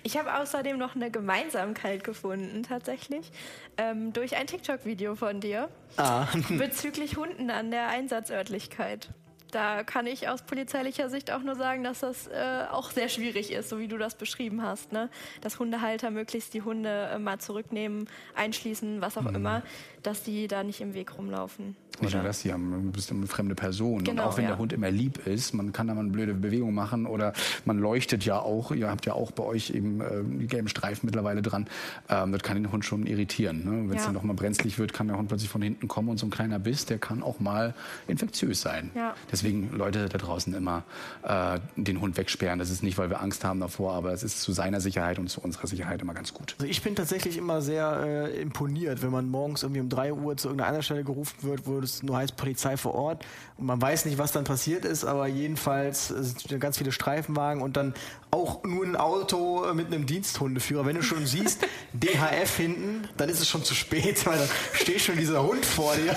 Ich 0.02 0.16
habe 0.16 0.34
außerdem 0.34 0.78
noch 0.78 0.94
eine 0.94 1.10
Gemeinsamkeit 1.10 2.04
gefunden, 2.04 2.62
tatsächlich, 2.62 3.30
ähm, 3.76 4.12
durch 4.12 4.36
ein 4.36 4.46
TikTok-Video 4.46 5.14
von 5.14 5.40
dir 5.40 5.68
ah. 5.96 6.26
bezüglich 6.50 7.16
Hunden 7.16 7.50
an 7.50 7.70
der 7.70 7.88
Einsatzörtlichkeit 7.88 9.10
da 9.50 9.82
kann 9.84 10.06
ich 10.06 10.28
aus 10.28 10.42
polizeilicher 10.42 11.08
Sicht 11.08 11.30
auch 11.30 11.42
nur 11.42 11.54
sagen, 11.54 11.84
dass 11.84 12.00
das 12.00 12.26
äh, 12.28 12.64
auch 12.70 12.90
sehr 12.90 13.08
schwierig 13.08 13.52
ist, 13.52 13.68
so 13.68 13.78
wie 13.78 13.88
du 13.88 13.98
das 13.98 14.14
beschrieben 14.14 14.62
hast. 14.62 14.92
Ne? 14.92 15.10
Dass 15.40 15.58
Hundehalter 15.58 16.10
möglichst 16.10 16.54
die 16.54 16.62
Hunde 16.62 17.10
äh, 17.12 17.18
mal 17.18 17.38
zurücknehmen, 17.38 18.08
einschließen, 18.34 19.00
was 19.00 19.16
auch 19.18 19.22
mhm. 19.22 19.36
immer, 19.36 19.62
dass 20.02 20.22
die 20.22 20.48
da 20.48 20.64
nicht 20.64 20.80
im 20.80 20.94
Weg 20.94 21.16
rumlaufen. 21.16 21.76
Nicht 22.00 22.14
nur 22.14 22.22
das, 22.22 22.40
sie 22.40 22.52
haben 22.52 22.72
ein 22.72 22.92
bisschen 22.92 23.18
eine 23.18 23.26
fremde 23.26 23.54
Person. 23.54 24.04
Genau, 24.04 24.22
und 24.22 24.28
auch 24.28 24.36
wenn 24.36 24.44
ja. 24.44 24.50
der 24.50 24.58
Hund 24.58 24.72
immer 24.72 24.90
lieb 24.90 25.26
ist, 25.26 25.52
man 25.52 25.72
kann 25.72 25.86
da 25.86 25.94
mal 25.94 26.00
eine 26.00 26.10
blöde 26.10 26.34
Bewegung 26.34 26.72
machen 26.74 27.06
oder 27.06 27.32
man 27.64 27.78
leuchtet 27.78 28.24
ja 28.24 28.38
auch, 28.38 28.72
ihr 28.72 28.88
habt 28.88 29.06
ja 29.06 29.12
auch 29.12 29.30
bei 29.32 29.44
euch 29.44 29.70
eben 29.70 30.00
äh, 30.00 30.22
die 30.24 30.46
gelben 30.46 30.68
Streifen 30.68 31.06
mittlerweile 31.06 31.42
dran, 31.42 31.66
ähm, 32.08 32.32
das 32.32 32.42
kann 32.42 32.56
den 32.56 32.72
Hund 32.72 32.84
schon 32.84 33.06
irritieren. 33.06 33.64
Ne? 33.64 33.90
Wenn 33.90 33.96
es 33.96 34.02
ja. 34.02 34.06
dann 34.06 34.14
noch 34.14 34.22
mal 34.22 34.34
brenzlig 34.34 34.78
wird, 34.78 34.92
kann 34.92 35.08
der 35.08 35.18
Hund 35.18 35.28
plötzlich 35.28 35.50
von 35.50 35.60
hinten 35.60 35.88
kommen 35.88 36.08
und 36.08 36.18
so 36.18 36.26
ein 36.26 36.30
kleiner 36.30 36.58
Biss, 36.58 36.86
der 36.86 36.98
kann 36.98 37.22
auch 37.22 37.38
mal 37.38 37.74
infektiös 38.08 38.62
sein. 38.62 38.90
Ja. 38.94 39.14
Deswegen 39.30 39.70
Leute 39.76 40.08
da 40.08 40.18
draußen 40.18 40.54
immer 40.54 40.84
äh, 41.22 41.58
den 41.76 42.00
Hund 42.00 42.16
wegsperren. 42.16 42.58
Das 42.58 42.70
ist 42.70 42.82
nicht, 42.82 42.96
weil 42.96 43.10
wir 43.10 43.20
Angst 43.20 43.44
haben 43.44 43.60
davor, 43.60 43.92
aber 43.92 44.12
es 44.12 44.22
ist 44.22 44.40
zu 44.40 44.52
seiner 44.52 44.80
Sicherheit 44.80 45.18
und 45.18 45.28
zu 45.28 45.40
unserer 45.40 45.66
Sicherheit 45.66 46.00
immer 46.00 46.14
ganz 46.14 46.32
gut. 46.32 46.54
Also 46.58 46.70
ich 46.70 46.82
bin 46.82 46.96
tatsächlich 46.96 47.36
immer 47.36 47.60
sehr 47.60 48.30
äh, 48.32 48.40
imponiert, 48.40 49.02
wenn 49.02 49.10
man 49.10 49.28
morgens 49.28 49.62
irgendwie 49.62 49.80
um 49.80 49.89
drei 49.90 50.12
Uhr 50.12 50.36
zu 50.36 50.48
irgendeiner 50.48 50.68
anderen 50.68 50.82
Stelle 50.84 51.04
gerufen 51.04 51.36
wird, 51.42 51.66
wo 51.66 51.78
es 51.78 52.02
nur 52.02 52.16
heißt 52.16 52.36
Polizei 52.36 52.76
vor 52.76 52.94
Ort 52.94 53.24
und 53.58 53.66
man 53.66 53.80
weiß 53.80 54.06
nicht, 54.06 54.16
was 54.16 54.32
dann 54.32 54.44
passiert 54.44 54.84
ist, 54.84 55.04
aber 55.04 55.26
jedenfalls 55.26 56.08
sind 56.08 56.60
ganz 56.60 56.78
viele 56.78 56.92
Streifenwagen 56.92 57.62
und 57.62 57.76
dann 57.76 57.94
auch 58.30 58.62
nur 58.64 58.84
ein 58.84 58.96
Auto 58.96 59.72
mit 59.74 59.88
einem 59.88 60.06
Diensthundeführer. 60.06 60.86
Wenn 60.86 60.96
du 60.96 61.02
schon 61.02 61.26
siehst, 61.26 61.66
DHF 61.92 62.56
hinten, 62.56 63.08
dann 63.16 63.28
ist 63.28 63.40
es 63.40 63.48
schon 63.48 63.64
zu 63.64 63.74
spät, 63.74 64.24
weil 64.26 64.38
dann 64.38 64.48
steht 64.72 65.00
schon 65.00 65.16
dieser 65.16 65.42
Hund 65.42 65.66
vor 65.66 65.94
dir. 65.96 66.16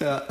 ja. 0.00 0.22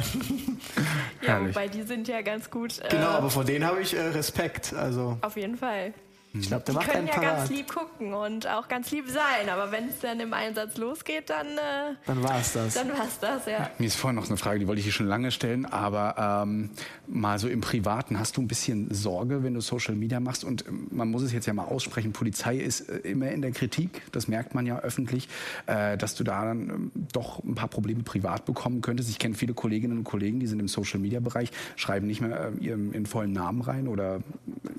ja, 1.21 1.47
wobei 1.47 1.67
die 1.67 1.83
sind 1.83 2.07
ja 2.07 2.21
ganz 2.21 2.49
gut. 2.49 2.79
Äh, 2.79 2.89
genau, 2.89 3.07
aber 3.07 3.29
vor 3.29 3.43
denen 3.43 3.65
habe 3.65 3.81
ich 3.81 3.95
äh, 3.95 4.01
Respekt. 4.01 4.73
Also. 4.73 5.17
Auf 5.21 5.35
jeden 5.35 5.57
Fall. 5.57 5.93
Ich 6.33 6.47
glaube, 6.47 6.63
der 6.63 6.73
die 6.73 6.79
macht 6.79 6.91
können 6.91 7.07
ja 7.07 7.13
parat. 7.13 7.37
ganz 7.37 7.49
lieb 7.49 7.67
gucken 7.67 8.13
und 8.13 8.47
auch 8.47 8.69
ganz 8.69 8.89
lieb 8.91 9.09
sein, 9.09 9.49
aber 9.49 9.71
wenn 9.71 9.89
es 9.89 9.99
dann 9.99 10.19
im 10.21 10.33
Einsatz 10.33 10.77
losgeht, 10.77 11.29
dann 11.29 11.47
äh, 11.47 11.95
dann 12.05 12.23
war 12.23 12.39
es 12.39 12.53
das. 12.53 12.73
Dann 12.73 12.89
war 12.89 13.05
es 13.05 13.19
das, 13.19 13.45
ja. 13.47 13.69
Mir 13.79 13.87
ist 13.87 13.97
vorhin 13.97 14.15
noch 14.15 14.27
eine 14.27 14.37
Frage, 14.37 14.59
die 14.59 14.67
wollte 14.67 14.79
ich 14.79 14.85
hier 14.85 14.93
schon 14.93 15.07
lange 15.07 15.31
stellen, 15.31 15.65
aber 15.65 16.43
ähm, 16.45 16.69
mal 17.07 17.37
so 17.37 17.49
im 17.49 17.59
Privaten, 17.59 18.17
hast 18.17 18.37
du 18.37 18.41
ein 18.41 18.47
bisschen 18.47 18.93
Sorge, 18.93 19.43
wenn 19.43 19.53
du 19.55 19.61
Social 19.61 19.95
Media 19.95 20.21
machst? 20.21 20.45
Und 20.45 20.65
ähm, 20.67 20.87
man 20.91 21.11
muss 21.11 21.21
es 21.21 21.33
jetzt 21.33 21.47
ja 21.47 21.53
mal 21.53 21.65
aussprechen, 21.65 22.13
Polizei 22.13 22.55
ist 22.57 22.89
äh, 22.89 22.99
immer 22.99 23.29
in 23.31 23.41
der 23.41 23.51
Kritik, 23.51 24.01
das 24.13 24.29
merkt 24.29 24.55
man 24.55 24.65
ja 24.65 24.79
öffentlich, 24.79 25.27
äh, 25.65 25.97
dass 25.97 26.15
du 26.15 26.23
da 26.23 26.45
dann 26.45 26.69
ähm, 26.69 26.91
doch 27.11 27.43
ein 27.43 27.55
paar 27.55 27.67
Probleme 27.67 28.03
privat 28.03 28.45
bekommen 28.45 28.79
könntest. 28.79 29.09
Ich 29.09 29.19
kenne 29.19 29.35
viele 29.35 29.53
Kolleginnen 29.53 29.97
und 29.97 30.03
Kollegen, 30.05 30.39
die 30.39 30.47
sind 30.47 30.61
im 30.61 30.69
Social 30.69 30.99
Media 31.01 31.19
Bereich, 31.19 31.51
schreiben 31.75 32.07
nicht 32.07 32.21
mehr 32.21 32.51
äh, 32.57 32.63
ihren, 32.63 32.93
ihren 32.93 33.05
vollen 33.05 33.33
Namen 33.33 33.61
rein 33.61 33.89
oder 33.89 34.21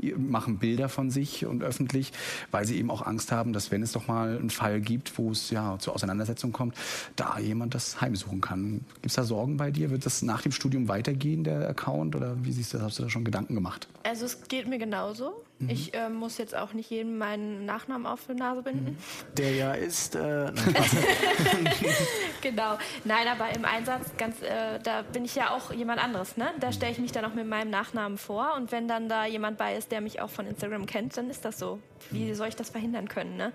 äh, 0.01 0.13
machen 0.13 0.59
Bilder 0.59 0.89
von 0.89 1.11
sich 1.11 1.41
und 1.49 1.62
öffentlich, 1.62 2.12
weil 2.51 2.66
sie 2.66 2.78
eben 2.78 2.90
auch 2.90 3.03
Angst 3.07 3.32
haben, 3.32 3.53
dass 3.53 3.70
wenn 3.70 3.82
es 3.82 3.93
doch 3.93 4.09
mal 4.09 4.36
einen 4.38 4.51
Fall 4.51 4.80
gibt, 4.80 5.18
wo 5.18 5.30
es 5.30 5.51
ja 5.51 5.78
zur 5.78 5.95
Auseinandersetzung 5.95 6.53
kommt, 6.53 6.76
da 7.16 7.38
jemand 7.38 7.74
das 7.74 8.01
heimsuchen 8.01 8.40
kann. 8.40 8.84
Gibt 8.95 9.07
es 9.07 9.14
da 9.14 9.24
Sorgen 9.24 9.57
bei 9.57 9.70
dir? 9.70 9.90
Wird 9.90 10.07
das 10.07 10.22
nach 10.22 10.43
dem 10.43 10.53
Studium 10.53 10.88
weitergehen, 10.88 11.45
der 11.45 11.68
Account? 11.68 12.16
Oder 12.16 12.36
wie 12.45 12.53
siehst 12.53 12.74
du, 12.74 12.80
hast 12.80 12.99
du 12.99 13.03
da 13.03 13.11
schon 13.11 13.24
Gedanken 13.24 13.55
gemacht? 13.55 13.88
Also 14.05 14.24
es 14.24 14.43
geht 14.49 14.68
mir 14.68 14.78
genauso. 14.78 15.45
Mhm. 15.63 15.71
Ich 15.71 15.95
äh, 15.95 16.09
muss 16.09 16.39
jetzt 16.39 16.55
auch 16.55 16.73
nicht 16.73 16.91
jedem 16.91 17.19
meinen 17.19 17.65
Nachnamen 17.65 18.07
auf 18.07 18.21
die 18.29 18.35
Nase 18.35 18.63
binden. 18.63 18.93
Mhm. 18.93 18.97
Der 19.39 19.53
ja 19.53 19.73
ist. 19.73 20.15
Äh, 20.15 20.53
genau. 22.43 22.79
Nein, 23.05 23.29
aber 23.29 23.55
im 23.55 23.65
Einsatz, 23.65 24.11
ganz, 24.19 24.43
äh, 24.43 24.79
da 24.83 25.03
bin 25.03 25.25
ich 25.25 25.35
ja 25.35 25.51
auch 25.51 25.73
jemand 25.73 26.03
anderes. 26.03 26.37
Ne? 26.37 26.51
Da 26.61 26.73
stelle 26.73 26.93
ich 26.93 26.99
mich 26.99 27.13
dann 27.13 27.25
auch 27.25 27.35
mit 27.35 27.47
meinem 27.47 27.71
Nachnamen 27.71 28.19
vor. 28.19 28.55
Und 28.57 28.73
wenn 28.73 28.89
dann 28.89 29.09
da 29.09 29.25
jemand 29.25 29.57
bei 29.59 29.77
ist, 29.77 29.93
der 29.93 30.01
mich 30.01 30.21
auch 30.21 30.31
von 30.31 30.47
Instagram 30.47 30.87
kennt, 30.87 31.17
dann 31.17 31.31
ist 31.31 31.45
das 31.45 31.59
so. 31.59 31.79
Wie 32.11 32.31
mhm. 32.31 32.35
soll 32.35 32.49
ich 32.49 32.57
das 32.57 32.71
verhindern 32.71 33.09
können? 33.09 33.37
Ne? 33.37 33.53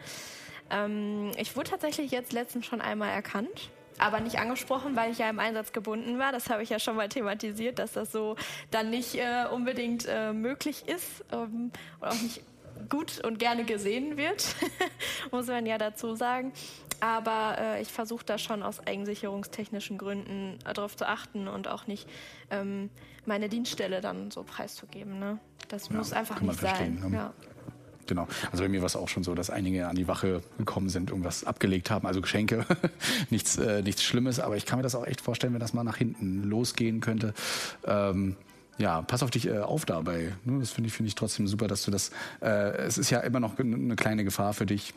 Ähm, 0.70 1.32
ich 1.38 1.56
wurde 1.56 1.70
tatsächlich 1.70 2.12
jetzt 2.12 2.32
letztens 2.32 2.66
schon 2.66 2.82
einmal 2.82 3.10
erkannt 3.10 3.70
aber 4.00 4.20
nicht 4.20 4.40
angesprochen, 4.40 4.96
weil 4.96 5.12
ich 5.12 5.18
ja 5.18 5.30
im 5.30 5.40
Einsatz 5.40 5.74
gebunden 5.74 6.20
war. 6.20 6.32
Das 6.32 6.50
habe 6.50 6.64
ich 6.64 6.70
ja 6.70 6.80
schon 6.80 6.96
mal 6.96 7.10
thematisiert, 7.10 7.80
dass 7.80 7.94
das 7.94 8.12
so 8.12 8.36
dann 8.72 8.90
nicht 8.90 9.16
äh, 9.16 9.46
unbedingt 9.52 10.06
äh, 10.08 10.34
möglich 10.34 10.88
ist 10.88 11.26
ähm, 11.32 11.72
und 12.00 12.08
auch 12.08 12.22
nicht 12.22 12.42
gut 12.90 13.24
und 13.24 13.40
gerne 13.40 13.66
gesehen 13.66 14.18
wird, 14.18 14.56
muss 15.32 15.48
man 15.48 15.66
ja 15.66 15.78
dazu 15.78 16.16
sagen. 16.16 16.54
Aber 17.00 17.58
äh, 17.60 17.82
ich 17.82 17.90
versuche 17.90 18.26
da 18.26 18.38
schon 18.38 18.64
aus 18.64 18.86
eigensicherungstechnischen 18.86 19.98
Gründen 19.98 20.58
äh, 20.66 20.74
darauf 20.74 20.96
zu 20.96 21.08
achten 21.08 21.48
und 21.48 21.68
auch 21.68 21.86
nicht 21.86 22.08
ähm, 22.50 22.90
meine 23.26 23.50
Dienststelle 23.50 24.02
dann 24.02 24.32
so 24.32 24.44
preiszugeben. 24.44 25.20
Ne? 25.20 25.40
Das 25.68 25.90
ja, 25.90 25.96
muss 25.96 26.14
einfach 26.14 26.42
nicht 26.42 26.60
sein. 26.60 26.96
Ne? 26.96 27.16
Ja. 27.16 27.34
Genau. 28.08 28.28
Also 28.52 28.64
bei 28.64 28.70
mir 28.70 28.82
war 28.82 28.88
es 28.88 28.96
auch 28.96 29.10
schon 29.10 29.24
so, 29.24 29.36
dass 29.36 29.50
einige 29.50 29.88
an 29.88 29.96
die 29.96 30.08
Wache 30.08 30.42
gekommen 30.58 30.90
sind, 30.90 31.10
irgendwas 31.10 31.44
abgelegt 31.44 31.92
haben, 31.92 32.08
also 32.08 32.22
Geschenke, 32.22 32.66
nichts, 33.30 33.58
äh, 33.58 33.82
nichts 33.82 34.04
Schlimmes. 34.04 34.40
Aber 34.40 34.58
ich 34.58 34.66
kann 34.66 34.80
mir 34.80 34.84
das 34.84 34.96
auch 34.96 35.06
echt 35.06 35.22
vorstellen, 35.22 35.54
wenn 35.54 35.60
das 35.60 35.74
mal 35.74 35.84
nach 35.84 35.98
hinten 35.98 36.44
losgehen 36.44 37.02
könnte. 37.02 37.34
Ähm, 37.86 38.36
ja, 38.78 39.02
pass 39.02 39.24
auf 39.24 39.32
dich 39.32 39.48
äh, 39.48 39.60
auf 39.60 39.86
dabei. 39.86 40.36
Ne? 40.46 40.60
Das 40.60 40.72
finde 40.72 40.88
ich, 40.88 40.94
finde 40.94 41.08
ich 41.08 41.16
trotzdem 41.16 41.48
super, 41.48 41.68
dass 41.68 41.84
du 41.84 41.92
das. 41.92 42.12
Äh, 42.42 42.78
es 42.78 42.98
ist 42.98 43.10
ja 43.10 43.20
immer 43.20 43.40
noch 43.40 43.58
eine 43.60 43.96
kleine 43.96 44.24
Gefahr 44.24 44.54
für 44.54 44.66
dich 44.66 44.94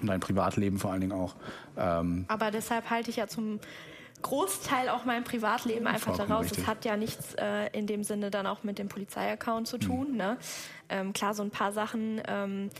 und 0.00 0.08
dein 0.08 0.20
Privatleben 0.20 0.78
vor 0.78 0.92
allen 0.92 1.00
Dingen 1.00 1.12
auch. 1.12 1.34
Ähm, 1.76 2.26
Aber 2.28 2.50
deshalb 2.50 2.90
halte 2.90 3.10
ich 3.10 3.16
ja 3.16 3.26
zum 3.28 3.60
Großteil 4.22 4.88
auch 4.88 5.04
mein 5.04 5.24
Privatleben 5.24 5.86
einfach 5.86 6.16
daraus. 6.16 6.50
Es 6.50 6.66
hat 6.66 6.84
ja 6.84 6.96
nichts 6.96 7.34
äh, 7.34 7.68
in 7.72 7.86
dem 7.86 8.02
Sinne 8.02 8.30
dann 8.30 8.46
auch 8.46 8.64
mit 8.64 8.78
dem 8.78 8.88
Polizeiaccount 8.88 9.68
zu 9.68 9.78
tun. 9.78 10.12
Mhm. 10.12 10.16
Ne? 10.16 10.36
Ähm, 10.88 11.12
klar, 11.12 11.34
so 11.34 11.42
ein 11.42 11.50
paar 11.50 11.72
Sachen. 11.72 12.20
Ähm, 12.26 12.70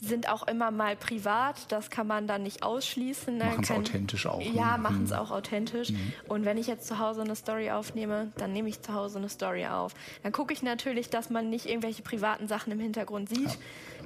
sind 0.00 0.28
auch 0.28 0.46
immer 0.46 0.70
mal 0.70 0.96
privat. 0.96 1.70
Das 1.72 1.90
kann 1.90 2.06
man 2.06 2.26
dann 2.26 2.42
nicht 2.42 2.62
ausschließen. 2.62 3.36
Ne? 3.36 3.44
Machen 3.44 3.64
es 3.64 3.70
authentisch 3.70 4.26
auch. 4.26 4.40
Ja, 4.40 4.76
ne? 4.76 4.82
machen 4.82 5.04
es 5.04 5.10
mhm. 5.10 5.16
auch 5.16 5.30
authentisch. 5.30 5.90
Mhm. 5.90 6.12
Und 6.28 6.44
wenn 6.44 6.58
ich 6.58 6.66
jetzt 6.66 6.86
zu 6.86 6.98
Hause 6.98 7.22
eine 7.22 7.36
Story 7.36 7.70
aufnehme, 7.70 8.32
dann 8.36 8.52
nehme 8.52 8.68
ich 8.68 8.80
zu 8.82 8.94
Hause 8.94 9.18
eine 9.18 9.28
Story 9.28 9.66
auf. 9.66 9.94
Dann 10.22 10.32
gucke 10.32 10.52
ich 10.52 10.62
natürlich, 10.62 11.10
dass 11.10 11.30
man 11.30 11.50
nicht 11.50 11.66
irgendwelche 11.66 12.02
privaten 12.02 12.48
Sachen 12.48 12.72
im 12.72 12.80
Hintergrund 12.80 13.28
sieht. 13.28 13.50
Ja. 13.50 13.56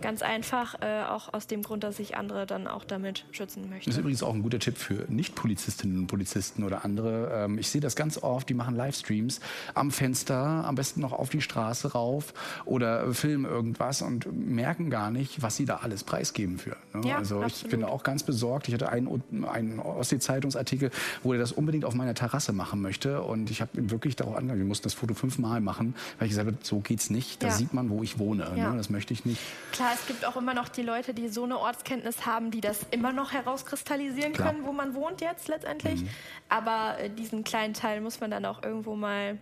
Ganz 0.01 0.23
einfach, 0.23 0.77
äh, 0.81 1.05
auch 1.09 1.33
aus 1.33 1.47
dem 1.47 1.63
Grund, 1.63 1.85
dass 1.85 1.99
ich 1.99 2.17
andere 2.17 2.47
dann 2.47 2.67
auch 2.67 2.85
damit 2.85 3.25
schützen 3.33 3.69
möchte. 3.69 3.87
Das 3.87 3.97
ist 3.97 4.01
übrigens 4.01 4.23
auch 4.23 4.35
ein 4.35 4.43
guter 4.43 4.59
Tipp 4.59 4.77
für 4.77 5.05
Nicht-Polizistinnen 5.09 5.99
und 5.99 6.07
Polizisten 6.07 6.65
oder 6.65 6.85
andere. 6.85 7.45
Ähm, 7.45 7.59
ich 7.59 7.69
sehe 7.69 7.81
das 7.81 7.97
ganz 7.97 8.23
oft, 8.23 8.49
die 8.49 8.55
machen 8.55 8.77
Livestreams 8.77 9.41
am 9.75 9.91
Fenster, 9.91 10.65
am 10.65 10.75
besten 10.75 11.01
noch 11.01 11.13
auf 11.13 11.31
die 11.31 11.41
Straße 11.41 11.93
rauf 11.93 12.35
oder 12.65 13.13
filmen 13.13 13.45
irgendwas 13.45 14.03
und 14.03 14.27
merken 14.33 14.91
gar 14.91 15.11
nicht, 15.11 15.43
was 15.43 15.57
sie 15.57 15.65
da 15.65 15.77
alles 15.77 16.05
preisgeben 16.05 16.59
für. 16.59 16.77
Ne? 16.95 17.09
Ja, 17.09 17.19
also 17.19 17.43
absolut. 17.43 17.65
ich 17.65 17.69
bin 17.71 17.85
auch 17.85 18.03
ganz 18.03 18.23
besorgt. 18.23 18.69
Ich 18.69 18.75
hatte 18.75 18.89
einen, 18.89 19.23
einen 19.45 19.79
Ostsee-Zeitungsartikel, 19.79 20.91
wo 21.23 21.33
er 21.33 21.39
das 21.39 21.53
unbedingt 21.53 21.85
auf 21.85 21.95
meiner 21.95 22.15
Terrasse 22.15 22.53
machen 22.53 22.81
möchte 22.81 23.23
und 23.23 23.51
ich 23.51 23.61
habe 23.61 23.79
ihn 23.79 23.91
wirklich 23.91 24.17
darauf 24.17 24.37
angegangen, 24.37 24.61
wir 24.61 24.69
mussten 24.69 24.85
das 24.85 24.95
Foto 24.95 25.15
fünfmal 25.15 25.61
machen, 25.61 25.95
weil 26.19 26.27
ich 26.27 26.33
gesagt 26.33 26.47
habe, 26.47 26.59
so 26.63 26.81
geht's 26.81 27.11
nicht. 27.11 27.43
Da 27.43 27.49
ja. 27.49 27.53
sieht 27.53 27.75
man, 27.75 27.91
wo 27.91 28.03
ich 28.03 28.19
wohne. 28.19 28.51
Ne? 28.51 28.59
Ja. 28.59 28.71
Ne? 28.71 28.77
Das 28.77 28.91
möchte 28.91 29.13
ich 29.13 29.25
nicht. 29.25 29.41
Klar, 29.73 29.88
es 29.93 30.07
gibt 30.07 30.25
auch 30.25 30.37
immer 30.37 30.55
noch 30.55 30.69
die 30.69 30.83
Leute, 30.83 31.15
die 31.15 31.29
so 31.29 31.45
eine 31.45 31.59
Ortskenntnis 31.59 32.27
haben, 32.27 32.51
die 32.51 32.61
das 32.61 32.87
immer 32.91 33.13
noch 33.13 33.33
herauskristallisieren 33.33 34.33
Klar. 34.33 34.53
können, 34.53 34.67
wo 34.67 34.73
man 34.73 34.95
wohnt 34.95 35.21
jetzt 35.21 35.49
letztendlich. 35.49 36.03
Mhm. 36.03 36.09
Aber 36.49 36.99
äh, 36.99 37.11
diesen 37.11 37.45
kleinen 37.45 37.75
Teil 37.75 38.01
muss 38.01 38.21
man 38.21 38.31
dann 38.31 38.45
auch 38.45 38.63
irgendwo 38.63 38.97
mal, 38.97 39.39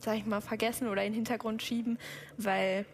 sag 0.00 0.16
ich 0.16 0.26
mal, 0.26 0.40
vergessen 0.40 0.88
oder 0.88 1.02
in 1.02 1.12
den 1.12 1.16
Hintergrund 1.16 1.62
schieben, 1.62 1.98
weil 2.36 2.86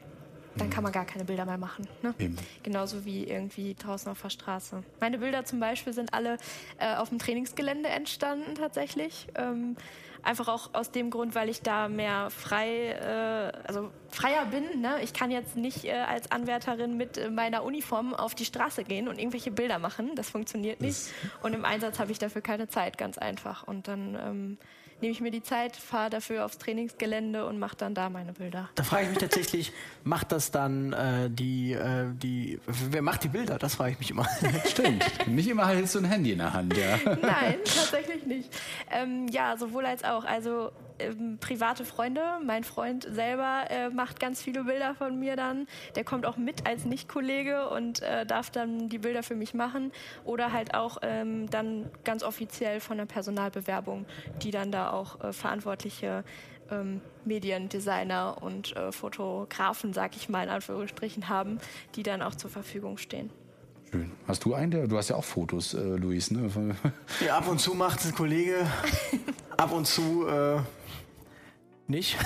dann 0.57 0.71
kann 0.71 0.85
man 0.85 0.93
gar 0.93 1.05
keine 1.05 1.25
Bilder 1.25 1.45
mehr 1.45 1.59
machen. 1.59 1.89
Ne? 2.03 2.15
Genauso 2.63 3.05
wie 3.05 3.25
irgendwie 3.25 3.75
draußen 3.75 4.11
auf 4.11 4.23
der 4.23 4.31
Straße. 4.31 4.83
Meine 5.01 5.19
Bilder 5.19 5.45
zum 5.45 5.59
Beispiel 5.59 5.93
sind 5.93 6.15
alle 6.15 6.39
äh, 6.79 6.95
auf 6.95 7.09
dem 7.09 7.19
Trainingsgelände 7.19 7.89
entstanden 7.89 8.55
tatsächlich. 8.55 9.27
Ähm, 9.35 9.77
Einfach 10.25 10.49
auch 10.49 10.71
aus 10.73 10.91
dem 10.91 11.11
Grund, 11.11 11.35
weil 11.35 11.49
ich 11.51 11.61
da 11.61 11.89
mehr 11.89 12.31
frei, 12.31 12.93
äh, 12.93 13.69
also 13.69 13.91
freier 14.09 14.47
bin. 14.47 14.81
Ne? 14.81 15.03
Ich 15.03 15.13
kann 15.13 15.31
jetzt 15.31 15.55
nicht 15.57 15.85
äh, 15.85 15.93
als 15.93 16.33
Anwärterin 16.33 16.97
mit 16.97 17.19
äh, 17.19 17.31
meiner 17.31 17.63
Uniform 17.63 18.15
auf 18.15 18.35
die 18.35 18.47
Straße 18.47 18.85
gehen 18.85 19.09
und 19.09 19.19
irgendwelche 19.19 19.51
Bilder 19.51 19.79
machen. 19.79 20.13
Das 20.15 20.31
funktioniert 20.31 20.81
nicht. 20.81 21.13
Und 21.43 21.53
im 21.53 21.65
Einsatz 21.65 21.99
habe 21.99 22.11
ich 22.11 22.19
dafür 22.19 22.41
keine 22.41 22.69
Zeit, 22.69 22.97
ganz 22.97 23.19
einfach. 23.19 23.65
Und 23.65 23.87
dann 23.87 24.19
ähm, 24.19 24.59
nehme 25.01 25.13
ich 25.13 25.21
mir 25.21 25.31
die 25.31 25.43
Zeit, 25.43 25.77
fahre 25.77 26.11
dafür 26.11 26.45
aufs 26.45 26.59
Trainingsgelände 26.59 27.47
und 27.47 27.59
mache 27.59 27.77
dann 27.77 27.95
da 27.95 28.11
meine 28.11 28.33
Bilder. 28.33 28.71
Da 28.75 28.83
frage 28.83 29.05
ich 29.05 29.11
mich 29.11 29.19
tatsächlich, 29.19 29.73
macht 30.05 30.33
das 30.33 30.51
dann 30.51 30.93
äh, 30.93 31.31
die, 31.31 31.73
äh, 31.73 32.07
die, 32.15 32.61
wer 32.67 33.03
macht 33.03 33.25
die 33.25 33.29
Bilder? 33.29 33.59
Das 33.59 33.75
frage 33.75 33.93
ich 33.93 33.99
mich 33.99 34.11
immer. 34.11 34.27
Stimmt. 34.67 35.05
Nicht 35.27 35.49
immer 35.49 35.69
hältst 35.69 35.95
du 35.95 35.99
ein 35.99 36.07
Handy 36.07 36.33
in 36.33 36.39
der 36.39 36.53
Hand, 36.53 36.77
ja. 36.77 36.99
Nein, 37.05 37.59
tatsächlich 37.65 38.25
nicht. 38.27 38.51
Ähm, 38.91 39.29
ja, 39.29 39.57
sowohl 39.57 39.87
als 39.87 40.03
auch 40.03 40.15
auch. 40.15 40.25
Also 40.25 40.71
ähm, 40.99 41.39
private 41.41 41.85
Freunde, 41.85 42.23
mein 42.45 42.65
Freund 42.65 43.07
selber 43.11 43.65
äh, 43.71 43.91
macht 43.91 44.21
ganz 44.21 44.43
viele 44.43 44.65
Bilder 44.65 44.95
von 44.95 45.19
mir 45.19 45.37
dann. 45.37 45.67
Der 45.97 46.05
kommt 46.05 46.27
auch 46.27 46.37
mit 46.37 46.67
als 46.67 46.85
Nicht-Kollege 46.85 47.69
und 47.69 48.03
äh, 48.03 48.27
darf 48.27 48.51
dann 48.51 48.89
die 48.89 48.99
Bilder 48.99 49.23
für 49.23 49.35
mich 49.35 49.55
machen. 49.55 49.93
Oder 50.25 50.53
halt 50.53 50.75
auch 50.75 50.99
ähm, 51.03 51.51
dann 51.51 51.91
ganz 52.05 52.23
offiziell 52.23 52.81
von 52.81 52.99
der 52.99 53.07
Personalbewerbung, 53.07 54.07
die 54.43 54.51
dann 54.51 54.71
da 54.71 54.91
auch 54.91 55.21
äh, 55.23 55.33
verantwortliche 55.33 56.25
ähm, 56.71 57.01
Mediendesigner 57.25 58.43
und 58.43 58.77
äh, 58.77 58.93
Fotografen, 58.93 59.93
sag 59.93 60.17
ich 60.17 60.29
mal 60.29 60.45
in 60.45 60.51
Anführungsstrichen, 60.51 61.29
haben, 61.29 61.59
die 61.95 62.03
dann 62.03 62.23
auch 62.23 62.35
zur 62.35 62.51
Verfügung 62.51 62.99
stehen. 62.99 63.31
Schön. 63.91 64.11
Hast 64.27 64.45
du 64.45 64.55
einen? 64.55 64.89
Du 64.89 64.97
hast 64.97 65.09
ja 65.09 65.17
auch 65.17 65.25
Fotos, 65.25 65.75
äh, 65.75 65.79
Luis, 65.79 66.31
ne? 66.31 66.51
Ja, 67.25 67.39
ab 67.39 67.49
und 67.49 67.61
zu 67.61 67.75
macht 67.75 68.05
ein 68.05 68.13
Kollege, 68.13 68.67
ab 69.57 69.73
und 69.73 69.87
zu 69.87 70.27
äh, 70.27 70.59
nicht. 71.89 72.17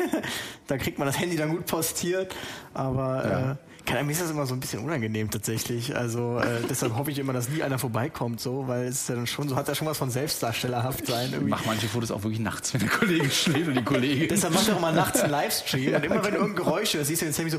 da 0.66 0.78
kriegt 0.78 0.98
man 0.98 1.06
das 1.06 1.18
Handy 1.18 1.36
dann 1.36 1.50
gut 1.50 1.66
postiert, 1.66 2.34
aber 2.74 3.24
Ja. 3.28 3.52
äh, 3.52 3.56
keine, 3.84 4.04
mir 4.04 4.12
ist 4.12 4.22
das 4.22 4.30
immer 4.30 4.46
so 4.46 4.54
ein 4.54 4.60
bisschen 4.60 4.84
unangenehm 4.84 5.28
tatsächlich. 5.28 5.96
Also 5.96 6.38
äh, 6.38 6.60
deshalb 6.70 6.94
hoffe 6.96 7.10
ich 7.10 7.18
immer, 7.18 7.32
dass 7.32 7.48
nie 7.48 7.64
einer 7.64 7.80
vorbeikommt, 7.80 8.40
so, 8.40 8.68
weil 8.68 8.84
es 8.84 9.02
ist 9.02 9.08
ja 9.08 9.16
dann 9.16 9.26
schon 9.26 9.48
so 9.48 9.56
hat 9.56 9.66
ja 9.66 9.74
schon 9.74 9.88
was 9.88 9.98
von 9.98 10.08
Selbstdarstellerhaft 10.08 11.04
sein. 11.04 11.26
Ich 11.26 11.32
Irgendwie. 11.32 11.50
mache 11.50 11.64
manche 11.66 11.88
Fotos 11.88 12.12
auch 12.12 12.22
wirklich 12.22 12.38
nachts, 12.38 12.72
wenn 12.72 12.80
der 12.80 12.90
Kollege 12.90 13.28
schläft 13.28 13.66
und 13.66 13.74
die 13.74 13.82
Kollegin. 13.82 14.28
Deshalb 14.28 14.54
macht 14.54 14.68
er 14.68 14.76
auch 14.76 14.80
mal 14.80 14.94
nachts 14.94 15.20
einen 15.20 15.32
Livestream 15.32 15.94
und 15.96 16.04
immer 16.04 16.24
wenn 16.24 16.34
du 16.34 16.38
irgendein 16.38 16.64
Geräusch 16.64 16.94
hörst, 16.94 17.08
siehst 17.08 17.22
du 17.22 17.26
den 17.26 17.32
Sammy 17.34 17.50
so, 17.50 17.58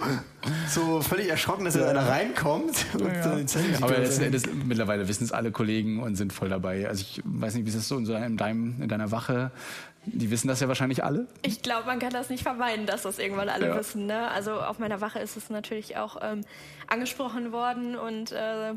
so 0.69 1.01
völlig 1.01 1.27
erschrocken, 1.29 1.65
dass 1.65 1.73
da 1.73 1.89
einer 1.89 2.07
reinkommt. 2.07 2.85
Und 2.93 3.05
äh, 3.05 3.35
den 3.35 3.47
Sammy 3.49 3.73
sieht 3.73 3.83
Aber 3.83 3.97
letzten 3.97 4.23
Endes, 4.23 4.43
mittlerweile 4.65 5.09
wissen 5.09 5.25
es 5.25 5.33
alle 5.33 5.51
Kollegen 5.51 6.01
und 6.01 6.15
sind 6.15 6.31
voll 6.31 6.47
dabei. 6.47 6.87
Also 6.87 7.01
ich 7.01 7.21
weiß 7.25 7.55
nicht, 7.55 7.65
wie 7.65 7.69
ist 7.69 7.77
das 7.77 7.89
so 7.89 7.97
in, 7.97 8.05
so 8.05 8.15
in, 8.15 8.37
deinem, 8.37 8.81
in 8.81 8.87
deiner 8.87 9.11
Wache? 9.11 9.51
Die 10.05 10.29
wissen 10.31 10.47
das 10.49 10.59
ja 10.59 10.67
wahrscheinlich 10.67 11.03
alle. 11.03 11.27
Ich 11.43 11.61
glaube, 11.61 11.85
man 11.87 11.99
kann 11.99 12.11
das 12.11 12.29
nicht 12.29 12.43
vermeiden, 12.43 12.85
dass 12.85 13.03
das 13.03 13.19
irgendwann 13.19 13.49
alle 13.49 13.67
Ja. 13.67 13.75
wissen. 13.77 14.05
Ne? 14.05 14.29
Also 14.31 14.53
auf 14.61 14.77
meiner 14.79 14.99
Wache 15.01 15.19
ist 15.19 15.37
es 15.37 15.49
natürlich 15.49 15.95
auch 15.97 16.17
ähm, 16.21 16.41
angesprochen 16.87 17.51
worden 17.51 17.95
und 17.95 18.31
äh, 18.33 18.73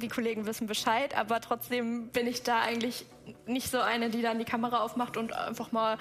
die 0.00 0.08
Kollegen 0.08 0.46
wissen 0.46 0.66
Bescheid, 0.66 1.16
aber 1.16 1.40
trotzdem 1.40 2.08
bin 2.08 2.26
ich 2.26 2.42
da 2.42 2.60
eigentlich 2.60 3.06
nicht 3.46 3.70
so 3.70 3.80
eine, 3.80 4.10
die 4.10 4.22
dann 4.22 4.38
die 4.38 4.44
Kamera 4.44 4.80
aufmacht 4.82 5.16
und 5.16 5.32
einfach 5.32 5.72
mal 5.72 5.96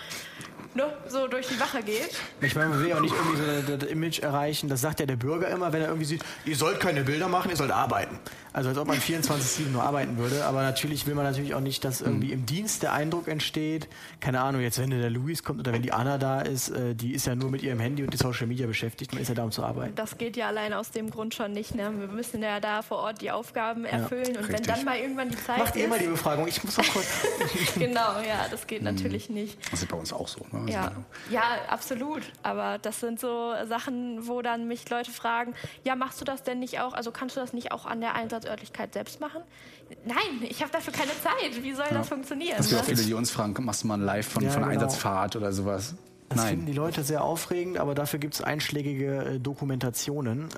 ne, 0.76 0.93
so 1.07 1.28
durch 1.28 1.47
die 1.47 1.59
Wache 1.59 1.82
geht. 1.82 2.11
Ich 2.41 2.55
meine, 2.55 2.69
man 2.69 2.80
will 2.80 2.89
ja 2.89 2.97
auch 2.97 3.01
nicht 3.01 3.15
irgendwie 3.15 3.38
so 3.38 3.71
das, 3.71 3.80
das 3.80 3.89
Image 3.89 4.19
erreichen. 4.19 4.69
Das 4.69 4.82
sagt 4.82 4.99
ja 4.99 5.05
der 5.05 5.15
Bürger 5.15 5.47
immer, 5.49 5.73
wenn 5.73 5.82
er 5.82 5.88
irgendwie 5.88 6.05
sieht, 6.05 6.23
ihr 6.45 6.55
sollt 6.55 6.80
keine 6.80 7.03
Bilder 7.03 7.28
machen, 7.28 7.49
ihr 7.49 7.57
sollt 7.57 7.71
arbeiten. 7.71 8.19
Also 8.53 8.69
als 8.69 8.78
ob 8.78 8.88
man 8.88 8.97
24-7 8.97 9.69
nur 9.71 9.84
arbeiten 9.84 10.17
würde. 10.17 10.45
Aber 10.45 10.61
natürlich 10.61 11.07
will 11.07 11.15
man 11.15 11.26
natürlich 11.26 11.55
auch 11.55 11.61
nicht, 11.61 11.84
dass 11.84 12.01
irgendwie 12.01 12.32
im 12.32 12.45
Dienst 12.45 12.84
der 12.84 12.93
Eindruck 12.93 13.28
entsteht. 13.28 13.89
Keine 14.19 14.41
Ahnung, 14.41 14.61
jetzt 14.61 14.80
wenn 14.80 14.89
der 14.91 15.09
Luis 15.09 15.43
kommt 15.43 15.59
oder 15.59 15.73
wenn 15.73 15.82
die 15.82 15.91
Anna 15.91 16.17
da 16.17 16.41
ist, 16.41 16.69
äh, 16.69 16.95
die 16.95 17.13
ist 17.13 17.26
ja 17.26 17.36
nur 17.36 17.49
mit 17.49 17.63
ihrem 17.63 17.80
Handy 17.80 18.03
und 18.03 18.13
die 18.13 18.17
Social 18.17 18.47
Media 18.47 18.67
beschäftigt. 18.67 19.13
Man 19.13 19.21
ist 19.21 19.28
ja 19.28 19.36
da, 19.36 19.43
um 19.43 19.51
zu 19.51 19.63
arbeiten. 19.63 19.95
Das 19.95 20.17
geht 20.17 20.38
ja 20.38 20.47
allein 20.47 20.73
aus 20.73 20.91
dem 20.91 21.09
Grund 21.09 21.34
schon 21.34 21.51
nicht. 21.51 21.76
Ne? 21.76 21.91
Wir 21.97 22.07
müssen 22.07 22.41
ja 22.41 22.59
da 22.59 22.82
vor 22.82 22.99
Ort 22.99 23.21
die 23.21 23.32
Aufgaben 23.32 23.86
erfüllen 23.86 24.38
und 24.38 24.47
wenn 24.49 24.63
dann 24.63 24.86
mal 24.86 24.97
irgendwann 24.97 25.30
die 25.30 25.38
Zeit 25.38 25.57
Macht 25.57 25.76
ihr 25.76 25.86
immer 25.86 25.97
die 25.97 26.07
Befragung? 26.07 26.47
Ich 26.47 26.63
muss 26.63 26.78
noch 26.78 26.88
kurz. 26.88 27.07
genau, 27.78 28.19
ja, 28.26 28.47
das 28.49 28.67
geht 28.67 28.84
natürlich 28.84 29.30
nicht. 29.30 29.57
Das 29.71 29.82
ist 29.82 29.89
bei 29.89 29.97
uns 29.97 30.13
auch 30.13 30.28
so. 30.28 30.45
Ne? 30.51 30.64
Also, 30.68 30.80
Ja, 30.80 30.91
ja, 31.30 31.41
absolut. 31.70 32.22
Aber 32.43 32.78
das 32.78 32.99
sind 32.99 33.20
so 33.20 33.53
Sachen, 33.68 34.28
wo 34.28 34.41
dann 34.41 34.68
mich 34.68 34.89
Leute 34.89 35.11
fragen, 35.11 35.53
ja, 35.84 35.95
machst 35.95 36.20
du 36.22 36.26
das 36.26 36.43
denn 36.43 36.59
nicht 36.59 36.80
auch, 36.80 36.93
also 36.93 37.11
kannst 37.11 37.36
du 37.36 37.39
das 37.41 37.53
nicht 37.53 37.72
auch 37.72 37.86
an 37.86 38.01
der 38.01 38.16
Einsatzörtlichkeit 38.16 38.93
selbst 38.93 39.20
machen? 39.20 39.41
Nein, 40.05 40.16
ich 40.41 40.61
habe 40.61 40.72
dafür 40.72 40.93
keine 40.93 41.11
Zeit. 41.22 41.61
Wie 41.63 41.74
soll 41.74 41.86
das 41.91 42.09
funktionieren? 42.09 42.57
Es 42.59 42.70
gibt 42.70 42.82
auch 42.82 42.86
viele, 42.86 43.03
die 43.03 43.13
uns 43.13 43.32
fragen, 43.32 43.53
machst 43.63 43.84
du 43.84 43.88
mal 43.88 43.95
ein 43.95 44.01
Live 44.01 44.28
von, 44.28 44.43
Ja, 44.43 44.49
von 44.49 44.61
genau. 44.63 44.74
Einsatzfahrt 44.74 45.36
oder 45.36 45.53
sowas? 45.53 45.95
Das 46.30 46.45
finden 46.45 46.63
Nein. 46.65 46.65
die 46.65 46.73
Leute 46.78 47.03
sehr 47.03 47.23
aufregend, 47.23 47.78
aber 47.78 47.93
dafür 47.93 48.17
gibt 48.19 48.34
es 48.34 48.41
einschlägige 48.41 49.36
äh, 49.36 49.39
Dokumentationen. 49.39 50.41
Ähm, 50.41 50.49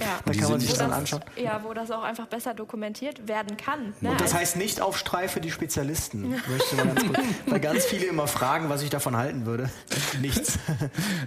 Ja. 0.00 0.20
Da 0.24 0.32
Die 0.32 0.38
kann 0.38 0.50
man 0.50 0.60
sich 0.60 0.72
wo 0.72 0.76
dann 0.76 0.90
das, 0.90 0.98
anschauen. 0.98 1.24
ja, 1.36 1.60
wo 1.64 1.72
das 1.72 1.90
auch 1.90 2.02
einfach 2.02 2.26
besser 2.26 2.52
dokumentiert 2.52 3.26
werden 3.26 3.56
kann. 3.56 3.94
Ne? 4.00 4.10
Und 4.10 4.20
das 4.20 4.28
Also- 4.28 4.36
heißt 4.36 4.56
nicht 4.56 4.80
auf 4.82 4.98
Streife 4.98 5.40
die 5.40 5.50
Spezialisten. 5.50 6.28
Möchte 6.48 6.76
mal 6.76 6.86
ganz 6.94 7.06
kurz, 7.06 7.18
weil 7.46 7.60
ganz 7.60 7.84
viele 7.86 8.04
immer 8.06 8.26
fragen, 8.26 8.68
was 8.68 8.82
ich 8.82 8.90
davon 8.90 9.16
halten 9.16 9.46
würde. 9.46 9.70
Nichts. 10.20 10.58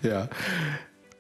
Ja. 0.04 0.28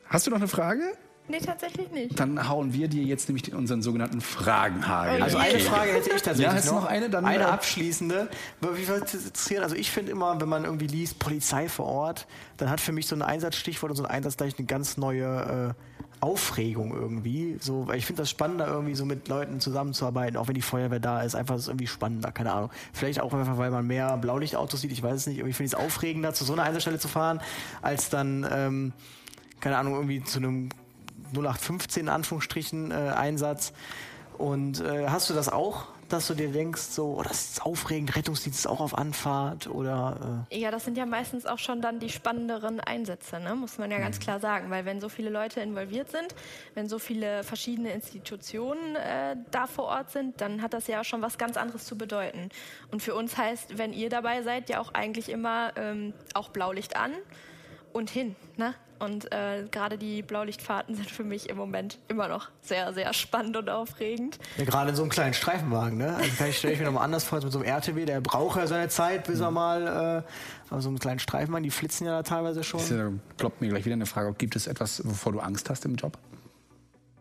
Hast 0.07 0.27
du 0.27 0.31
noch 0.31 0.37
eine 0.37 0.47
Frage? 0.47 0.83
Nee, 1.27 1.39
tatsächlich 1.39 1.91
nicht. 1.91 2.19
Dann 2.19 2.47
hauen 2.47 2.73
wir 2.73 2.87
dir 2.87 3.03
jetzt 3.03 3.29
nämlich 3.29 3.53
unseren 3.53 3.81
sogenannten 3.81 4.21
Fragenhagel. 4.21 5.21
Also 5.21 5.37
eine. 5.37 5.59
Frage 5.59 5.91
hätte 5.91 6.09
ich 6.09 6.21
tatsächlich 6.21 6.45
Ja, 6.45 6.53
hast 6.53 6.67
du 6.67 6.73
noch. 6.73 6.83
noch 6.83 6.89
eine? 6.89 7.09
Dann, 7.09 7.25
eine 7.25 7.43
äh, 7.43 7.47
abschließende. 7.47 8.29
Wie 8.61 8.83
interessieren? 8.83 9.63
Also 9.63 9.75
ich 9.75 9.91
finde 9.91 10.11
immer, 10.11 10.39
wenn 10.39 10.49
man 10.49 10.65
irgendwie 10.65 10.87
liest 10.87 11.19
Polizei 11.19 11.69
vor 11.69 11.85
Ort, 11.85 12.27
dann 12.57 12.69
hat 12.69 12.81
für 12.81 12.91
mich 12.91 13.07
so 13.07 13.15
ein 13.15 13.21
Einsatzstichwort 13.21 13.91
und 13.91 13.95
so 13.95 14.03
ein 14.03 14.09
Einsatz 14.09 14.37
gleich 14.37 14.57
eine 14.57 14.65
ganz 14.65 14.97
neue 14.97 15.75
äh, 15.75 15.83
Aufregung 16.19 16.93
irgendwie. 16.93 17.57
So, 17.59 17.87
weil 17.87 17.97
ich 17.97 18.05
finde 18.05 18.23
das 18.23 18.29
spannender, 18.29 18.67
irgendwie 18.67 18.95
so 18.95 19.05
mit 19.05 19.27
Leuten 19.27 19.59
zusammenzuarbeiten, 19.59 20.37
auch 20.37 20.47
wenn 20.47 20.55
die 20.55 20.61
Feuerwehr 20.61 20.99
da 20.99 21.21
ist. 21.21 21.35
Einfach 21.35 21.55
ist 21.55 21.63
es 21.63 21.67
irgendwie 21.67 21.87
spannender, 21.87 22.31
keine 22.31 22.53
Ahnung. 22.53 22.71
Vielleicht 22.93 23.19
auch 23.21 23.33
einfach, 23.33 23.57
weil 23.57 23.71
man 23.71 23.85
mehr 23.85 24.17
Blaulichtautos 24.17 24.81
sieht, 24.81 24.91
ich 24.91 25.03
weiß 25.03 25.15
es 25.15 25.27
nicht. 25.27 25.37
Irgendwie 25.37 25.53
finde 25.53 25.67
ich 25.67 25.73
es 25.73 25.79
aufregender, 25.79 26.33
zu 26.33 26.43
so 26.43 26.53
einer 26.53 26.63
Einsatzstelle 26.63 26.99
zu 26.99 27.07
fahren, 27.07 27.39
als 27.81 28.09
dann, 28.09 28.47
ähm, 28.51 28.93
keine 29.59 29.77
Ahnung, 29.77 29.93
irgendwie 29.93 30.23
zu 30.23 30.39
einem 30.39 30.69
0815 31.33 32.03
in 32.03 32.09
Anführungsstrichen 32.09 32.91
äh, 32.91 32.95
Einsatz. 32.95 33.73
Und 34.37 34.81
äh, 34.81 35.07
hast 35.09 35.29
du 35.29 35.33
das 35.33 35.49
auch, 35.49 35.85
dass 36.09 36.27
du 36.27 36.35
dir 36.35 36.49
denkst, 36.49 36.81
so, 36.83 37.17
oh, 37.17 37.23
das 37.23 37.49
ist 37.49 37.65
aufregend, 37.65 38.15
Rettungsdienst 38.15 38.59
ist 38.59 38.67
auch 38.67 38.79
auf 38.79 38.97
Anfahrt 38.97 39.67
oder 39.67 40.45
Ja, 40.51 40.71
das 40.71 40.85
sind 40.85 40.97
ja 40.97 41.05
meistens 41.05 41.45
auch 41.45 41.57
schon 41.57 41.81
dann 41.81 41.99
die 41.99 42.09
spannenderen 42.09 42.79
Einsätze, 42.79 43.39
ne? 43.41 43.55
muss 43.55 43.77
man 43.77 43.91
ja 43.91 43.97
Mhm. 43.97 44.03
ganz 44.03 44.19
klar 44.19 44.39
sagen. 44.39 44.69
Weil 44.69 44.85
wenn 44.85 45.01
so 45.01 45.09
viele 45.09 45.29
Leute 45.29 45.59
involviert 45.59 46.09
sind, 46.09 46.33
wenn 46.75 46.87
so 46.87 46.97
viele 46.99 47.43
verschiedene 47.43 47.91
Institutionen 47.91 48.95
äh, 48.95 49.35
da 49.51 49.67
vor 49.67 49.85
Ort 49.85 50.11
sind, 50.11 50.39
dann 50.39 50.61
hat 50.61 50.73
das 50.73 50.87
ja 50.87 51.03
schon 51.03 51.21
was 51.21 51.37
ganz 51.37 51.57
anderes 51.57 51.83
zu 51.85 51.97
bedeuten. 51.97 52.49
Und 52.91 53.01
für 53.01 53.13
uns 53.15 53.37
heißt, 53.37 53.77
wenn 53.77 53.91
ihr 53.91 54.09
dabei 54.09 54.43
seid, 54.43 54.69
ja 54.69 54.79
auch 54.79 54.93
eigentlich 54.93 55.27
immer 55.29 55.73
ähm, 55.75 56.13
auch 56.35 56.49
Blaulicht 56.49 56.95
an 56.95 57.11
und 57.91 58.09
hin. 58.09 58.35
Ne? 58.55 58.75
Und 58.99 59.31
äh, 59.31 59.65
gerade 59.71 59.97
die 59.97 60.21
Blaulichtfahrten 60.21 60.95
sind 60.95 61.09
für 61.09 61.23
mich 61.23 61.49
im 61.49 61.57
Moment 61.57 61.99
immer 62.07 62.27
noch 62.27 62.49
sehr, 62.61 62.93
sehr 62.93 63.13
spannend 63.13 63.57
und 63.57 63.69
aufregend. 63.69 64.39
äh, 64.57 64.59
ja, 64.61 64.65
gerade 64.65 64.89
in 64.89 64.95
so 64.95 65.03
einem 65.03 65.11
kleinen 65.11 65.33
Streifenwagen, 65.33 65.97
ne? 65.97 66.15
Also 66.15 66.29
kann 66.37 66.49
ich, 66.49 66.57
stelle 66.57 66.73
ich 66.73 66.79
mir 66.79 66.85
nochmal 66.85 67.03
anders 67.03 67.23
vor 67.23 67.37
als 67.37 67.45
mit 67.45 67.53
so 67.53 67.59
einem 67.59 67.67
RTW, 67.67 68.05
der 68.05 68.21
braucht 68.21 68.57
ja 68.57 68.67
seine 68.67 68.89
Zeit, 68.89 69.25
bis 69.27 69.39
er 69.39 69.51
mal, 69.51 70.23
äh, 70.25 70.71
aber 70.71 70.81
so 70.81 70.89
einen 70.89 70.99
kleinen 70.99 71.19
Streifenwagen, 71.19 71.63
die 71.63 71.71
flitzen 71.71 72.05
ja 72.05 72.17
da 72.17 72.23
teilweise 72.23 72.63
schon. 72.63 72.81
Da 72.89 73.11
ploppt 73.37 73.61
mir 73.61 73.69
gleich 73.69 73.85
wieder 73.85 73.93
eine 73.93 74.05
Frage. 74.05 74.33
Gibt 74.33 74.55
es 74.55 74.67
etwas, 74.67 75.01
wovor 75.05 75.31
du 75.31 75.39
Angst 75.39 75.69
hast 75.69 75.85
im 75.85 75.95
Job? 75.95 76.17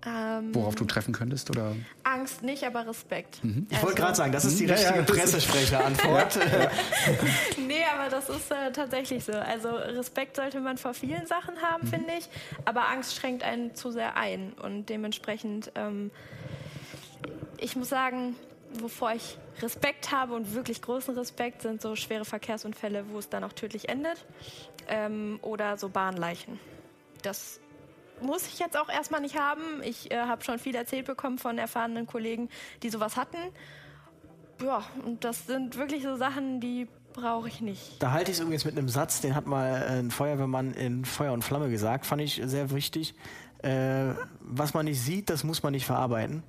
Ähm, 0.06 0.54
Worauf 0.54 0.76
du 0.76 0.84
treffen 0.84 1.12
könntest? 1.12 1.50
Oder? 1.50 1.74
Angst 2.04 2.42
nicht, 2.42 2.62
aber 2.64 2.86
Respekt. 2.86 3.40
Ich 3.70 3.82
wollte 3.82 3.96
gerade 4.00 4.14
sagen, 4.14 4.30
das 4.30 4.44
ist 4.44 4.60
die 4.60 4.64
Ja, 4.66 4.76
ja, 4.76 4.90
richtige 4.90 5.02
das 5.02 5.10
ist- 5.10 5.16
Pressesprecherantwort. 5.20 6.38
Nee, 7.66 7.82
aber 7.92 8.08
das 8.08 8.28
ist 8.28 8.50
äh, 8.52 8.70
tatsächlich 8.72 9.24
so. 9.24 9.32
Also 9.32 9.70
Respekt 9.70 10.36
sollte 10.36 10.60
man 10.60 10.78
vor 10.78 10.94
vielen 10.94 11.26
Sachen 11.26 11.56
haben, 11.60 11.86
finde 11.88 12.12
ich. 12.18 12.28
Aber 12.64 12.88
Angst 12.88 13.16
schränkt 13.16 13.42
einen 13.42 13.74
zu 13.74 13.90
sehr 13.90 14.16
ein. 14.16 14.52
Und 14.62 14.88
dementsprechend, 14.88 15.72
ähm, 15.74 16.12
ich 17.58 17.74
muss 17.74 17.88
sagen, 17.88 18.36
wovor 18.78 19.12
ich 19.12 19.38
Respekt 19.60 20.12
habe 20.12 20.34
und 20.34 20.54
wirklich 20.54 20.82
großen 20.82 21.16
Respekt, 21.16 21.62
sind 21.62 21.80
so 21.82 21.96
schwere 21.96 22.24
Verkehrsunfälle, 22.24 23.06
wo 23.10 23.18
es 23.18 23.28
dann 23.28 23.42
auch 23.42 23.52
tödlich 23.52 23.88
endet. 23.88 24.24
Ähm, 24.88 25.38
oder 25.42 25.76
so 25.78 25.88
Bahnleichen. 25.88 26.60
Das 27.22 27.58
muss 28.20 28.46
ich 28.46 28.58
jetzt 28.58 28.76
auch 28.78 28.88
erstmal 28.88 29.20
nicht 29.20 29.38
haben. 29.38 29.82
Ich 29.82 30.10
äh, 30.10 30.18
habe 30.18 30.44
schon 30.44 30.58
viel 30.58 30.74
erzählt 30.74 31.06
bekommen 31.06 31.38
von 31.38 31.58
erfahrenen 31.58 32.06
Kollegen, 32.06 32.48
die 32.82 32.90
sowas 32.90 33.16
hatten. 33.16 33.38
Ja, 34.62 34.82
und 35.04 35.24
das 35.24 35.46
sind 35.46 35.76
wirklich 35.76 36.02
so 36.02 36.16
Sachen, 36.16 36.60
die 36.60 36.88
brauche 37.12 37.48
ich 37.48 37.60
nicht. 37.60 38.02
Da 38.02 38.12
halte 38.12 38.30
ich 38.30 38.38
es 38.38 38.42
übrigens 38.42 38.64
mit 38.64 38.76
einem 38.76 38.88
Satz, 38.88 39.20
den 39.20 39.34
hat 39.34 39.46
mal 39.46 39.86
ein 39.88 40.10
Feuerwehrmann 40.10 40.72
in 40.74 41.04
Feuer 41.04 41.32
und 41.32 41.42
Flamme 41.42 41.70
gesagt, 41.70 42.06
fand 42.06 42.22
ich 42.22 42.40
sehr 42.44 42.70
wichtig. 42.70 43.14
Äh, 43.62 44.14
was 44.40 44.74
man 44.74 44.84
nicht 44.84 45.00
sieht, 45.00 45.30
das 45.30 45.42
muss 45.42 45.62
man 45.62 45.72
nicht 45.72 45.86
verarbeiten. 45.86 46.42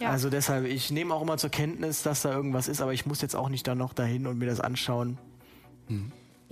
Ja. 0.00 0.10
Also 0.10 0.30
deshalb, 0.30 0.64
ich 0.64 0.90
nehme 0.90 1.12
auch 1.14 1.22
immer 1.22 1.36
zur 1.36 1.50
Kenntnis, 1.50 2.02
dass 2.02 2.22
da 2.22 2.32
irgendwas 2.32 2.68
ist, 2.68 2.80
aber 2.80 2.92
ich 2.92 3.04
muss 3.04 3.20
jetzt 3.20 3.36
auch 3.36 3.48
nicht 3.48 3.66
dann 3.66 3.78
noch 3.78 3.92
dahin 3.92 4.26
und 4.26 4.38
mir 4.38 4.46
das 4.46 4.60
anschauen. 4.60 5.18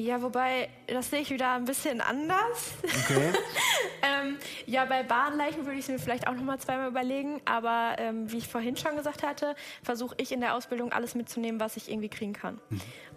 Ja, 0.01 0.23
wobei, 0.23 0.71
das 0.87 1.11
sehe 1.11 1.21
ich 1.21 1.31
wieder 1.31 1.53
ein 1.53 1.67
bisschen 1.67 2.01
anders. 2.01 2.73
Okay. 2.83 3.33
ähm, 4.03 4.39
ja, 4.65 4.87
bei 4.87 5.03
Bahnleichen 5.03 5.67
würde 5.67 5.79
ich 5.79 5.85
es 5.85 5.89
mir 5.91 5.99
vielleicht 5.99 6.27
auch 6.27 6.33
noch 6.33 6.43
mal 6.43 6.59
zweimal 6.59 6.89
überlegen. 6.89 7.43
Aber 7.45 7.97
ähm, 7.99 8.33
wie 8.33 8.39
ich 8.39 8.49
vorhin 8.49 8.79
schon 8.79 8.97
gesagt 8.97 9.23
hatte, 9.23 9.55
versuche 9.83 10.15
ich 10.17 10.33
in 10.33 10.41
der 10.41 10.55
Ausbildung 10.55 10.91
alles 10.91 11.15
mitzunehmen, 11.15 11.61
was 11.61 11.77
ich 11.77 11.91
irgendwie 11.91 12.09
kriegen 12.09 12.33
kann. 12.33 12.59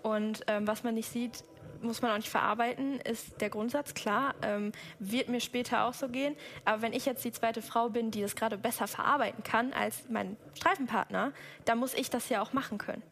Und 0.02 0.42
ähm, 0.48 0.68
was 0.68 0.84
man 0.84 0.96
nicht 0.96 1.10
sieht, 1.10 1.46
muss 1.82 2.02
man 2.02 2.12
auch 2.12 2.18
nicht 2.18 2.30
verarbeiten, 2.30 3.00
ist 3.00 3.40
der 3.40 3.50
Grundsatz, 3.50 3.94
klar. 3.94 4.36
Ähm, 4.42 4.74
wird 5.00 5.30
mir 5.30 5.40
später 5.40 5.86
auch 5.86 5.94
so 5.94 6.10
gehen. 6.10 6.36
Aber 6.66 6.82
wenn 6.82 6.92
ich 6.92 7.06
jetzt 7.06 7.24
die 7.24 7.32
zweite 7.32 7.62
Frau 7.62 7.88
bin, 7.90 8.12
die 8.12 8.22
das 8.22 8.36
gerade 8.36 8.58
besser 8.58 8.88
verarbeiten 8.88 9.44
kann 9.46 9.72
als 9.72 10.04
mein 10.10 10.36
Streifenpartner, 10.54 11.32
dann 11.64 11.78
muss 11.78 11.94
ich 11.94 12.10
das 12.10 12.28
ja 12.28 12.42
auch 12.42 12.52
machen 12.52 12.78
können. 12.78 13.04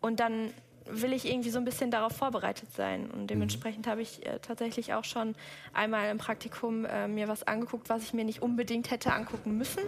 Und 0.00 0.18
dann 0.18 0.54
will 0.86 1.12
ich 1.12 1.28
irgendwie 1.28 1.50
so 1.50 1.58
ein 1.58 1.64
bisschen 1.64 1.90
darauf 1.90 2.12
vorbereitet 2.12 2.72
sein. 2.74 3.10
Und 3.10 3.28
dementsprechend 3.28 3.86
habe 3.86 4.02
ich 4.02 4.24
äh, 4.26 4.38
tatsächlich 4.40 4.94
auch 4.94 5.04
schon 5.04 5.34
einmal 5.72 6.10
im 6.10 6.18
Praktikum 6.18 6.84
äh, 6.84 7.08
mir 7.08 7.28
was 7.28 7.46
angeguckt, 7.46 7.88
was 7.88 8.02
ich 8.02 8.12
mir 8.12 8.24
nicht 8.24 8.42
unbedingt 8.42 8.90
hätte 8.90 9.12
angucken 9.12 9.56
müssen, 9.56 9.82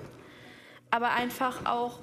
aber 0.91 1.11
einfach 1.11 1.67
auch 1.67 2.01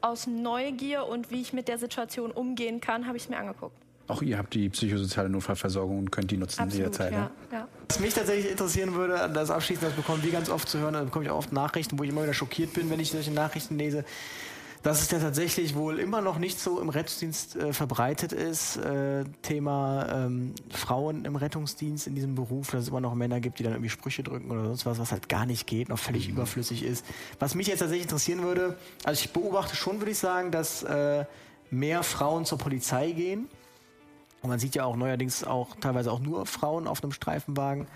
aus 0.00 0.26
Neugier 0.26 1.06
und 1.06 1.30
wie 1.30 1.42
ich 1.42 1.52
mit 1.52 1.68
der 1.68 1.78
Situation 1.78 2.30
umgehen 2.30 2.80
kann, 2.80 3.06
habe 3.06 3.16
ich 3.16 3.24
es 3.24 3.28
mir 3.28 3.36
angeguckt. 3.38 3.76
Auch 4.10 4.22
ihr 4.22 4.38
habt 4.38 4.54
die 4.54 4.68
psychosoziale 4.70 5.28
Notfallversorgung 5.28 5.98
und 5.98 6.10
könnt 6.10 6.32
die 6.32 6.36
nutzen 6.36 6.62
Absolut, 6.62 6.78
jederzeit. 6.78 7.12
ja, 7.12 7.18
ne? 7.18 7.30
ja. 7.52 7.68
Was 7.88 8.00
mich 8.00 8.12
tatsächlich 8.12 8.50
interessieren 8.50 8.94
würde, 8.94 9.30
das 9.32 9.50
abschließend, 9.50 9.86
das 9.86 9.94
bekommen 9.94 10.22
wir 10.24 10.32
ganz 10.32 10.50
oft 10.50 10.68
zu 10.68 10.78
hören, 10.78 10.94
da 10.94 11.04
bekomme 11.04 11.26
ich 11.26 11.30
auch 11.30 11.38
oft 11.38 11.52
Nachrichten, 11.52 11.96
wo 11.96 12.02
ich 12.02 12.10
immer 12.10 12.24
wieder 12.24 12.34
schockiert 12.34 12.72
bin, 12.72 12.90
wenn 12.90 12.98
ich 12.98 13.12
solche 13.12 13.30
Nachrichten 13.30 13.78
lese, 13.78 14.04
dass 14.82 15.02
es 15.02 15.10
ja 15.10 15.18
tatsächlich 15.18 15.74
wohl 15.74 15.98
immer 15.98 16.20
noch 16.20 16.38
nicht 16.38 16.58
so 16.58 16.80
im 16.80 16.88
Rettungsdienst 16.88 17.56
äh, 17.56 17.72
verbreitet 17.72 18.32
ist. 18.32 18.76
Äh, 18.78 19.24
Thema 19.42 20.06
ähm, 20.10 20.54
Frauen 20.70 21.24
im 21.24 21.36
Rettungsdienst 21.36 22.06
in 22.06 22.14
diesem 22.14 22.34
Beruf, 22.34 22.70
dass 22.70 22.82
es 22.82 22.88
immer 22.88 23.00
noch 23.00 23.14
Männer 23.14 23.40
gibt, 23.40 23.58
die 23.58 23.62
dann 23.62 23.72
irgendwie 23.72 23.90
Sprüche 23.90 24.22
drücken 24.22 24.50
oder 24.50 24.64
sonst 24.64 24.86
was, 24.86 24.98
was 24.98 25.12
halt 25.12 25.28
gar 25.28 25.44
nicht 25.44 25.66
geht, 25.66 25.90
noch 25.90 25.98
völlig 25.98 26.28
überflüssig 26.28 26.82
ist. 26.82 27.04
Was 27.38 27.54
mich 27.54 27.66
jetzt 27.66 27.80
tatsächlich 27.80 28.04
interessieren 28.04 28.42
würde, 28.42 28.76
also 29.04 29.22
ich 29.22 29.32
beobachte 29.32 29.76
schon, 29.76 30.00
würde 30.00 30.12
ich 30.12 30.18
sagen, 30.18 30.50
dass 30.50 30.82
äh, 30.82 31.26
mehr 31.70 32.02
Frauen 32.02 32.44
zur 32.46 32.58
Polizei 32.58 33.12
gehen. 33.12 33.48
Und 34.42 34.48
man 34.48 34.58
sieht 34.58 34.74
ja 34.74 34.84
auch 34.84 34.96
neuerdings 34.96 35.44
auch 35.44 35.76
teilweise 35.80 36.10
auch 36.10 36.20
nur 36.20 36.46
Frauen 36.46 36.86
auf 36.86 37.02
einem 37.02 37.12
Streifenwagen. 37.12 37.86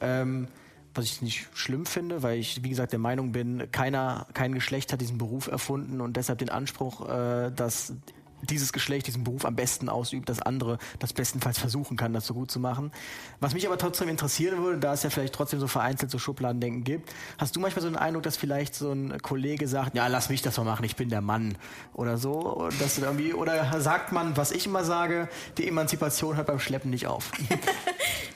Ähm, 0.00 0.48
was 0.94 1.04
ich 1.04 1.22
nicht 1.22 1.48
schlimm 1.54 1.86
finde, 1.86 2.22
weil 2.22 2.38
ich, 2.38 2.62
wie 2.64 2.70
gesagt, 2.70 2.92
der 2.92 2.98
Meinung 2.98 3.32
bin, 3.32 3.70
keiner, 3.70 4.26
kein 4.34 4.54
Geschlecht 4.54 4.92
hat 4.92 5.00
diesen 5.00 5.18
Beruf 5.18 5.46
erfunden 5.46 6.00
und 6.00 6.16
deshalb 6.16 6.38
den 6.38 6.50
Anspruch, 6.50 7.08
äh, 7.08 7.50
dass 7.50 7.94
dieses 8.42 8.72
Geschlecht 8.72 9.06
diesen 9.06 9.24
Beruf 9.24 9.44
am 9.44 9.56
besten 9.56 9.88
ausübt, 9.88 10.28
das 10.28 10.40
andere 10.40 10.78
das 10.98 11.12
bestenfalls 11.12 11.58
versuchen 11.58 11.96
kann, 11.96 12.12
das 12.12 12.26
so 12.26 12.34
gut 12.34 12.50
zu 12.50 12.60
machen. 12.60 12.92
Was 13.40 13.54
mich 13.54 13.66
aber 13.66 13.78
trotzdem 13.78 14.08
interessieren 14.08 14.62
würde, 14.62 14.78
da 14.78 14.92
es 14.92 15.02
ja 15.02 15.10
vielleicht 15.10 15.34
trotzdem 15.34 15.60
so 15.60 15.66
vereinzelt 15.66 16.10
so 16.10 16.18
Schubladendenken 16.18 16.84
gibt, 16.84 17.12
hast 17.38 17.56
du 17.56 17.60
manchmal 17.60 17.82
so 17.82 17.88
den 17.88 17.96
Eindruck, 17.96 18.22
dass 18.22 18.36
vielleicht 18.36 18.74
so 18.74 18.92
ein 18.92 19.20
Kollege 19.22 19.68
sagt, 19.68 19.96
ja, 19.96 20.06
lass 20.06 20.28
mich 20.28 20.42
das 20.42 20.56
mal 20.56 20.64
machen, 20.64 20.84
ich 20.84 20.96
bin 20.96 21.08
der 21.08 21.20
Mann 21.20 21.56
oder 21.94 22.18
so, 22.18 22.56
oder, 22.56 22.74
dass 22.78 22.96
du 22.96 23.02
irgendwie, 23.02 23.32
oder 23.34 23.80
sagt 23.80 24.12
man, 24.12 24.36
was 24.36 24.52
ich 24.52 24.66
immer 24.66 24.84
sage, 24.84 25.28
die 25.58 25.68
Emanzipation 25.68 26.36
hört 26.36 26.46
beim 26.46 26.60
Schleppen 26.60 26.90
nicht 26.90 27.06
auf. 27.06 27.32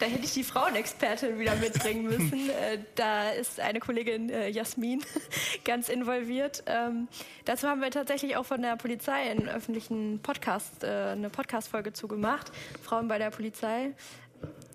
Da 0.00 0.06
hätte 0.06 0.24
ich 0.24 0.34
die 0.34 0.44
Frauenexpertin 0.44 1.38
wieder 1.38 1.54
mitbringen 1.56 2.04
müssen. 2.04 2.50
äh, 2.50 2.78
da 2.94 3.30
ist 3.30 3.60
eine 3.60 3.80
Kollegin, 3.80 4.28
äh, 4.28 4.48
Jasmin, 4.48 5.02
ganz 5.64 5.88
involviert. 5.88 6.62
Ähm, 6.66 7.08
dazu 7.44 7.68
haben 7.68 7.80
wir 7.80 7.90
tatsächlich 7.90 8.36
auch 8.36 8.44
von 8.44 8.62
der 8.62 8.76
Polizei 8.76 9.30
einen 9.30 9.48
öffentlichen 9.48 9.93
Podcast, 10.22 10.84
äh, 10.84 11.12
eine 11.12 11.30
Podcast-Folge 11.30 11.92
zugemacht. 11.92 12.50
Frauen 12.82 13.08
bei 13.08 13.18
der 13.18 13.30
Polizei. 13.30 13.92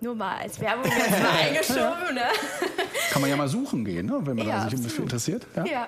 Nur 0.01 0.15
mal 0.15 0.37
als 0.37 0.59
Werbung 0.59 0.85
jetzt 0.85 1.11
mal 1.21 1.29
eingeschoben, 1.41 2.15
ne? 2.15 2.23
Kann 3.11 3.21
man 3.21 3.29
ja 3.29 3.37
mal 3.37 3.47
suchen 3.47 3.85
gehen, 3.85 4.07
ne? 4.07 4.19
wenn 4.23 4.35
man 4.37 4.47
Ja, 4.47 4.53
da 4.55 4.61
sich 4.69 4.73
absolut. 4.73 4.85
dafür 4.85 5.03
interessiert. 5.03 5.47
Ja? 5.55 5.65
Ja. 5.65 5.87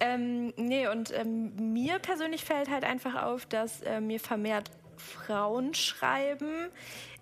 Ähm, 0.00 0.52
nee, 0.56 0.88
und 0.88 1.12
ähm, 1.16 1.72
mir 1.72 1.98
persönlich 2.00 2.44
fällt 2.44 2.68
halt 2.70 2.82
einfach 2.84 3.22
auf, 3.22 3.46
dass 3.46 3.82
äh, 3.82 4.00
mir 4.00 4.18
vermehrt 4.18 4.70
Frauen 4.96 5.74
schreiben, 5.74 6.68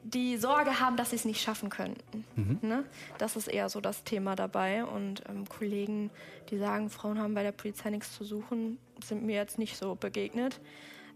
die 0.03 0.39
Sorge 0.39 0.81
haben, 0.81 0.97
dass 0.97 1.11
sie 1.11 1.17
es 1.17 1.27
nicht 1.27 1.43
schaffen 1.43 1.69
könnten. 1.69 2.25
Ne? 2.63 2.85
Das 3.19 3.37
ist 3.37 3.49
eher 3.49 3.69
so 3.69 3.83
das 3.83 4.03
Thema 4.05 4.35
dabei. 4.35 4.85
Und 4.85 5.23
ähm, 5.29 5.47
Kollegen, 5.47 6.11
die 6.49 6.57
sagen, 6.57 6.89
Frauen 6.89 7.19
haben 7.19 7.35
bei 7.35 7.43
der 7.43 7.53
Polizei 7.53 7.91
nichts 7.91 8.17
zu 8.17 8.25
suchen, 8.25 8.79
sind 9.05 9.23
mir 9.25 9.37
jetzt 9.37 9.59
nicht 9.59 9.77
so 9.77 9.97
begegnet. 9.97 10.59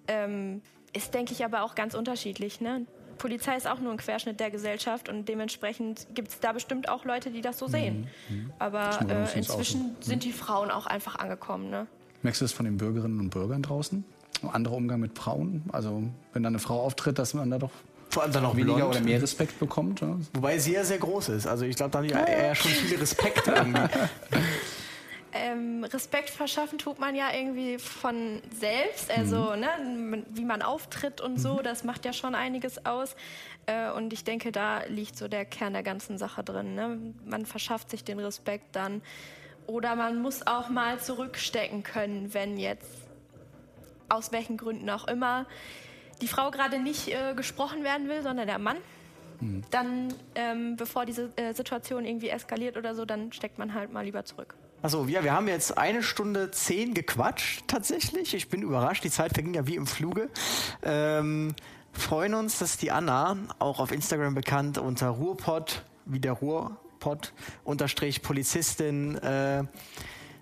Ähm, 0.09 0.61
ist, 0.93 1.13
denke 1.15 1.33
ich, 1.33 1.45
aber 1.45 1.63
auch 1.63 1.75
ganz 1.75 1.95
unterschiedlich. 1.95 2.61
Ne? 2.61 2.87
Polizei 3.19 3.57
ist 3.57 3.67
auch 3.67 3.81
nur 3.81 3.91
ein 3.93 3.97
Querschnitt 3.99 4.39
der 4.41 4.51
Gesellschaft 4.51 5.09
und 5.09 5.29
dementsprechend 5.29 6.07
gibt 6.15 6.29
es 6.29 6.41
da 6.41 6.53
bestimmt 6.53 6.89
auch 6.89 7.05
Leute, 7.05 7.31
die 7.31 7.41
das 7.41 7.59
so 7.59 7.67
sehen. 7.67 8.09
Aber 8.59 8.87
Muss 8.87 9.01
man 9.01 9.11
äh, 9.11 9.15
uns 9.15 9.29
außen. 9.31 9.39
inzwischen 9.39 9.97
sind 10.01 10.25
die 10.25 10.33
Frauen 10.33 10.71
auch 10.71 10.87
einfach 10.87 11.17
angekommen. 11.17 11.71
Ne? 11.71 11.87
Merkst 12.23 12.41
du 12.41 12.45
das 12.45 12.53
von 12.53 12.65
den 12.65 12.77
Bürgerinnen 12.77 13.19
und 13.21 13.31
Bürgern 13.31 13.63
draußen? 13.63 14.05
Anderer 14.53 14.75
Umgang 14.77 15.01
mit 15.01 15.19
Frauen? 15.19 15.63
Also 15.73 16.03
wenn 16.33 16.43
da 16.43 16.49
eine 16.49 16.59
Frau 16.59 16.81
auftritt, 16.81 17.19
dass 17.19 17.35
man 17.35 17.51
da 17.51 17.59
doch 17.59 17.71
Vor 18.11 18.23
allem 18.25 18.33
dann 18.33 18.43
noch 18.43 18.57
weniger 18.57 18.77
blond. 18.77 18.97
oder 18.97 19.01
mehr 19.01 19.23
Respekt 19.23 19.59
bekommt? 19.59 20.01
Ja? 20.01 20.17
Wobei 20.35 20.59
sie 20.59 20.75
ja 20.75 20.85
sehr 20.85 20.99
groß 20.99 21.31
ist. 21.31 21.47
Also 21.47 21.65
ich 21.65 21.77
glaube, 21.77 21.91
da 21.93 21.99
haben 21.99 22.09
die 22.09 22.15
eher 22.15 22.55
schon 22.55 22.71
viele 22.71 23.01
Respekt 23.01 23.47
irgendwie. 23.49 23.81
Ähm, 25.37 25.83
Respekt 25.83 26.31
verschaffen 26.31 26.79
tut 26.79 27.01
man 27.01 27.17
ja 27.17 27.33
irgendwie 27.35 27.79
von 27.79 28.41
selbst, 28.57 29.11
also 29.11 29.57
ne, 29.57 30.23
wie 30.31 30.45
man 30.45 30.63
auftritt 30.63 31.21
und 31.21 31.39
so, 31.39 31.61
das 31.61 31.83
macht 31.83 32.05
ja 32.05 32.13
schon 32.13 32.37
einiges 32.37 32.87
aus. 32.87 33.17
Äh, 33.67 33.91
und 33.91 34.13
ich 34.13 34.23
denke, 34.23 34.53
da 34.53 34.85
liegt 34.85 35.17
so 35.17 35.27
der 35.27 35.45
Kern 35.45 35.73
der 35.73 35.83
ganzen 35.83 36.19
Sache 36.19 36.45
drin. 36.45 36.77
Ne? 36.77 37.15
Man 37.25 37.47
verschafft 37.47 37.91
sich 37.91 38.05
den 38.05 38.21
Respekt 38.21 38.77
dann. 38.77 39.03
Oder 39.67 39.97
man 39.97 40.23
muss 40.23 40.47
auch 40.47 40.69
mal 40.69 41.01
zurückstecken 41.01 41.83
können, 41.83 42.33
wenn 42.33 42.57
jetzt, 42.57 42.93
aus 44.09 44.31
welchen 44.31 44.57
Gründen 44.57 44.89
auch 44.89 45.09
immer, 45.09 45.47
die 46.21 46.29
Frau 46.29 46.51
gerade 46.53 46.79
nicht 46.79 47.09
äh, 47.09 47.35
gesprochen 47.35 47.83
werden 47.83 48.09
will, 48.09 48.23
sondern 48.23 48.47
der 48.47 48.59
Mann. 48.59 48.77
Dann, 49.71 50.15
ähm, 50.37 50.77
bevor 50.77 51.05
diese 51.07 51.31
äh, 51.37 51.53
Situation 51.55 52.05
irgendwie 52.05 52.29
eskaliert 52.29 52.77
oder 52.77 52.95
so, 52.95 53.05
dann 53.05 53.33
steckt 53.33 53.59
man 53.59 53.75
halt 53.75 53.93
mal 53.93 54.05
lieber 54.05 54.25
zurück. 54.25 54.55
Achso, 54.85 55.07
ja, 55.07 55.25
wir 55.25 55.33
haben 55.33 55.49
jetzt 55.49 55.79
eine 55.79 56.03
Stunde 56.03 56.51
zehn 56.51 56.93
gequatscht, 56.93 57.63
tatsächlich. 57.67 58.35
Ich 58.35 58.51
bin 58.51 58.61
überrascht, 58.61 59.03
die 59.03 59.11
Zeit 59.11 59.33
verging 59.33 59.55
ja 59.55 59.67
wie 59.67 59.77
im 59.77 59.87
Fluge. 59.87 60.29
Ähm, 60.83 61.55
freuen 61.95 62.35
uns, 62.35 62.59
dass 62.59 62.77
die 62.77 62.91
Anna, 62.91 63.39
auch 63.59 63.81
auf 63.81 63.93
Instagram 63.93 64.35
bekannt 64.35 64.77
unter 64.77 65.09
Ruhrpott, 65.09 65.85
wie 66.05 66.21
der 66.21 66.33
Ruhrpott, 66.33 67.33
unterstrich 67.65 68.21
Polizistin, 68.21 69.17
äh, 69.17 69.65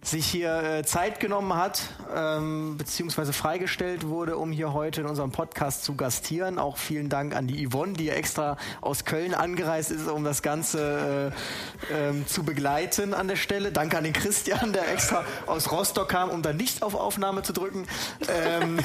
sich 0.03 0.27
hier 0.27 0.63
äh, 0.63 0.85
Zeit 0.85 1.21
genommen 1.21 1.55
hat, 1.55 1.83
ähm, 2.13 2.77
beziehungsweise 2.77 3.33
freigestellt 3.33 4.07
wurde, 4.09 4.37
um 4.37 4.51
hier 4.51 4.73
heute 4.73 5.03
in 5.03 5.07
unserem 5.07 5.31
Podcast 5.31 5.85
zu 5.85 5.95
gastieren. 5.95 6.59
Auch 6.59 6.77
vielen 6.77 7.09
Dank 7.09 7.37
an 7.37 7.47
die 7.47 7.69
Yvonne, 7.69 7.93
die 7.93 8.11
extra 8.11 8.57
aus 8.81 9.05
Köln 9.05 9.33
angereist 9.33 9.93
ist, 9.93 10.09
um 10.09 10.25
das 10.25 10.43
Ganze 10.43 11.33
äh, 11.91 12.09
ähm, 12.09 12.27
zu 12.27 12.43
begleiten 12.43 13.15
an 13.15 13.29
der 13.29 13.37
Stelle. 13.37 13.71
Danke 13.71 13.97
an 13.97 14.03
den 14.03 14.13
Christian, 14.13 14.73
der 14.73 14.91
extra 14.93 15.25
aus 15.47 15.71
Rostock 15.71 16.09
kam, 16.09 16.31
um 16.31 16.43
dann 16.43 16.57
nicht 16.57 16.83
auf 16.83 16.97
Aufnahme 16.97 17.43
zu 17.43 17.53
drücken. 17.53 17.87
Ähm, 18.29 18.81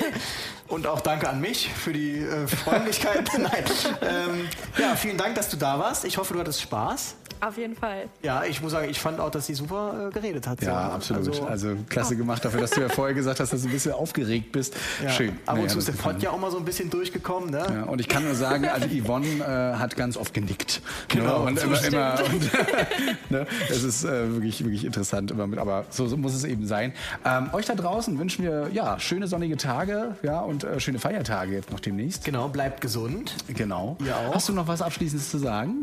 und 0.68 0.86
auch 0.86 1.00
danke 1.00 1.28
an 1.28 1.40
mich 1.40 1.68
für 1.72 1.92
die 1.92 2.18
äh, 2.18 2.46
Freundlichkeit. 2.46 3.28
Nein. 3.38 3.64
Ähm, 4.02 4.48
ja, 4.78 4.94
vielen 4.96 5.16
Dank, 5.16 5.34
dass 5.34 5.48
du 5.48 5.56
da 5.56 5.78
warst. 5.78 6.04
Ich 6.04 6.18
hoffe, 6.18 6.34
du 6.34 6.40
hattest 6.40 6.60
Spaß. 6.62 7.16
Auf 7.40 7.56
jeden 7.56 7.76
Fall. 7.76 8.06
Ja, 8.20 8.42
ich 8.42 8.60
muss 8.60 8.72
sagen, 8.72 8.88
ich 8.90 8.98
fand 8.98 9.20
auch, 9.20 9.30
dass 9.30 9.46
sie 9.46 9.54
super 9.54 10.08
äh, 10.08 10.12
geredet 10.12 10.44
hat. 10.48 10.60
Ja, 10.60 10.88
So, 10.88 10.94
absolut. 11.14 11.28
Also, 11.28 11.46
Also, 11.46 11.76
klasse 11.88 12.16
gemacht 12.16 12.44
dafür, 12.44 12.60
dass 12.62 12.70
du 12.70 12.80
ja 12.80 12.88
vorher 12.88 13.14
gesagt 13.14 13.38
hast, 13.38 13.52
dass 13.52 13.62
du 13.62 13.68
ein 13.68 13.70
bisschen 13.72 13.92
aufgeregt 13.92 14.50
bist. 14.50 14.74
ja. 15.00 15.08
Schön. 15.10 15.38
Ab 15.46 15.54
und 15.54 15.60
Naja, 15.60 15.68
zu 15.68 15.78
ist 15.78 15.86
der 15.86 15.92
Pott 15.92 16.20
ja 16.20 16.30
auch 16.30 16.38
mal 16.40 16.50
so 16.50 16.58
ein 16.58 16.64
bisschen 16.64 16.90
durchgekommen, 16.90 17.50
ne? 17.50 17.64
Ja, 17.72 17.82
und 17.84 18.00
ich 18.00 18.08
kann 18.08 18.24
nur 18.24 18.34
sagen, 18.34 18.66
also 18.66 18.88
Yvonne 18.88 19.26
äh, 19.38 19.78
hat 19.78 19.94
ganz 19.94 20.16
oft 20.16 20.34
genickt. 20.34 20.82
Genau, 21.06 21.44
Ne? 21.44 21.50
Und 21.50 21.62
immer, 21.62 21.74
zustimmt. 21.76 21.94
immer 21.94 22.14
und, 22.24 23.30
ne? 23.30 23.46
Es 23.70 23.84
ist 23.84 24.02
äh, 24.02 24.32
wirklich, 24.34 24.64
wirklich 24.64 24.84
interessant 24.84 25.30
immer 25.30 25.46
mit, 25.46 25.60
aber 25.60 25.84
so, 25.90 26.08
so 26.08 26.16
muss 26.16 26.34
es 26.34 26.42
eben 26.42 26.66
sein. 26.66 26.92
Ähm, 27.24 27.50
euch 27.52 27.66
da 27.66 27.76
draußen 27.76 28.18
wünschen 28.18 28.44
wir 28.44 28.68
ja 28.72 28.98
schöne 28.98 29.28
sonnige 29.28 29.56
Tage, 29.56 30.16
ja 30.24 30.40
und 30.40 30.57
äh, 30.64 30.80
schöne 30.80 30.98
Feiertage 30.98 31.52
jetzt 31.52 31.70
noch 31.70 31.80
demnächst. 31.80 32.24
Genau, 32.24 32.48
bleibt 32.48 32.80
gesund. 32.80 33.34
Genau. 33.48 33.96
Ihr 34.04 34.16
auch? 34.16 34.34
Hast 34.34 34.48
du 34.48 34.52
noch 34.52 34.68
was 34.68 34.82
Abschließendes 34.82 35.30
zu 35.30 35.38
sagen? 35.38 35.82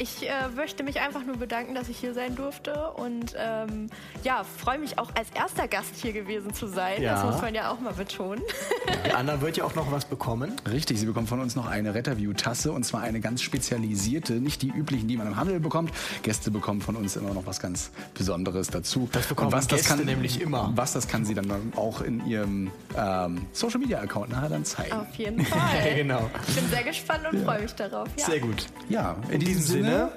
Ich 0.00 0.28
äh, 0.28 0.48
möchte 0.54 0.84
mich 0.84 1.00
einfach 1.00 1.24
nur 1.24 1.36
bedanken, 1.36 1.74
dass 1.74 1.88
ich 1.88 1.98
hier 1.98 2.14
sein 2.14 2.36
durfte 2.36 2.92
und 2.92 3.34
ähm, 3.36 3.88
ja, 4.22 4.44
freue 4.44 4.78
mich 4.78 4.98
auch 4.98 5.10
als 5.16 5.28
erster 5.34 5.66
Gast 5.66 5.96
hier 5.96 6.12
gewesen 6.12 6.54
zu 6.54 6.68
sein. 6.68 7.02
Ja. 7.02 7.14
Das 7.14 7.24
muss 7.24 7.42
man 7.42 7.52
ja 7.52 7.72
auch 7.72 7.80
mal 7.80 7.92
betonen. 7.92 8.42
Die 9.06 9.12
anderen 9.12 9.40
wird 9.40 9.56
ja 9.56 9.64
auch 9.64 9.74
noch 9.74 9.90
was 9.90 10.04
bekommen. 10.04 10.52
Richtig, 10.70 11.00
Sie 11.00 11.06
bekommen 11.06 11.26
von 11.26 11.40
uns 11.40 11.56
noch 11.56 11.66
eine 11.66 11.94
Retterview-Tasse 11.94 12.70
und 12.70 12.84
zwar 12.84 13.00
eine 13.00 13.20
ganz 13.20 13.42
spezialisierte, 13.42 14.34
nicht 14.34 14.62
die 14.62 14.68
üblichen, 14.68 15.08
die 15.08 15.16
man 15.16 15.26
im 15.26 15.36
Handel 15.36 15.58
bekommt. 15.58 15.90
Gäste 16.22 16.52
bekommen 16.52 16.80
von 16.80 16.94
uns 16.94 17.16
immer 17.16 17.34
noch 17.34 17.46
was 17.46 17.58
ganz 17.58 17.90
Besonderes 18.14 18.68
dazu. 18.68 19.08
Das 19.10 19.26
bekommen 19.26 19.48
und 19.48 19.52
was 19.52 19.66
Gäste 19.66 19.88
das 19.88 19.96
kann, 19.96 20.06
nämlich 20.06 20.40
immer. 20.40 20.70
Was 20.76 20.92
das 20.92 21.08
kann 21.08 21.24
sie 21.24 21.34
dann 21.34 21.72
auch 21.74 22.02
in 22.02 22.24
ihrem 22.24 22.70
ähm, 22.96 23.46
Social-Media-Account 23.52 24.30
nachher 24.30 24.48
dann 24.48 24.64
zeigen. 24.64 24.92
Auf 24.92 25.14
jeden 25.14 25.44
Fall. 25.44 25.94
genau. 25.96 26.30
Ich 26.46 26.54
bin 26.54 26.68
sehr 26.68 26.84
gespannt 26.84 27.24
und 27.32 27.44
freue 27.44 27.62
mich 27.62 27.74
darauf. 27.74 28.08
Ja. 28.16 28.26
Sehr 28.26 28.40
gut. 28.40 28.66
Ja, 28.88 29.16
in, 29.28 29.34
In 29.34 29.40
diesem 29.40 29.87
Sinne, 29.88 30.10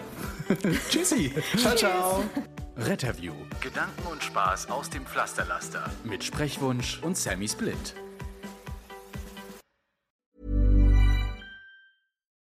Tschüssi. 0.89 1.33
ciao, 1.57 1.75
ciao. 1.75 2.23
Retterview. 2.77 3.33
Gedanken 3.61 4.07
und 4.11 4.23
Spaß 4.23 4.69
aus 4.69 4.89
dem 4.89 5.05
Pflasterlaster. 5.05 5.89
Mit 6.03 6.23
Sprechwunsch 6.23 6.99
und 7.03 7.17
Sammy 7.17 7.47
Split. 7.47 7.95